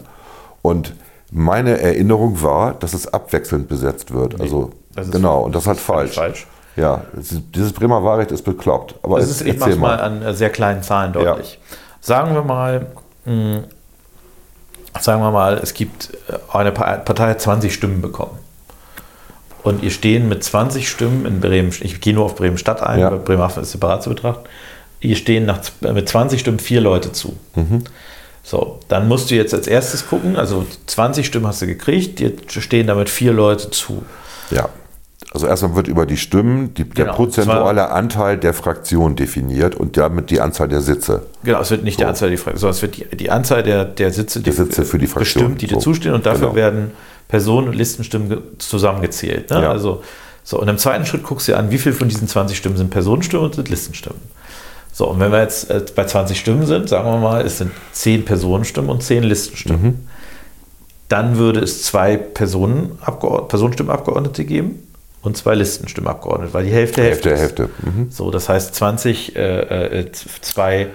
Und 0.62 0.94
meine 1.32 1.82
Erinnerung 1.82 2.42
war, 2.42 2.76
dass 2.76 2.94
es 2.94 3.08
abwechselnd 3.12 3.68
besetzt 3.68 4.14
wird. 4.14 4.40
Also 4.40 4.72
das 4.96 5.10
genau, 5.12 5.42
und 5.44 5.56
das 5.56 5.64
ist 5.64 5.68
halt 5.68 5.80
falsch. 5.80 6.16
falsch. 6.16 6.48
Ja, 6.76 7.04
es 7.20 7.36
dieses 7.54 7.72
Bremer 7.74 8.04
Wahlrecht 8.04 8.32
ist 8.32 8.42
bekloppt. 8.44 8.96
Aber 9.04 9.20
Das 9.20 9.28
jetzt 9.30 9.42
ist, 9.42 9.48
ich 9.48 9.60
mache 9.60 9.70
erzähl 9.72 9.82
mal 9.82 10.00
an 10.00 10.22
äh, 10.24 10.34
sehr 10.34 10.50
kleinen 10.50 10.82
Zahlen 10.82 11.14
deutlich. 11.14 11.60
Sagen 12.02 12.34
wir 12.34 12.42
mal, 12.44 12.88
mh, 13.26 13.60
sagen 15.00 15.22
wir 15.22 15.32
mal, 15.32 15.60
es 15.62 15.74
gibt 15.74 16.10
äh, 16.30 16.38
eine 16.58 16.72
Pa- 16.72 16.98
Partei 16.98 17.30
hat 17.30 17.42
20 17.42 17.74
Stimmen 17.74 18.02
bekommen. 18.02 18.38
Und 19.64 19.82
ihr 19.84 19.92
stehen 19.92 20.28
mit 20.28 20.44
20 20.44 20.90
Stimmen 20.90 21.26
in 21.26 21.40
Bremen, 21.40 21.70
ich 21.80 22.02
gehe 22.02 22.14
nur 22.14 22.26
auf 22.26 22.36
Bremen-Stadt 22.36 22.82
ein, 22.84 23.00
Ja. 23.00 23.10
Bremerhaven 23.12 23.64
ist 23.64 23.72
separat 23.72 24.04
zu 24.04 24.10
betrachten. 24.10 24.44
Ihr 25.00 25.16
stehen 25.16 25.46
nach, 25.46 25.62
z- 25.62 25.94
mit 25.94 26.10
20 26.10 26.40
Stimmen 26.40 26.60
vier 26.60 26.82
Leute 26.82 27.12
zu. 27.14 27.38
Mhm. 27.56 27.84
So, 28.44 28.80
dann 28.90 29.08
musst 29.08 29.32
du 29.32 29.36
jetzt 29.36 29.54
als 29.54 29.68
erstes 29.68 30.08
gucken, 30.10 30.36
also 30.36 30.66
20 30.88 31.26
Stimmen 31.26 31.48
hast 31.48 31.62
du 31.62 31.68
gekriegt, 31.68 32.20
dir 32.20 32.34
stehen 32.50 32.88
damit 32.88 33.10
vier 33.10 33.32
Leute 33.32 33.70
zu. 33.72 34.04
Ja. 34.52 34.68
Also 35.34 35.48
erstmal 35.48 35.76
wird 35.76 35.88
über 35.88 36.06
die 36.06 36.18
Stimmen 36.18 36.76
die, 36.76 36.84
der 36.84 37.06
Genau, 37.06 37.16
prozentuale 37.18 37.90
Anteil 37.90 38.38
der 38.38 38.54
Fraktion 38.54 39.16
definiert 39.16 39.74
und 39.76 39.98
damit 39.98 40.30
die 40.30 40.40
Anzahl 40.40 40.68
der 40.68 40.82
Sitze. 40.82 41.24
Genau, 41.44 41.60
es 41.62 41.72
wird 41.72 41.84
nicht 41.84 42.00
die 42.00 42.06
Anzahl 42.06 42.30
der 42.30 42.38
Fraktion, 42.38 42.60
sondern 42.60 42.76
es 42.76 42.82
wird 42.84 42.98
die, 43.12 43.18
die 43.18 43.32
Anzahl 43.32 43.64
der, 43.64 43.84
der 43.86 44.12
Sitze, 44.14 44.42
die 44.42 44.52
Sitze 44.52 44.86
für 44.86 45.00
die 45.00 45.08
Fraktion, 45.08 45.44
bestimmt, 45.56 45.62
die 45.64 45.68
dir 45.68 45.76
so. 45.76 45.92
zustehen 45.92 46.14
und 46.14 46.26
dafür 46.28 46.42
Genau. 46.50 46.56
werden 46.56 46.92
Personen- 47.28 47.70
und 47.70 47.74
Listenstimmen 47.76 48.30
ge- 48.30 48.38
zusammengezählt. 48.60 49.50
Ne? 49.50 49.64
Ja. 49.64 49.72
Also, 49.72 50.04
so, 50.44 50.60
und 50.62 50.68
im 50.68 50.78
zweiten 50.78 51.06
Schritt 51.08 51.24
guckst 51.24 51.48
du 51.48 51.54
dir 51.54 51.58
an, 51.58 51.72
wie 51.72 51.80
viel 51.80 51.94
von 51.94 52.08
diesen 52.10 52.28
20 52.28 52.56
Stimmen 52.56 52.78
sind 52.78 52.92
Personenstimmen 52.92 53.46
und 53.48 53.56
sind 53.56 53.70
Listenstimmen. 53.70 54.20
So, 54.92 55.08
und 55.10 55.20
wenn 55.20 55.32
wir 55.32 55.42
jetzt 55.42 55.68
äh, 55.72 55.82
bei 55.96 56.06
20 56.06 56.38
Stimmen 56.40 56.68
sind, 56.68 56.90
sagen 56.90 57.10
wir 57.10 57.18
mal, 57.18 57.44
es 57.44 57.58
sind 57.58 57.72
10 57.94 58.24
Personenstimmen 58.26 58.92
und 58.92 59.02
10 59.02 59.24
Listenstimmen, 59.24 59.82
Mhm. 59.84 60.00
dann 61.10 61.38
würde 61.38 61.62
es 61.62 61.82
zwei 61.82 62.18
Personen 62.18 63.00
Personenstimmenabgeordnete 63.48 64.46
geben 64.46 64.88
und 65.24 65.36
zwei 65.38 65.56
Listenstimmabgeordnete, 65.56 66.54
weil 66.54 66.66
die 66.66 66.72
Hälfte 66.72 67.02
Hälfte, 67.02 67.30
Hälfte, 67.32 67.68
Hälfte. 67.68 67.90
Mhm. 67.90 68.12
So, 68.12 68.30
das 68.30 68.50
heißt 68.50 68.76
20, 68.76 69.36
äh, 69.36 70.00
äh, 70.02 70.12
zwei 70.12 70.90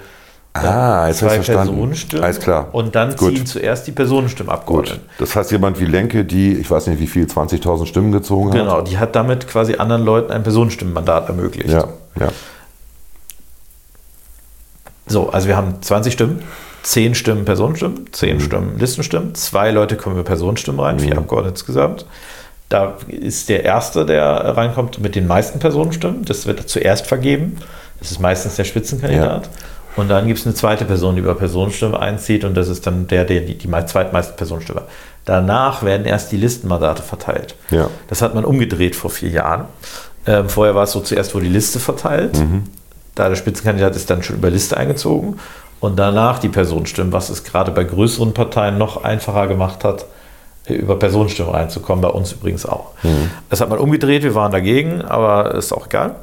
Ah, 0.54 1.06
jetzt 1.08 1.18
zwei. 1.20 1.38
Personenstimmen. 1.38 2.24
Alles 2.24 2.40
klar. 2.40 2.68
Und 2.72 2.94
dann 2.96 3.14
Gut. 3.14 3.34
ziehen 3.36 3.46
zuerst 3.46 3.86
die 3.86 3.92
Personenstimmenabgeordneten. 3.92 5.02
Gut. 5.02 5.10
Das 5.20 5.36
heißt, 5.36 5.52
jemand 5.52 5.78
wie 5.78 5.84
Lenke, 5.84 6.24
die, 6.24 6.54
ich 6.54 6.68
weiß 6.70 6.88
nicht 6.88 6.98
wie 7.00 7.06
viel, 7.06 7.26
20.000 7.26 7.86
Stimmen 7.86 8.10
gezogen 8.12 8.50
hat. 8.50 8.58
Genau, 8.58 8.80
die 8.80 8.98
hat 8.98 9.14
damit 9.14 9.46
quasi 9.46 9.76
anderen 9.76 10.04
Leuten 10.04 10.32
ein 10.32 10.42
Personenstimmenmandat 10.42 11.28
ermöglicht. 11.28 11.70
Ja, 11.70 11.88
ja. 12.18 12.28
So, 15.06 15.30
also 15.30 15.48
wir 15.48 15.56
haben 15.56 15.80
20 15.80 16.12
Stimmen, 16.12 16.42
10 16.82 17.14
Stimmen 17.14 17.44
Personenstimmen, 17.44 18.12
10 18.12 18.36
Mhm. 18.36 18.40
Stimmen 18.40 18.78
Listenstimmen, 18.78 19.34
zwei 19.34 19.70
Leute 19.70 19.96
kommen 19.96 20.16
über 20.16 20.24
Personenstimmen 20.24 20.80
rein, 20.80 20.98
vier 20.98 21.16
Abgeordnete 21.16 21.54
insgesamt. 21.54 22.04
Da 22.68 22.96
ist 23.08 23.48
der 23.48 23.64
Erste, 23.64 24.04
der 24.04 24.26
reinkommt 24.56 25.00
mit 25.00 25.14
den 25.14 25.26
meisten 25.26 25.58
Personenstimmen. 25.58 26.24
Das 26.24 26.46
wird 26.46 26.68
zuerst 26.68 27.06
vergeben. 27.06 27.56
Das 27.98 28.10
ist 28.10 28.20
meistens 28.20 28.56
der 28.56 28.64
Spitzenkandidat. 28.64 29.48
Und 29.96 30.08
dann 30.08 30.26
gibt 30.26 30.38
es 30.38 30.46
eine 30.46 30.54
zweite 30.54 30.84
Person, 30.84 31.16
die 31.16 31.22
über 31.22 31.34
Personenstimme 31.34 31.98
einzieht 31.98 32.44
und 32.44 32.54
das 32.54 32.68
ist 32.68 32.86
dann 32.86 33.08
der, 33.08 33.24
der 33.24 33.40
die, 33.40 33.56
die 33.56 33.66
mei- 33.66 33.82
zweitmeisten 33.82 34.36
Personenstimmen 34.36 34.82
hat. 34.82 34.88
Danach 35.24 35.82
werden 35.82 36.06
erst 36.06 36.30
die 36.30 36.36
Listenmandate 36.36 37.02
verteilt. 37.02 37.56
Ja. 37.70 37.88
Das 38.06 38.22
hat 38.22 38.34
man 38.34 38.44
umgedreht 38.44 38.94
vor 38.94 39.10
vier 39.10 39.30
Jahren. 39.30 39.64
Ähm, 40.26 40.48
vorher 40.48 40.74
war 40.74 40.84
es 40.84 40.92
so, 40.92 41.00
zuerst 41.00 41.34
wurde 41.34 41.46
die 41.46 41.52
Liste 41.52 41.80
verteilt. 41.80 42.38
Da 43.14 43.28
der 43.28 43.36
Spitzenkandidat 43.36 43.96
ist 43.96 44.08
dann 44.08 44.22
schon 44.22 44.36
über 44.36 44.50
Liste 44.50 44.76
eingezogen. 44.76 45.40
Und 45.80 45.98
danach 45.98 46.38
die 46.38 46.48
Personenstimmen, 46.48 47.12
was 47.12 47.28
es 47.30 47.42
gerade 47.42 47.72
bei 47.72 47.82
größeren 47.82 48.34
Parteien 48.34 48.78
noch 48.78 49.02
einfacher 49.02 49.48
gemacht 49.48 49.82
hat, 49.84 50.06
über 50.68 50.98
Personenstimmen 50.98 51.52
reinzukommen, 51.52 52.02
bei 52.02 52.08
uns 52.08 52.32
übrigens 52.32 52.66
auch. 52.66 52.92
Das 53.50 53.60
hat 53.60 53.68
man 53.70 53.78
umgedreht, 53.78 54.22
wir 54.22 54.34
waren 54.34 54.52
dagegen, 54.52 55.02
aber 55.02 55.54
ist 55.54 55.72
auch 55.72 55.86
egal. 55.86 56.16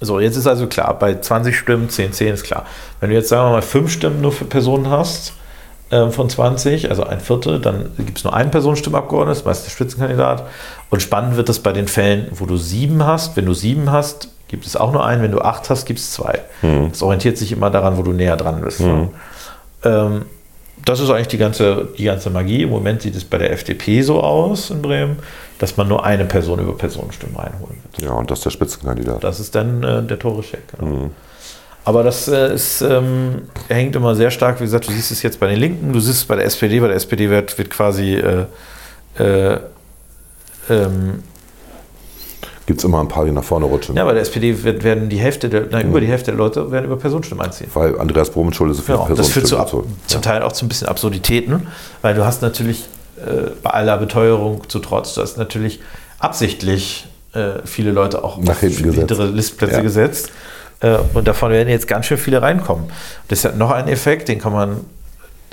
So, 0.00 0.18
jetzt 0.18 0.36
ist 0.36 0.46
also 0.46 0.66
klar, 0.66 0.98
bei 0.98 1.18
20 1.20 1.56
Stimmen, 1.56 1.90
10, 1.90 2.12
10 2.12 2.34
ist 2.34 2.44
klar. 2.44 2.64
Wenn 3.00 3.10
du 3.10 3.16
jetzt, 3.16 3.28
sagen 3.28 3.48
wir 3.48 3.52
mal, 3.52 3.62
5 3.62 3.90
Stimmen 3.92 4.20
nur 4.22 4.32
für 4.32 4.46
Personen 4.46 4.88
hast, 4.90 5.34
ähm, 5.90 6.10
von 6.12 6.30
20, 6.30 6.88
also 6.88 7.02
ein 7.04 7.20
Viertel, 7.20 7.60
dann 7.60 7.90
gibt 7.98 8.18
es 8.18 8.24
nur 8.24 8.32
einen 8.32 8.50
Personenstimmabgeordneten, 8.50 9.30
das 9.32 9.38
ist 9.38 9.44
meist 9.44 9.66
der 9.66 9.70
Spitzenkandidat. 9.72 10.44
Und 10.88 11.02
spannend 11.02 11.36
wird 11.36 11.48
das 11.48 11.58
bei 11.58 11.72
den 11.72 11.88
Fällen, 11.88 12.28
wo 12.32 12.46
du 12.46 12.56
sieben 12.56 13.04
hast. 13.04 13.36
Wenn 13.36 13.44
du 13.46 13.52
sieben 13.54 13.90
hast, 13.90 14.28
gibt 14.48 14.66
es 14.66 14.76
auch 14.76 14.92
nur 14.92 15.04
einen. 15.04 15.20
Wenn 15.22 15.32
du 15.32 15.40
acht 15.40 15.68
hast, 15.68 15.84
gibt 15.86 15.98
es 15.98 16.12
zwei. 16.12 16.40
Das 16.90 17.02
orientiert 17.02 17.36
sich 17.38 17.52
immer 17.52 17.70
daran, 17.70 17.98
wo 17.98 18.02
du 18.02 18.12
näher 18.12 18.36
dran 18.36 18.60
bist. 18.62 18.80
ne? 18.80 19.08
Ähm, 19.84 20.22
das 20.90 21.00
ist 21.00 21.10
eigentlich 21.10 21.28
die 21.28 21.38
ganze, 21.38 21.88
die 21.96 22.04
ganze 22.04 22.30
Magie. 22.30 22.62
Im 22.62 22.70
Moment 22.70 23.02
sieht 23.02 23.16
es 23.16 23.24
bei 23.24 23.38
der 23.38 23.52
FDP 23.52 24.02
so 24.02 24.20
aus 24.20 24.70
in 24.70 24.82
Bremen, 24.82 25.18
dass 25.58 25.76
man 25.76 25.88
nur 25.88 26.04
eine 26.04 26.24
Person 26.24 26.58
über 26.58 26.76
Personenstimmen 26.76 27.36
reinholen 27.36 27.76
wird. 27.82 28.02
Ja, 28.02 28.12
und 28.12 28.30
das 28.30 28.40
ist 28.40 28.44
der 28.44 28.50
Spitzenkandidat. 28.50 29.24
Das 29.24 29.40
ist 29.40 29.54
dann 29.54 29.82
äh, 29.82 30.02
der 30.02 30.18
Tore-Check. 30.18 30.78
Genau. 30.78 31.10
Aber 31.84 32.02
das 32.02 32.28
äh, 32.28 32.54
ist, 32.54 32.82
ähm, 32.82 33.42
hängt 33.68 33.96
immer 33.96 34.14
sehr 34.14 34.30
stark, 34.30 34.60
wie 34.60 34.64
gesagt, 34.64 34.86
du 34.88 34.92
siehst 34.92 35.10
es 35.10 35.22
jetzt 35.22 35.40
bei 35.40 35.48
den 35.48 35.58
Linken, 35.58 35.92
du 35.92 36.00
siehst 36.00 36.18
es 36.18 36.24
bei 36.24 36.36
der 36.36 36.44
SPD, 36.44 36.78
bei 36.80 36.88
der 36.88 36.96
SPD 36.96 37.30
wird, 37.30 37.56
wird 37.56 37.70
quasi 37.70 38.14
äh, 38.16 38.44
äh, 39.18 39.58
ähm, 40.68 41.22
Gibt 42.66 42.78
es 42.80 42.84
immer 42.84 43.00
ein 43.00 43.08
paar, 43.08 43.24
die 43.24 43.32
nach 43.32 43.42
vorne 43.44 43.66
rutschen. 43.66 43.96
ja, 43.96 44.04
bei 44.04 44.12
der 44.12 44.22
SPD 44.22 44.62
wird, 44.62 44.84
werden 44.84 45.08
die 45.08 45.18
Hälfte 45.18 45.48
der, 45.48 45.66
nein, 45.70 45.88
über 45.88 46.00
die 46.00 46.06
Hälfte 46.06 46.26
der 46.30 46.36
Leute 46.38 46.70
werden 46.70 46.84
über 46.84 46.96
Personenstimmen 46.96 47.44
einziehen. 47.44 47.68
Weil 47.74 47.98
Andreas 47.98 48.30
Bromenschulde 48.30 48.74
so 48.74 48.82
viele 48.82 48.98
Genau, 48.98 49.14
das 49.14 49.28
führt 49.28 49.46
zu 49.46 49.56
ab, 49.58 49.66
Personenstimmen 49.70 50.06
zum 50.06 50.22
Teil 50.22 50.42
auch 50.42 50.52
zu 50.52 50.64
ein 50.66 50.68
bisschen 50.68 50.86
Absurditäten, 50.88 51.66
weil 52.02 52.14
du 52.14 52.24
hast 52.24 52.42
natürlich 52.42 52.88
äh, 53.16 53.50
bei 53.62 53.70
aller 53.70 53.96
Beteuerung 53.98 54.68
zu 54.68 54.78
trotz, 54.78 55.14
du 55.14 55.22
hast 55.22 55.36
natürlich 55.36 55.80
absichtlich 56.20 57.06
äh, 57.32 57.60
viele 57.64 57.90
Leute 57.92 58.22
auch 58.22 58.38
Nach 58.38 58.50
auf 58.52 58.60
hinten 58.60 58.82
gesetzt. 58.84 58.98
hintere 58.98 59.26
Listplätze 59.26 59.76
Ja. 59.76 59.80
gesetzt. 59.82 60.30
Äh, 60.80 60.98
und 61.14 61.26
davon 61.26 61.50
werden 61.50 61.68
jetzt 61.68 61.88
ganz 61.88 62.06
schön 62.06 62.18
viele 62.18 62.40
reinkommen. 62.42 62.84
Das 63.28 63.44
hat 63.44 63.56
noch 63.58 63.70
einen 63.70 63.88
Effekt, 63.88 64.28
den 64.28 64.38
kann 64.38 64.52
man, 64.52 64.80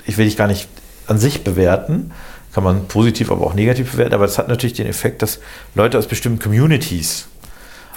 ich 0.06 0.18
will 0.18 0.24
dich 0.26 0.36
gar 0.36 0.46
nicht 0.46 0.68
an 1.06 1.18
sich 1.18 1.42
bewerten, 1.42 2.12
kann 2.58 2.64
man 2.64 2.88
positiv, 2.88 3.30
aber 3.30 3.46
auch 3.46 3.54
negativ 3.54 3.92
bewerten, 3.92 4.14
aber 4.14 4.24
es 4.24 4.36
hat 4.36 4.48
natürlich 4.48 4.74
den 4.74 4.88
Effekt, 4.88 5.22
dass 5.22 5.38
Leute 5.76 5.96
aus 5.96 6.08
bestimmten 6.08 6.40
Communities, 6.40 7.28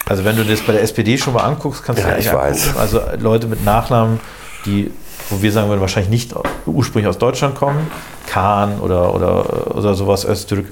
also 0.06 0.24
wenn 0.24 0.36
du 0.36 0.44
das 0.46 0.62
bei 0.62 0.74
der 0.74 0.84
SPD 0.84 1.18
schon 1.18 1.34
mal 1.34 1.42
anguckst, 1.42 1.84
kannst 1.84 2.04
du 2.04 2.08
Ja, 2.08 2.14
dir 2.14 2.20
ich 2.20 2.32
weiß. 2.32 2.78
also 2.78 3.02
Leute 3.20 3.48
mit 3.48 3.66
Nachnamen, 3.66 4.20
die, 4.68 4.92
wo 5.32 5.42
wir 5.42 5.52
sagen 5.52 5.68
würden, 5.70 5.82
wahrscheinlich 5.82 6.12
nicht 6.12 6.36
ursprünglich 6.68 7.08
aus 7.10 7.18
Deutschland 7.18 7.56
kommen, 7.56 7.90
Kahn 8.28 8.80
oder, 8.82 9.16
oder, 9.16 9.76
oder 9.76 9.96
sowas, 9.96 10.26
Öztürk, 10.26 10.68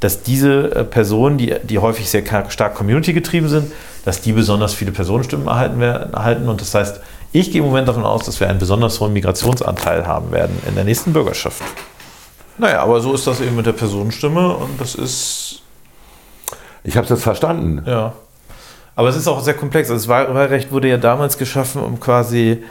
dass 0.00 0.24
diese 0.24 0.74
äh, 0.74 0.82
Personen, 0.82 1.38
die, 1.38 1.54
die 1.62 1.78
häufig 1.78 2.10
sehr 2.10 2.24
stark 2.50 2.74
community 2.74 3.12
getrieben 3.12 3.48
sind, 3.48 3.70
dass 4.04 4.20
die 4.20 4.32
besonders 4.32 4.74
viele 4.74 4.90
Personenstimmen 4.90 5.46
erhalten 5.46 5.78
werden. 5.78 6.12
Erhalten. 6.12 6.48
Und 6.48 6.60
das 6.60 6.74
heißt, 6.74 7.00
ich 7.30 7.52
gehe 7.52 7.60
im 7.60 7.68
Moment 7.68 7.86
davon 7.86 8.04
aus, 8.04 8.24
dass 8.24 8.40
wir 8.40 8.48
einen 8.48 8.58
besonders 8.58 8.98
hohen 8.98 9.12
Migrationsanteil 9.12 10.08
haben 10.08 10.32
werden 10.32 10.58
in 10.68 10.74
der 10.74 10.82
nächsten 10.82 11.12
Bürgerschaft. 11.12 11.62
Naja, 12.58 12.82
aber 12.82 13.00
so 13.00 13.14
ist 13.14 13.26
das 13.26 13.40
eben 13.40 13.56
mit 13.56 13.66
der 13.66 13.72
Personenstimme 13.72 14.54
und 14.56 14.80
das 14.80 14.94
ist 14.94 15.62
Ich 16.84 16.96
habe 16.96 17.04
es 17.04 17.10
jetzt 17.10 17.22
verstanden. 17.22 17.82
ja. 17.86 18.12
Aber 18.96 19.08
es 19.10 19.16
ist 19.16 19.28
auch 19.28 19.40
sehr 19.40 19.54
komplex. 19.54 19.88
Also 19.90 20.02
das 20.02 20.08
Wahl- 20.08 20.34
Wahlrecht 20.34 20.72
wurde 20.72 20.88
ja 20.88 20.96
damals 20.96 21.38
geschaffen, 21.38 21.80
um 21.82 22.00
quasi 22.00 22.64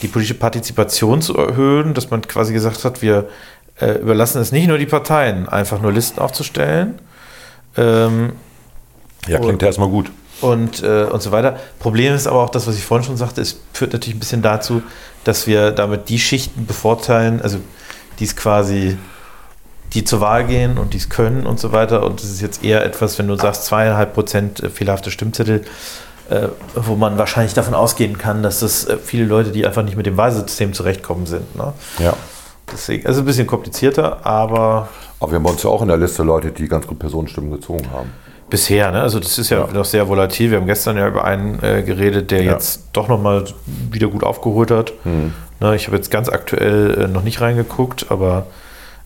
die 0.00 0.08
politische 0.08 0.32
Partizipation 0.34 1.20
zu 1.20 1.36
erhöhen, 1.36 1.92
dass 1.92 2.08
man 2.08 2.22
quasi 2.22 2.54
gesagt 2.54 2.86
hat, 2.86 3.02
wir 3.02 3.28
äh, 3.80 3.98
überlassen 3.98 4.40
es 4.40 4.50
nicht 4.50 4.66
nur 4.66 4.78
die 4.78 4.86
Parteien, 4.86 5.46
einfach 5.46 5.82
nur 5.82 5.92
Listen 5.92 6.20
aufzustellen 6.20 6.98
ähm, 7.76 8.32
Ja, 9.26 9.38
klingt 9.40 9.60
ja 9.60 9.68
erstmal 9.68 9.88
gut. 9.90 10.10
und, 10.40 10.82
äh, 10.82 11.04
und 11.04 11.20
so 11.20 11.32
weiter. 11.32 11.58
Problem 11.80 12.14
ist 12.14 12.26
aber 12.26 12.42
auch 12.42 12.50
das, 12.50 12.66
was 12.66 12.76
ich 12.76 12.84
vorhin 12.84 13.04
schon 13.04 13.16
sagte, 13.18 13.42
es 13.42 13.60
führt 13.74 13.92
natürlich 13.92 14.16
ein 14.16 14.20
bisschen 14.20 14.40
dazu, 14.42 14.82
dass 15.24 15.46
wir 15.46 15.70
damit 15.70 16.08
die 16.08 16.18
Schichten 16.18 16.64
bevorteilen, 16.64 17.42
also 17.42 17.58
die 18.18 18.24
es 18.24 18.34
quasi, 18.36 18.96
die 19.94 20.04
zur 20.04 20.20
Wahl 20.20 20.44
gehen 20.44 20.76
und 20.78 20.92
die 20.92 20.98
es 20.98 21.08
können 21.08 21.46
und 21.46 21.58
so 21.60 21.72
weiter. 21.72 22.02
Und 22.04 22.20
das 22.22 22.28
ist 22.30 22.40
jetzt 22.40 22.64
eher 22.64 22.84
etwas, 22.84 23.18
wenn 23.18 23.28
du 23.28 23.36
sagst, 23.36 23.64
zweieinhalb 23.66 24.12
Prozent 24.14 24.62
fehlerhafte 24.72 25.10
Stimmzettel, 25.10 25.62
äh, 26.30 26.48
wo 26.74 26.96
man 26.96 27.16
wahrscheinlich 27.18 27.54
davon 27.54 27.74
ausgehen 27.74 28.18
kann, 28.18 28.42
dass 28.42 28.60
das 28.60 28.86
äh, 28.86 28.96
viele 28.98 29.24
Leute, 29.24 29.50
die 29.52 29.66
einfach 29.66 29.82
nicht 29.82 29.96
mit 29.96 30.06
dem 30.06 30.16
Wahlsystem 30.16 30.72
zurechtkommen 30.72 31.26
sind. 31.26 31.54
Ne? 31.56 31.72
Ja. 31.98 32.14
Deswegen, 32.72 33.06
also 33.06 33.20
ein 33.20 33.26
bisschen 33.26 33.46
komplizierter, 33.46 34.24
aber 34.26 34.88
Aber 35.20 35.30
wir 35.32 35.36
haben 35.36 35.42
bei 35.44 35.50
uns 35.50 35.62
ja 35.62 35.70
auch 35.70 35.82
in 35.82 35.88
der 35.88 35.96
Liste 35.98 36.22
Leute, 36.22 36.50
die 36.50 36.66
ganz 36.66 36.86
gut 36.86 36.98
Personenstimmen 36.98 37.50
gezogen 37.50 37.86
haben. 37.92 38.10
Bisher, 38.50 38.90
ne? 38.90 39.00
Also 39.02 39.20
das 39.20 39.38
ist 39.38 39.50
ja, 39.50 39.60
Ja. 39.60 39.72
noch 39.72 39.84
sehr 39.84 40.06
volatil. 40.08 40.50
Wir 40.50 40.58
haben 40.58 40.66
gestern 40.66 40.96
ja 40.96 41.06
über 41.08 41.24
einen 41.24 41.62
äh, 41.62 41.82
geredet, 41.82 42.30
der 42.30 42.42
Ja. 42.42 42.52
jetzt 42.52 42.84
doch 42.92 43.08
nochmal 43.08 43.44
wieder 43.90 44.08
gut 44.08 44.24
aufgeholt 44.24 44.70
hat. 44.70 44.92
Ne, 45.60 45.76
ich 45.76 45.86
habe 45.86 45.96
jetzt 45.96 46.10
ganz 46.10 46.28
aktuell 46.28 47.02
äh, 47.04 47.08
noch 47.08 47.22
nicht 47.22 47.40
reingeguckt, 47.40 48.06
aber 48.10 48.46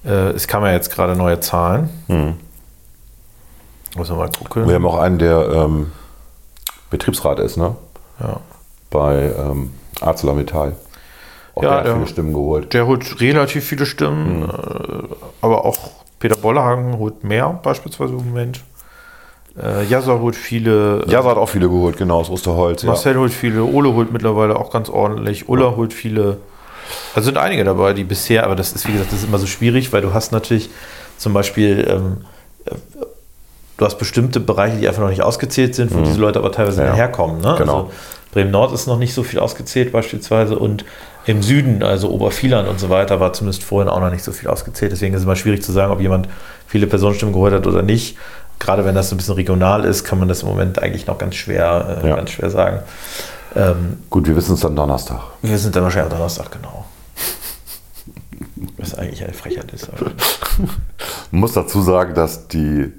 es 0.04 0.46
kamen 0.48 0.66
ja 0.66 0.72
jetzt 0.72 0.90
gerade 0.90 1.16
neue 1.16 1.40
Zahlen. 1.40 1.88
Muss 3.96 4.08
man 4.10 4.18
mal 4.18 4.30
gucken. 4.30 4.66
Wir 4.68 4.74
haben 4.74 4.86
auch 4.86 4.98
einen, 4.98 5.18
der 5.18 5.48
ähm, 5.50 5.90
Betriebsrat 6.90 7.38
ist, 7.40 7.56
ne? 7.56 7.74
Ja. 8.20 8.40
Bei 8.90 9.32
ähm, 9.36 9.70
ArcelorMittal. 10.00 10.76
Auch 11.54 11.62
Ja, 11.62 11.68
der 11.70 11.78
hat 11.78 11.86
der- 11.86 11.94
viele 11.94 12.06
Stimmen 12.06 12.32
geholt. 12.32 12.72
Der 12.74 12.86
holt 12.86 13.20
relativ 13.20 13.64
viele 13.64 13.86
Stimmen, 13.86 14.40
Mhm. 14.40 14.44
äh, 14.44 15.14
aber 15.42 15.64
auch 15.64 15.76
Peter 16.20 16.36
Bollerhagen 16.36 16.98
holt 16.98 17.24
mehr, 17.24 17.58
beispielsweise 17.62 18.12
im 18.12 18.18
Moment. 18.28 18.62
Äh, 19.60 19.84
Jassa 19.84 20.18
holt 20.20 20.36
viele. 20.36 21.04
Ja, 21.08 21.24
hat 21.24 21.36
auch 21.36 21.48
viele 21.48 21.68
geholt, 21.68 21.96
genau, 21.96 22.20
aus 22.20 22.30
Osterholz. 22.30 22.82
Ja. 22.82 22.88
Marcel 22.90 23.16
holt 23.18 23.32
viele, 23.32 23.64
Ole 23.64 23.92
holt 23.92 24.12
mittlerweile 24.12 24.56
auch 24.56 24.70
ganz 24.70 24.88
ordentlich, 24.88 25.48
Ulla 25.48 25.74
holt 25.76 25.92
viele. 25.92 26.38
Also 27.14 27.26
sind 27.26 27.38
einige 27.38 27.64
dabei, 27.64 27.92
die 27.92 28.04
bisher, 28.04 28.44
aber 28.44 28.56
das 28.56 28.72
ist, 28.72 28.86
wie 28.88 28.92
gesagt, 28.92 29.12
das 29.12 29.20
ist 29.20 29.26
immer 29.28 29.38
so 29.38 29.46
schwierig, 29.46 29.92
weil 29.92 30.02
du 30.02 30.12
hast 30.14 30.32
natürlich 30.32 30.70
zum 31.16 31.32
Beispiel, 31.32 31.86
ähm, 31.90 32.18
äh, 32.66 32.74
du 33.76 33.84
hast 33.84 33.98
bestimmte 33.98 34.40
Bereiche, 34.40 34.76
die 34.76 34.88
einfach 34.88 35.02
noch 35.02 35.10
nicht 35.10 35.22
ausgezählt 35.22 35.74
sind, 35.74 35.94
wo 35.94 36.00
diese 36.02 36.18
Leute 36.18 36.38
aber 36.38 36.52
teilweise 36.52 36.82
Mhm. 36.82 36.86
Ja. 36.88 36.94
herkommen. 36.94 37.40
Ne? 37.40 37.54
Genau. 37.58 37.76
Also 37.78 37.90
Bremen 38.32 38.50
Nord 38.50 38.72
ist 38.72 38.86
noch 38.86 38.98
nicht 38.98 39.14
so 39.14 39.22
viel 39.22 39.38
ausgezählt 39.38 39.90
beispielsweise 39.92 40.58
und 40.58 40.84
im 41.26 41.42
Süden, 41.42 41.82
also 41.82 42.10
Obervieland 42.10 42.68
und 42.68 42.78
so 42.80 42.88
weiter, 42.88 43.20
war 43.20 43.32
zumindest 43.32 43.62
vorhin 43.64 43.88
auch 43.88 44.00
noch 44.00 44.10
nicht 44.10 44.24
so 44.24 44.32
viel 44.32 44.48
ausgezählt. 44.48 44.92
Deswegen 44.92 45.14
ist 45.14 45.20
es 45.20 45.24
immer 45.24 45.36
schwierig 45.36 45.62
zu 45.62 45.72
sagen, 45.72 45.92
ob 45.92 46.00
jemand 46.00 46.28
viele 46.66 46.86
Personenstimmen 46.86 47.32
geholt 47.34 47.52
hat 47.52 47.66
oder 47.66 47.82
nicht. 47.82 48.16
Gerade 48.58 48.84
wenn 48.84 48.94
das 48.94 49.08
so 49.10 49.14
ein 49.14 49.18
bisschen 49.18 49.34
regional 49.34 49.84
ist, 49.84 50.04
kann 50.04 50.18
man 50.18 50.28
das 50.28 50.42
im 50.42 50.48
Moment 50.48 50.82
eigentlich 50.82 51.06
noch 51.06 51.16
ganz 51.18 51.36
schwer, 51.36 52.00
äh, 52.02 52.08
Ja. 52.08 52.16
ganz 52.16 52.30
schwer 52.30 52.50
sagen. 52.50 52.80
Ähm, 53.58 53.98
Gut, 54.08 54.26
wir 54.26 54.36
wissen 54.36 54.54
es 54.54 54.60
dann 54.60 54.74
Donnerstag. 54.76 55.20
wir 55.42 55.58
sind 55.58 55.74
dann 55.76 55.82
wahrscheinlich 55.82 56.12
am 56.12 56.18
Donnerstag, 56.18 56.50
genau. 56.52 56.84
Was 58.76 58.94
eigentlich 58.94 59.22
eine 59.24 59.32
Frechheit 59.32 59.70
ist. 59.72 59.88
Man 61.30 61.40
muss 61.40 61.52
dazu 61.52 61.82
sagen, 61.82 62.14
dass 62.14 62.48
die, 62.48 62.92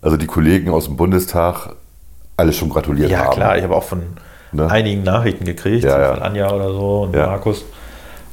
also 0.00 0.16
die 0.16 0.26
Kollegen 0.26 0.70
aus 0.70 0.84
dem 0.86 0.96
Bundestag 0.96 1.74
alle 2.36 2.52
schon 2.52 2.68
gratuliert 2.70 3.10
ja, 3.10 3.24
haben. 3.24 3.32
klar, 3.34 3.56
ich 3.58 3.64
habe 3.64 3.74
auch 3.76 3.82
von 3.84 4.02
Ne? 4.50 4.66
einigen 4.70 5.02
Nachrichten 5.02 5.44
gekriegt, 5.44 5.84
Ja, 5.84 6.00
ja. 6.00 6.14
von 6.14 6.22
Anja 6.22 6.50
oder 6.50 6.72
so 6.72 7.02
und 7.02 7.14
Ja. 7.14 7.26
Markus. 7.26 7.66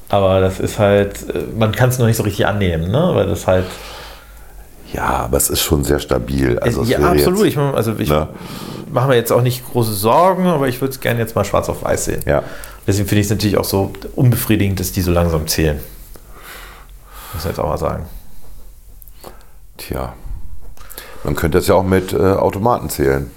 Aber 0.07 0.39
das 0.39 0.61
ist 0.61 0.80
halt, 0.80 1.30
äh, 1.36 1.39
man 1.57 1.74
kann 1.74 1.89
es 1.89 1.99
noch 1.99 2.05
nicht 2.05 2.16
so 2.16 2.24
richtig 2.24 2.47
annehmen, 2.47 2.89
ne? 2.89 3.11
weil 3.13 3.26
das 3.28 3.47
halt. 3.47 3.66
Ja, 4.93 5.03
aber 5.25 5.38
es 5.38 5.49
ist 5.49 5.61
schon 5.61 5.83
sehr 5.83 5.99
stabil. 5.99 6.57
Also 6.59 6.83
ja, 6.83 6.99
absolut. 6.99 7.39
Jetzt, 7.45 7.47
Ich, 7.53 7.57
also 7.57 7.93
ich 7.97 8.09
Ne? 8.09 8.27
mache 8.91 9.07
mir 9.09 9.15
jetzt 9.15 9.31
auch 9.31 9.41
nicht 9.41 9.65
große 9.69 9.93
Sorgen, 9.93 10.45
aber 10.47 10.67
ich 10.67 10.79
würde 10.81 10.91
es 10.93 10.99
gerne 10.99 11.19
jetzt 11.19 11.36
mal 11.36 11.43
schwarz 11.43 11.67
auf 11.69 11.83
weiß 11.83 12.05
sehen. 12.05 12.21
ja, 12.25 12.43
Deswegen 12.88 13.07
finde 13.07 13.21
ich 13.21 13.25
es 13.27 13.31
natürlich 13.31 13.57
auch 13.57 13.65
so 13.65 13.91
unbefriedigend, 14.15 14.79
dass 14.79 14.91
die 14.91 15.01
so 15.01 15.11
langsam 15.11 15.47
zählen. 15.47 15.79
Muss 17.33 17.43
man 17.43 17.51
jetzt 17.51 17.59
auch 17.59 17.67
mal 17.67 17.77
sagen. 17.77 18.05
tja. 19.77 20.13
Man 21.23 21.36
könnte 21.36 21.57
es 21.57 21.67
ja 21.67 21.73
auch 21.75 21.83
mit 21.83 22.13
äh, 22.13 22.17
Automaten 22.17 22.89
zählen. 22.89 23.31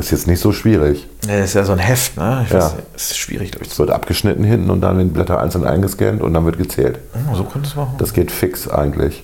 Ist 0.00 0.10
jetzt 0.12 0.26
nicht 0.26 0.40
so 0.40 0.50
schwierig. 0.52 1.06
Ja, 1.28 1.36
das 1.38 1.50
ist 1.50 1.54
ja 1.54 1.64
so 1.64 1.72
ein 1.72 1.78
Heft, 1.78 2.16
ne? 2.16 2.42
Ich 2.46 2.52
Ja. 2.52 2.58
weiß, 2.60 2.74
es 2.96 3.10
ist 3.10 3.18
schwierig 3.18 3.52
Es 3.60 3.78
wird 3.78 3.90
abgeschnitten 3.90 4.44
hinten 4.44 4.70
und 4.70 4.80
dann 4.80 4.96
werden 4.96 5.12
Blätter 5.12 5.38
einzeln 5.38 5.64
eingescannt 5.66 6.22
und 6.22 6.32
dann 6.32 6.46
wird 6.46 6.56
gezählt. 6.56 6.98
Oh, 7.30 7.34
so 7.34 7.44
könnte 7.44 7.68
es 7.68 7.76
machen. 7.76 7.94
Das 7.98 8.14
geht 8.14 8.32
fix 8.32 8.66
eigentlich. 8.66 9.22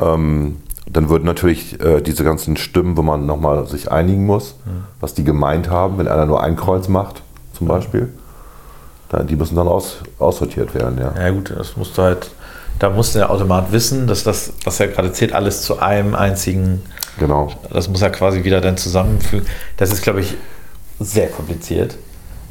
Ähm, 0.00 0.58
dann 0.90 1.08
würden 1.08 1.24
natürlich 1.24 1.80
äh, 1.80 2.00
diese 2.00 2.22
ganzen 2.22 2.56
Stimmen, 2.56 2.96
wo 2.96 3.02
man 3.02 3.26
nochmal 3.26 3.66
sich 3.66 3.90
einigen 3.90 4.24
muss, 4.24 4.54
was 5.00 5.14
die 5.14 5.24
gemeint 5.24 5.68
haben, 5.68 5.98
wenn 5.98 6.06
einer 6.08 6.24
nur 6.26 6.42
ein 6.42 6.54
Kreuz 6.56 6.88
macht, 6.88 7.22
zum 7.56 7.66
Beispiel, 7.66 8.08
dann, 9.10 9.26
die 9.26 9.36
müssen 9.36 9.56
dann 9.56 9.68
aus, 9.68 9.96
aussortiert 10.18 10.74
werden, 10.74 10.96
ja. 10.98 11.12
Ja 11.20 11.30
gut, 11.30 11.52
das 11.54 11.76
musst 11.76 11.98
du 11.98 12.02
halt, 12.02 12.30
da 12.78 12.88
muss 12.90 13.12
der 13.14 13.30
Automat 13.30 13.72
wissen, 13.72 14.06
dass 14.06 14.22
das, 14.22 14.52
was 14.64 14.78
er 14.80 14.88
gerade 14.88 15.12
zählt, 15.12 15.32
alles 15.32 15.62
zu 15.62 15.80
einem 15.80 16.14
einzigen, 16.14 16.82
Genau. 17.18 17.48
das 17.72 17.88
muss 17.88 18.02
er 18.02 18.10
quasi 18.10 18.44
wieder 18.44 18.60
dann 18.60 18.76
zusammenfügen. 18.76 19.46
Das 19.76 19.90
ist, 19.92 20.02
glaube 20.02 20.20
ich, 20.20 20.34
sehr 21.00 21.28
kompliziert. 21.28 21.96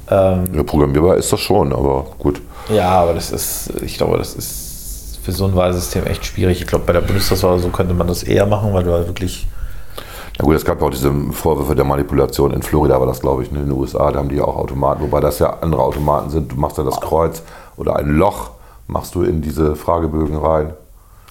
Ähm, 0.10 0.46
Ja, 0.54 0.64
programmierbar 0.64 1.16
ist 1.18 1.32
das 1.34 1.40
schon, 1.40 1.74
aber 1.74 2.06
gut. 2.20 2.42
ja, 2.70 2.90
aber 2.90 3.14
das 3.14 3.32
ist, 3.32 3.72
ich 3.82 3.98
glaube, 3.98 4.18
das 4.18 4.36
ist 4.36 5.20
für 5.24 5.32
so 5.34 5.46
ein 5.46 5.56
Wahlsystem 5.56 6.06
echt 6.06 6.26
schwierig. 6.26 6.62
Ich 6.62 6.68
glaube, 6.68 6.86
bei 6.86 6.94
der 6.94 7.02
Bundestagswahl 7.02 7.60
so 7.60 7.70
könnte 7.70 7.94
man 7.94 8.08
das 8.08 8.24
eher 8.24 8.46
machen, 8.46 8.74
weil 8.74 8.84
du 8.86 8.94
halt 8.94 9.08
wirklich, 9.08 9.48
Ja 10.40 10.46
gut, 10.46 10.56
es 10.56 10.64
gab 10.64 10.80
ja 10.80 10.88
auch 10.88 10.92
diese 10.92 11.12
Vorwürfe 11.32 11.76
der 11.76 11.84
Manipulation. 11.84 12.52
In 12.54 12.62
Florida 12.62 12.98
war 13.00 13.08
das, 13.08 13.20
glaube 13.20 13.44
ich, 13.44 13.52
ne, 13.52 13.60
in 13.60 13.66
den 13.66 13.78
USA, 13.78 14.12
da 14.12 14.20
haben 14.20 14.30
die 14.30 14.36
ja 14.38 14.46
auch 14.46 14.56
Automaten, 14.56 15.02
wobei 15.02 15.20
das 15.20 15.40
ja 15.40 15.58
andere 15.62 15.82
Automaten 15.84 16.30
sind. 16.30 16.54
Du 16.54 16.56
machst 16.56 16.78
da 16.78 16.84
das 16.84 17.02
Kreuz 17.02 17.42
oder 17.76 17.98
ein 17.98 18.08
Loch 18.08 18.52
machst 18.88 19.16
du 19.16 19.24
in 19.24 19.42
diese 19.42 19.76
Fragebögen 19.76 20.38
rein. 20.38 20.74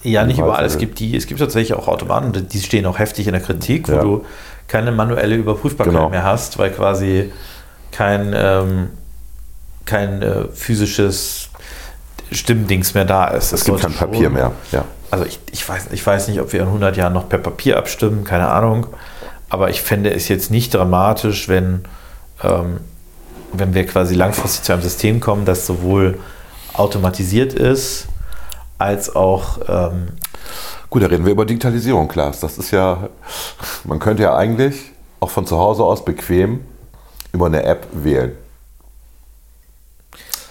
Ja, 0.03 0.25
nicht 0.25 0.39
überall. 0.39 0.65
Es 0.65 0.77
gibt 0.77 0.99
die, 0.99 1.15
es 1.15 1.27
gibt 1.27 1.39
tatsächlich 1.39 1.73
auch 1.73 1.87
Automaten, 1.87 2.47
die 2.47 2.61
stehen 2.61 2.85
auch 2.85 2.99
heftig 2.99 3.27
in 3.27 3.33
der 3.33 3.41
Kritik, 3.41 3.87
wo 3.89 3.93
Ja. 3.93 4.01
du 4.01 4.25
keine 4.67 4.91
manuelle 4.91 5.35
Überprüfbarkeit 5.35 5.93
Genau. 5.93 6.09
mehr 6.09 6.23
hast, 6.23 6.57
weil 6.57 6.71
quasi 6.71 7.31
kein, 7.91 8.33
ähm, 8.35 8.89
kein 9.85 10.21
äh, 10.21 10.45
physisches 10.53 11.49
Stimmdings 12.31 12.93
mehr 12.93 13.05
da 13.05 13.27
ist. 13.27 13.53
Es 13.53 13.63
gibt 13.63 13.79
kein 13.81 13.93
Papier 13.93 14.29
mehr. 14.29 14.51
Ja. 14.71 14.83
Also 15.09 15.25
ich, 15.25 15.39
ich, 15.51 15.67
weiß, 15.67 15.87
ich 15.91 16.05
weiß 16.05 16.27
nicht, 16.27 16.41
ob 16.41 16.51
wir 16.51 16.59
in 16.61 16.67
100 16.67 16.97
Jahren 16.97 17.13
noch 17.13 17.29
per 17.29 17.39
Papier 17.39 17.77
abstimmen, 17.77 18.23
keine 18.25 18.49
Ahnung. 18.49 18.87
Aber 19.49 19.69
ich 19.69 19.81
fände 19.81 20.11
es 20.13 20.27
jetzt 20.27 20.51
nicht 20.51 20.73
dramatisch, 20.73 21.47
wenn, 21.47 21.85
ähm, 22.43 22.81
wenn 23.53 23.73
wir 23.73 23.85
quasi 23.85 24.13
langfristig 24.15 24.63
zu 24.63 24.73
einem 24.73 24.81
System 24.81 25.21
kommen, 25.21 25.45
das 25.45 25.65
sowohl 25.65 26.19
automatisiert 26.73 27.53
ist, 27.53 28.07
als 28.77 29.15
auch 29.15 29.59
ähm, 29.67 30.09
Gut, 30.89 31.03
da 31.03 31.07
reden 31.07 31.25
wir 31.25 31.33
über 31.33 31.45
Digitalisierung, 31.45 32.07
Klaas. 32.07 32.39
Das 32.39 32.57
ist 32.57 32.71
ja, 32.71 33.09
man 33.83 33.99
könnte 33.99 34.23
ja 34.23 34.37
eigentlich 34.37 34.91
auch 35.19 35.29
von 35.29 35.45
zu 35.45 35.57
Hause 35.57 35.83
aus 35.83 36.05
bequem 36.05 36.61
über 37.33 37.47
eine 37.47 37.63
App 37.63 37.87
wählen. 37.91 38.37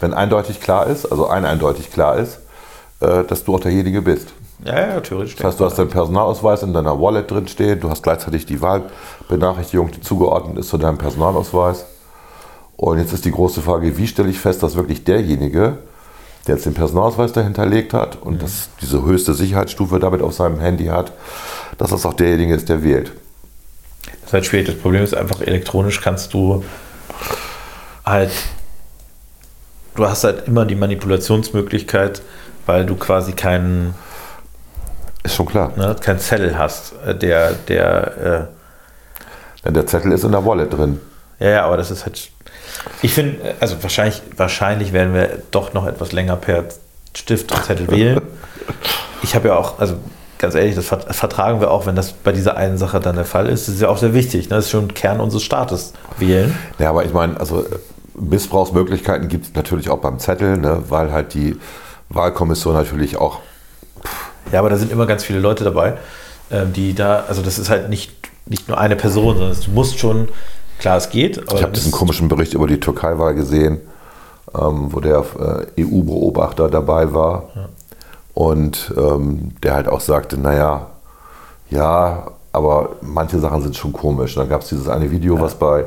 Wenn 0.00 0.12
eindeutig 0.12 0.60
klar 0.60 0.86
ist, 0.88 1.06
also 1.06 1.26
ein 1.28 1.46
eindeutig 1.46 1.90
klar 1.90 2.18
ist, 2.18 2.40
äh, 3.00 3.24
dass 3.24 3.44
du 3.44 3.54
auch 3.54 3.60
derjenige 3.60 4.02
bist. 4.02 4.28
ja, 4.62 4.88
ja, 4.88 5.00
theoretisch. 5.00 5.36
Das 5.36 5.46
heißt, 5.46 5.60
du 5.60 5.64
hast 5.64 5.78
deinen 5.78 5.88
Personalausweis 5.88 6.62
in 6.62 6.74
deiner 6.74 7.00
Wallet 7.00 7.30
drin 7.30 7.48
stehen, 7.48 7.80
du 7.80 7.88
hast 7.88 8.02
gleichzeitig 8.02 8.44
die 8.44 8.60
Wahlbenachrichtigung, 8.60 9.90
die 9.90 10.02
zugeordnet 10.02 10.58
ist 10.58 10.68
zu 10.68 10.76
deinem 10.76 10.98
Personalausweis. 10.98 11.86
Und 12.76 12.98
jetzt 12.98 13.14
ist 13.14 13.24
die 13.24 13.30
große 13.30 13.62
Frage, 13.62 13.96
wie 13.96 14.06
stelle 14.06 14.28
ich 14.28 14.38
fest, 14.38 14.62
dass 14.62 14.76
wirklich 14.76 15.04
derjenige, 15.04 15.78
der 16.46 16.54
jetzt 16.56 16.66
den 16.66 16.74
Personalausweis 16.74 17.32
dahinterlegt 17.32 17.92
hat 17.92 18.16
und 18.22 18.42
das, 18.42 18.68
diese 18.80 19.02
höchste 19.04 19.34
Sicherheitsstufe 19.34 19.98
damit 19.98 20.22
auf 20.22 20.34
seinem 20.34 20.60
Handy 20.60 20.86
hat, 20.86 21.12
dass 21.78 21.90
das 21.90 22.06
auch 22.06 22.14
derjenige 22.14 22.54
ist, 22.54 22.68
der 22.68 22.82
wählt. 22.82 23.12
Das 24.20 24.28
ist 24.30 24.32
halt 24.32 24.46
schwierig. 24.46 24.66
Das 24.66 24.76
Problem 24.76 25.02
ist 25.02 25.14
einfach, 25.14 25.40
elektronisch 25.40 26.00
kannst 26.00 26.34
du 26.34 26.64
halt, 28.04 28.30
du 29.94 30.08
hast 30.08 30.24
halt 30.24 30.46
immer 30.46 30.64
die 30.64 30.74
Manipulationsmöglichkeit, 30.76 32.22
weil 32.66 32.86
du 32.86 32.96
quasi 32.96 33.32
keinen, 33.32 33.94
Ist 35.22 35.36
schon 35.36 35.46
klar. 35.46 35.72
ne, 35.76 35.96
keinen 36.00 36.18
Zettel 36.18 36.56
hast, 36.58 36.94
äh, 37.04 37.14
der, 37.16 37.52
der, 37.52 38.48
Denn 39.64 39.74
der 39.74 39.86
Zettel 39.86 40.12
ist 40.12 40.24
in 40.24 40.32
der 40.32 40.44
Wallet 40.44 40.72
drin. 40.72 41.00
äh, 41.40 41.44
ja, 41.46 41.50
ja, 41.50 41.64
aber 41.66 41.76
das 41.76 41.90
ist 41.90 42.04
halt, 42.04 42.30
ich 43.02 43.12
finde, 43.12 43.54
also 43.60 43.82
wahrscheinlich, 43.82 44.22
wahrscheinlich 44.36 44.92
werden 44.92 45.14
wir 45.14 45.42
doch 45.50 45.72
noch 45.74 45.86
etwas 45.86 46.12
länger 46.12 46.36
per 46.36 46.64
Stift 47.14 47.52
und 47.52 47.64
Zettel 47.64 47.90
wählen. 47.90 48.20
Ich 49.22 49.34
habe 49.34 49.48
ja 49.48 49.56
auch, 49.56 49.78
also 49.78 49.94
ganz 50.38 50.54
ehrlich, 50.54 50.74
das 50.74 50.86
vert- 50.86 51.12
vertragen 51.14 51.60
wir 51.60 51.70
auch, 51.70 51.86
wenn 51.86 51.96
das 51.96 52.12
bei 52.12 52.32
dieser 52.32 52.56
einen 52.56 52.76
Sache 52.78 53.00
dann 53.00 53.16
der 53.16 53.24
Fall 53.24 53.48
ist. 53.48 53.68
Das 53.68 53.76
ist 53.76 53.80
ja 53.80 53.88
auch 53.88 53.98
sehr 53.98 54.12
wichtig. 54.12 54.50
Ne? 54.50 54.56
Das 54.56 54.66
ist 54.66 54.70
schon 54.70 54.92
Kern 54.92 55.20
unseres 55.20 55.42
Staates, 55.42 55.92
wählen. 56.18 56.56
Ja, 56.78 56.90
aber 56.90 57.04
ich 57.04 57.12
meine, 57.12 57.40
also 57.40 57.62
äh, 57.62 57.68
Missbrauchsmöglichkeiten 58.18 59.28
gibt 59.28 59.46
es 59.46 59.54
natürlich 59.54 59.88
auch 59.90 59.98
beim 59.98 60.18
Zettel, 60.18 60.56
ne, 60.58 60.82
weil 60.88 61.12
halt 61.12 61.34
die 61.34 61.56
Wahlkommission 62.08 62.74
natürlich 62.74 63.16
auch 63.16 63.40
Ja, 64.52 64.60
aber 64.60 64.70
da 64.70 64.76
sind 64.76 64.92
immer 64.92 65.06
ganz 65.06 65.24
viele 65.24 65.38
Leute 65.38 65.64
dabei, 65.64 65.94
ähm, 66.50 66.72
die 66.72 66.94
da, 66.94 67.24
also 67.28 67.42
das 67.42 67.58
ist 67.58 67.68
halt 67.68 67.88
nicht, 67.88 68.12
nicht 68.46 68.68
nur 68.68 68.78
eine 68.78 68.96
Person, 68.96 69.36
sondern 69.36 69.58
du 69.60 69.70
musst 69.70 69.98
schon, 69.98 70.28
klar, 70.78 70.96
es 70.96 71.08
geht, 71.10 71.38
Ich 71.54 71.62
habe 71.62 71.72
diesen 71.72 71.92
komischen 71.92 72.28
Bericht 72.28 72.54
über 72.54 72.66
die 72.66 72.80
Türkei-Wahl 72.80 73.34
gesehen, 73.34 73.80
ähm, 74.58 74.88
wo 74.92 75.00
der 75.00 75.24
äh, 75.76 75.82
EU-Beobachter 75.82 76.68
dabei 76.68 77.12
war 77.12 77.44
und 78.34 78.92
ähm, 78.96 79.52
der 79.62 79.74
halt 79.74 79.88
auch 79.88 80.00
sagte, 80.00 80.38
naja, 80.38 80.88
ja, 81.70 82.28
aber 82.52 82.90
manche 83.02 83.38
Sachen 83.38 83.62
sind 83.62 83.76
schon 83.76 83.92
komisch. 83.92 84.36
Und 84.36 84.42
dann 84.42 84.48
gab 84.48 84.62
es 84.62 84.68
dieses 84.68 84.88
eine 84.88 85.10
Video, 85.10 85.40
was 85.40 85.54
bei 85.54 85.84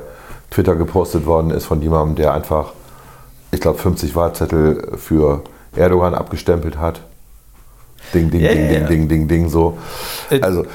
Twitter 0.52 0.76
gepostet 0.76 1.26
worden 1.26 1.52
ist 1.52 1.66
von 1.66 1.82
jemandem, 1.82 2.16
der 2.16 2.34
einfach, 2.34 2.74
ich 3.52 3.62
glaube, 3.62 3.80
50 3.80 4.16
Wahlzettel 4.16 4.98
für 4.98 5.42
Erdogan 5.76 6.14
abgestempelt 6.14 6.78
hat. 6.78 7.02
Ding, 8.14 8.30
ding, 8.32 8.42
Ja, 8.42 8.52
ding, 8.52 8.62
ja, 8.64 8.68
ding, 8.70 8.82
ja. 8.82 8.88
ding, 8.88 9.08
ding, 9.08 9.28
ding, 9.28 9.50
so. 9.50 9.78
Äh, 10.30 10.42
Also, 10.42 10.66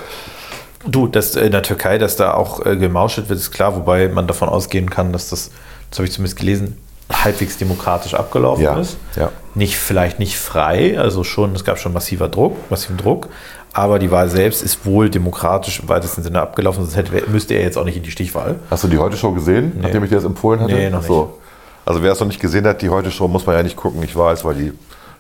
Du, 0.87 1.07
dass 1.07 1.35
in 1.37 1.53
der 1.53 1.63
Türkei, 1.63 1.99
dass 1.99 2.17
da 2.17 2.35
auch 2.35 2.65
äh, 2.67 2.77
gemauschelt 2.77 3.29
wird, 3.29 3.39
ist 3.39 3.51
klar, 3.53 3.75
wobei 3.77 4.09
man 4.09 4.27
davon 4.27 4.49
ausgehen 4.49 4.91
kann, 4.91 5.13
dass 5.13 5.31
das, 5.31 5.51
das 5.91 5.99
habe 5.99 6.07
ich 6.07 6.13
zumindest 6.13 6.39
gelesen, 6.39 6.77
halbwegs 7.13 7.57
demokratisch 7.59 8.15
abgelaufen 8.15 8.65
Ja, 8.65 8.79
ist. 8.79 8.97
ja. 9.17 9.31
Nicht, 9.55 9.77
vielleicht 9.77 10.19
nicht 10.19 10.37
frei, 10.39 10.99
also 10.99 11.23
schon, 11.25 11.55
es 11.55 11.65
gab 11.65 11.79
schon 11.79 11.93
massiver 11.93 12.29
Druck, 12.29 12.57
massiven 12.71 12.97
Druck, 12.97 13.29
aber 13.73 13.99
die 13.99 14.11
Wahl 14.11 14.29
selbst 14.29 14.63
ist 14.63 14.85
wohl 14.85 15.11
demokratisch 15.11 15.81
im 15.81 15.89
weitesten 15.89 16.23
Sinne 16.23 16.41
abgelaufen, 16.41 16.83
sonst 16.85 16.97
hätte, 16.97 17.31
müsste 17.31 17.55
er 17.55 17.63
jetzt 17.63 17.77
auch 17.79 17.85
nicht 17.85 17.97
in 17.97 18.03
die 18.03 18.11
Stichwahl. 18.11 18.57
hast 18.71 18.85
du 18.85 18.89
die 18.89 18.99
heute 18.99 19.17
Show 19.17 19.33
gesehen, 19.33 19.73
nachdem 19.81 20.03
ich 20.05 20.11
dir 20.11 20.17
das 20.17 20.25
empfohlen 20.25 20.61
hatte? 20.61 20.73
Nee, 20.75 20.91
noch 20.91 21.03
so. 21.03 21.39
Also 21.87 22.03
wer 22.03 22.13
es 22.13 22.21
noch 22.21 22.27
nicht 22.27 22.41
gesehen 22.41 22.67
hat, 22.67 22.81
die 22.83 22.89
heute 22.89 23.11
Show 23.11 23.29
muss 23.29 23.45
man 23.47 23.57
ja 23.57 23.63
nicht 23.63 23.77
gucken, 23.77 24.03
ich 24.03 24.17
weiß, 24.17 24.45
weil 24.45 24.55
die 24.55 24.73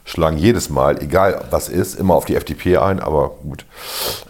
schlagen 0.05 0.37
jedes 0.37 0.69
Mal, 0.71 1.03
egal 1.03 1.45
was 1.51 1.69
ist, 1.69 1.99
immer 1.99 2.15
auf 2.15 2.25
die 2.27 2.37
FDP 2.37 2.77
ein, 2.79 3.01
aber 3.01 3.31
gut. 3.43 3.65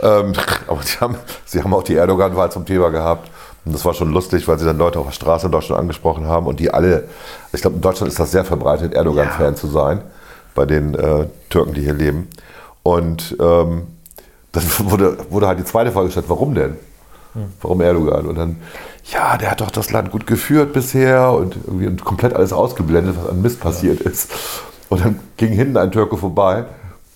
Ähm, 0.01 0.33
aber 0.67 0.83
sie 0.83 0.99
haben, 0.99 1.17
sie 1.45 1.63
haben 1.63 1.75
auch 1.75 1.83
die 1.83 1.97
Erdogan-Wahl 1.97 2.51
zum 2.53 2.65
Thema 2.65 2.91
gehabt. 2.91 3.31
Und 3.65 3.75
das 3.75 3.85
war 3.85 3.95
schon 3.95 4.13
lustig, 4.13 4.47
weil 4.47 4.59
sie 4.59 4.67
dann 4.67 4.77
Leute 4.77 4.99
auf 4.99 5.07
der 5.07 5.13
Straße 5.13 5.47
in 5.47 5.53
Deutschland 5.53 5.81
angesprochen 5.81 6.27
haben 6.27 6.47
und 6.47 6.61
die 6.61 6.73
alle, 6.73 7.05
ich 7.53 7.63
glaube, 7.63 7.77
in 7.77 7.83
Deutschland 7.83 8.13
ist 8.13 8.21
das 8.21 8.31
sehr 8.31 8.45
verbreitet, 8.45 8.93
Erdogan-Fan 8.93 9.55
Ja. 9.55 9.55
zu 9.55 9.69
sein, 9.69 10.03
bei 10.55 10.67
den 10.67 10.95
äh, 10.95 11.27
Türken, 11.49 11.73
die 11.73 11.81
hier 11.81 11.95
leben. 11.95 12.29
Und 12.83 13.37
ähm, 13.41 13.87
dann 14.53 14.65
wurde, 14.91 15.17
wurde 15.31 15.47
halt 15.49 15.59
die 15.59 15.65
zweite 15.65 15.91
Frage 15.93 16.07
gestellt, 16.07 16.27
warum 16.29 16.55
denn? 16.55 16.77
Warum 17.63 17.81
Erdogan? 17.81 18.27
Und 18.27 18.37
dann, 18.37 18.57
ja, 19.11 19.37
der 19.37 19.51
hat 19.51 19.61
doch 19.61 19.73
das 19.73 19.91
Land 19.91 20.13
gut 20.13 20.25
geführt 20.25 20.73
bisher 20.73 21.33
und 21.33 21.57
irgendwie 21.67 21.89
und 21.89 22.05
komplett 22.05 22.33
alles 22.35 22.53
ausgeblendet, 22.53 23.17
was 23.21 23.29
an 23.31 23.43
Mist 23.43 23.61
passiert 23.61 24.01
ist. 24.03 24.31
Und 24.89 25.05
dann 25.05 25.21
ging 25.37 25.53
hinten 25.53 25.77
ein 25.77 25.91
Türke 25.91 26.17
vorbei, 26.17 26.65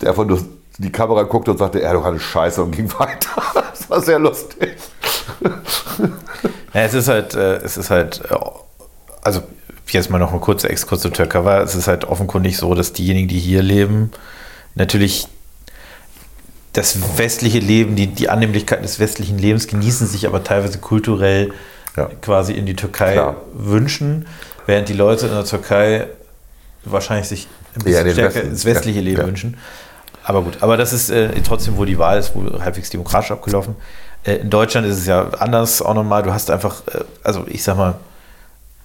der 0.01 0.11
einfach 0.11 0.25
nur 0.25 0.41
die 0.79 0.93
Kamera 0.93 1.25
guckte 1.25 1.51
und 1.51 1.59
sagte, 1.59 1.81
Erdogan 1.83 2.17
ist 2.17 2.23
scheiße 2.23 2.63
und 2.63 2.71
ging 2.73 2.91
weiter. 2.99 3.43
Das 3.71 3.89
war 3.91 4.01
sehr 4.01 4.19
lustig. 4.19 4.77
Ja, 6.75 6.83
es 6.83 6.95
ist 6.95 7.09
halt, 7.09 7.35
äh, 7.35 7.57
es 7.57 7.77
ist 7.77 7.91
halt, 7.91 8.21
äh, 8.31 8.35
also 9.23 9.43
jetzt 9.89 10.11
mal 10.11 10.19
noch 10.19 10.33
ein 10.35 10.41
kurzer 10.41 10.71
Exkurs 10.71 11.01
zur 11.01 11.13
Türkei 11.13 11.45
war, 11.45 11.63
es 11.63 11.75
ist 11.75 11.89
halt 11.89 12.05
offenkundig 12.05 12.57
so, 12.59 12.75
dass 12.75 12.93
diejenigen, 12.93 13.29
die 13.29 13.39
hier 13.39 13.63
leben, 13.63 14.11
natürlich 14.75 15.29
das 16.75 17.19
westliche 17.19 17.59
Leben, 17.59 17.97
die, 17.97 18.07
die 18.09 18.29
Annehmlichkeiten 18.29 18.83
des 18.83 19.01
westlichen 19.01 19.39
Lebens 19.39 19.67
genießen, 19.67 20.07
sich 20.07 20.27
aber 20.27 20.45
teilweise 20.45 20.79
kulturell 20.79 21.53
Ja. 21.97 22.11
quasi 22.21 22.53
in 22.53 22.67
die 22.67 22.77
Türkei 22.77 23.15
Klar. 23.15 23.37
wünschen, 23.55 24.27
während 24.67 24.89
die 24.89 24.93
Leute 24.93 25.27
in 25.27 25.33
der 25.33 25.45
Türkei 25.47 26.07
wahrscheinlich 26.85 27.29
sich 27.29 27.49
ein 27.75 27.81
Ja, 27.81 27.85
bisschen 27.85 28.05
den 28.05 28.13
stärker 28.15 28.35
Westen, 28.37 28.51
ins 28.51 28.65
westliche 28.65 28.99
ja, 29.01 29.05
Leben 29.05 29.21
ja. 29.21 29.27
wünschen. 29.27 29.57
Aber 30.25 30.43
gut, 30.43 30.59
aber 30.61 30.77
das 30.77 30.93
ist 30.93 31.11
äh, 31.11 31.31
trotzdem, 31.43 31.77
wo 31.79 31.85
die 31.85 31.99
Wahl 31.99 32.19
ist, 32.19 32.35
wohl 32.35 32.63
halbwegs 32.63 32.91
demokratisch 32.91 33.31
abgelaufen. 33.31 33.77
Äh, 34.25 34.37
in 34.37 34.51
Deutschland 34.51 34.87
ist 34.87 34.99
es 34.99 35.07
ja 35.07 35.29
anders 35.39 35.81
auch 35.81 35.95
nochmal. 35.95 36.23
Du 36.23 36.33
hast 36.33 36.51
einfach, 36.51 36.83
äh, 36.89 37.05
also 37.23 37.45
ich 37.47 37.63
sag 37.63 37.77
mal, 37.77 37.95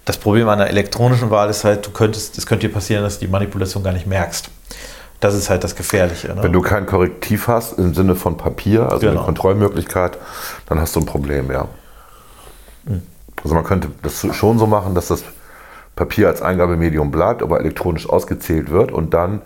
das 0.05 0.17
Problem 0.17 0.47
an 0.49 0.59
einer 0.59 0.69
elektronischen 0.69 1.29
Wahl 1.31 1.49
ist 1.49 1.63
halt, 1.63 1.85
du 1.85 1.91
könntest, 1.91 2.37
es 2.37 2.45
könnte 2.45 2.67
dir 2.67 2.73
passieren, 2.73 3.03
dass 3.03 3.19
du 3.19 3.25
die 3.25 3.31
Manipulation 3.31 3.83
gar 3.83 3.93
nicht 3.93 4.07
merkst. 4.07 4.49
Das 5.19 5.33
ist 5.35 5.49
halt 5.49 5.63
das 5.63 5.75
Gefährliche. 5.75 6.27
Ne? 6.33 6.43
Wenn 6.43 6.51
du 6.51 6.61
kein 6.61 6.85
Korrektiv 6.85 7.47
hast 7.47 7.77
im 7.79 7.93
Sinne 7.93 8.15
von 8.15 8.35
Papier, 8.37 8.83
also 8.83 9.05
eine 9.05 9.11
Genau. 9.11 9.23
Kontrollmöglichkeit, 9.23 10.17
dann 10.67 10.79
hast 10.81 10.95
du 10.95 10.99
ein 10.99 11.05
Problem, 11.05 11.49
ja. 11.51 11.67
Hm. 12.85 13.01
Also 13.41 13.55
man 13.55 13.63
könnte 13.63 13.89
das 14.01 14.25
schon 14.33 14.59
so 14.59 14.67
machen, 14.67 14.95
dass 14.95 15.07
das 15.07 15.23
Papier 15.95 16.27
als 16.27 16.41
Eingabemedium 16.41 17.11
bleibt, 17.11 17.43
aber 17.43 17.59
elektronisch 17.59 18.09
ausgezählt 18.09 18.69
wird 18.71 18.91
und 18.91 19.13
dann 19.13 19.41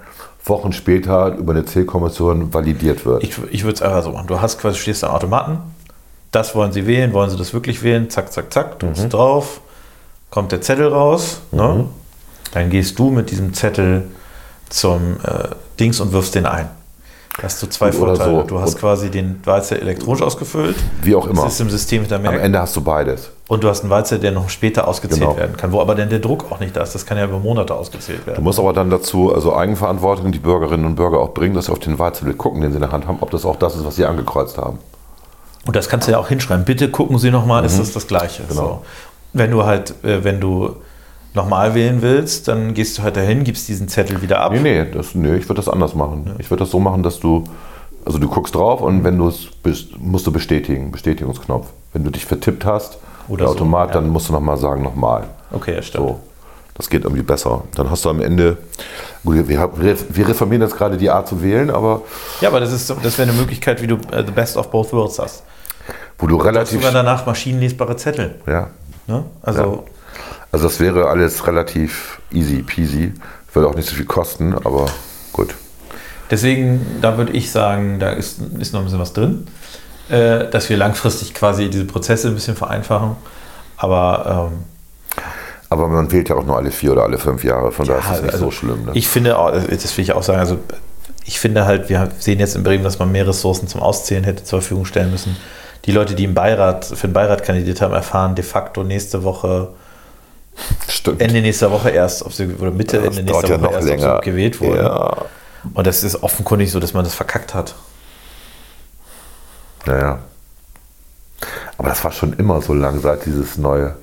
Wochen 0.45 0.71
später 0.71 1.35
über 1.35 1.51
eine 1.51 1.65
Zählkommission 1.65 2.53
validiert 2.53 3.05
wird. 3.05 3.23
Ich, 3.23 3.37
ich 3.51 3.63
würde 3.63 3.75
es 3.75 3.81
einfach 3.81 4.03
so 4.03 4.11
machen. 4.11 4.27
Du 4.27 4.39
hast 4.39 4.59
quasi, 4.59 4.77
stehst 4.77 5.03
am 5.03 5.11
Automaten, 5.11 5.59
das 6.31 6.55
wollen 6.55 6.71
sie 6.71 6.87
wählen, 6.87 7.11
wollen 7.13 7.29
sie 7.29 7.37
das 7.37 7.53
wirklich 7.53 7.83
wählen, 7.83 8.09
zack, 8.09 8.31
zack, 8.31 8.53
zack, 8.53 8.79
drückst 8.79 9.05
Mhm. 9.05 9.09
drauf, 9.09 9.59
kommt 10.29 10.51
der 10.53 10.61
Zettel 10.61 10.87
raus, 10.87 11.41
ne? 11.51 11.85
dann 12.53 12.69
gehst 12.69 12.97
du 12.97 13.09
mit 13.09 13.29
diesem 13.29 13.53
Zettel 13.53 14.07
zum 14.69 15.17
äh, 15.23 15.49
Dings 15.79 15.99
und 15.99 16.11
wirfst 16.13 16.35
den 16.35 16.45
ein. 16.45 16.69
Da 17.37 17.43
hast 17.43 17.61
du 17.61 17.67
zwei 17.67 17.89
Oder 17.89 18.15
Vorteile. 18.15 18.31
so. 18.31 18.41
Du 18.43 18.59
hast 18.59 18.73
Und- 18.73 18.79
quasi 18.79 19.11
den 19.11 19.39
Wahlzettel 19.45 19.83
elektronisch 19.83 20.23
ausgefüllt. 20.23 20.75
Wie 21.03 21.13
auch 21.15 21.27
immer. 21.27 21.43
Das 21.43 21.53
ist 21.53 21.61
im 21.61 21.69
System 21.69 21.99
Am 21.99 22.03
hintermerkt. 22.05 22.43
Ende 22.43 22.59
hast 22.59 22.75
du 22.75 22.81
beides. 22.81 23.29
Und 23.47 23.63
du 23.63 23.69
hast 23.69 23.81
einen 23.81 23.91
Wahlzettel, 23.91 24.21
der 24.23 24.31
noch 24.31 24.49
später 24.49 24.87
ausgezählt 24.87 25.21
Genau. 25.21 25.37
werden 25.37 25.55
kann, 25.55 25.71
wo 25.71 25.79
aber 25.79 25.93
dann 25.93 26.09
der 26.09 26.17
Druck 26.19 26.51
auch 26.51 26.59
nicht 26.59 26.75
da 26.75 26.81
ist. 26.81 26.95
Das 26.95 27.05
kann 27.05 27.17
ja 27.17 27.25
über 27.25 27.37
Monate 27.39 27.75
ausgezählt 27.75 28.21
Du 28.23 28.31
werden. 28.31 28.43
musst 28.43 28.59
aber 28.59 28.73
dann 28.73 28.89
dazu, 28.89 29.33
also 29.33 29.55
Eigenverantwortung, 29.55 30.31
die 30.31 30.39
Bürgerinnen 30.39 30.85
und 30.85 30.95
Bürger 30.95 31.19
auch 31.19 31.33
bringen, 31.35 31.53
dass 31.53 31.65
sie 31.67 31.71
auf 31.71 31.79
den 31.79 31.99
Wahlzettel 31.99 32.33
gucken, 32.33 32.61
den 32.61 32.71
sie 32.71 32.77
in 32.77 32.81
der 32.81 32.91
Hand 32.91 33.07
haben, 33.07 33.19
ob 33.21 33.29
das 33.31 33.45
auch 33.45 33.55
das 33.55 33.75
ist, 33.75 33.85
was 33.85 33.95
sie 33.95 34.05
angekreuzt 34.05 34.57
haben. 34.57 34.79
Und 35.65 35.75
das 35.75 35.89
kannst 35.89 36.07
du 36.07 36.13
ja 36.13 36.17
auch 36.17 36.29
hinschreiben. 36.29 36.65
Bitte 36.65 36.89
gucken 36.89 37.19
Sie 37.19 37.29
nochmal, 37.29 37.65
ist 37.65 37.77
das 37.77 37.91
das 37.93 38.07
Gleiche? 38.07 38.43
Genau. 38.49 38.61
So. 38.61 38.81
Wenn 39.33 39.51
du 39.51 39.63
halt, 39.65 39.93
äh, 40.03 40.23
wenn 40.23 40.39
du 40.39 40.75
nochmal 41.37 41.73
wählen 41.73 42.01
willst, 42.01 42.47
dann 42.49 42.73
gehst 42.73 42.97
du 42.97 43.03
halt 43.03 43.15
dahin, 43.15 43.43
gibst 43.45 43.67
diesen 43.69 43.87
Zettel 43.87 44.21
wieder 44.21 44.41
ab. 44.41 44.51
Nee, 44.51 44.59
nee, 44.59 44.85
das, 44.91 45.15
nee 45.15 45.35
ich 45.35 45.47
würde 45.47 45.61
das 45.61 45.69
anders 45.69 45.95
machen. 45.95 46.35
Ich 46.39 46.49
würde 46.51 46.63
das 46.63 46.71
so 46.71 46.79
machen, 46.79 47.03
dass 47.03 47.19
du, 47.21 47.45
also 48.05 48.19
du 48.19 48.27
guckst 48.27 48.53
drauf 48.55 48.81
und 48.81 49.03
wenn 49.05 49.17
du 49.17 49.29
es 49.29 49.47
bist, 49.63 49.97
musst 49.99 50.27
du 50.27 50.31
bestätigen, 50.31 50.91
Bestätigungsknopf. 50.91 51.67
Wenn 51.93 52.03
du 52.03 52.09
dich 52.09 52.25
vertippt 52.25 52.65
hast, 52.65 52.97
Oder 53.29 53.39
der 53.39 53.47
so, 53.47 53.53
Automat, 53.53 53.89
ja. 53.89 53.93
dann 53.95 54.09
musst 54.09 54.27
du 54.27 54.33
nochmal 54.33 54.57
sagen, 54.57 54.83
nochmal. 54.83 55.23
Okay, 55.51 55.75
ja, 55.75 55.81
stimmt. 55.81 56.07
So. 56.07 56.19
Das 56.75 56.89
geht 56.89 57.05
irgendwie 57.05 57.23
besser. 57.23 57.63
Dann 57.75 57.89
hast 57.89 58.05
du 58.05 58.09
am 58.09 58.21
Ende, 58.21 58.57
gut, 59.25 59.47
wir, 59.47 59.69
wir 59.79 60.27
reformieren 60.27 60.61
jetzt 60.61 60.75
gerade 60.77 60.95
die 60.97 61.09
Art 61.09 61.27
zu 61.27 61.41
wählen, 61.41 61.71
aber 61.71 62.01
Ja, 62.41 62.49
aber 62.49 62.59
das, 62.59 62.71
ist, 62.71 62.89
das 63.01 63.17
wäre 63.17 63.29
eine 63.29 63.37
Möglichkeit, 63.39 63.81
wie 63.81 63.87
du 63.87 63.95
äh, 64.11 64.23
the 64.25 64.31
best 64.31 64.57
of 64.57 64.69
both 64.69 64.93
worlds 64.93 65.17
hast. 65.17 65.43
wo 66.19 66.27
du 66.27 66.37
Du 66.37 66.43
relativ, 66.43 66.77
sogar 66.79 66.91
danach 66.91 67.25
maschinenlesbare 67.25 67.95
Zettel. 67.95 68.35
ja, 68.45 68.67
Ne? 69.07 69.23
Also, 69.41 69.85
also 70.57 70.69
das 70.69 70.79
wäre 70.79 71.07
alles 71.07 71.45
relativ 71.45 72.19
easy 72.31 72.63
peasy. 72.63 73.13
Würde 73.53 73.69
auch 73.69 73.75
nicht 73.75 73.87
so 73.87 73.95
viel 73.95 74.05
kosten, 74.05 74.55
aber 74.55 74.87
gut. 75.31 75.53
deswegen, 76.31 76.83
da 76.99 77.15
würde 77.17 77.31
ich 77.33 77.51
sagen, 77.51 77.99
da 77.99 78.09
ist, 78.09 78.39
ist 78.59 78.73
noch 78.73 78.79
ein 78.81 78.85
bisschen 78.85 78.99
was 78.99 79.13
drin, 79.13 79.47
äh, 80.09 80.49
dass 80.49 80.67
wir 80.69 80.77
langfristig 80.77 81.35
quasi 81.35 81.69
diese 81.69 81.85
Prozesse 81.85 82.29
ein 82.29 82.33
bisschen 82.33 82.55
vereinfachen. 82.55 83.15
Aber 83.77 84.49
ähm, 84.51 85.23
Aber 85.69 85.87
man 85.87 86.11
wählt 86.11 86.29
ja 86.29 86.35
auch 86.35 86.43
nur 86.45 86.57
alle 86.57 86.71
vier 86.71 86.93
oder 86.93 87.03
alle 87.03 87.19
fünf 87.19 87.43
Jahre, 87.43 87.71
von 87.71 87.85
daher 87.85 87.99
ist 87.99 88.09
das 88.09 88.21
nicht 88.23 88.33
also 88.33 88.45
so 88.45 88.51
schlimm. 88.51 88.85
Ne? 88.85 88.91
Ich 88.95 89.07
finde, 89.07 89.37
auch- 89.37 89.51
das 89.51 89.95
will 89.95 90.03
ich 90.03 90.13
auch 90.13 90.23
sagen, 90.23 90.39
also 90.39 90.57
ich 91.25 91.39
finde 91.39 91.65
halt, 91.67 91.87
wir 91.89 92.09
sehen 92.17 92.39
jetzt 92.39 92.55
in 92.55 92.63
Bremen, 92.63 92.83
dass 92.83 92.97
man 92.97 93.11
mehr 93.11 93.27
Ressourcen 93.27 93.67
zum 93.67 93.81
Auszählen 93.81 94.23
hätte 94.23 94.43
zur 94.43 94.61
Verfügung 94.61 94.85
stellen 94.85 95.11
müssen. 95.11 95.37
Die 95.85 95.91
Leute, 95.91 96.15
die 96.15 96.23
im 96.23 96.33
Beirat, 96.33 96.85
für 96.85 97.07
den 97.07 97.13
Beirat 97.13 97.43
kandidiert 97.43 97.79
haben, 97.81 97.93
erfahren 97.93 98.33
de 98.33 98.43
facto 98.43 98.83
nächste 98.83 99.23
Woche, 99.23 99.69
Stimmt. 100.87 101.21
Ende 101.21 101.41
nächster 101.41 101.71
Woche 101.71 101.89
erst, 101.89 102.23
oder 102.25 102.71
Mitte, 102.71 102.97
Das 103.01 103.17
Ende 103.17 103.31
nächster 103.31 103.49
ja 103.55 103.61
Woche 103.61 103.73
erst, 103.73 103.87
ob 103.87 103.99
länger. 103.99 104.19
gewählt 104.21 104.59
wurden. 104.59 104.77
Ja. 104.83 105.25
Und 105.73 105.85
das 105.87 106.03
ist 106.03 106.23
offenkundig 106.23 106.71
so, 106.71 106.79
dass 106.79 106.93
man 106.93 107.03
das 107.03 107.13
verkackt 107.13 107.53
hat. 107.53 107.75
Naja. 109.85 110.19
Aber 111.77 111.89
das 111.89 112.03
war 112.03 112.11
schon 112.11 112.33
immer 112.33 112.61
so 112.61 112.73
lang, 112.73 112.99
seit 112.99 113.25
dieses 113.25 113.57
neue, 113.57 113.95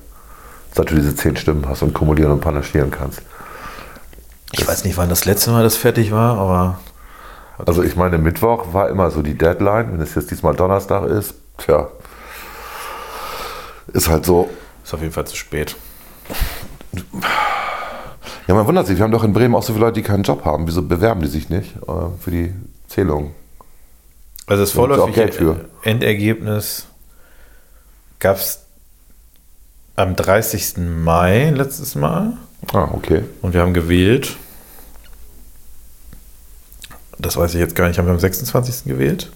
seit 0.73 0.89
du 0.91 0.95
diese 0.95 1.15
zehn 1.15 1.35
Stimmen 1.35 1.67
hast 1.67 1.81
und 1.81 1.93
kumulieren 1.93 2.31
und 2.31 2.39
panaschieren 2.41 2.91
kannst. 2.91 3.21
Ich 4.51 4.65
weiß 4.65 4.85
nicht, 4.85 4.95
wann 4.97 5.09
das 5.09 5.25
letzte 5.25 5.51
Mal 5.51 5.63
das 5.63 5.75
fertig 5.75 6.11
war, 6.11 6.37
aber 6.37 6.79
Also 7.65 7.83
ich 7.83 7.95
meine, 7.95 8.17
Mittwoch 8.17 8.73
war 8.73 8.89
immer 8.89 9.11
so 9.11 9.21
die 9.21 9.37
Deadline. 9.37 9.91
Wenn 9.91 10.01
es 10.01 10.15
jetzt 10.15 10.31
diesmal 10.31 10.55
Donnerstag 10.55 11.05
ist, 11.07 11.33
tja, 11.57 11.89
ist 13.91 14.07
halt 14.09 14.25
so. 14.25 14.49
ist 14.83 14.93
auf 14.93 15.01
jeden 15.01 15.13
Fall 15.13 15.25
zu 15.25 15.35
spät. 15.35 15.75
Ja, 18.47 18.53
man 18.53 18.67
wundert 18.67 18.85
sich, 18.85 18.97
wir 18.97 19.03
haben 19.03 19.11
doch 19.11 19.23
in 19.23 19.33
Bremen 19.33 19.55
auch 19.55 19.63
so 19.63 19.73
viele 19.73 19.85
Leute, 19.85 20.01
die 20.01 20.07
keinen 20.07 20.23
Job 20.23 20.45
haben. 20.45 20.67
Wieso 20.67 20.83
bewerben 20.83 21.21
die 21.21 21.27
sich 21.27 21.49
nicht 21.49 21.75
äh, 21.87 21.91
für 22.19 22.31
die 22.31 22.53
Zählung? 22.87 23.33
Also 24.45 24.61
das 24.61 24.71
vorläufige. 24.71 25.65
Endergebnis 25.81 26.85
gab 28.19 28.37
es 28.37 28.65
am 29.95 30.15
30. 30.15 30.77
Mai 30.77 31.49
letztes 31.49 31.95
Mal. 31.95 32.33
Ah, 32.73 32.89
okay. 32.91 33.23
Und 33.41 33.53
wir 33.53 33.61
haben 33.61 33.73
gewählt. 33.73 34.35
Das 37.17 37.37
weiß 37.37 37.53
ich 37.55 37.59
jetzt 37.59 37.75
gar 37.75 37.87
nicht. 37.87 37.97
Haben 37.97 38.07
wir 38.07 38.13
am 38.13 38.19
26. 38.19 38.83
gewählt? 38.85 39.31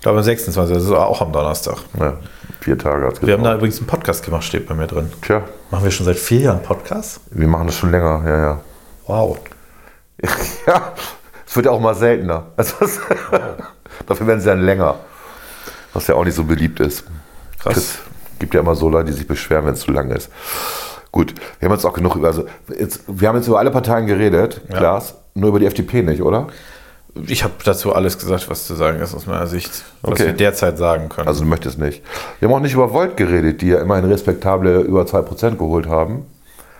Ich 0.00 0.02
glaube 0.02 0.18
am 0.18 0.24
26. 0.24 0.74
Das 0.74 0.82
ist 0.84 0.90
auch 0.92 1.20
am 1.20 1.30
Donnerstag. 1.30 1.76
Ja, 1.98 2.14
vier 2.60 2.78
Tage 2.78 3.06
hat's 3.06 3.20
Wir 3.20 3.34
haben 3.34 3.44
da 3.44 3.54
übrigens 3.54 3.76
einen 3.78 3.86
Podcast 3.86 4.24
gemacht, 4.24 4.44
steht 4.44 4.66
bei 4.66 4.74
mir 4.74 4.86
drin. 4.86 5.12
Tja, 5.20 5.42
Machen 5.70 5.84
wir 5.84 5.90
schon 5.90 6.06
seit 6.06 6.16
vier 6.16 6.40
Jahren 6.40 6.62
Podcast? 6.62 7.20
wir 7.30 7.46
machen 7.46 7.66
das 7.66 7.76
schon 7.76 7.90
länger, 7.90 8.22
ja, 8.26 8.38
ja. 8.38 8.60
Wow. 9.06 9.38
Ja, 10.66 10.92
es 11.46 11.54
wird 11.54 11.66
ja 11.66 11.72
auch 11.72 11.80
mal 11.80 11.94
seltener. 11.94 12.44
Also, 12.56 12.76
das- 12.80 12.98
dafür 14.06 14.26
werden 14.26 14.40
sie 14.40 14.46
dann 14.46 14.62
länger. 14.62 14.94
Was 15.92 16.06
ja 16.06 16.14
auch 16.14 16.24
nicht 16.24 16.34
so 16.34 16.44
beliebt 16.44 16.80
ist. 16.80 17.04
Krass. 17.58 17.76
Es 17.76 17.98
gibt 18.38 18.54
ja 18.54 18.60
immer 18.60 18.74
so 18.76 18.88
Leute, 18.88 19.06
die 19.10 19.12
sich 19.12 19.26
beschweren, 19.28 19.66
wenn 19.66 19.74
es 19.74 19.80
zu 19.80 19.90
lang 19.92 20.10
ist. 20.12 20.30
Gut, 21.12 21.34
wir 21.58 21.68
haben 21.68 21.74
jetzt 21.74 21.84
auch 21.84 21.92
genug 21.92 22.14
über, 22.16 22.28
also 22.28 22.46
jetzt, 22.78 23.02
wir 23.06 23.28
haben 23.28 23.36
jetzt 23.36 23.48
über 23.48 23.58
alle 23.58 23.70
Parteien 23.70 24.06
geredet, 24.06 24.62
Ja. 24.70 24.78
Klaas, 24.78 25.14
nur 25.34 25.50
über 25.50 25.58
die 25.58 25.66
FDP 25.66 26.02
nicht, 26.02 26.22
oder? 26.22 26.46
Ich 27.26 27.42
habe 27.42 27.54
dazu 27.64 27.94
alles 27.94 28.18
gesagt, 28.18 28.48
was 28.50 28.66
zu 28.66 28.74
sagen 28.74 29.00
ist 29.00 29.14
aus 29.14 29.26
meiner 29.26 29.46
Sicht, 29.46 29.70
was 30.02 30.12
Okay. 30.12 30.26
wir 30.26 30.32
derzeit 30.32 30.78
sagen 30.78 31.08
können. 31.08 31.26
Also 31.28 31.42
du 31.42 31.48
möchtest 31.48 31.78
nicht. 31.78 32.02
Wir 32.38 32.48
haben 32.48 32.54
auch 32.54 32.60
nicht 32.60 32.74
über 32.74 32.92
Volt 32.92 33.16
geredet, 33.16 33.62
die 33.62 33.68
ja 33.68 33.80
immerhin 33.80 34.04
respektable 34.04 34.80
über 34.80 35.02
2% 35.02 35.56
geholt 35.56 35.88
haben. 35.88 36.26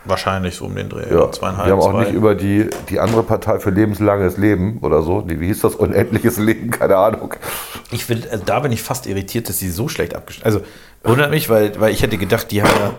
Wahrscheinlich 0.07 0.57
so 0.57 0.65
um 0.65 0.75
den 0.75 0.89
Dreh. 0.89 1.13
Ja, 1.13 1.31
zweieinhalb, 1.31 1.67
wir 1.67 1.73
haben 1.75 1.81
auch 1.81 1.91
zwei. 1.91 2.05
nicht 2.05 2.13
über 2.15 2.35
die, 2.35 2.71
die 2.89 3.01
andere 3.01 3.23
Partei 3.23 3.59
für 3.59 3.69
lebenslanges 3.71 4.39
Leben 4.39 4.79
oder 4.81 5.03
so, 5.03 5.25
wie 5.27 5.45
hieß 5.47 5.61
das, 5.61 5.75
unendliches 5.75 6.39
Leben, 6.39 6.71
keine 6.71 6.97
Ahnung. 6.97 7.35
Ich 7.91 8.09
will, 8.09 8.27
also 8.31 8.43
da 8.47 8.61
bin 8.61 8.73
ich 8.73 8.83
fast 8.83 9.07
irritiert, 9.07 9.49
dass 9.51 9.59
sie 9.59 9.69
so 9.69 9.89
schlecht 9.89 10.15
abgeschnitten 10.15 10.47
Also 10.47 10.63
wundert 11.05 11.31
mich, 11.31 11.51
weil, 11.51 11.79
weil 11.81 11.93
ich 11.93 12.03
hätte 12.03 12.17
gedacht, 12.17 12.51
die 12.51 12.63
haben 12.63 12.71
ja, 12.81 12.93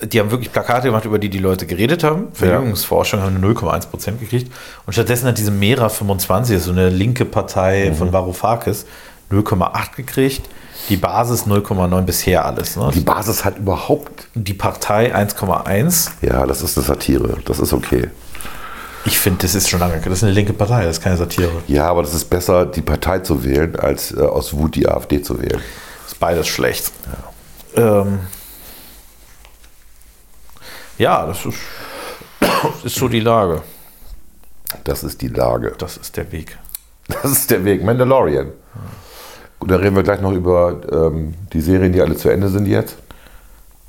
die 0.00 0.20
haben 0.20 0.30
wirklich 0.30 0.52
Plakate 0.52 0.88
gemacht, 0.88 1.04
über 1.04 1.18
die 1.18 1.28
die 1.28 1.38
Leute 1.38 1.66
geredet 1.66 2.04
haben. 2.04 2.28
Verjüngungsforschung 2.32 3.20
haben 3.20 3.36
eine 3.36 3.44
0,1% 3.44 4.18
gekriegt. 4.18 4.52
Und 4.86 4.92
stattdessen 4.92 5.26
hat 5.26 5.38
diese 5.38 5.50
Mera 5.50 5.88
25, 5.88 6.62
so 6.62 6.70
eine 6.70 6.88
linke 6.88 7.24
Partei 7.24 7.92
von 7.92 8.12
Varoufakis, 8.12 8.86
0,8 9.30 9.96
gekriegt. 9.96 10.48
Die 10.88 10.96
Basis 10.96 11.46
0,9 11.46 12.02
bisher 12.02 12.46
alles. 12.46 12.76
Ne? 12.76 12.90
Die 12.94 13.00
Basis 13.00 13.44
hat 13.44 13.58
überhaupt. 13.58 14.28
Die 14.34 14.54
Partei 14.54 15.14
1,1. 15.14 16.10
Ja, 16.22 16.46
das 16.46 16.62
ist 16.62 16.78
eine 16.78 16.86
Satire. 16.86 17.36
Das 17.44 17.58
ist 17.58 17.72
okay. 17.72 18.08
Ich 19.04 19.18
finde, 19.18 19.42
das 19.42 19.54
ist 19.54 19.68
schon 19.68 19.80
lange. 19.80 20.00
Das 20.00 20.12
ist 20.12 20.24
eine 20.24 20.32
linke 20.32 20.52
Partei, 20.52 20.84
das 20.84 20.98
ist 20.98 21.02
keine 21.02 21.16
Satire. 21.16 21.50
Ja, 21.66 21.88
aber 21.88 22.02
das 22.02 22.14
ist 22.14 22.26
besser, 22.26 22.66
die 22.66 22.82
Partei 22.82 23.20
zu 23.20 23.44
wählen, 23.44 23.76
als 23.76 24.12
äh, 24.12 24.20
aus 24.20 24.54
Wut 24.54 24.76
die 24.76 24.88
AfD 24.88 25.22
zu 25.22 25.40
wählen. 25.40 25.60
Ist 26.06 26.18
beides 26.20 26.46
schlecht. 26.46 26.92
Ja, 27.76 28.02
ähm, 28.02 28.20
ja 30.98 31.26
das 31.26 31.46
ist, 31.46 31.58
ist 32.84 32.96
so 32.96 33.08
die 33.08 33.20
Lage. 33.20 33.62
Das 34.84 35.02
ist 35.02 35.22
die 35.22 35.28
Lage. 35.28 35.74
Das 35.78 35.96
ist 35.96 36.16
der 36.16 36.30
Weg. 36.32 36.58
Das 37.08 37.24
ist 37.24 37.50
der 37.50 37.64
Weg. 37.64 37.82
Mandalorian. 37.82 38.52
Gut, 39.58 39.70
da 39.70 39.76
reden 39.76 39.96
wir 39.96 40.02
gleich 40.02 40.20
noch 40.20 40.32
über 40.32 40.80
ähm, 40.92 41.34
die 41.52 41.60
Serien, 41.60 41.92
die 41.92 42.00
alle 42.00 42.16
zu 42.16 42.28
Ende 42.28 42.48
sind 42.48 42.66
jetzt. 42.66 42.96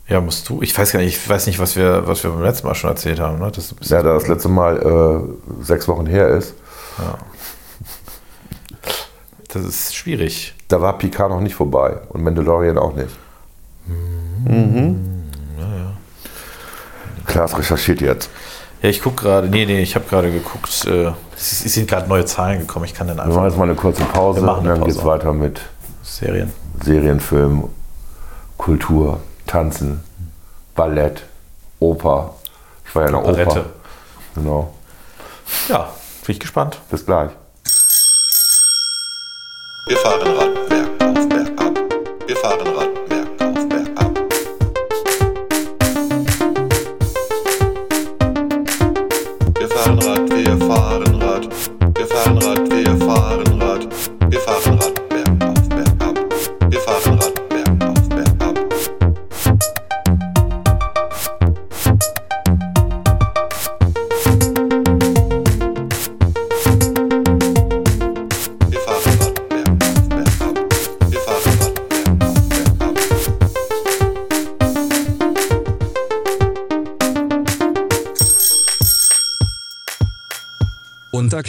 Ja, 0.07 0.21
musst 0.21 0.49
du. 0.49 0.61
Ich 0.61 0.75
weiß 0.75 0.91
gar 0.91 0.99
nicht, 0.99 1.17
ich 1.17 1.29
weiß 1.29 1.45
nicht, 1.45 1.59
was 1.59 1.75
wir, 1.75 2.07
was 2.07 2.23
wir 2.23 2.31
beim 2.31 2.41
letzten 2.41 2.65
Mal 2.65 2.73
schon 2.73 2.89
erzählt 2.89 3.19
haben. 3.19 3.39
Ne? 3.39 3.51
Das 3.51 3.75
ja, 3.81 4.01
da 4.01 4.13
das 4.13 4.27
letzte 4.27 4.49
Mal 4.49 4.77
äh, 4.77 5.63
sechs 5.63 5.87
Wochen 5.87 6.07
her 6.07 6.29
ist. 6.29 6.55
Ja. 6.97 7.17
Das 9.49 9.63
ist 9.63 9.95
schwierig. 9.95 10.55
Da 10.67 10.81
war 10.81 10.97
Picard 10.97 11.29
noch 11.29 11.41
nicht 11.41 11.55
vorbei 11.55 11.99
und 12.09 12.23
Mandalorian 12.23 12.77
auch 12.77 12.95
nicht. 12.95 13.15
Mhm. 13.85 14.45
Mhm. 14.45 15.18
Klaas 17.29 17.57
recherchiert 17.57 18.01
jetzt. 18.01 18.29
Ja, 18.81 18.89
ich 18.89 19.01
gucke 19.01 19.23
gerade, 19.23 19.47
nee, 19.47 19.65
nee, 19.65 19.81
ich 19.81 19.95
habe 19.95 20.05
gerade 20.09 20.31
geguckt, 20.31 20.85
äh, 20.85 21.11
es 21.35 21.59
sind 21.61 21.87
gerade 21.87 22.07
neue 22.07 22.25
Zahlen 22.25 22.59
gekommen, 22.59 22.85
ich 22.85 22.93
kann 22.93 23.07
dann 23.07 23.19
einfach... 23.19 23.31
Wir 23.31 23.35
machen 23.35 23.49
jetzt 23.49 23.57
mal 23.57 23.63
eine 23.65 23.75
kurze 23.75 24.03
Pause 24.03 24.41
und 24.41 24.47
dann 24.47 24.79
Pause. 24.79 24.81
geht 24.81 24.95
es 24.95 25.05
weiter 25.05 25.33
mit 25.33 25.61
Serien. 26.01 26.51
Serien, 26.83 27.19
Film, 27.19 27.69
Kultur, 28.57 29.19
Tanzen, 29.47 30.03
Ballett, 30.75 31.23
Oper. 31.79 32.35
Ich 32.85 32.95
war 32.95 33.03
ja 33.03 33.07
in 33.09 33.13
der 33.15 33.23
Operette. 33.25 33.59
Oper. 33.59 33.65
Genau. 34.35 34.73
Ja, 35.67 35.89
bin 36.25 36.33
ich 36.33 36.39
gespannt. 36.39 36.79
Bis 36.89 37.05
gleich. 37.05 37.31
Wir 39.87 39.97
fahren 39.97 40.21
Rad 40.21 40.58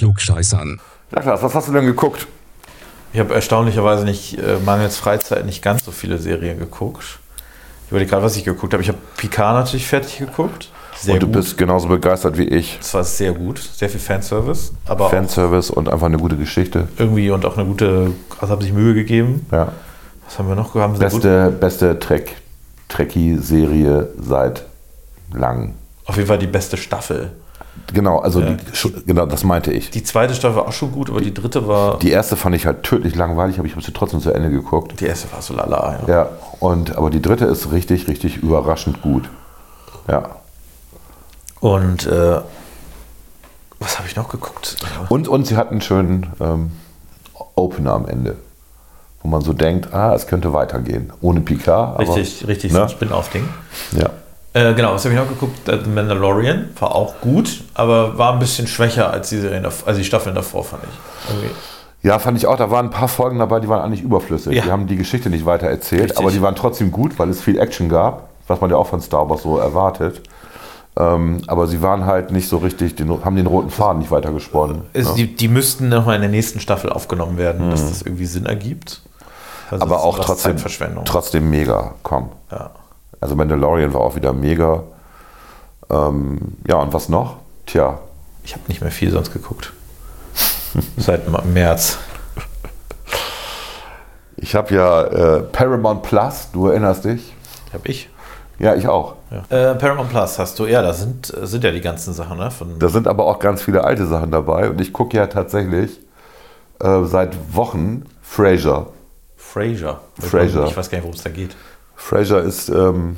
Klugscheißern. 0.00 0.80
Ja, 1.14 1.20
Klaas, 1.20 1.42
was 1.42 1.54
hast 1.54 1.68
du 1.68 1.72
denn 1.72 1.84
geguckt? 1.84 2.26
Ich 3.12 3.20
habe 3.20 3.34
erstaunlicherweise 3.34 4.04
nicht, 4.04 4.38
äh, 4.38 4.56
mangels 4.64 4.96
Freizeit, 4.96 5.44
nicht 5.44 5.62
ganz 5.62 5.84
so 5.84 5.90
viele 5.90 6.16
Serien 6.16 6.58
geguckt. 6.58 7.18
Ich 7.84 7.90
überlege 7.90 8.10
gerade, 8.10 8.22
was 8.22 8.34
ich 8.36 8.44
geguckt 8.44 8.72
habe. 8.72 8.82
Ich 8.82 8.88
habe 8.88 8.98
Picard 9.18 9.56
natürlich 9.56 9.86
fertig 9.86 10.18
geguckt. 10.18 10.70
Sehr 10.96 11.14
und 11.14 11.22
du 11.22 11.26
gut. 11.26 11.36
bist 11.36 11.58
genauso 11.58 11.88
begeistert 11.88 12.38
wie 12.38 12.44
ich. 12.44 12.78
Das 12.78 12.94
war 12.94 13.04
sehr 13.04 13.32
gut. 13.32 13.58
Sehr 13.58 13.90
viel 13.90 14.00
Fanservice. 14.00 14.72
Aber 14.86 15.10
Fanservice 15.10 15.70
und 15.70 15.88
einfach 15.90 16.06
eine 16.06 16.18
gute 16.18 16.36
Geschichte. 16.36 16.88
irgendwie 16.96 17.30
und 17.30 17.44
auch 17.44 17.58
eine 17.58 17.66
gute, 17.66 18.12
also 18.38 18.52
haben 18.52 18.62
sich 18.62 18.72
Mühe 18.72 18.94
gegeben. 18.94 19.44
Ja. 19.52 19.72
Was 20.26 20.38
haben 20.38 20.48
wir 20.48 20.54
noch 20.54 20.72
gehabt? 20.72 20.96
Sehr 20.96 21.10
gut. 21.10 21.22
Beste, 21.22 21.50
beste 21.50 21.98
Trek, 21.98 22.36
Trekkie-Serie 22.88 24.08
seit 24.18 24.64
langem. 25.34 25.74
Auf 26.06 26.16
jeden 26.16 26.28
Fall 26.28 26.38
die 26.38 26.46
beste 26.46 26.76
Staffel. 26.78 27.32
Genau, 27.92 28.18
also 28.18 28.40
Ja. 28.40 28.50
die, 28.52 29.04
genau, 29.06 29.26
das 29.26 29.42
meinte 29.42 29.72
ich. 29.72 29.90
Die 29.90 30.04
zweite 30.04 30.34
Staffel 30.34 30.56
war 30.56 30.68
auch 30.68 30.72
schon 30.72 30.92
gut, 30.92 31.10
aber 31.10 31.20
die 31.20 31.34
dritte 31.34 31.66
war. 31.66 31.98
Die 31.98 32.10
erste 32.10 32.36
fand 32.36 32.54
ich 32.54 32.66
halt 32.66 32.82
tödlich 32.84 33.16
langweilig, 33.16 33.58
aber 33.58 33.66
ich 33.66 33.72
habe 33.74 33.82
sie 33.84 33.92
trotzdem 33.92 34.20
zu 34.20 34.32
Ende 34.32 34.50
geguckt. 34.50 35.00
Die 35.00 35.06
erste 35.06 35.32
war 35.32 35.42
so 35.42 35.54
lala, 35.54 36.00
ja. 36.06 36.14
Ja, 36.14 36.28
und 36.60 36.96
aber 36.96 37.10
die 37.10 37.20
dritte 37.22 37.46
ist 37.46 37.72
richtig, 37.72 38.06
richtig 38.06 38.36
überraschend 38.38 39.02
gut. 39.02 39.28
Ja. 40.08 40.36
Und 41.60 42.06
äh, 42.06 42.40
was 43.80 43.98
habe 43.98 44.06
ich 44.08 44.16
noch 44.16 44.28
geguckt? 44.28 44.76
Und, 45.08 45.26
und 45.28 45.46
sie 45.46 45.56
hat 45.56 45.70
einen 45.70 45.80
schönen 45.80 46.26
ähm, 46.40 46.70
Opener 47.56 47.92
am 47.94 48.06
Ende, 48.06 48.36
wo 49.22 49.28
man 49.28 49.42
so 49.42 49.52
denkt, 49.52 49.92
ah, 49.92 50.14
es 50.14 50.26
könnte 50.26 50.52
weitergehen. 50.52 51.12
Ohne 51.20 51.40
Picard. 51.40 51.98
Aber, 51.98 52.14
Richtig, 52.16 52.46
richtig, 52.46 52.72
so 52.72 52.78
ne? 52.78 52.84
ein 52.84 52.88
Spin-off-Ding. 52.90 53.48
Ja. 53.98 54.10
Äh, 54.52 54.74
genau, 54.74 54.94
was 54.94 55.04
habe 55.04 55.14
ich 55.14 55.20
noch 55.20 55.28
geguckt? 55.28 55.68
Äh, 55.68 55.78
The 55.82 55.90
Mandalorian 55.90 56.70
war 56.78 56.94
auch 56.94 57.20
gut, 57.20 57.62
aber 57.74 58.18
war 58.18 58.32
ein 58.32 58.40
bisschen 58.40 58.66
schwächer 58.66 59.10
als 59.12 59.28
die, 59.28 59.38
Serien, 59.38 59.64
also 59.64 59.92
die 59.92 60.04
Staffeln 60.04 60.34
davor, 60.34 60.64
fand 60.64 60.82
ich. 60.84 61.34
Irgendwie. 61.34 61.54
ja, 62.02 62.18
fand 62.18 62.36
ich 62.36 62.46
auch. 62.46 62.56
Da 62.56 62.70
waren 62.70 62.86
ein 62.86 62.90
paar 62.90 63.08
Folgen 63.08 63.38
dabei, 63.38 63.60
die 63.60 63.68
waren 63.68 63.82
eigentlich 63.82 64.02
überflüssig. 64.02 64.54
Ja. 64.54 64.62
Die 64.62 64.70
haben 64.72 64.88
die 64.88 64.96
Geschichte 64.96 65.30
nicht 65.30 65.46
weiter 65.46 65.68
erzählt, 65.68 66.02
Richtig. 66.02 66.18
aber 66.18 66.32
die 66.32 66.42
waren 66.42 66.56
trotzdem 66.56 66.90
gut, 66.90 67.18
weil 67.18 67.28
es 67.30 67.40
viel 67.40 67.58
Action 67.60 67.88
gab, 67.88 68.28
was 68.48 68.60
man 68.60 68.70
ja 68.70 68.76
auch 68.76 68.88
von 68.88 69.00
Star 69.00 69.30
Wars 69.30 69.44
so 69.44 69.58
erwartet. 69.58 70.20
Ähm, 70.96 71.42
aber 71.46 71.68
sie 71.68 71.80
waren 71.80 72.04
halt 72.04 72.32
nicht 72.32 72.48
so 72.48 72.56
richtig, 72.56 72.96
den, 72.96 73.24
haben 73.24 73.36
den 73.36 73.46
roten 73.46 73.70
Faden 73.70 74.00
nicht 74.00 74.10
weiter 74.10 74.32
gesponnen. 74.32 74.82
Ist, 74.92 75.10
ne? 75.10 75.14
die, 75.14 75.36
die 75.36 75.46
müssten 75.46 75.88
nochmal 75.88 76.16
in 76.16 76.22
der 76.22 76.30
nächsten 76.30 76.58
Staffel 76.58 76.90
aufgenommen 76.90 77.38
werden, 77.38 77.70
dass 77.70 77.88
das 77.88 78.02
irgendwie 78.02 78.26
Sinn 78.26 78.46
ergibt. 78.46 79.02
Also 79.70 79.84
aber 79.84 80.02
auch 80.02 80.18
trotzdem, 80.18 80.56
trotzdem 81.04 81.48
mega. 81.48 81.94
Komm. 82.02 82.30
ja. 82.50 82.72
Also 83.20 83.36
Mandalorian 83.36 83.92
war 83.92 84.00
auch 84.00 84.16
wieder 84.16 84.32
mega. 84.32 84.82
Ähm, 85.90 86.56
ja, 86.66 86.76
und 86.76 86.92
was 86.92 87.08
noch? 87.08 87.36
Tja, 87.66 87.98
Ich 88.44 88.52
habe 88.54 88.64
nicht 88.68 88.80
mehr 88.80 88.90
viel 88.90 89.10
sonst 89.10 89.32
geguckt. 89.32 89.72
Seit 90.96 91.28
März. 91.46 91.98
ich 94.36 94.54
habe 94.54 94.74
ja 94.74 95.02
äh, 95.02 95.40
Paramount 95.42 96.02
Plus, 96.02 96.48
du 96.52 96.68
erinnerst 96.68 97.04
dich? 97.04 97.34
Habe 97.72 97.88
ich. 97.88 98.08
Ja, 98.58 98.74
ich 98.74 98.88
auch. 98.88 99.14
Ja. 99.30 99.72
Äh, 99.72 99.74
Paramount 99.74 100.10
Plus 100.10 100.38
hast 100.38 100.58
du. 100.58 100.66
Ja, 100.66 100.82
da 100.82 100.92
sind, 100.92 101.26
sind 101.42 101.64
ja 101.64 101.70
die 101.70 101.80
ganzen 101.80 102.12
Sachen, 102.14 102.38
ne? 102.38 102.50
Von, 102.50 102.78
Da 102.78 102.88
sind 102.88 103.08
aber 103.08 103.26
auch 103.26 103.38
ganz 103.38 103.62
viele 103.62 103.84
alte 103.84 104.06
Sachen 104.06 104.30
dabei 104.30 104.70
und 104.70 104.80
ich 104.80 104.92
gucke 104.92 105.16
ja 105.16 105.26
tatsächlich 105.26 106.00
äh, 106.80 107.04
seit 107.04 107.36
Wochen 107.54 108.04
Frasier. 108.22 108.86
Frasier. 109.36 109.98
Frasier. 110.18 110.64
Ich 110.66 110.76
weiß 110.76 110.90
gar 110.90 110.98
nicht, 110.98 111.04
worum 111.04 111.16
es 111.16 111.22
da 111.22 111.30
geht. 111.30 111.56
Frasier 112.00 112.38
ist 112.38 112.68
ähm, 112.70 113.16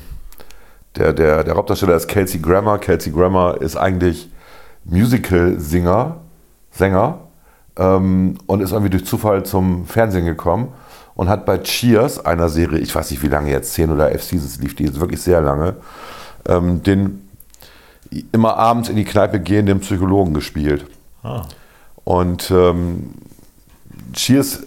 der, 0.96 1.12
der, 1.12 1.44
der 1.44 1.54
Hauptdarsteller 1.54 1.94
ist 1.94 2.08
Kelsey 2.08 2.40
Grammer. 2.40 2.78
Kelsey 2.78 3.12
Grammer 3.12 3.56
ist 3.60 3.76
eigentlich 3.76 4.28
Musical-Singer, 4.84 6.16
Sänger 6.72 7.18
ähm, 7.76 8.36
und 8.46 8.60
ist 8.60 8.72
irgendwie 8.72 8.90
durch 8.90 9.06
Zufall 9.06 9.44
zum 9.44 9.86
Fernsehen 9.86 10.26
gekommen 10.26 10.68
und 11.14 11.28
hat 11.28 11.46
bei 11.46 11.58
Cheers, 11.58 12.26
einer 12.26 12.48
Serie, 12.48 12.80
ich 12.80 12.94
weiß 12.94 13.10
nicht 13.12 13.22
wie 13.22 13.28
lange 13.28 13.50
jetzt, 13.50 13.72
10 13.74 13.90
oder 13.90 14.10
11 14.10 14.24
Seasons 14.24 14.58
lief 14.58 14.74
die, 14.74 14.84
ist 14.84 15.00
wirklich 15.00 15.22
sehr 15.22 15.40
lange, 15.40 15.76
ähm, 16.46 16.82
den 16.82 17.28
immer 18.32 18.56
abends 18.56 18.88
in 18.88 18.96
die 18.96 19.04
Kneipe 19.04 19.40
gehenden 19.40 19.80
Psychologen 19.80 20.34
gespielt. 20.34 20.86
Ah. 21.22 21.42
Und 22.04 22.50
ähm, 22.50 23.14
Cheers 24.12 24.64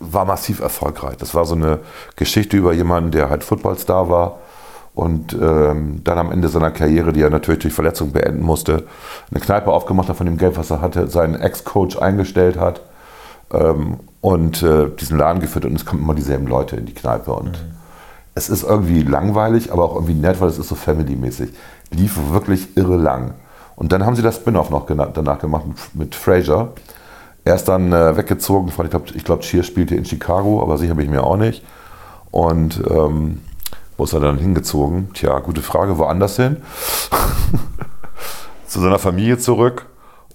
war 0.00 0.24
massiv 0.24 0.60
erfolgreich. 0.60 1.16
Das 1.18 1.34
war 1.34 1.44
so 1.44 1.54
eine 1.54 1.78
Geschichte 2.16 2.56
über 2.56 2.72
jemanden, 2.72 3.10
der 3.10 3.30
halt 3.30 3.44
Footballstar 3.44 4.08
war 4.08 4.38
und 4.94 5.34
ähm, 5.34 6.00
dann 6.02 6.18
am 6.18 6.32
Ende 6.32 6.48
seiner 6.48 6.70
Karriere, 6.70 7.12
die 7.12 7.22
er 7.22 7.30
natürlich 7.30 7.60
durch 7.60 7.74
Verletzung 7.74 8.12
beenden 8.12 8.42
musste, 8.42 8.84
eine 9.30 9.40
Kneipe 9.40 9.70
aufgemacht 9.70 10.08
hat 10.08 10.16
von 10.16 10.26
dem 10.26 10.38
Geld, 10.38 10.56
was 10.56 10.70
er 10.70 10.80
hatte, 10.80 11.06
seinen 11.08 11.36
Ex-Coach 11.36 11.98
eingestellt 11.98 12.58
hat 12.58 12.80
ähm, 13.52 14.00
und 14.20 14.62
äh, 14.62 14.88
diesen 14.88 15.18
Laden 15.18 15.40
geführt 15.40 15.64
und 15.64 15.74
es 15.74 15.86
kommen 15.86 16.02
immer 16.02 16.14
dieselben 16.14 16.46
Leute 16.46 16.76
in 16.76 16.86
die 16.86 16.94
Kneipe 16.94 17.32
und 17.32 17.64
es 18.34 18.48
ist 18.48 18.62
irgendwie 18.62 19.02
langweilig, 19.02 19.72
aber 19.72 19.84
auch 19.84 19.94
irgendwie 19.94 20.14
nett, 20.14 20.40
weil 20.40 20.48
es 20.48 20.58
ist 20.58 20.68
so 20.68 20.74
Family-mäßig. 20.74 21.50
Lief 21.90 22.18
wirklich 22.30 22.76
irre 22.76 22.96
lang. 22.96 23.34
Und 23.76 23.92
dann 23.92 24.06
haben 24.06 24.14
sie 24.14 24.22
das 24.22 24.36
Spin-off 24.36 24.70
noch 24.70 24.86
danach 24.86 25.38
gemacht 25.38 25.66
mit, 25.66 25.94
mit 25.94 26.14
Frasier. 26.14 26.72
Er 27.44 27.54
ist 27.54 27.64
dann 27.64 27.92
äh, 27.92 28.16
weggezogen 28.16 28.70
von, 28.70 28.86
ich 28.86 28.90
glaube, 28.90 29.06
ich 29.14 29.24
glaub, 29.24 29.40
Cheers 29.40 29.66
spielte 29.66 29.94
in 29.94 30.04
Chicago, 30.04 30.62
aber 30.62 30.78
sicher 30.78 30.94
bin 30.94 31.06
ich 31.06 31.10
mir 31.10 31.24
auch 31.24 31.36
nicht. 31.36 31.64
Und 32.30 32.82
ähm, 32.88 33.40
Wo 33.96 34.04
ist 34.04 34.12
er 34.12 34.20
dann 34.20 34.38
hingezogen? 34.38 35.12
Tja, 35.14 35.38
gute 35.40 35.62
Frage, 35.62 35.98
woanders 35.98 36.36
hin. 36.36 36.56
Zu 38.66 38.80
seiner 38.80 38.98
Familie 38.98 39.36
zurück. 39.38 39.86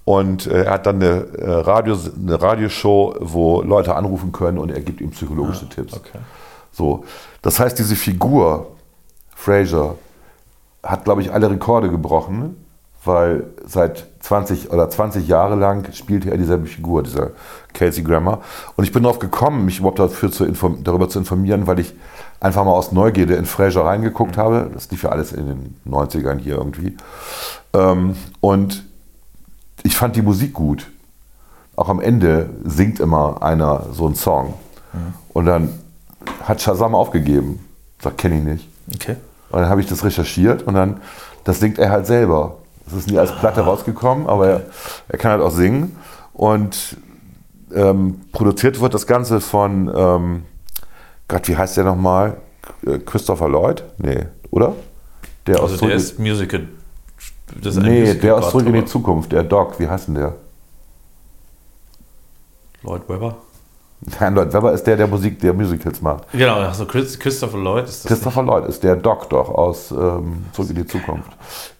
Und 0.03 0.45
äh, 0.45 0.65
er 0.65 0.73
hat 0.73 0.86
dann 0.86 0.98
eine, 0.98 1.26
äh, 1.38 1.52
Radio, 1.52 1.98
eine 2.15 2.40
Radioshow, 2.40 3.15
wo 3.19 3.61
Leute 3.64 3.95
anrufen 3.95 4.32
können 4.32 4.60
und 4.60 4.72
er 4.72 4.82
gibt 4.82 5.02
ihm 5.02 5.10
psychologische 5.11 5.68
Tipps. 5.68 5.94
Okay. 5.95 6.19
So, 6.72 7.06
das 7.41 7.60
heißt, 7.60 7.80
diese 7.80 7.95
Figur, 7.95 8.76
Fraser, 9.36 9.95
hat, 10.84 11.06
glaube 11.06 11.22
ich, 11.22 11.34
alle 11.34 11.49
Rekorde 11.49 11.90
gebrochen, 11.90 12.65
weil 13.06 13.44
seit 13.65 14.06
20 14.22 14.72
oder 14.72 14.90
20 14.90 15.27
Jahre 15.27 15.56
lang 15.56 15.91
spielte 15.94 16.32
er 16.32 16.38
dieselbe 16.38 16.65
Figur, 16.65 17.03
dieser 17.03 17.32
Casey 17.73 18.03
Grammer. 18.03 18.41
Und 18.76 18.84
ich 18.84 18.91
bin 18.91 19.03
darauf 19.03 19.19
gekommen, 19.19 19.65
mich 19.65 19.80
überhaupt 19.80 19.99
dafür 19.99 20.32
zu 20.32 20.45
darüber 20.84 21.10
zu 21.10 21.19
informieren, 21.19 21.68
weil 21.68 21.80
ich 21.80 21.94
einfach 22.40 22.65
mal 22.65 22.72
aus 22.72 22.91
Neugierde 22.91 23.36
in 23.36 23.45
Fraser 23.45 23.86
reingeguckt 23.86 24.38
habe. 24.38 24.69
Das 24.73 24.90
lief 24.91 25.03
ja 25.03 25.10
alles 25.10 25.32
in 25.32 25.48
den 25.48 25.76
90ern 25.88 26.40
hier 26.40 26.56
irgendwie. 26.56 26.98
Ähm, 27.73 28.15
und 28.41 28.84
ich 29.84 29.95
fand 29.95 30.15
die 30.15 30.22
Musik 30.22 30.53
gut. 30.53 30.88
Auch 31.76 31.90
am 31.90 31.99
Ende 31.99 32.49
singt 32.64 32.99
immer 32.99 33.44
einer 33.44 33.88
so 33.91 34.06
einen 34.06 34.15
Song. 34.15 34.53
Und 35.34 35.45
dann 35.45 35.69
hat 36.44 36.61
Shazam 36.61 36.95
aufgegeben. 36.95 37.60
Sagt, 38.02 38.18
kenne 38.18 38.38
ich 38.38 38.44
nicht. 38.44 38.69
Okay. 38.94 39.18
Und 39.49 39.61
dann 39.61 39.69
habe 39.69 39.82
ich 39.82 39.88
das 39.88 40.03
recherchiert 40.03 40.64
und 40.64 40.73
dann, 40.73 41.02
das 41.44 41.60
singt 41.60 41.77
er 41.77 41.91
halt 41.91 42.07
selber. 42.07 42.57
Das 42.86 42.94
ist 42.94 43.10
nie 43.10 43.18
als 43.18 43.36
Platte 43.36 43.62
rausgekommen, 43.62 44.28
aber 44.28 44.48
er, 44.48 44.62
er 45.07 45.18
kann 45.18 45.32
halt 45.32 45.41
auch 45.41 45.52
singen. 45.52 45.95
Und 46.34 46.98
ähm, 47.74 48.22
produziert 48.32 48.80
wird 48.80 48.94
das 48.94 49.07
Ganze 49.07 49.41
von, 49.41 49.91
ähm, 49.95 50.44
Gott, 51.28 51.48
wie 51.48 51.57
heißt 51.57 51.78
der 51.78 51.84
nochmal? 51.84 52.38
Äh, 52.86 52.99
Christopher 52.99 53.49
Lloyd? 53.49 53.84
Nee, 53.98 54.26
oder? 54.52 54.74
Der 55.48 55.62
Also 55.62 55.76
Zurück- 55.78 55.90
der 55.90 55.98
ist 55.98 56.20
Musical. 56.20 56.68
Das 57.62 57.76
ist 57.76 57.84
Nee, 57.84 58.02
Musical 58.02 58.22
der 58.22 58.36
aus 58.38 58.49
Zurück 58.52 58.66
in 58.68 58.74
die 58.74 58.86
Zukunft, 58.86 59.32
der 59.32 59.44
Doc, 59.44 59.80
wie 59.80 59.88
heißt 59.88 60.07
denn 60.07 60.16
der? 60.16 60.36
Lloyd 62.84 63.07
Webber. 63.10 63.38
Nein, 64.20 64.36
Lloyd 64.36 64.54
Webber 64.54 64.74
ist 64.74 64.84
der, 64.84 64.98
der 64.98 65.08
Musik, 65.08 65.40
der 65.40 65.54
Musicals 65.54 66.02
macht. 66.02 66.32
Genau, 66.32 66.56
also 66.56 66.86
Chris, 66.86 67.18
Christopher 67.18 67.58
Lloyd 67.58 67.86
ist 67.86 68.06
das. 68.06 68.10
Christopher 68.10 68.44
Lloyd 68.44 68.66
ist 68.66 68.84
der 68.84 68.96
Doc 68.96 69.30
doch 69.30 69.50
aus 69.50 69.92
ähm, 69.92 70.46
Zurück 70.52 70.70
in 70.70 70.76
die 70.76 70.86
Zukunft. 70.86 71.32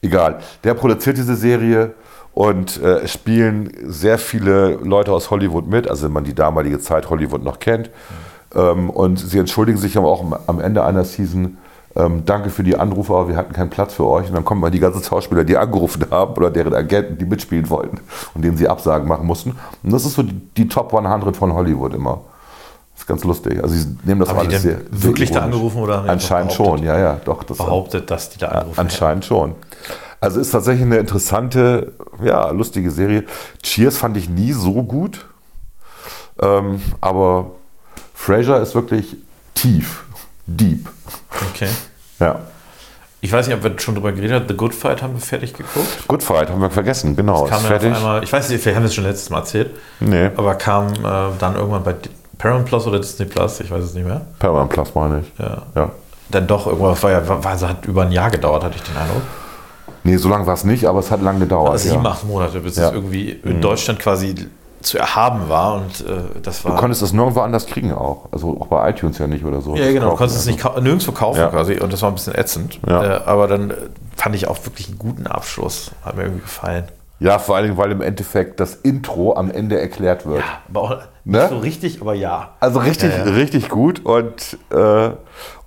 Egal. 0.02 0.40
Der 0.64 0.74
produziert 0.74 1.18
diese 1.18 1.36
Serie 1.36 1.94
und 2.34 2.82
äh, 2.82 3.08
spielen 3.08 3.72
sehr 3.84 4.18
viele 4.18 4.76
Leute 4.76 5.12
aus 5.12 5.30
Hollywood 5.30 5.68
mit, 5.68 5.88
also 5.88 6.06
wenn 6.06 6.14
man 6.14 6.24
die 6.24 6.34
damalige 6.34 6.80
Zeit 6.80 7.10
Hollywood 7.10 7.44
noch 7.44 7.60
kennt. 7.60 7.92
Ähm, 8.56 8.90
und 8.90 9.18
sie 9.18 9.38
entschuldigen 9.38 9.78
sich 9.78 9.98
aber 9.98 10.08
auch 10.08 10.24
am 10.48 10.60
Ende 10.60 10.84
einer 10.84 11.04
Season. 11.04 11.58
Ähm, 11.97 12.23
danke 12.26 12.49
für 12.49 12.63
die 12.63 12.76
Anrufe, 12.77 13.13
aber 13.13 13.30
wir 13.30 13.38
hatten 13.38 13.53
keinen 13.53 13.69
Platz 13.69 13.93
für 13.93 14.05
euch. 14.05 14.27
Und 14.27 14.35
dann 14.35 14.43
kommen 14.43 14.59
mal 14.59 14.72
die 14.72 14.80
ganzen 14.80 15.01
Schauspieler, 15.03 15.43
die 15.45 15.57
angerufen 15.57 16.05
haben 16.11 16.34
oder 16.35 16.51
deren 16.51 16.73
Agenten, 16.73 17.17
die 17.17 17.26
mitspielen 17.26 17.69
wollten 17.69 17.99
und 18.34 18.43
denen 18.43 18.57
sie 18.57 18.67
Absagen 18.67 19.07
machen 19.07 19.26
mussten. 19.26 19.55
Und 19.84 19.93
das 19.93 20.05
ist 20.05 20.15
so 20.15 20.23
die, 20.23 20.34
die 20.57 20.67
Top 20.67 20.93
100 20.93 21.38
von 21.38 21.53
Hollywood 21.53 21.93
immer. 21.93 22.22
Das 22.93 23.01
ist 23.01 23.07
ganz 23.07 23.23
lustig. 23.23 23.61
Also 23.61 23.76
sie 23.76 23.97
nehmen 24.03 24.19
das 24.22 24.30
Haben 24.30 24.39
alles 24.39 24.61
sehr, 24.61 24.77
sehr 24.77 24.81
wirklich 24.89 25.30
da 25.30 25.39
ironisch. 25.39 25.55
angerufen 25.55 25.81
oder 25.81 25.97
haben 25.97 26.09
Anscheinend 26.09 26.53
schon, 26.53 26.84
ja, 26.84 26.97
ja, 26.97 27.19
doch. 27.23 27.43
Das 27.43 27.57
behauptet, 27.57 28.09
dass 28.09 28.30
die 28.30 28.39
da 28.39 28.47
anrufen. 28.49 28.80
Anscheinend 28.80 29.26
schon. 29.26 29.55
Also 30.22 30.39
ist 30.39 30.51
tatsächlich 30.51 30.85
eine 30.85 30.97
interessante, 30.97 31.93
ja, 32.23 32.49
lustige 32.51 32.91
Serie. 32.91 33.26
Cheers 33.61 33.97
fand 33.97 34.17
ich 34.17 34.30
nie 34.30 34.53
so 34.53 34.84
gut. 34.84 35.26
Ähm, 36.41 36.81
aber 37.01 37.51
Frasier 38.13 38.57
ist 38.61 38.76
wirklich 38.76 39.17
tief, 39.53 40.05
deep. 40.45 40.89
Okay. 41.53 41.69
Ja. 42.19 42.39
Ich 43.22 43.31
weiß 43.31 43.47
nicht, 43.47 43.55
ob 43.55 43.63
wir 43.63 43.80
schon 43.80 43.95
drüber 43.95 44.11
geredet 44.11 44.34
haben. 44.35 44.45
The 44.47 44.55
Good 44.55 44.76
Fight 44.76 45.01
haben 45.01 45.13
wir 45.15 45.19
fertig 45.22 45.53
geguckt. 45.53 46.07
Good 46.07 46.22
Fight 46.22 46.49
haben 46.49 46.61
wir 46.61 46.69
vergessen, 46.69 47.15
genau. 47.15 47.45
Kam 47.45 47.57
ist 47.57 47.63
ja 47.63 47.69
fertig. 47.69 47.95
einmal, 47.95 48.23
ich 48.23 48.31
weiß 48.31 48.49
nicht, 48.49 48.61
vielleicht 48.61 48.76
haben 48.76 48.84
wir 48.84 48.88
es 48.89 48.95
schon 48.95 49.03
letztes 49.03 49.30
Mal 49.31 49.39
erzählt, 49.39 49.72
Nee, 49.99 50.30
aber 50.35 50.53
kam 50.55 50.93
äh, 50.93 51.31
dann 51.39 51.55
irgendwann 51.55 51.84
bei 51.84 51.95
Paramount 52.38 52.65
Plus 52.67 52.85
oder 52.85 52.99
Disney 52.99 53.26
Plus, 53.26 53.59
ich 53.61 53.72
weiß 53.72 53.84
es 53.84 53.93
nicht 53.95 54.05
mehr. 54.05 54.22
Paramount 54.38 54.69
Plus 54.69 54.93
meine 54.93 55.22
ich. 55.22 55.39
Ja. 55.39 55.63
Ja. 55.76 55.91
Dann 56.30 56.45
doch 56.45 56.67
irgendwas, 56.67 57.01
war 57.01 57.11
ja, 57.11 57.27
war, 57.27 57.43
war, 57.43 57.59
hat 57.61 57.85
über 57.85 58.03
ein 58.03 58.11
Jahr 58.11 58.30
gedauert, 58.30 58.63
hatte 58.63 58.76
ich 58.76 58.84
den 58.84 58.95
Eindruck. 58.97 59.22
Nee, 60.03 60.17
so 60.17 60.30
lange 60.30 60.45
war 60.45 60.53
es 60.53 60.63
nicht, 60.63 60.85
aber 60.85 60.99
es 60.99 61.09
hat 61.09 61.22
lange 61.23 61.39
gedauert. 61.39 61.72
Also 61.72 61.88
ja. 61.88 61.93
sieben, 61.95 62.05
acht 62.05 62.23
Monate, 62.26 62.59
bis 62.59 62.76
Ja. 62.76 62.89
es 62.89 62.93
irgendwie 62.93 63.30
in 63.43 63.59
Deutschland 63.59 63.97
quasi 63.99 64.35
zu 64.86 64.98
erhaben 64.98 65.49
war 65.49 65.76
und 65.76 66.02
äh, 66.02 66.40
das 66.44 66.64
war. 66.64 66.74
Du 66.74 66.78
konntest 66.78 67.02
es 67.02 67.12
nirgendwo 67.12 67.41
anders 67.41 67.66
kriegen 67.66 67.94
auch. 67.94 68.30
Also 68.32 68.60
auch 68.62 68.68
bei 68.68 68.90
iTunes 68.90 69.18
ja 69.18 69.28
nicht 69.28 69.44
oder 69.44 69.62
so. 69.62 69.76
ja, 69.76 69.86
Das 69.86 69.94
genau, 69.94 70.10
du 70.12 70.16
konntest 70.16 70.40
es 70.40 70.45
nicht 70.45 70.64
nirgendwo 70.82 71.12
kaufen 71.12 71.40
Ja. 71.40 71.48
quasi 71.48 71.80
und 71.80 71.91
das 71.91 72.02
war 72.02 72.10
ein 72.10 72.16
bisschen 72.16 72.36
ätzend. 72.36 72.80
Ja. 72.88 73.03
Äh, 73.18 73.22
aber 73.26 73.48
dann 73.48 73.72
äh, 73.72 73.76
fand 74.16 74.36
ich 74.36 74.48
auch 74.48 74.57
wirklich 74.66 74.88
einen 74.90 74.99
guten 74.99 75.28
Abschluss. 75.28 75.91
Hat 76.03 76.16
mir 76.16 76.24
irgendwie 76.24 76.41
gefallen. 76.41 76.86
Ja, 77.20 77.40
vor 77.40 77.56
allen 77.56 77.66
Dingen, 77.66 77.78
weil 77.78 77.91
im 77.91 78.02
Endeffekt 78.02 78.60
das 78.60 78.76
Intro 78.76 79.36
am 79.36 79.49
Ende 79.49 79.80
erklärt 79.80 80.26
wird. 80.26 80.44
Aber 80.70 80.82
auch 80.82 80.90
Ne? 81.28 81.40
nicht 81.40 81.49
so 81.49 81.57
richtig, 81.57 82.02
aber 82.02 82.14
ja. 82.14 82.49
Also 82.60 82.80
richtig, 82.80 83.12
Ja, 83.12 83.26
ja. 83.26 83.32
richtig 83.32 83.70
gut 83.70 84.06
und, 84.06 84.57
äh, 84.70 85.10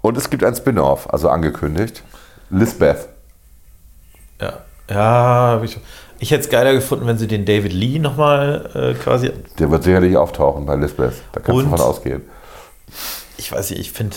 und 0.03 0.17
es 0.17 0.31
gibt 0.31 0.45
ein 0.45 0.55
Spin-off, 0.55 1.13
also 1.13 1.29
angekündigt. 1.31 2.05
Lisbeth. 2.51 3.09
Ja, 4.41 4.53
ja 4.89 5.61
ich, 6.19 6.31
hätte 6.31 6.45
es 6.45 6.51
geiler 6.51 6.73
gefunden, 6.75 7.07
wenn 7.07 7.19
sie 7.19 7.27
den 7.29 7.45
David 7.45 7.73
Lee 7.73 7.99
nochmal 7.99 8.71
äh, 8.75 8.95
quasi. 8.95 9.31
Der 9.59 9.71
wird 9.71 9.85
sicherlich 9.85 10.17
auftauchen 10.17 10.67
bei 10.67 10.75
Lisbeth. 10.77 11.15
Da 11.33 11.41
kannst 11.41 11.61
du 11.61 11.65
Und? 11.65 11.71
von 11.71 11.81
ausgehen. 11.81 12.23
Ich 13.37 13.53
weiß 13.53 13.71
nicht, 13.71 13.81
ich 13.81 13.93
finde. 13.93 14.17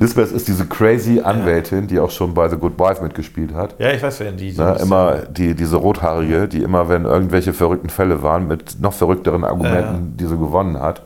Lisbeth 0.00 0.30
ist 0.30 0.46
diese 0.46 0.64
crazy 0.66 1.20
Anwältin, 1.20 1.88
die 1.88 1.98
auch 1.98 2.10
schon 2.10 2.32
bei 2.32 2.48
The 2.48 2.56
Good 2.56 2.78
Wife 2.78 3.02
mitgespielt 3.02 3.52
hat. 3.52 3.74
Ja, 3.80 3.90
ich 3.90 4.00
weiß, 4.02 4.20
wer 4.20 4.30
die 4.30 4.52
Ne, 4.52 4.72
bisschen- 4.72 4.86
immer 4.86 5.16
die, 5.28 5.54
diese 5.54 5.76
Rothaarige, 5.76 6.46
die 6.46 6.62
immer, 6.62 6.88
wenn 6.88 7.04
irgendwelche 7.04 7.52
verrückten 7.52 7.90
Fälle 7.90 8.22
waren, 8.22 8.46
mit 8.46 8.80
noch 8.80 8.92
verrückteren 8.92 9.42
Argumenten, 9.44 10.16
die 10.16 10.26
sie 10.26 10.36
gewonnen 10.38 10.80
hat. 10.80 11.02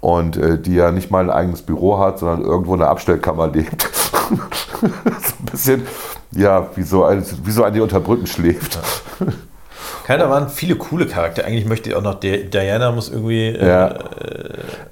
Und 0.00 0.36
äh, 0.36 0.58
die 0.58 0.74
ja 0.74 0.90
nicht 0.92 1.10
mal 1.10 1.24
ein 1.24 1.30
eigenes 1.30 1.60
Büro 1.62 1.98
hat, 1.98 2.20
sondern 2.20 2.42
irgendwo 2.42 2.74
in 2.74 2.80
der 2.80 2.88
Abstellkammer 2.88 3.48
lebt. 3.48 3.82
so 4.30 4.34
ein 4.36 5.44
bisschen, 5.50 5.82
ja, 6.32 6.68
wie 6.76 6.82
so, 6.82 7.04
ein, 7.04 7.24
wie 7.44 7.50
so 7.50 7.64
an 7.64 7.72
die 7.72 7.80
unter 7.80 8.00
Brücken 8.00 8.26
schläft. 8.26 8.78
Keiner 10.06 10.30
waren 10.30 10.48
viele 10.48 10.76
coole 10.76 11.06
Charaktere. 11.06 11.46
Eigentlich 11.46 11.66
möchte 11.66 11.90
ich 11.90 11.94
auch 11.96 12.02
noch 12.02 12.14
Di- 12.20 12.48
Diana 12.48 12.90
muss 12.92 13.10
irgendwie. 13.10 13.48
äh, 13.48 13.66
Ja. 13.66 13.94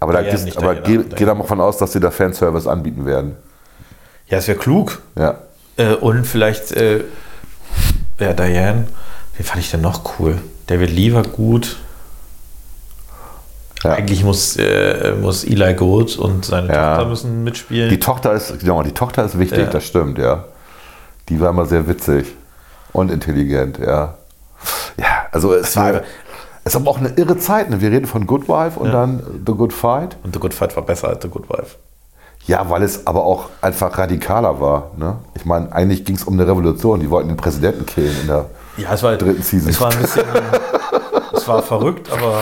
Aber, 0.00 0.12
da 0.12 0.20
Ja, 0.20 0.34
nicht 0.38 0.56
aber 0.58 0.74
Diana, 0.74 1.02
geh, 1.08 1.14
geh 1.16 1.24
da 1.24 1.34
mal 1.34 1.44
von 1.44 1.60
aus, 1.60 1.78
dass 1.78 1.92
sie 1.92 2.00
da 2.00 2.10
Fanservice 2.10 2.66
anbieten 2.68 3.06
werden. 3.06 3.36
Ja, 4.28 4.38
es 4.38 4.48
wäre 4.48 4.58
klug. 4.58 5.00
Ja. 5.16 5.38
Äh, 5.76 5.94
und 5.94 6.24
vielleicht, 6.26 6.72
äh, 6.72 7.04
ja, 8.18 8.32
Diane, 8.32 8.88
wen 9.36 9.44
fand 9.46 9.60
ich 9.60 9.70
denn 9.70 9.80
noch 9.82 10.18
cool? 10.18 10.38
David 10.66 10.90
Lee 10.90 11.12
war 11.14 11.22
gut. 11.22 11.76
Ja. 13.84 13.92
Eigentlich 13.92 14.24
muss, 14.24 14.56
äh, 14.56 15.12
muss 15.20 15.44
Eli 15.44 15.74
Gold 15.74 16.16
und 16.18 16.44
seine 16.44 16.68
Ja. 16.72 16.94
Tochter 16.96 17.08
müssen 17.10 17.44
mitspielen. 17.44 17.88
Die 17.90 18.00
Tochter 18.00 18.32
ist, 18.32 18.58
genau, 18.58 18.82
die 18.82 18.92
Tochter 18.92 19.24
ist 19.24 19.38
wichtig, 19.38 19.58
Ja. 19.60 19.66
das 19.66 19.84
stimmt, 19.84 20.18
ja. 20.18 20.44
Die 21.28 21.40
war 21.40 21.50
immer 21.50 21.66
sehr 21.66 21.86
witzig 21.88 22.34
und 22.92 23.10
intelligent, 23.10 23.78
ja. 23.78 24.14
Ja, 24.96 25.26
also 25.32 25.52
es 25.54 25.76
war 25.76 25.94
war, 25.94 26.00
es 26.64 26.72
ist 26.74 26.76
aber 26.76 26.90
auch 26.90 26.98
eine 26.98 27.10
irre 27.10 27.36
Zeit. 27.38 27.70
Ne? 27.70 27.80
Wir 27.80 27.90
reden 27.90 28.06
von 28.06 28.26
Good 28.26 28.48
Wife 28.48 28.78
und 28.80 28.90
dann 28.92 29.22
The 29.46 29.52
Good 29.52 29.72
Fight. 29.72 30.16
und 30.24 30.34
The 30.34 30.40
Good 30.40 30.54
Fight 30.54 30.74
war 30.76 30.82
besser 30.84 31.08
als 31.08 31.22
The 31.22 31.28
Good 31.28 31.48
Wife. 31.48 31.76
Ja, 32.46 32.68
weil 32.70 32.82
es 32.84 33.06
aber 33.06 33.24
auch 33.24 33.48
einfach 33.60 33.98
radikaler 33.98 34.60
war. 34.60 34.92
Ne? 34.96 35.18
Ich 35.34 35.44
meine, 35.44 35.72
eigentlich 35.72 36.04
ging 36.04 36.14
es 36.16 36.24
um 36.24 36.34
eine 36.34 36.46
Revolution. 36.46 37.00
Die 37.00 37.10
wollten 37.10 37.28
den 37.28 37.36
Präsidenten 37.36 37.86
killen 37.86 38.16
in 38.20 38.26
der 38.28 38.46
Ja, 38.76 38.94
es 38.94 39.02
war 39.02 39.16
dritten 39.16 39.42
Season. 39.42 39.68
Es 39.70 39.80
war 39.80 39.90
ein 39.92 39.98
bisschen. 40.00 40.22
es 41.32 41.46
war 41.48 41.62
verrückt, 41.62 42.10
aber 42.12 42.40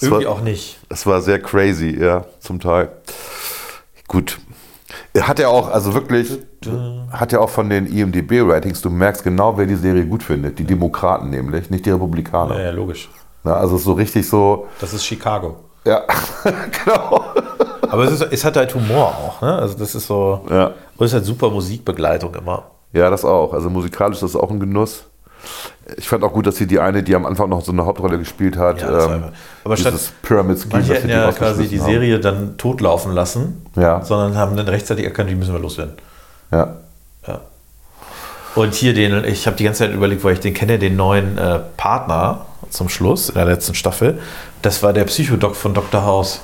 irgendwie 0.00 0.24
war- 0.26 0.32
auch 0.32 0.40
nicht. 0.40 0.78
Es 0.88 1.06
war 1.06 1.22
sehr 1.22 1.40
crazy, 1.40 1.96
ja, 2.00 2.24
zum 2.40 2.58
Teil. 2.60 2.90
Gut. 4.08 4.38
Hat 5.18 5.40
er 5.40 5.50
auch, 5.50 5.68
also 5.70 5.92
wirklich, 5.94 6.38
hat 7.10 7.32
er 7.32 7.40
auch 7.40 7.48
von 7.50 7.68
den 7.68 7.86
IMDB-Ratings, 7.86 8.80
du 8.80 8.90
merkst 8.90 9.24
genau, 9.24 9.56
wer 9.58 9.66
die 9.66 9.74
Serie 9.74 10.06
gut 10.06 10.22
findet. 10.22 10.58
Die 10.58 10.64
Demokraten 10.64 11.30
nämlich, 11.30 11.68
nicht 11.70 11.84
die 11.84 11.90
Republikaner. 11.90 12.56
Ja, 12.56 12.64
ja, 12.66 12.70
logisch. 12.70 13.08
Na, 13.42 13.54
also 13.54 13.76
so 13.76 13.94
richtig 13.94 14.28
so, 14.28 14.66
Das 14.80 14.92
ist 14.92 15.04
Chicago. 15.04 15.56
ja, 15.84 16.02
genau. 16.84 17.24
Aber 17.88 18.04
es, 18.04 18.12
ist, 18.12 18.22
es 18.30 18.44
hat 18.44 18.56
halt 18.56 18.72
Humor 18.74 19.08
auch, 19.08 19.42
ne? 19.42 19.56
Also 19.56 19.76
das 19.76 19.94
ist 19.96 20.06
so. 20.06 20.42
Ja. 20.48 20.66
Und 20.96 21.06
es 21.06 21.06
ist 21.06 21.14
halt 21.14 21.24
super 21.24 21.50
Musikbegleitung 21.50 22.34
immer. 22.36 22.70
Ja, 22.92 23.10
das 23.10 23.24
auch. 23.24 23.52
Also 23.52 23.68
musikalisch 23.68 24.16
ist 24.22 24.34
das 24.34 24.36
auch 24.40 24.50
ein 24.50 24.60
Genuss. 24.60 25.06
Ich 25.96 26.08
fand 26.08 26.22
auch 26.24 26.32
gut, 26.32 26.46
dass 26.46 26.56
sie 26.56 26.66
die 26.66 26.78
eine, 26.80 27.02
die 27.02 27.14
am 27.14 27.26
Anfang 27.26 27.48
noch 27.48 27.62
so 27.64 27.72
eine 27.72 27.84
Hauptrolle 27.86 28.18
gespielt 28.18 28.56
hat, 28.56 28.80
Ja, 28.80 28.90
das 28.90 29.06
ähm, 29.06 29.24
aber 29.64 29.76
statt- 29.76 29.94
Pyramid 30.22 30.58
Scheme, 30.58 30.72
Manche 30.72 30.94
hätten 30.94 31.08
ja 31.08 31.30
quasi 31.32 31.68
die 31.68 31.80
haben. 31.80 31.90
Serie 31.90 32.20
dann 32.20 32.56
totlaufen 32.58 33.12
lassen, 33.12 33.64
Ja. 33.76 34.02
sondern 34.04 34.36
haben 34.36 34.56
dann 34.56 34.68
rechtzeitig 34.68 35.04
erkannt, 35.04 35.30
die 35.30 35.34
müssen 35.34 35.52
wir 35.52 35.60
loswerden. 35.60 35.94
Ja. 36.52 36.76
Ja. 37.26 37.40
Und 38.54 38.74
hier 38.74 38.94
den, 38.94 39.24
ich 39.24 39.46
habe 39.46 39.56
die 39.56 39.64
ganze 39.64 39.80
Zeit 39.84 39.92
überlegt, 39.94 40.24
weil 40.24 40.34
ich 40.34 40.40
den 40.40 40.54
kenne, 40.54 40.78
den 40.78 40.96
neuen 40.96 41.38
äh, 41.38 41.60
Partner 41.76 42.46
zum 42.70 42.88
Schluss 42.88 43.28
in 43.28 43.36
der 43.36 43.44
letzten 43.44 43.74
Staffel. 43.74 44.18
Das 44.62 44.82
war 44.82 44.92
der 44.92 45.04
Psychodoc 45.04 45.54
von 45.56 45.72
Dr. 45.74 46.04
House. 46.04 46.40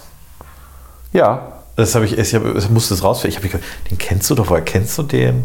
ja, 1.12 1.52
Das 1.76 1.94
habe 1.94 2.04
ich, 2.06 2.16
ich, 2.18 2.34
hab, 2.34 2.44
ich 2.56 2.70
musste 2.70 2.94
es 2.94 3.02
rausfinden. 3.04 3.30
Ich 3.30 3.44
habe 3.44 3.48
gedacht, 3.48 3.68
den 3.90 3.98
kennst 3.98 4.30
du 4.30 4.34
doch, 4.34 4.48
woher 4.50 4.62
kennst 4.62 4.96
du 4.98 5.02
den? 5.02 5.44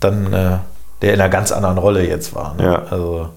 Dann, 0.00 0.32
äh, 0.32 0.58
der 1.02 1.14
in 1.14 1.20
einer 1.20 1.28
ganz 1.28 1.52
anderen 1.52 1.78
Rolle 1.78 2.06
jetzt 2.06 2.34
war. 2.34 2.54
Ne? 2.54 2.64
Ja. 2.64 2.82
Also, 2.90 3.28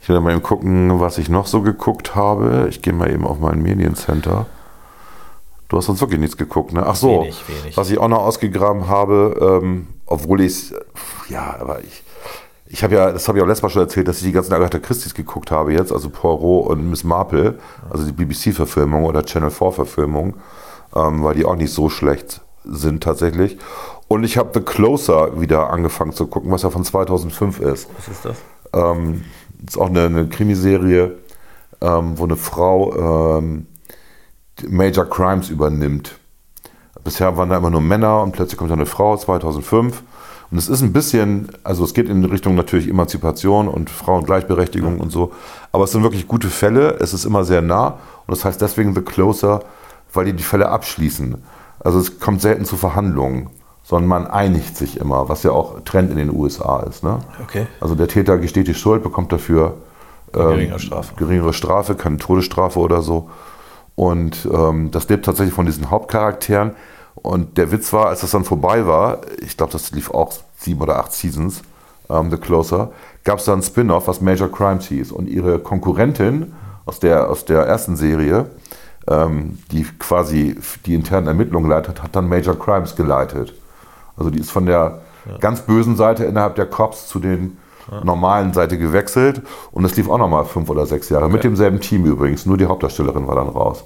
Ich 0.00 0.08
will 0.08 0.20
mal 0.20 0.32
eben 0.32 0.42
gucken, 0.42 1.00
was 1.00 1.18
ich 1.18 1.28
noch 1.28 1.46
so 1.46 1.62
geguckt 1.62 2.14
habe. 2.14 2.66
Ich 2.68 2.82
gehe 2.82 2.92
mal 2.92 3.10
eben 3.10 3.26
auf 3.26 3.38
mein 3.38 3.62
Mediencenter. 3.62 4.46
Du 5.68 5.78
hast 5.78 5.88
uns 5.88 6.00
wirklich 6.00 6.20
nichts 6.20 6.36
geguckt, 6.36 6.72
ne? 6.72 6.84
Ach 6.86 6.94
so, 6.94 7.22
Wenig, 7.22 7.42
wenig. 7.48 7.76
was 7.76 7.90
ich 7.90 7.98
auch 7.98 8.08
noch 8.08 8.20
ausgegraben 8.20 8.86
habe, 8.88 9.60
ähm, 9.62 9.86
obwohl 10.06 10.40
ich 10.42 10.72
ja, 11.30 11.56
aber 11.58 11.80
ich, 11.80 12.02
ich 12.66 12.84
habe 12.84 12.94
ja, 12.94 13.12
das 13.12 13.26
habe 13.28 13.38
ich 13.38 13.42
auch 13.44 13.48
letztes 13.48 13.62
Mal 13.62 13.70
schon 13.70 13.82
erzählt, 13.82 14.06
dass 14.06 14.18
ich 14.18 14.24
die 14.24 14.32
ganzen 14.32 14.52
Agatha 14.52 14.78
Christie's 14.78 15.14
geguckt 15.14 15.50
habe 15.50 15.72
jetzt, 15.72 15.90
also 15.90 16.10
Poirot 16.10 16.68
und 16.68 16.90
Miss 16.90 17.02
Marple, 17.02 17.58
also 17.90 18.04
die 18.04 18.12
BBC-Verfilmung 18.12 19.04
oder 19.04 19.24
Channel 19.24 19.48
4-Verfilmung, 19.48 20.34
ähm, 20.94 21.24
weil 21.24 21.34
die 21.34 21.44
auch 21.46 21.56
nicht 21.56 21.72
so 21.72 21.88
schlecht 21.88 22.42
sind 22.64 23.02
tatsächlich. 23.02 23.58
Und 24.14 24.22
ich 24.22 24.38
habe 24.38 24.50
The 24.54 24.60
Closer 24.60 25.40
wieder 25.40 25.70
angefangen 25.70 26.12
zu 26.12 26.28
gucken, 26.28 26.52
was 26.52 26.62
ja 26.62 26.70
von 26.70 26.84
2005 26.84 27.58
ist. 27.58 27.88
was 27.96 28.06
ist 28.06 28.24
das? 28.24 28.36
Ähm, 28.72 29.24
ist 29.66 29.76
auch 29.76 29.88
eine, 29.88 30.02
eine 30.02 30.28
Krimiserie, 30.28 31.16
ähm, 31.80 32.16
wo 32.16 32.22
eine 32.22 32.36
Frau 32.36 33.38
ähm, 33.38 33.66
Major 34.68 35.04
Crimes 35.04 35.50
übernimmt. 35.50 36.16
Bisher 37.02 37.36
waren 37.36 37.48
da 37.48 37.56
immer 37.56 37.70
nur 37.70 37.80
Männer 37.80 38.22
und 38.22 38.30
plötzlich 38.30 38.56
kommt 38.56 38.70
da 38.70 38.74
eine 38.74 38.86
Frau 38.86 39.16
2005. 39.16 40.04
Und 40.52 40.58
es 40.58 40.68
ist 40.68 40.82
ein 40.82 40.92
bisschen, 40.92 41.48
also 41.64 41.82
es 41.82 41.92
geht 41.92 42.08
in 42.08 42.24
Richtung 42.24 42.54
natürlich 42.54 42.88
Emanzipation 42.88 43.66
und 43.66 43.90
Frauengleichberechtigung 43.90 45.00
und 45.00 45.10
so. 45.10 45.32
Aber 45.72 45.82
es 45.82 45.90
sind 45.90 46.04
wirklich 46.04 46.28
gute 46.28 46.50
Fälle. 46.50 46.98
Es 47.00 47.14
ist 47.14 47.24
immer 47.24 47.42
sehr 47.42 47.62
nah. 47.62 47.98
Und 48.28 48.30
das 48.30 48.44
heißt 48.44 48.62
deswegen 48.62 48.94
The 48.94 49.02
Closer, 49.02 49.64
weil 50.12 50.26
die 50.26 50.34
die 50.34 50.44
Fälle 50.44 50.68
abschließen. 50.68 51.42
Also 51.80 51.98
es 51.98 52.20
kommt 52.20 52.42
selten 52.42 52.64
zu 52.64 52.76
Verhandlungen, 52.76 53.50
sondern 53.84 54.08
man 54.08 54.26
einigt 54.26 54.76
sich 54.76 54.98
immer, 54.98 55.28
was 55.28 55.42
ja 55.42 55.52
auch 55.52 55.80
Trend 55.84 56.10
in 56.10 56.16
den 56.16 56.34
USA 56.34 56.80
ist. 56.80 57.04
Ne? 57.04 57.18
Okay. 57.42 57.66
Also 57.80 57.94
der 57.94 58.08
Täter 58.08 58.38
gesteht 58.38 58.66
die 58.66 58.74
Schuld, 58.74 59.02
bekommt 59.02 59.30
dafür 59.30 59.74
ähm, 60.32 60.40
Geringere 60.40 60.78
Strafe. 60.78 61.14
geringere 61.16 61.52
Strafe, 61.52 61.94
keine 61.94 62.16
Todesstrafe 62.16 62.80
oder 62.80 63.02
so. 63.02 63.30
Und 63.94 64.48
ähm, 64.52 64.90
das 64.90 65.08
lebt 65.08 65.26
tatsächlich 65.26 65.54
von 65.54 65.66
diesen 65.66 65.90
Hauptcharakteren. 65.90 66.72
Und 67.14 67.58
der 67.58 67.70
Witz 67.70 67.92
war, 67.92 68.06
als 68.06 68.22
das 68.22 68.32
dann 68.32 68.44
vorbei 68.44 68.86
war, 68.86 69.20
ich 69.40 69.56
glaube, 69.56 69.72
das 69.72 69.92
lief 69.92 70.10
auch 70.10 70.32
sieben 70.56 70.80
oder 70.80 70.98
acht 70.98 71.12
Seasons, 71.12 71.62
ähm, 72.10 72.30
The 72.30 72.38
Closer, 72.38 72.90
gab 73.22 73.38
es 73.38 73.44
da 73.44 73.52
ein 73.52 73.62
Spin-off, 73.62 74.08
was 74.08 74.20
Major 74.20 74.50
Crimes 74.50 74.86
hieß. 74.86 75.12
Und 75.12 75.28
ihre 75.28 75.58
Konkurrentin 75.58 76.54
aus 76.86 77.00
der, 77.00 77.30
aus 77.30 77.44
der 77.44 77.60
ersten 77.60 77.96
Serie, 77.96 78.46
ähm, 79.08 79.58
die 79.70 79.84
quasi 79.98 80.56
die 80.86 80.94
internen 80.94 81.28
Ermittlungen 81.28 81.68
leitet, 81.68 82.02
hat 82.02 82.16
dann 82.16 82.28
Major 82.28 82.58
Crimes 82.58 82.96
geleitet. 82.96 83.54
Also 84.16 84.30
die 84.30 84.40
ist 84.40 84.50
von 84.50 84.66
der 84.66 85.00
ganz 85.40 85.62
bösen 85.62 85.96
Seite 85.96 86.24
innerhalb 86.24 86.54
der 86.56 86.66
Cops 86.66 87.08
zu 87.08 87.18
den 87.18 87.58
normalen 88.02 88.52
Seite 88.52 88.78
gewechselt 88.78 89.42
und 89.70 89.82
das 89.82 89.96
lief 89.96 90.08
auch 90.08 90.18
nochmal 90.18 90.44
fünf 90.44 90.70
oder 90.70 90.86
sechs 90.86 91.08
Jahre. 91.10 91.28
Mit 91.28 91.44
demselben 91.44 91.80
Team 91.80 92.04
übrigens, 92.06 92.46
nur 92.46 92.56
die 92.56 92.66
Hauptdarstellerin 92.66 93.26
war 93.26 93.36
dann 93.36 93.48
raus, 93.48 93.84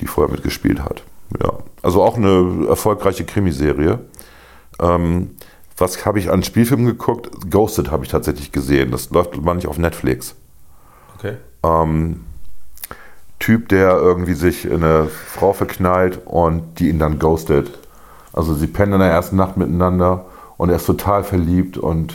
die 0.00 0.06
vorher 0.06 0.32
mitgespielt 0.32 0.84
hat. 0.84 1.02
Ja. 1.42 1.52
Also 1.82 2.02
auch 2.02 2.16
eine 2.16 2.66
erfolgreiche 2.68 3.24
Krimiserie. 3.24 3.98
Ähm, 4.80 5.30
was 5.76 6.04
habe 6.06 6.18
ich 6.18 6.30
an 6.30 6.42
Spielfilmen 6.42 6.86
geguckt? 6.86 7.28
Ghosted 7.50 7.90
habe 7.90 8.04
ich 8.04 8.10
tatsächlich 8.10 8.52
gesehen. 8.52 8.90
Das 8.90 9.10
läuft 9.10 9.36
manchmal 9.42 9.70
auf 9.70 9.78
Netflix. 9.78 10.34
Okay. 11.16 11.36
Ähm, 11.64 12.24
Typ, 13.38 13.68
der 13.68 13.96
irgendwie 13.96 14.34
sich 14.34 14.64
in 14.64 14.84
eine 14.84 15.08
Frau 15.08 15.52
verknallt 15.52 16.20
und 16.26 16.78
die 16.78 16.88
ihn 16.88 17.00
dann 17.00 17.18
ghostet. 17.18 17.76
Also 18.32 18.54
sie 18.54 18.66
pennen 18.66 18.94
in 18.94 19.00
der 19.00 19.10
ersten 19.10 19.36
Nacht 19.36 19.56
miteinander 19.56 20.24
und 20.56 20.70
er 20.70 20.76
ist 20.76 20.86
total 20.86 21.24
verliebt 21.24 21.76
und 21.76 22.14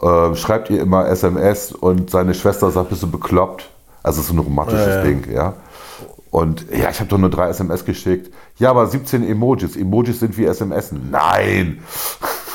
äh, 0.00 0.34
schreibt 0.34 0.70
ihr 0.70 0.80
immer 0.80 1.08
SMS 1.08 1.72
und 1.72 2.10
seine 2.10 2.34
Schwester 2.34 2.70
sagt, 2.70 2.90
bist 2.90 3.02
du 3.02 3.10
bekloppt? 3.10 3.68
Also 4.02 4.20
es 4.20 4.26
ist 4.26 4.34
so 4.34 4.40
ein 4.40 4.44
romantisches 4.44 4.86
Ja, 4.86 4.96
ja. 4.96 5.02
Ding, 5.02 5.32
ja. 5.32 5.54
Und 6.30 6.66
ja, 6.70 6.90
ich 6.90 6.98
habe 6.98 7.08
doch 7.08 7.18
nur 7.18 7.30
drei 7.30 7.48
SMS 7.50 7.84
geschickt. 7.84 8.32
Ja, 8.56 8.70
aber 8.70 8.86
17 8.86 9.28
Emojis. 9.28 9.76
Emojis 9.76 10.20
sind 10.20 10.36
wie 10.38 10.46
SMS. 10.46 10.90
Nein! 10.92 11.82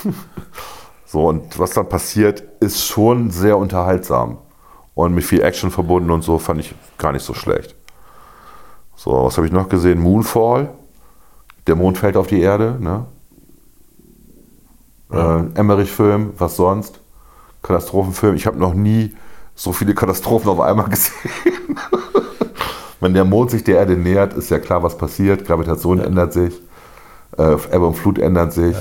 so, 1.05 1.27
und 1.27 1.59
was 1.59 1.71
dann 1.71 1.87
passiert, 1.87 2.43
ist 2.59 2.85
schon 2.85 3.29
sehr 3.29 3.55
unterhaltsam. 3.57 4.39
Und 4.95 5.13
mit 5.13 5.23
viel 5.23 5.43
Action 5.43 5.69
verbunden 5.69 6.09
und 6.09 6.23
so 6.23 6.39
fand 6.39 6.59
ich 6.59 6.73
gar 6.97 7.11
nicht 7.11 7.23
so 7.23 7.35
schlecht. 7.35 7.75
So, 8.95 9.25
was 9.25 9.37
habe 9.37 9.45
ich 9.45 9.53
noch 9.53 9.69
gesehen? 9.69 9.99
Moonfall. 9.99 10.69
Der 11.67 11.75
Mond 11.75 11.97
fällt 11.97 12.17
auf 12.17 12.27
die 12.27 12.39
Erde. 12.39 12.77
Ne? 12.79 13.05
Äh, 15.11 15.59
Emmerich-Film, 15.59 16.33
was 16.37 16.55
sonst? 16.55 17.01
Katastrophenfilm. 17.61 18.35
Ich 18.35 18.47
habe 18.47 18.57
noch 18.57 18.73
nie 18.73 19.15
so 19.55 19.73
viele 19.73 19.93
Katastrophen 19.93 20.49
auf 20.49 20.59
einmal 20.59 20.89
gesehen. 20.89 21.77
Wenn 22.99 23.13
der 23.13 23.25
Mond 23.25 23.51
sich 23.51 23.63
der 23.63 23.77
Erde 23.77 23.95
nähert, 23.95 24.33
ist 24.33 24.49
ja 24.49 24.59
klar, 24.59 24.81
was 24.81 24.97
passiert. 24.97 25.45
Gravitation 25.45 25.99
ändert 25.99 26.33
sich, 26.33 26.53
äh, 27.37 27.53
Ebbe 27.53 27.85
und 27.85 27.95
Flut 27.95 28.17
ändert 28.17 28.53
sich. 28.53 28.75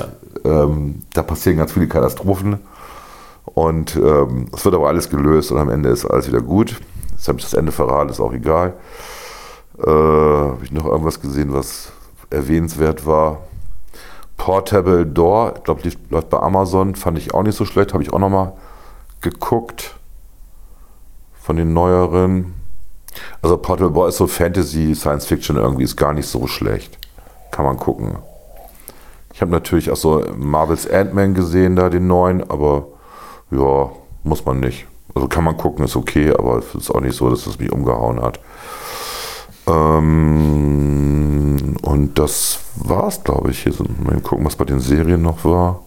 Ähm, 0.45 1.03
da 1.13 1.23
passieren 1.23 1.59
ganz 1.59 1.73
viele 1.73 1.89
Katastrophen. 1.89 2.61
Und 3.45 3.97
ähm, 3.97 4.49
es 4.55 4.65
wird 4.65 4.75
aber 4.75 4.89
alles 4.89 5.11
gelöst 5.11 5.51
und 5.53 5.59
am 5.59 5.69
Ende 5.71 5.89
ist 5.91 6.05
alles 6.05 6.29
wieder 6.29 6.41
gut. 6.41 6.81
Jetzt 7.13 7.29
habe 7.29 7.39
ich 7.39 7.45
das 7.45 7.55
Ende 7.55 7.73
verraten, 7.73 8.11
ist 8.11 8.21
auch 8.21 8.33
egal. 8.33 8.75
Äh, 9.79 9.91
habe 9.91 10.61
ich 10.63 10.73
noch 10.73 10.87
irgendwas 10.87 11.21
gesehen, 11.21 11.53
was 11.53 11.93
erwähnenswert 12.31 13.07
war? 13.07 13.39
Portable 14.37 15.07
Door, 15.07 15.55
ich 15.57 15.65
glaube, 15.65 15.91
läuft 16.11 16.31
bei 16.31 16.39
Amazon, 16.39 16.95
fand 16.95 17.19
ich 17.19 17.35
auch 17.35 17.43
nicht 17.43 17.57
so 17.57 17.65
schlecht, 17.65 17.95
habe 17.95 18.03
ich 18.03 18.13
auch 18.13 18.19
nochmal 18.19 18.53
geguckt. 19.21 19.95
Von 21.41 21.57
den 21.57 21.73
neueren. 21.73 22.55
Also 23.41 23.57
Portable 23.57 23.93
Door 23.93 24.09
ist 24.09 24.17
so 24.17 24.27
Fantasy, 24.27 24.95
Science 24.95 25.27
Fiction 25.27 25.57
irgendwie, 25.57 25.85
ist 25.85 25.97
gar 25.97 26.13
nicht 26.13 26.27
so 26.27 26.47
schlecht. 26.47 26.99
Kann 27.51 27.65
man 27.65 27.77
gucken. 27.77 28.17
Ich 29.33 29.41
habe 29.41 29.51
natürlich 29.51 29.91
auch 29.91 29.97
so 29.97 30.25
Marvels 30.37 30.91
Ant-Man 30.91 31.35
gesehen, 31.35 31.77
da 31.77 31.89
den 31.91 32.07
neuen, 32.07 32.49
aber 32.51 32.87
ja, 33.51 33.91
muss 34.23 34.45
man 34.45 34.61
nicht. 34.61 34.87
Also 35.15 35.29
kann 35.29 35.45
man 35.45 35.57
gucken, 35.57 35.85
ist 35.85 35.97
okay, 35.97 36.33
aber 36.33 36.59
es 36.59 36.75
ist 36.75 36.91
auch 36.91 37.01
nicht 37.01 37.17
so, 37.17 37.31
dass 37.31 37.47
es 37.47 37.59
mich 37.59 37.71
umgehauen 37.71 38.21
hat. 38.21 38.41
Ähm, 39.67 40.86
und 41.97 42.19
das 42.19 42.61
war's, 42.77 43.23
glaube 43.25 43.51
ich. 43.51 43.63
Hier 43.63 43.73
sind, 43.73 44.05
mal 44.05 44.21
gucken, 44.21 44.45
was 44.45 44.55
bei 44.57 44.65
den 44.65 44.81
Serien 44.81 45.23
noch 45.23 45.45
war. 45.45 45.81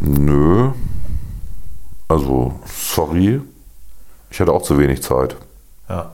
Nö. 0.00 0.70
Also, 2.08 2.58
sorry. 2.66 3.40
Ich 4.30 4.40
hatte 4.40 4.52
auch 4.52 4.62
zu 4.62 4.78
wenig 4.78 5.02
Zeit. 5.02 5.36
Ja. 5.88 6.12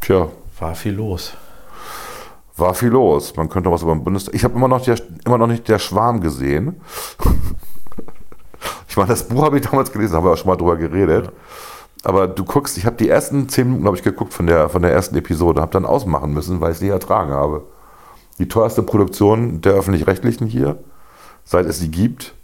Tja, 0.00 0.28
War 0.58 0.74
viel 0.74 0.92
los. 0.94 1.32
war 2.56 2.74
viel 2.74 2.88
los. 2.90 3.34
Man 3.36 3.48
könnte 3.48 3.70
was 3.70 3.82
über 3.82 3.94
den 3.94 4.04
Bundestag. 4.04 4.34
Ich 4.34 4.44
habe 4.44 4.54
immer, 4.54 4.68
noch 4.68 4.82
der- 4.82 5.00
immer 5.24 5.38
noch 5.38 5.46
nicht 5.46 5.66
der 5.68 5.78
Schwarm 5.78 6.20
gesehen. 6.20 6.80
Ich 8.88 8.96
meine, 8.98 9.08
das 9.08 9.26
Buch 9.26 9.42
habe 9.42 9.58
ich 9.58 9.64
damals 9.66 9.90
gelesen, 9.90 10.14
haben 10.14 10.24
wir 10.26 10.32
auch 10.32 10.36
schon 10.36 10.48
mal 10.48 10.56
drüber 10.56 10.76
geredet. 10.76 11.32
Aber 12.04 12.26
du 12.26 12.44
guckst, 12.44 12.76
ich 12.78 12.86
habe 12.86 12.96
die 12.96 13.08
ersten 13.08 13.48
zehn 13.48 13.64
Minuten, 13.64 13.82
glaube 13.82 13.96
ich, 13.96 14.02
geguckt 14.02 14.34
von 14.34 14.46
der, 14.46 14.68
von 14.68 14.82
der 14.82 14.92
ersten 14.92 15.16
Episode, 15.16 15.60
habe 15.60 15.72
dann 15.72 15.84
ausmachen 15.84 16.32
müssen, 16.32 16.60
weil 16.60 16.70
ich 16.70 16.76
es 16.76 16.82
nicht 16.82 16.90
ertragen 16.90 17.32
habe. 17.32 17.62
Die 18.38 18.48
teuerste 18.48 18.82
Produktion 18.82 19.60
der 19.60 19.74
Öffentlich-Rechtlichen 19.74 20.46
hier, 20.46 20.78
seit 21.44 21.66
es 21.66 21.78
sie 21.78 21.90
gibt. 21.90 22.34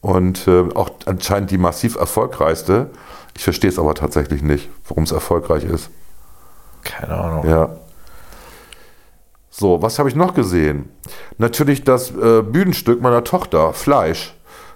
Und 0.00 0.46
äh, 0.48 0.64
auch 0.74 0.90
anscheinend 1.06 1.50
die 1.50 1.58
massiv 1.58 1.96
erfolgreichste. 1.96 2.90
Ich 3.36 3.44
verstehe 3.44 3.70
es 3.70 3.78
aber 3.78 3.94
tatsächlich 3.94 4.42
nicht, 4.42 4.68
warum 4.86 5.04
es 5.04 5.12
erfolgreich 5.12 5.64
ist. 5.64 5.90
Keine 6.82 7.14
Ahnung. 7.14 7.48
Ja. 7.48 7.70
So, 9.50 9.80
was 9.82 9.98
habe 9.98 10.08
ich 10.08 10.14
noch 10.14 10.34
gesehen? 10.34 10.88
Natürlich 11.38 11.84
das 11.84 12.10
äh, 12.10 12.42
Bühnenstück 12.42 13.00
meiner 13.00 13.24
Tochter, 13.24 13.72
Fleisch, 13.72 14.34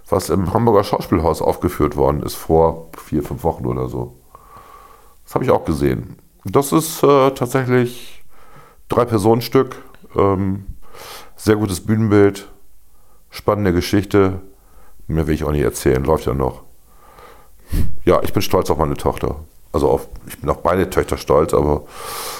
was 0.09 0.31
im 0.31 0.53
Hamburger 0.53 0.85
Schauspielhaus 0.85 1.43
aufgeführt 1.43 1.97
worden 1.97 2.23
ist 2.23 2.35
vor 2.35 2.89
vier, 2.97 3.23
fünf 3.23 3.45
Wochen 3.45 3.67
oder 3.67 3.89
so. 3.89 4.15
Das 5.25 5.35
habe 5.35 5.45
ich 5.45 5.51
auch 5.51 5.65
gesehen. 5.65 6.17
Das 6.45 6.73
ist 6.73 7.03
äh, 7.03 7.31
tatsächlich 7.33 8.25
drei 8.89 9.05
Personenstück, 9.05 9.77
ähm, 10.17 10.67
sehr 11.37 11.57
gutes 11.57 11.85
Bühnenbild, 11.85 12.49
spannende 13.31 13.73
Geschichte. 13.73 14.41
Mehr 15.07 15.27
will 15.27 15.35
ich 15.35 15.45
auch 15.45 15.53
nicht 15.53 15.63
erzählen, 15.63 16.03
läuft 16.05 16.27
ja 16.27 16.35
noch. 16.35 16.63
Ja, 18.05 18.23
ich 18.23 18.33
bin 18.33 18.43
stolz 18.43 18.71
auf 18.71 18.79
meine 18.79 18.97
Tochter. 18.97 19.37
Also 19.73 19.91
auf, 19.91 20.09
ich 20.27 20.39
bin 20.39 20.49
auf 20.49 20.63
beide 20.63 20.89
Töchter 20.89 21.19
stolz, 21.19 21.53
aber 21.53 21.83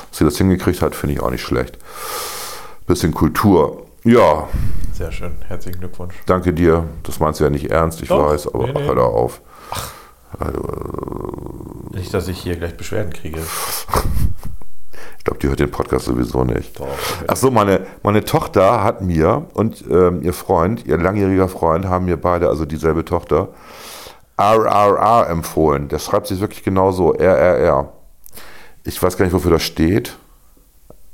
dass 0.09 0.19
sie 0.19 0.25
das 0.25 0.39
hingekriegt 0.39 0.81
hat, 0.81 0.95
finde 0.95 1.15
ich 1.15 1.21
auch 1.21 1.31
nicht 1.31 1.43
schlecht. 1.43 1.79
Bisschen 2.87 3.13
Kultur. 3.13 3.88
Ja, 4.11 4.49
Sehr 4.95 5.13
schön. 5.13 5.37
Herzlichen 5.47 5.81
Glückwunsch. 5.81 6.15
danke 6.27 6.53
dir. 6.55 6.89
Das 7.03 7.21
meinst 7.21 7.41
du 7.41 7.45
ja 7.45 7.51
nicht 7.51 7.71
ernst, 7.71 8.01
ich 8.03 8.09
Doch. 8.09 8.31
weiß, 8.31 8.53
aber 8.55 8.67
Nee, 8.67 8.73
nee. 8.73 8.87
hör 8.87 8.95
da 8.95 9.03
auf. 9.03 9.41
Nicht, 11.91 12.13
dass 12.15 12.29
ich 12.29 12.39
hier 12.39 12.57
gleich 12.57 12.77
Beschwerden 12.77 13.13
kriege. 13.13 13.41
glaube, 15.29 15.41
die 15.41 15.49
hört 15.49 15.61
den 15.61 15.71
Podcast 15.71 16.07
sowieso 16.07 16.45
nicht. 16.45 16.81
Doch. 16.81 16.87
Ach 17.27 17.37
so, 17.37 17.51
meine, 17.51 17.87
meine 18.03 18.25
Tochter 18.25 18.83
hat 18.83 19.03
mir 19.03 19.47
und 19.55 19.85
ähm, 19.91 20.23
ihr 20.23 20.33
Freund, 20.33 20.87
ihr 20.87 20.97
langjähriger 20.97 21.49
Freund, 21.49 21.85
haben 21.87 22.07
mir 22.07 22.17
beide, 22.17 22.49
also 22.49 22.65
dieselbe 22.65 23.05
Tochter, 23.05 23.49
RRR 24.39 25.29
empfohlen. 25.29 25.89
Der 25.89 25.99
schreibt 25.99 26.29
sich 26.29 26.41
wirklich 26.41 26.63
genauso, 26.63 27.13
RRR. 27.13 27.93
Ich 28.85 29.03
weiß 29.03 29.17
gar 29.19 29.25
nicht, 29.27 29.35
wofür 29.35 29.51
das 29.51 29.63
steht. 29.63 30.17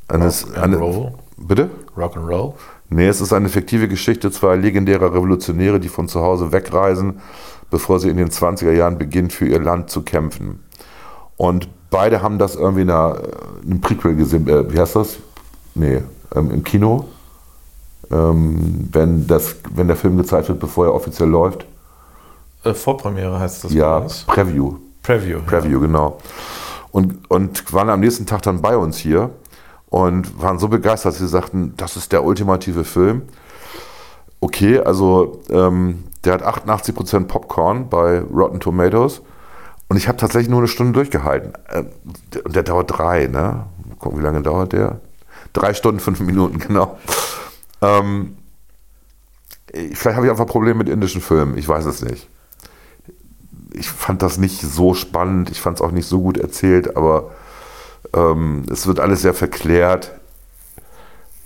Eines, 0.06 0.46
Rock 0.46 0.56
and 0.58 0.64
eine, 0.64 0.76
Roll. 0.76 1.12
Bitte? 1.36 1.70
Rock'n'Roll. 1.96 2.54
Nee, 2.88 3.08
es 3.08 3.20
ist 3.20 3.32
eine 3.32 3.48
fiktive 3.48 3.88
Geschichte 3.88 4.30
zweier 4.30 4.56
legendärer 4.56 5.12
Revolutionäre, 5.12 5.80
die 5.80 5.88
von 5.88 6.08
zu 6.08 6.20
Hause 6.20 6.52
wegreisen, 6.52 7.20
bevor 7.70 7.98
sie 7.98 8.08
in 8.08 8.16
den 8.16 8.28
20er 8.28 8.72
Jahren 8.72 8.98
beginnen, 8.98 9.30
für 9.30 9.46
ihr 9.46 9.60
Land 9.60 9.90
zu 9.90 10.02
kämpfen. 10.02 10.60
Und 11.36 11.68
beide 11.90 12.22
haben 12.22 12.38
das 12.38 12.54
irgendwie 12.54 12.82
in 12.82 12.90
einer, 12.90 13.18
in 13.62 13.72
einem 13.72 13.80
Prequel 13.80 14.14
gesehen. 14.14 14.46
Äh, 14.48 14.72
wie 14.72 14.78
heißt 14.78 14.96
das? 14.96 15.16
Nee, 15.74 16.02
ähm, 16.34 16.50
im 16.50 16.62
Kino. 16.62 17.06
Ähm, 18.10 18.88
wenn, 18.92 19.26
das, 19.26 19.56
wenn 19.74 19.88
der 19.88 19.96
Film 19.96 20.16
gezeigt 20.16 20.48
wird, 20.48 20.60
bevor 20.60 20.86
er 20.86 20.94
offiziell 20.94 21.28
läuft. 21.28 21.66
Äh, 22.64 22.74
Vorpremiere 22.74 23.38
heißt 23.38 23.64
das. 23.64 23.72
ja. 23.72 24.06
Preview. 24.26 24.76
Preview. 25.02 25.40
Preview, 25.44 25.80
genau. 25.80 26.18
Und, 26.90 27.28
und 27.28 27.72
waren 27.72 27.90
am 27.90 28.00
nächsten 28.00 28.24
Tag 28.24 28.42
dann 28.42 28.62
bei 28.62 28.76
uns 28.76 28.98
hier 28.98 29.30
und 29.94 30.42
waren 30.42 30.58
so 30.58 30.66
begeistert, 30.66 31.12
dass 31.12 31.20
sie 31.20 31.28
sagten, 31.28 31.74
das 31.76 31.96
ist 31.96 32.10
der 32.10 32.24
ultimative 32.24 32.82
Film. 32.82 33.22
Okay, 34.40 34.80
also 34.80 35.40
ähm, 35.50 36.02
der 36.24 36.32
hat 36.32 36.42
88% 36.42 37.26
Popcorn 37.26 37.88
bei 37.88 38.18
Rotten 38.18 38.58
Tomatoes 38.58 39.22
und 39.86 39.96
ich 39.96 40.08
habe 40.08 40.18
tatsächlich 40.18 40.48
nur 40.48 40.58
eine 40.58 40.66
Stunde 40.66 40.94
durchgehalten. 40.94 41.52
Ähm, 41.72 41.90
Und 42.44 42.56
der 42.56 42.64
dauert 42.64 42.98
drei, 42.98 43.28
ne? 43.28 43.66
Mal 43.88 43.96
gucken, 44.00 44.18
wie 44.18 44.24
lange 44.24 44.42
dauert 44.42 44.72
der? 44.72 45.00
Drei 45.52 45.74
Stunden, 45.74 46.00
fünf 46.00 46.18
Minuten, 46.18 46.58
genau. 46.66 46.98
Ähm, 47.80 48.36
vielleicht 49.72 50.16
habe 50.16 50.26
ich 50.26 50.32
einfach 50.32 50.46
Probleme 50.46 50.78
mit 50.78 50.88
indischen 50.88 51.20
Filmen, 51.20 51.56
ich 51.56 51.68
weiß 51.68 51.84
es 51.84 52.02
nicht 52.02 52.28
ich 53.76 53.88
fand 53.88 54.22
das 54.22 54.38
nicht 54.38 54.60
so 54.60 54.94
spannend, 54.94 55.50
ich 55.50 55.60
fand 55.60 55.78
es 55.78 55.82
auch 55.82 55.90
nicht 55.90 56.06
so 56.06 56.20
gut 56.20 56.38
erzählt, 56.38 56.96
aber 56.96 57.32
ähm, 58.12 58.64
es 58.70 58.86
wird 58.86 59.00
alles 59.00 59.22
sehr 59.22 59.34
verklärt. 59.34 60.12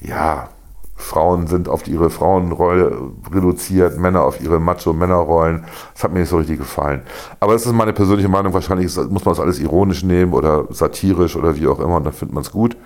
Ja, 0.00 0.48
Frauen 0.96 1.46
sind 1.46 1.68
auf 1.68 1.86
ihre 1.86 2.10
Frauenrolle 2.10 3.12
reduziert, 3.32 3.98
Männer 3.98 4.22
auf 4.24 4.40
ihre 4.40 4.58
Macho-Männerrollen. 4.58 5.64
Das 5.94 6.04
hat 6.04 6.12
mir 6.12 6.20
nicht 6.20 6.28
so 6.28 6.38
richtig 6.38 6.58
gefallen. 6.58 7.02
Aber 7.38 7.52
das 7.52 7.64
ist 7.64 7.72
meine 7.72 7.92
persönliche 7.92 8.28
Meinung. 8.28 8.52
Wahrscheinlich 8.52 8.94
muss 8.96 9.24
man 9.24 9.34
das 9.34 9.40
alles 9.40 9.60
ironisch 9.60 10.02
nehmen 10.02 10.32
oder 10.32 10.66
satirisch 10.70 11.36
oder 11.36 11.56
wie 11.56 11.68
auch 11.68 11.78
immer 11.78 11.96
und 11.96 12.04
dann 12.04 12.12
findet 12.12 12.34
man 12.34 12.42
es 12.42 12.50
gut. 12.50 12.76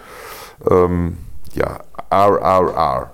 Ähm, 0.70 1.16
ja, 1.54 1.78
RRR 2.10 3.10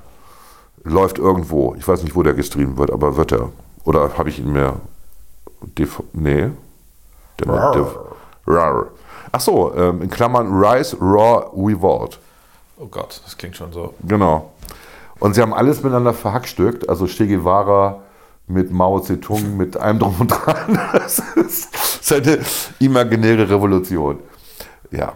läuft 0.83 1.19
irgendwo. 1.19 1.75
Ich 1.79 1.87
weiß 1.87 2.03
nicht, 2.03 2.17
wo 2.17 2.23
der 2.23 2.35
gestreamt 2.35 2.77
wird, 2.77 2.93
aber 2.93 3.17
wird 3.17 3.33
er. 3.33 3.51
Oder 3.85 4.19
habe 4.19 4.29
ich 4.29 4.41
ihn 4.41 4.53
mir 4.53 4.81
nee. 6.13 6.51
Der 7.39 7.47
der, 7.73 7.87
rar. 8.47 8.87
Ach 9.33 9.41
so, 9.41 9.75
ähm, 9.75 10.03
in 10.03 10.11
Klammern 10.11 10.53
Rise, 10.53 10.97
Raw, 11.01 11.51
Revolt. 11.55 12.19
Oh 12.79 12.87
Gott, 12.87 13.21
das 13.25 13.37
klingt 13.37 13.57
schon 13.57 13.73
so. 13.73 13.95
Genau. 14.07 14.53
Und 15.19 15.35
sie 15.35 15.43
haben 15.43 15.53
alles 15.53 15.83
miteinander 15.83 16.15
verhackstückt. 16.15 16.89
Also 16.89 17.07
Che 17.07 17.27
Guevara 17.27 18.01
mit 18.47 18.71
Mao 18.71 19.01
Zedong, 19.01 19.57
mit 19.57 19.77
allem 19.77 19.99
drum 19.99 20.17
und 20.21 20.29
dran. 20.29 20.79
Das 20.93 21.19
ist, 21.19 21.75
das 21.75 22.01
ist 22.01 22.13
eine 22.13 22.39
imaginäre 22.79 23.49
Revolution. 23.51 24.21
Ja, 24.91 25.15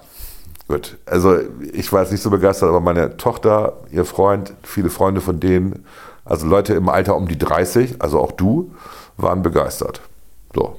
gut. 0.68 0.98
Also 1.06 1.38
ich 1.72 1.92
war 1.92 2.02
jetzt 2.02 2.12
nicht 2.12 2.22
so 2.22 2.30
begeistert, 2.30 2.68
aber 2.68 2.80
meine 2.80 3.16
Tochter, 3.16 3.78
ihr 3.90 4.04
Freund, 4.04 4.52
viele 4.62 4.90
Freunde 4.90 5.20
von 5.20 5.40
denen, 5.40 5.86
also 6.24 6.46
Leute 6.46 6.74
im 6.74 6.88
Alter 6.88 7.16
um 7.16 7.26
die 7.26 7.38
30, 7.38 8.02
also 8.02 8.20
auch 8.20 8.32
du, 8.32 8.74
waren 9.16 9.42
begeistert. 9.42 10.02
So. 10.54 10.76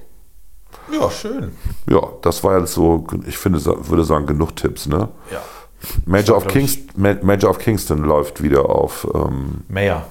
Ja, 0.92 1.10
schön. 1.10 1.52
Ja, 1.90 2.02
das 2.22 2.44
war 2.44 2.60
jetzt 2.60 2.74
so, 2.74 3.06
ich 3.26 3.38
finde, 3.38 3.64
würde 3.66 4.04
sagen, 4.04 4.26
genug 4.26 4.56
Tipps, 4.56 4.86
ne? 4.88 5.10
Ja. 5.32 5.40
Major 6.06 6.38
of, 6.38 6.48
Kings, 6.48 6.78
Ma- 6.96 7.18
Major 7.22 7.50
of 7.50 7.58
Kingston 7.60 8.04
läuft 8.04 8.42
wieder 8.42 8.70
auf, 8.70 9.08
ähm, 9.14 9.62
Mehr. 9.68 10.06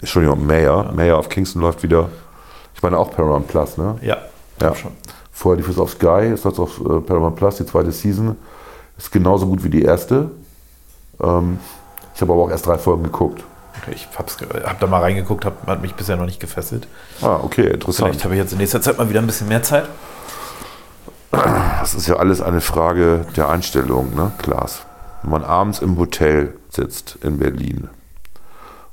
Entschuldigung, 0.00 0.46
Mayor. 0.46 0.92
Mayor 0.92 1.18
of 1.18 1.28
Kingston 1.28 1.62
läuft 1.62 1.82
wieder, 1.82 2.08
ich 2.74 2.82
meine 2.82 2.98
auch 2.98 3.10
Paramount 3.10 3.48
Plus, 3.48 3.76
ne? 3.78 3.96
Ja. 4.02 4.16
Ja. 4.60 4.74
Schon. 4.74 4.92
Vorher 5.32 5.56
lief 5.58 5.68
es 5.68 5.78
auf 5.78 5.90
Sky, 5.92 6.30
ist 6.34 6.44
jetzt 6.44 6.58
auf 6.58 6.80
äh, 6.80 7.00
Paramount 7.00 7.36
Plus, 7.36 7.56
die 7.56 7.66
zweite 7.66 7.92
Season. 7.92 8.36
Ist 8.96 9.12
genauso 9.12 9.46
gut 9.46 9.62
wie 9.62 9.70
die 9.70 9.82
erste. 9.82 10.30
Ähm, 11.22 11.58
ich 12.14 12.20
habe 12.20 12.32
aber 12.32 12.42
auch 12.42 12.50
erst 12.50 12.66
drei 12.66 12.76
Folgen 12.78 13.04
geguckt. 13.04 13.44
Ich 13.90 14.08
hab's, 14.18 14.36
ge- 14.38 14.48
hab 14.64 14.80
da 14.80 14.86
mal 14.86 15.00
reingeguckt, 15.00 15.44
hab, 15.44 15.66
hat 15.66 15.82
mich 15.82 15.94
bisher 15.94 16.16
noch 16.16 16.24
nicht 16.26 16.40
gefesselt. 16.40 16.86
Ah, 17.22 17.38
okay, 17.42 17.68
interessant. 17.68 18.08
Vielleicht 18.08 18.24
habe 18.24 18.34
ich 18.34 18.40
jetzt 18.40 18.52
in 18.52 18.58
nächster 18.58 18.80
Zeit 18.82 18.98
mal 18.98 19.08
wieder 19.08 19.20
ein 19.20 19.26
bisschen 19.26 19.48
mehr 19.48 19.62
Zeit. 19.62 19.88
Das 21.30 21.94
ist 21.94 22.06
ja 22.08 22.16
alles 22.16 22.40
eine 22.40 22.60
Frage 22.60 23.26
der 23.36 23.48
Einstellung, 23.48 24.14
ne, 24.14 24.32
Klaas? 24.38 24.80
Wenn 25.22 25.30
man 25.32 25.44
abends 25.44 25.78
im 25.80 25.98
Hotel 25.98 26.54
sitzt 26.70 27.18
in 27.22 27.38
Berlin 27.38 27.88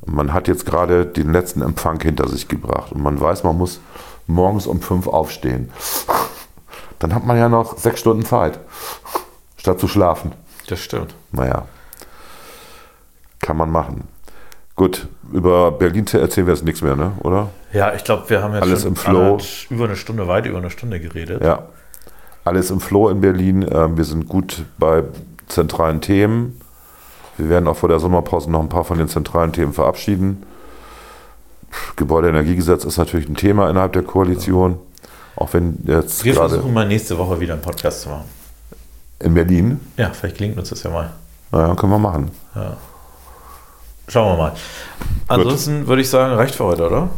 und 0.01 0.13
man 0.15 0.33
hat 0.33 0.47
jetzt 0.47 0.65
gerade 0.65 1.05
den 1.05 1.31
letzten 1.31 1.61
Empfang 1.61 1.99
hinter 2.01 2.27
sich 2.27 2.47
gebracht 2.47 2.91
und 2.91 3.01
man 3.01 3.19
weiß, 3.19 3.43
man 3.43 3.57
muss 3.57 3.79
morgens 4.27 4.67
um 4.67 4.81
fünf 4.81 5.07
aufstehen, 5.07 5.71
dann 6.99 7.13
hat 7.15 7.25
man 7.25 7.37
ja 7.37 7.47
noch 7.47 7.77
sechs 7.77 7.99
Stunden 8.01 8.25
Zeit, 8.25 8.59
statt 9.57 9.79
zu 9.79 9.87
schlafen. 9.87 10.33
Das 10.67 10.79
stimmt. 10.79 11.13
Naja, 11.31 11.67
kann 13.39 13.55
man 13.57 13.71
machen. 13.71 14.07
Gut, 14.75 15.07
über 15.31 15.71
Berlin 15.71 16.05
erzählen 16.11 16.47
wir 16.47 16.53
jetzt 16.53 16.65
nichts 16.65 16.81
mehr, 16.81 16.95
ne? 16.95 17.13
oder? 17.23 17.49
Ja, 17.71 17.93
ich 17.93 18.03
glaube, 18.03 18.29
wir 18.29 18.43
haben 18.43 18.53
jetzt 18.53 18.63
Alles 18.63 18.81
schon 18.81 18.89
im 18.89 18.95
Flow. 18.95 19.37
über 19.69 19.85
eine 19.85 19.95
Stunde, 19.95 20.27
weit 20.27 20.45
über 20.45 20.57
eine 20.57 20.69
Stunde 20.69 20.99
geredet. 20.99 21.41
Ja. 21.43 21.63
Alles 22.43 22.71
im 22.71 22.79
Flow 22.81 23.09
in 23.09 23.21
Berlin. 23.21 23.65
Ähm, 23.71 23.97
wir 23.97 24.03
sind 24.03 24.27
gut 24.27 24.65
bei 24.77 25.03
zentralen 25.47 26.01
Themen. 26.01 26.59
Wir 27.37 27.49
werden 27.49 27.67
auch 27.67 27.75
vor 27.77 27.89
der 27.89 27.99
Sommerpause 27.99 28.51
noch 28.51 28.59
ein 28.61 28.69
paar 28.69 28.83
von 28.83 28.97
den 28.97 29.07
zentralen 29.07 29.51
Themen 29.53 29.73
verabschieden. 29.73 30.43
Gebäudeenergiegesetz 31.95 32.83
ist 32.85 32.97
natürlich 32.97 33.27
ein 33.27 33.35
Thema 33.35 33.69
innerhalb 33.69 33.93
der 33.93 34.03
Koalition. 34.03 34.77
Auch 35.35 35.53
wenn 35.53 35.79
jetzt 35.85 36.23
Wir 36.23 36.33
versuchen 36.33 36.73
mal 36.73 36.87
nächste 36.87 37.17
Woche 37.17 37.39
wieder 37.39 37.53
einen 37.53 37.61
Podcast 37.61 38.01
zu 38.01 38.09
machen. 38.09 38.25
in 39.19 39.33
Berlin, 39.33 39.79
Ja, 39.97 40.11
vielleicht 40.11 40.37
gelingt 40.37 40.57
uns 40.57 40.69
das 40.69 40.83
ja 40.83 40.91
mal. 40.91 41.11
naja, 41.51 41.75
können 41.75 41.91
wir 41.91 41.99
machen. 41.99 42.31
Schauen 44.07 44.33
wir 44.33 44.37
mal. 44.43 44.53
Ansonsten 45.27 45.87
würde 45.87 46.01
ich 46.01 46.09
sagen, 46.09 46.33
reicht 46.35 46.55
für 46.55 46.65
heute, 46.65 46.87
oder? 46.87 47.09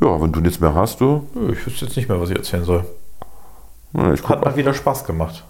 Ja, 0.00 0.20
wenn 0.20 0.32
du 0.32 0.40
nichts 0.40 0.60
mehr 0.60 0.74
hast, 0.74 1.00
du. 1.00 1.28
Ich 1.52 1.66
wüsste 1.66 1.84
jetzt 1.86 1.96
nicht 1.96 2.08
mehr, 2.08 2.20
was 2.20 2.30
ich 2.30 2.36
erzählen 2.36 2.64
soll. 2.64 2.84
Na, 3.92 4.12
Ich 4.12 4.26
Hat 4.28 4.44
mal 4.44 4.56
wieder 4.56 4.74
Spaß 4.74 5.04
gemacht. 5.04 5.44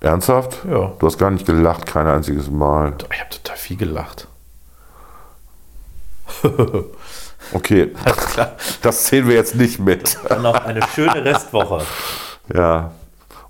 Ernsthaft? 0.00 0.58
Ja. 0.70 0.92
Du 0.98 1.06
hast 1.06 1.18
gar 1.18 1.30
nicht 1.30 1.46
gelacht, 1.46 1.86
kein 1.86 2.06
einziges 2.06 2.50
Mal. 2.50 2.94
Ich 3.12 3.20
habe 3.20 3.30
total 3.30 3.56
viel 3.56 3.76
gelacht. 3.76 4.28
Okay, 7.52 7.92
Alles 8.04 8.26
klar. 8.26 8.52
das 8.82 9.04
zählen 9.04 9.28
wir 9.28 9.36
jetzt 9.36 9.54
nicht 9.54 9.78
mit. 9.78 10.18
Dann 10.28 10.42
noch 10.42 10.56
eine 10.64 10.80
schöne 10.88 11.24
Restwoche. 11.24 11.84
Ja. 12.52 12.90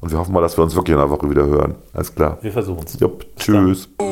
Und 0.00 0.10
wir 0.10 0.18
hoffen 0.18 0.34
mal, 0.34 0.42
dass 0.42 0.54
wir 0.58 0.64
uns 0.64 0.74
wirklich 0.74 0.94
in 0.94 1.00
einer 1.00 1.08
Woche 1.08 1.30
wieder 1.30 1.46
hören. 1.46 1.76
Alles 1.94 2.14
klar. 2.14 2.36
Wir 2.42 2.52
versuchen 2.52 2.84
es. 2.84 2.98
Tschüss. 3.38 3.88
Ja, 3.98 4.06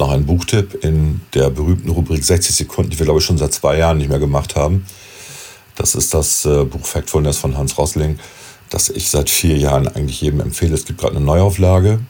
noch 0.00 0.10
ein 0.10 0.26
Buchtipp 0.26 0.82
in 0.82 1.20
der 1.34 1.50
berühmten 1.50 1.90
Rubrik 1.90 2.24
60 2.24 2.54
Sekunden, 2.54 2.90
die 2.90 2.98
wir, 2.98 3.04
glaube 3.04 3.20
ich, 3.20 3.24
schon 3.24 3.38
seit 3.38 3.54
zwei 3.54 3.78
Jahren 3.78 3.98
nicht 3.98 4.08
mehr 4.08 4.18
gemacht 4.18 4.56
haben. 4.56 4.86
Das 5.76 5.94
ist 5.94 6.12
das 6.12 6.44
äh, 6.44 6.64
Buch 6.64 6.84
Factfulness 6.84 7.38
von 7.38 7.56
Hans 7.56 7.78
Rosling, 7.78 8.18
das 8.70 8.88
ich 8.88 9.08
seit 9.08 9.30
vier 9.30 9.56
Jahren 9.56 9.86
eigentlich 9.86 10.20
jedem 10.20 10.40
empfehle. 10.40 10.74
Es 10.74 10.84
gibt 10.84 11.00
gerade 11.00 11.16
eine 11.16 11.24
Neuauflage 11.24 12.00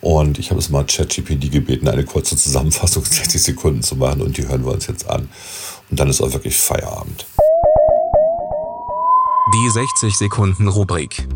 und 0.00 0.38
ich 0.38 0.50
habe 0.50 0.60
es 0.60 0.70
mal 0.70 0.84
ChatGPT 0.84 1.52
gebeten, 1.52 1.88
eine 1.88 2.04
kurze 2.04 2.36
Zusammenfassung 2.36 3.04
60 3.08 3.42
Sekunden 3.42 3.82
zu 3.82 3.96
machen 3.96 4.22
und 4.22 4.38
die 4.38 4.48
hören 4.48 4.64
wir 4.64 4.72
uns 4.72 4.86
jetzt 4.86 5.08
an. 5.08 5.28
Und 5.90 6.00
dann 6.00 6.08
ist 6.08 6.20
auch 6.20 6.32
wirklich 6.32 6.56
Feierabend. 6.56 7.26
Die 9.52 9.70
60 9.70 10.16
Sekunden 10.16 10.68
Rubrik. 10.68 11.26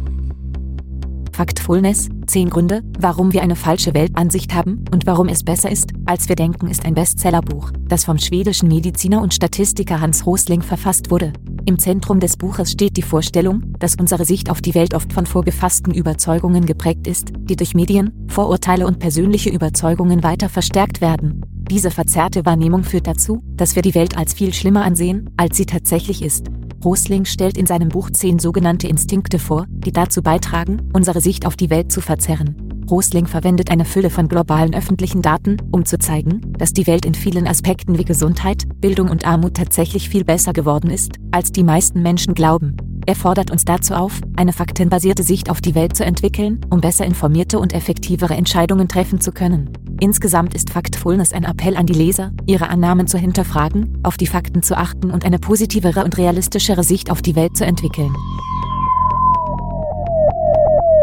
Factfulness, 1.64 2.10
10 2.26 2.50
Gründe, 2.50 2.82
warum 2.98 3.32
wir 3.32 3.42
eine 3.42 3.56
falsche 3.56 3.94
Weltansicht 3.94 4.54
haben 4.54 4.84
und 4.92 5.06
warum 5.06 5.28
es 5.28 5.42
besser 5.42 5.70
ist, 5.70 5.92
als 6.04 6.28
wir 6.28 6.36
denken, 6.36 6.66
ist 6.66 6.84
ein 6.84 6.92
Bestsellerbuch, 6.92 7.70
das 7.88 8.04
vom 8.04 8.18
schwedischen 8.18 8.68
Mediziner 8.68 9.22
und 9.22 9.32
Statistiker 9.32 9.98
Hans 9.98 10.26
Rosling 10.26 10.60
verfasst 10.60 11.10
wurde. 11.10 11.32
Im 11.64 11.78
Zentrum 11.78 12.20
des 12.20 12.36
Buches 12.36 12.72
steht 12.72 12.98
die 12.98 13.02
Vorstellung, 13.02 13.72
dass 13.78 13.94
unsere 13.94 14.26
Sicht 14.26 14.50
auf 14.50 14.60
die 14.60 14.74
Welt 14.74 14.92
oft 14.92 15.10
von 15.10 15.24
vorgefassten 15.24 15.94
Überzeugungen 15.94 16.66
geprägt 16.66 17.06
ist, 17.06 17.32
die 17.34 17.56
durch 17.56 17.74
Medien, 17.74 18.26
Vorurteile 18.28 18.86
und 18.86 18.98
persönliche 18.98 19.48
Überzeugungen 19.48 20.22
weiter 20.22 20.50
verstärkt 20.50 21.00
werden. 21.00 21.46
Diese 21.70 21.90
verzerrte 21.90 22.44
Wahrnehmung 22.44 22.84
führt 22.84 23.06
dazu, 23.06 23.42
dass 23.56 23.74
wir 23.74 23.80
die 23.80 23.94
Welt 23.94 24.18
als 24.18 24.34
viel 24.34 24.52
schlimmer 24.52 24.84
ansehen, 24.84 25.30
als 25.38 25.56
sie 25.56 25.64
tatsächlich 25.64 26.20
ist. 26.20 26.50
Rosling 26.84 27.24
stellt 27.24 27.56
in 27.56 27.66
seinem 27.66 27.88
Buch 27.88 28.10
zehn 28.10 28.38
sogenannte 28.38 28.86
Instinkte 28.88 29.38
vor, 29.38 29.64
die 29.68 29.92
dazu 29.92 30.22
beitragen, 30.22 30.90
unsere 30.92 31.20
Sicht 31.22 31.46
auf 31.46 31.56
die 31.56 31.70
Welt 31.70 31.90
zu 31.90 32.02
verzerren. 32.02 32.56
Rosling 32.90 33.26
verwendet 33.26 33.70
eine 33.70 33.86
Fülle 33.86 34.10
von 34.10 34.28
globalen 34.28 34.74
öffentlichen 34.74 35.22
Daten, 35.22 35.56
um 35.72 35.86
zu 35.86 35.98
zeigen, 35.98 36.42
dass 36.58 36.74
die 36.74 36.86
Welt 36.86 37.06
in 37.06 37.14
vielen 37.14 37.46
Aspekten 37.46 37.98
wie 37.98 38.04
Gesundheit, 38.04 38.64
Bildung 38.80 39.08
und 39.08 39.26
Armut 39.26 39.54
tatsächlich 39.54 40.10
viel 40.10 40.24
besser 40.24 40.52
geworden 40.52 40.90
ist, 40.90 41.12
als 41.30 41.50
die 41.50 41.64
meisten 41.64 42.02
Menschen 42.02 42.34
glauben. 42.34 42.76
Er 43.06 43.14
fordert 43.14 43.50
uns 43.50 43.66
dazu 43.66 43.94
auf, 43.94 44.20
eine 44.36 44.54
faktenbasierte 44.54 45.22
Sicht 45.22 45.50
auf 45.50 45.60
die 45.60 45.74
Welt 45.74 45.94
zu 45.94 46.04
entwickeln, 46.04 46.60
um 46.70 46.80
besser 46.80 47.04
informierte 47.04 47.58
und 47.58 47.74
effektivere 47.74 48.34
Entscheidungen 48.34 48.88
treffen 48.88 49.20
zu 49.20 49.30
können. 49.30 49.70
Insgesamt 50.00 50.54
ist 50.54 50.70
Factfulness 50.70 51.32
ein 51.32 51.44
Appell 51.44 51.76
an 51.76 51.86
die 51.86 51.92
Leser, 51.92 52.32
ihre 52.46 52.68
Annahmen 52.68 53.06
zu 53.06 53.18
hinterfragen, 53.18 54.00
auf 54.02 54.16
die 54.16 54.26
Fakten 54.26 54.62
zu 54.62 54.76
achten 54.76 55.10
und 55.10 55.24
eine 55.24 55.38
positivere 55.38 56.02
und 56.02 56.16
realistischere 56.16 56.82
Sicht 56.82 57.10
auf 57.10 57.20
die 57.20 57.36
Welt 57.36 57.56
zu 57.56 57.66
entwickeln. 57.66 58.14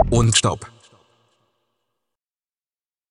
Und 0.09 0.35
stopp. 0.35 0.70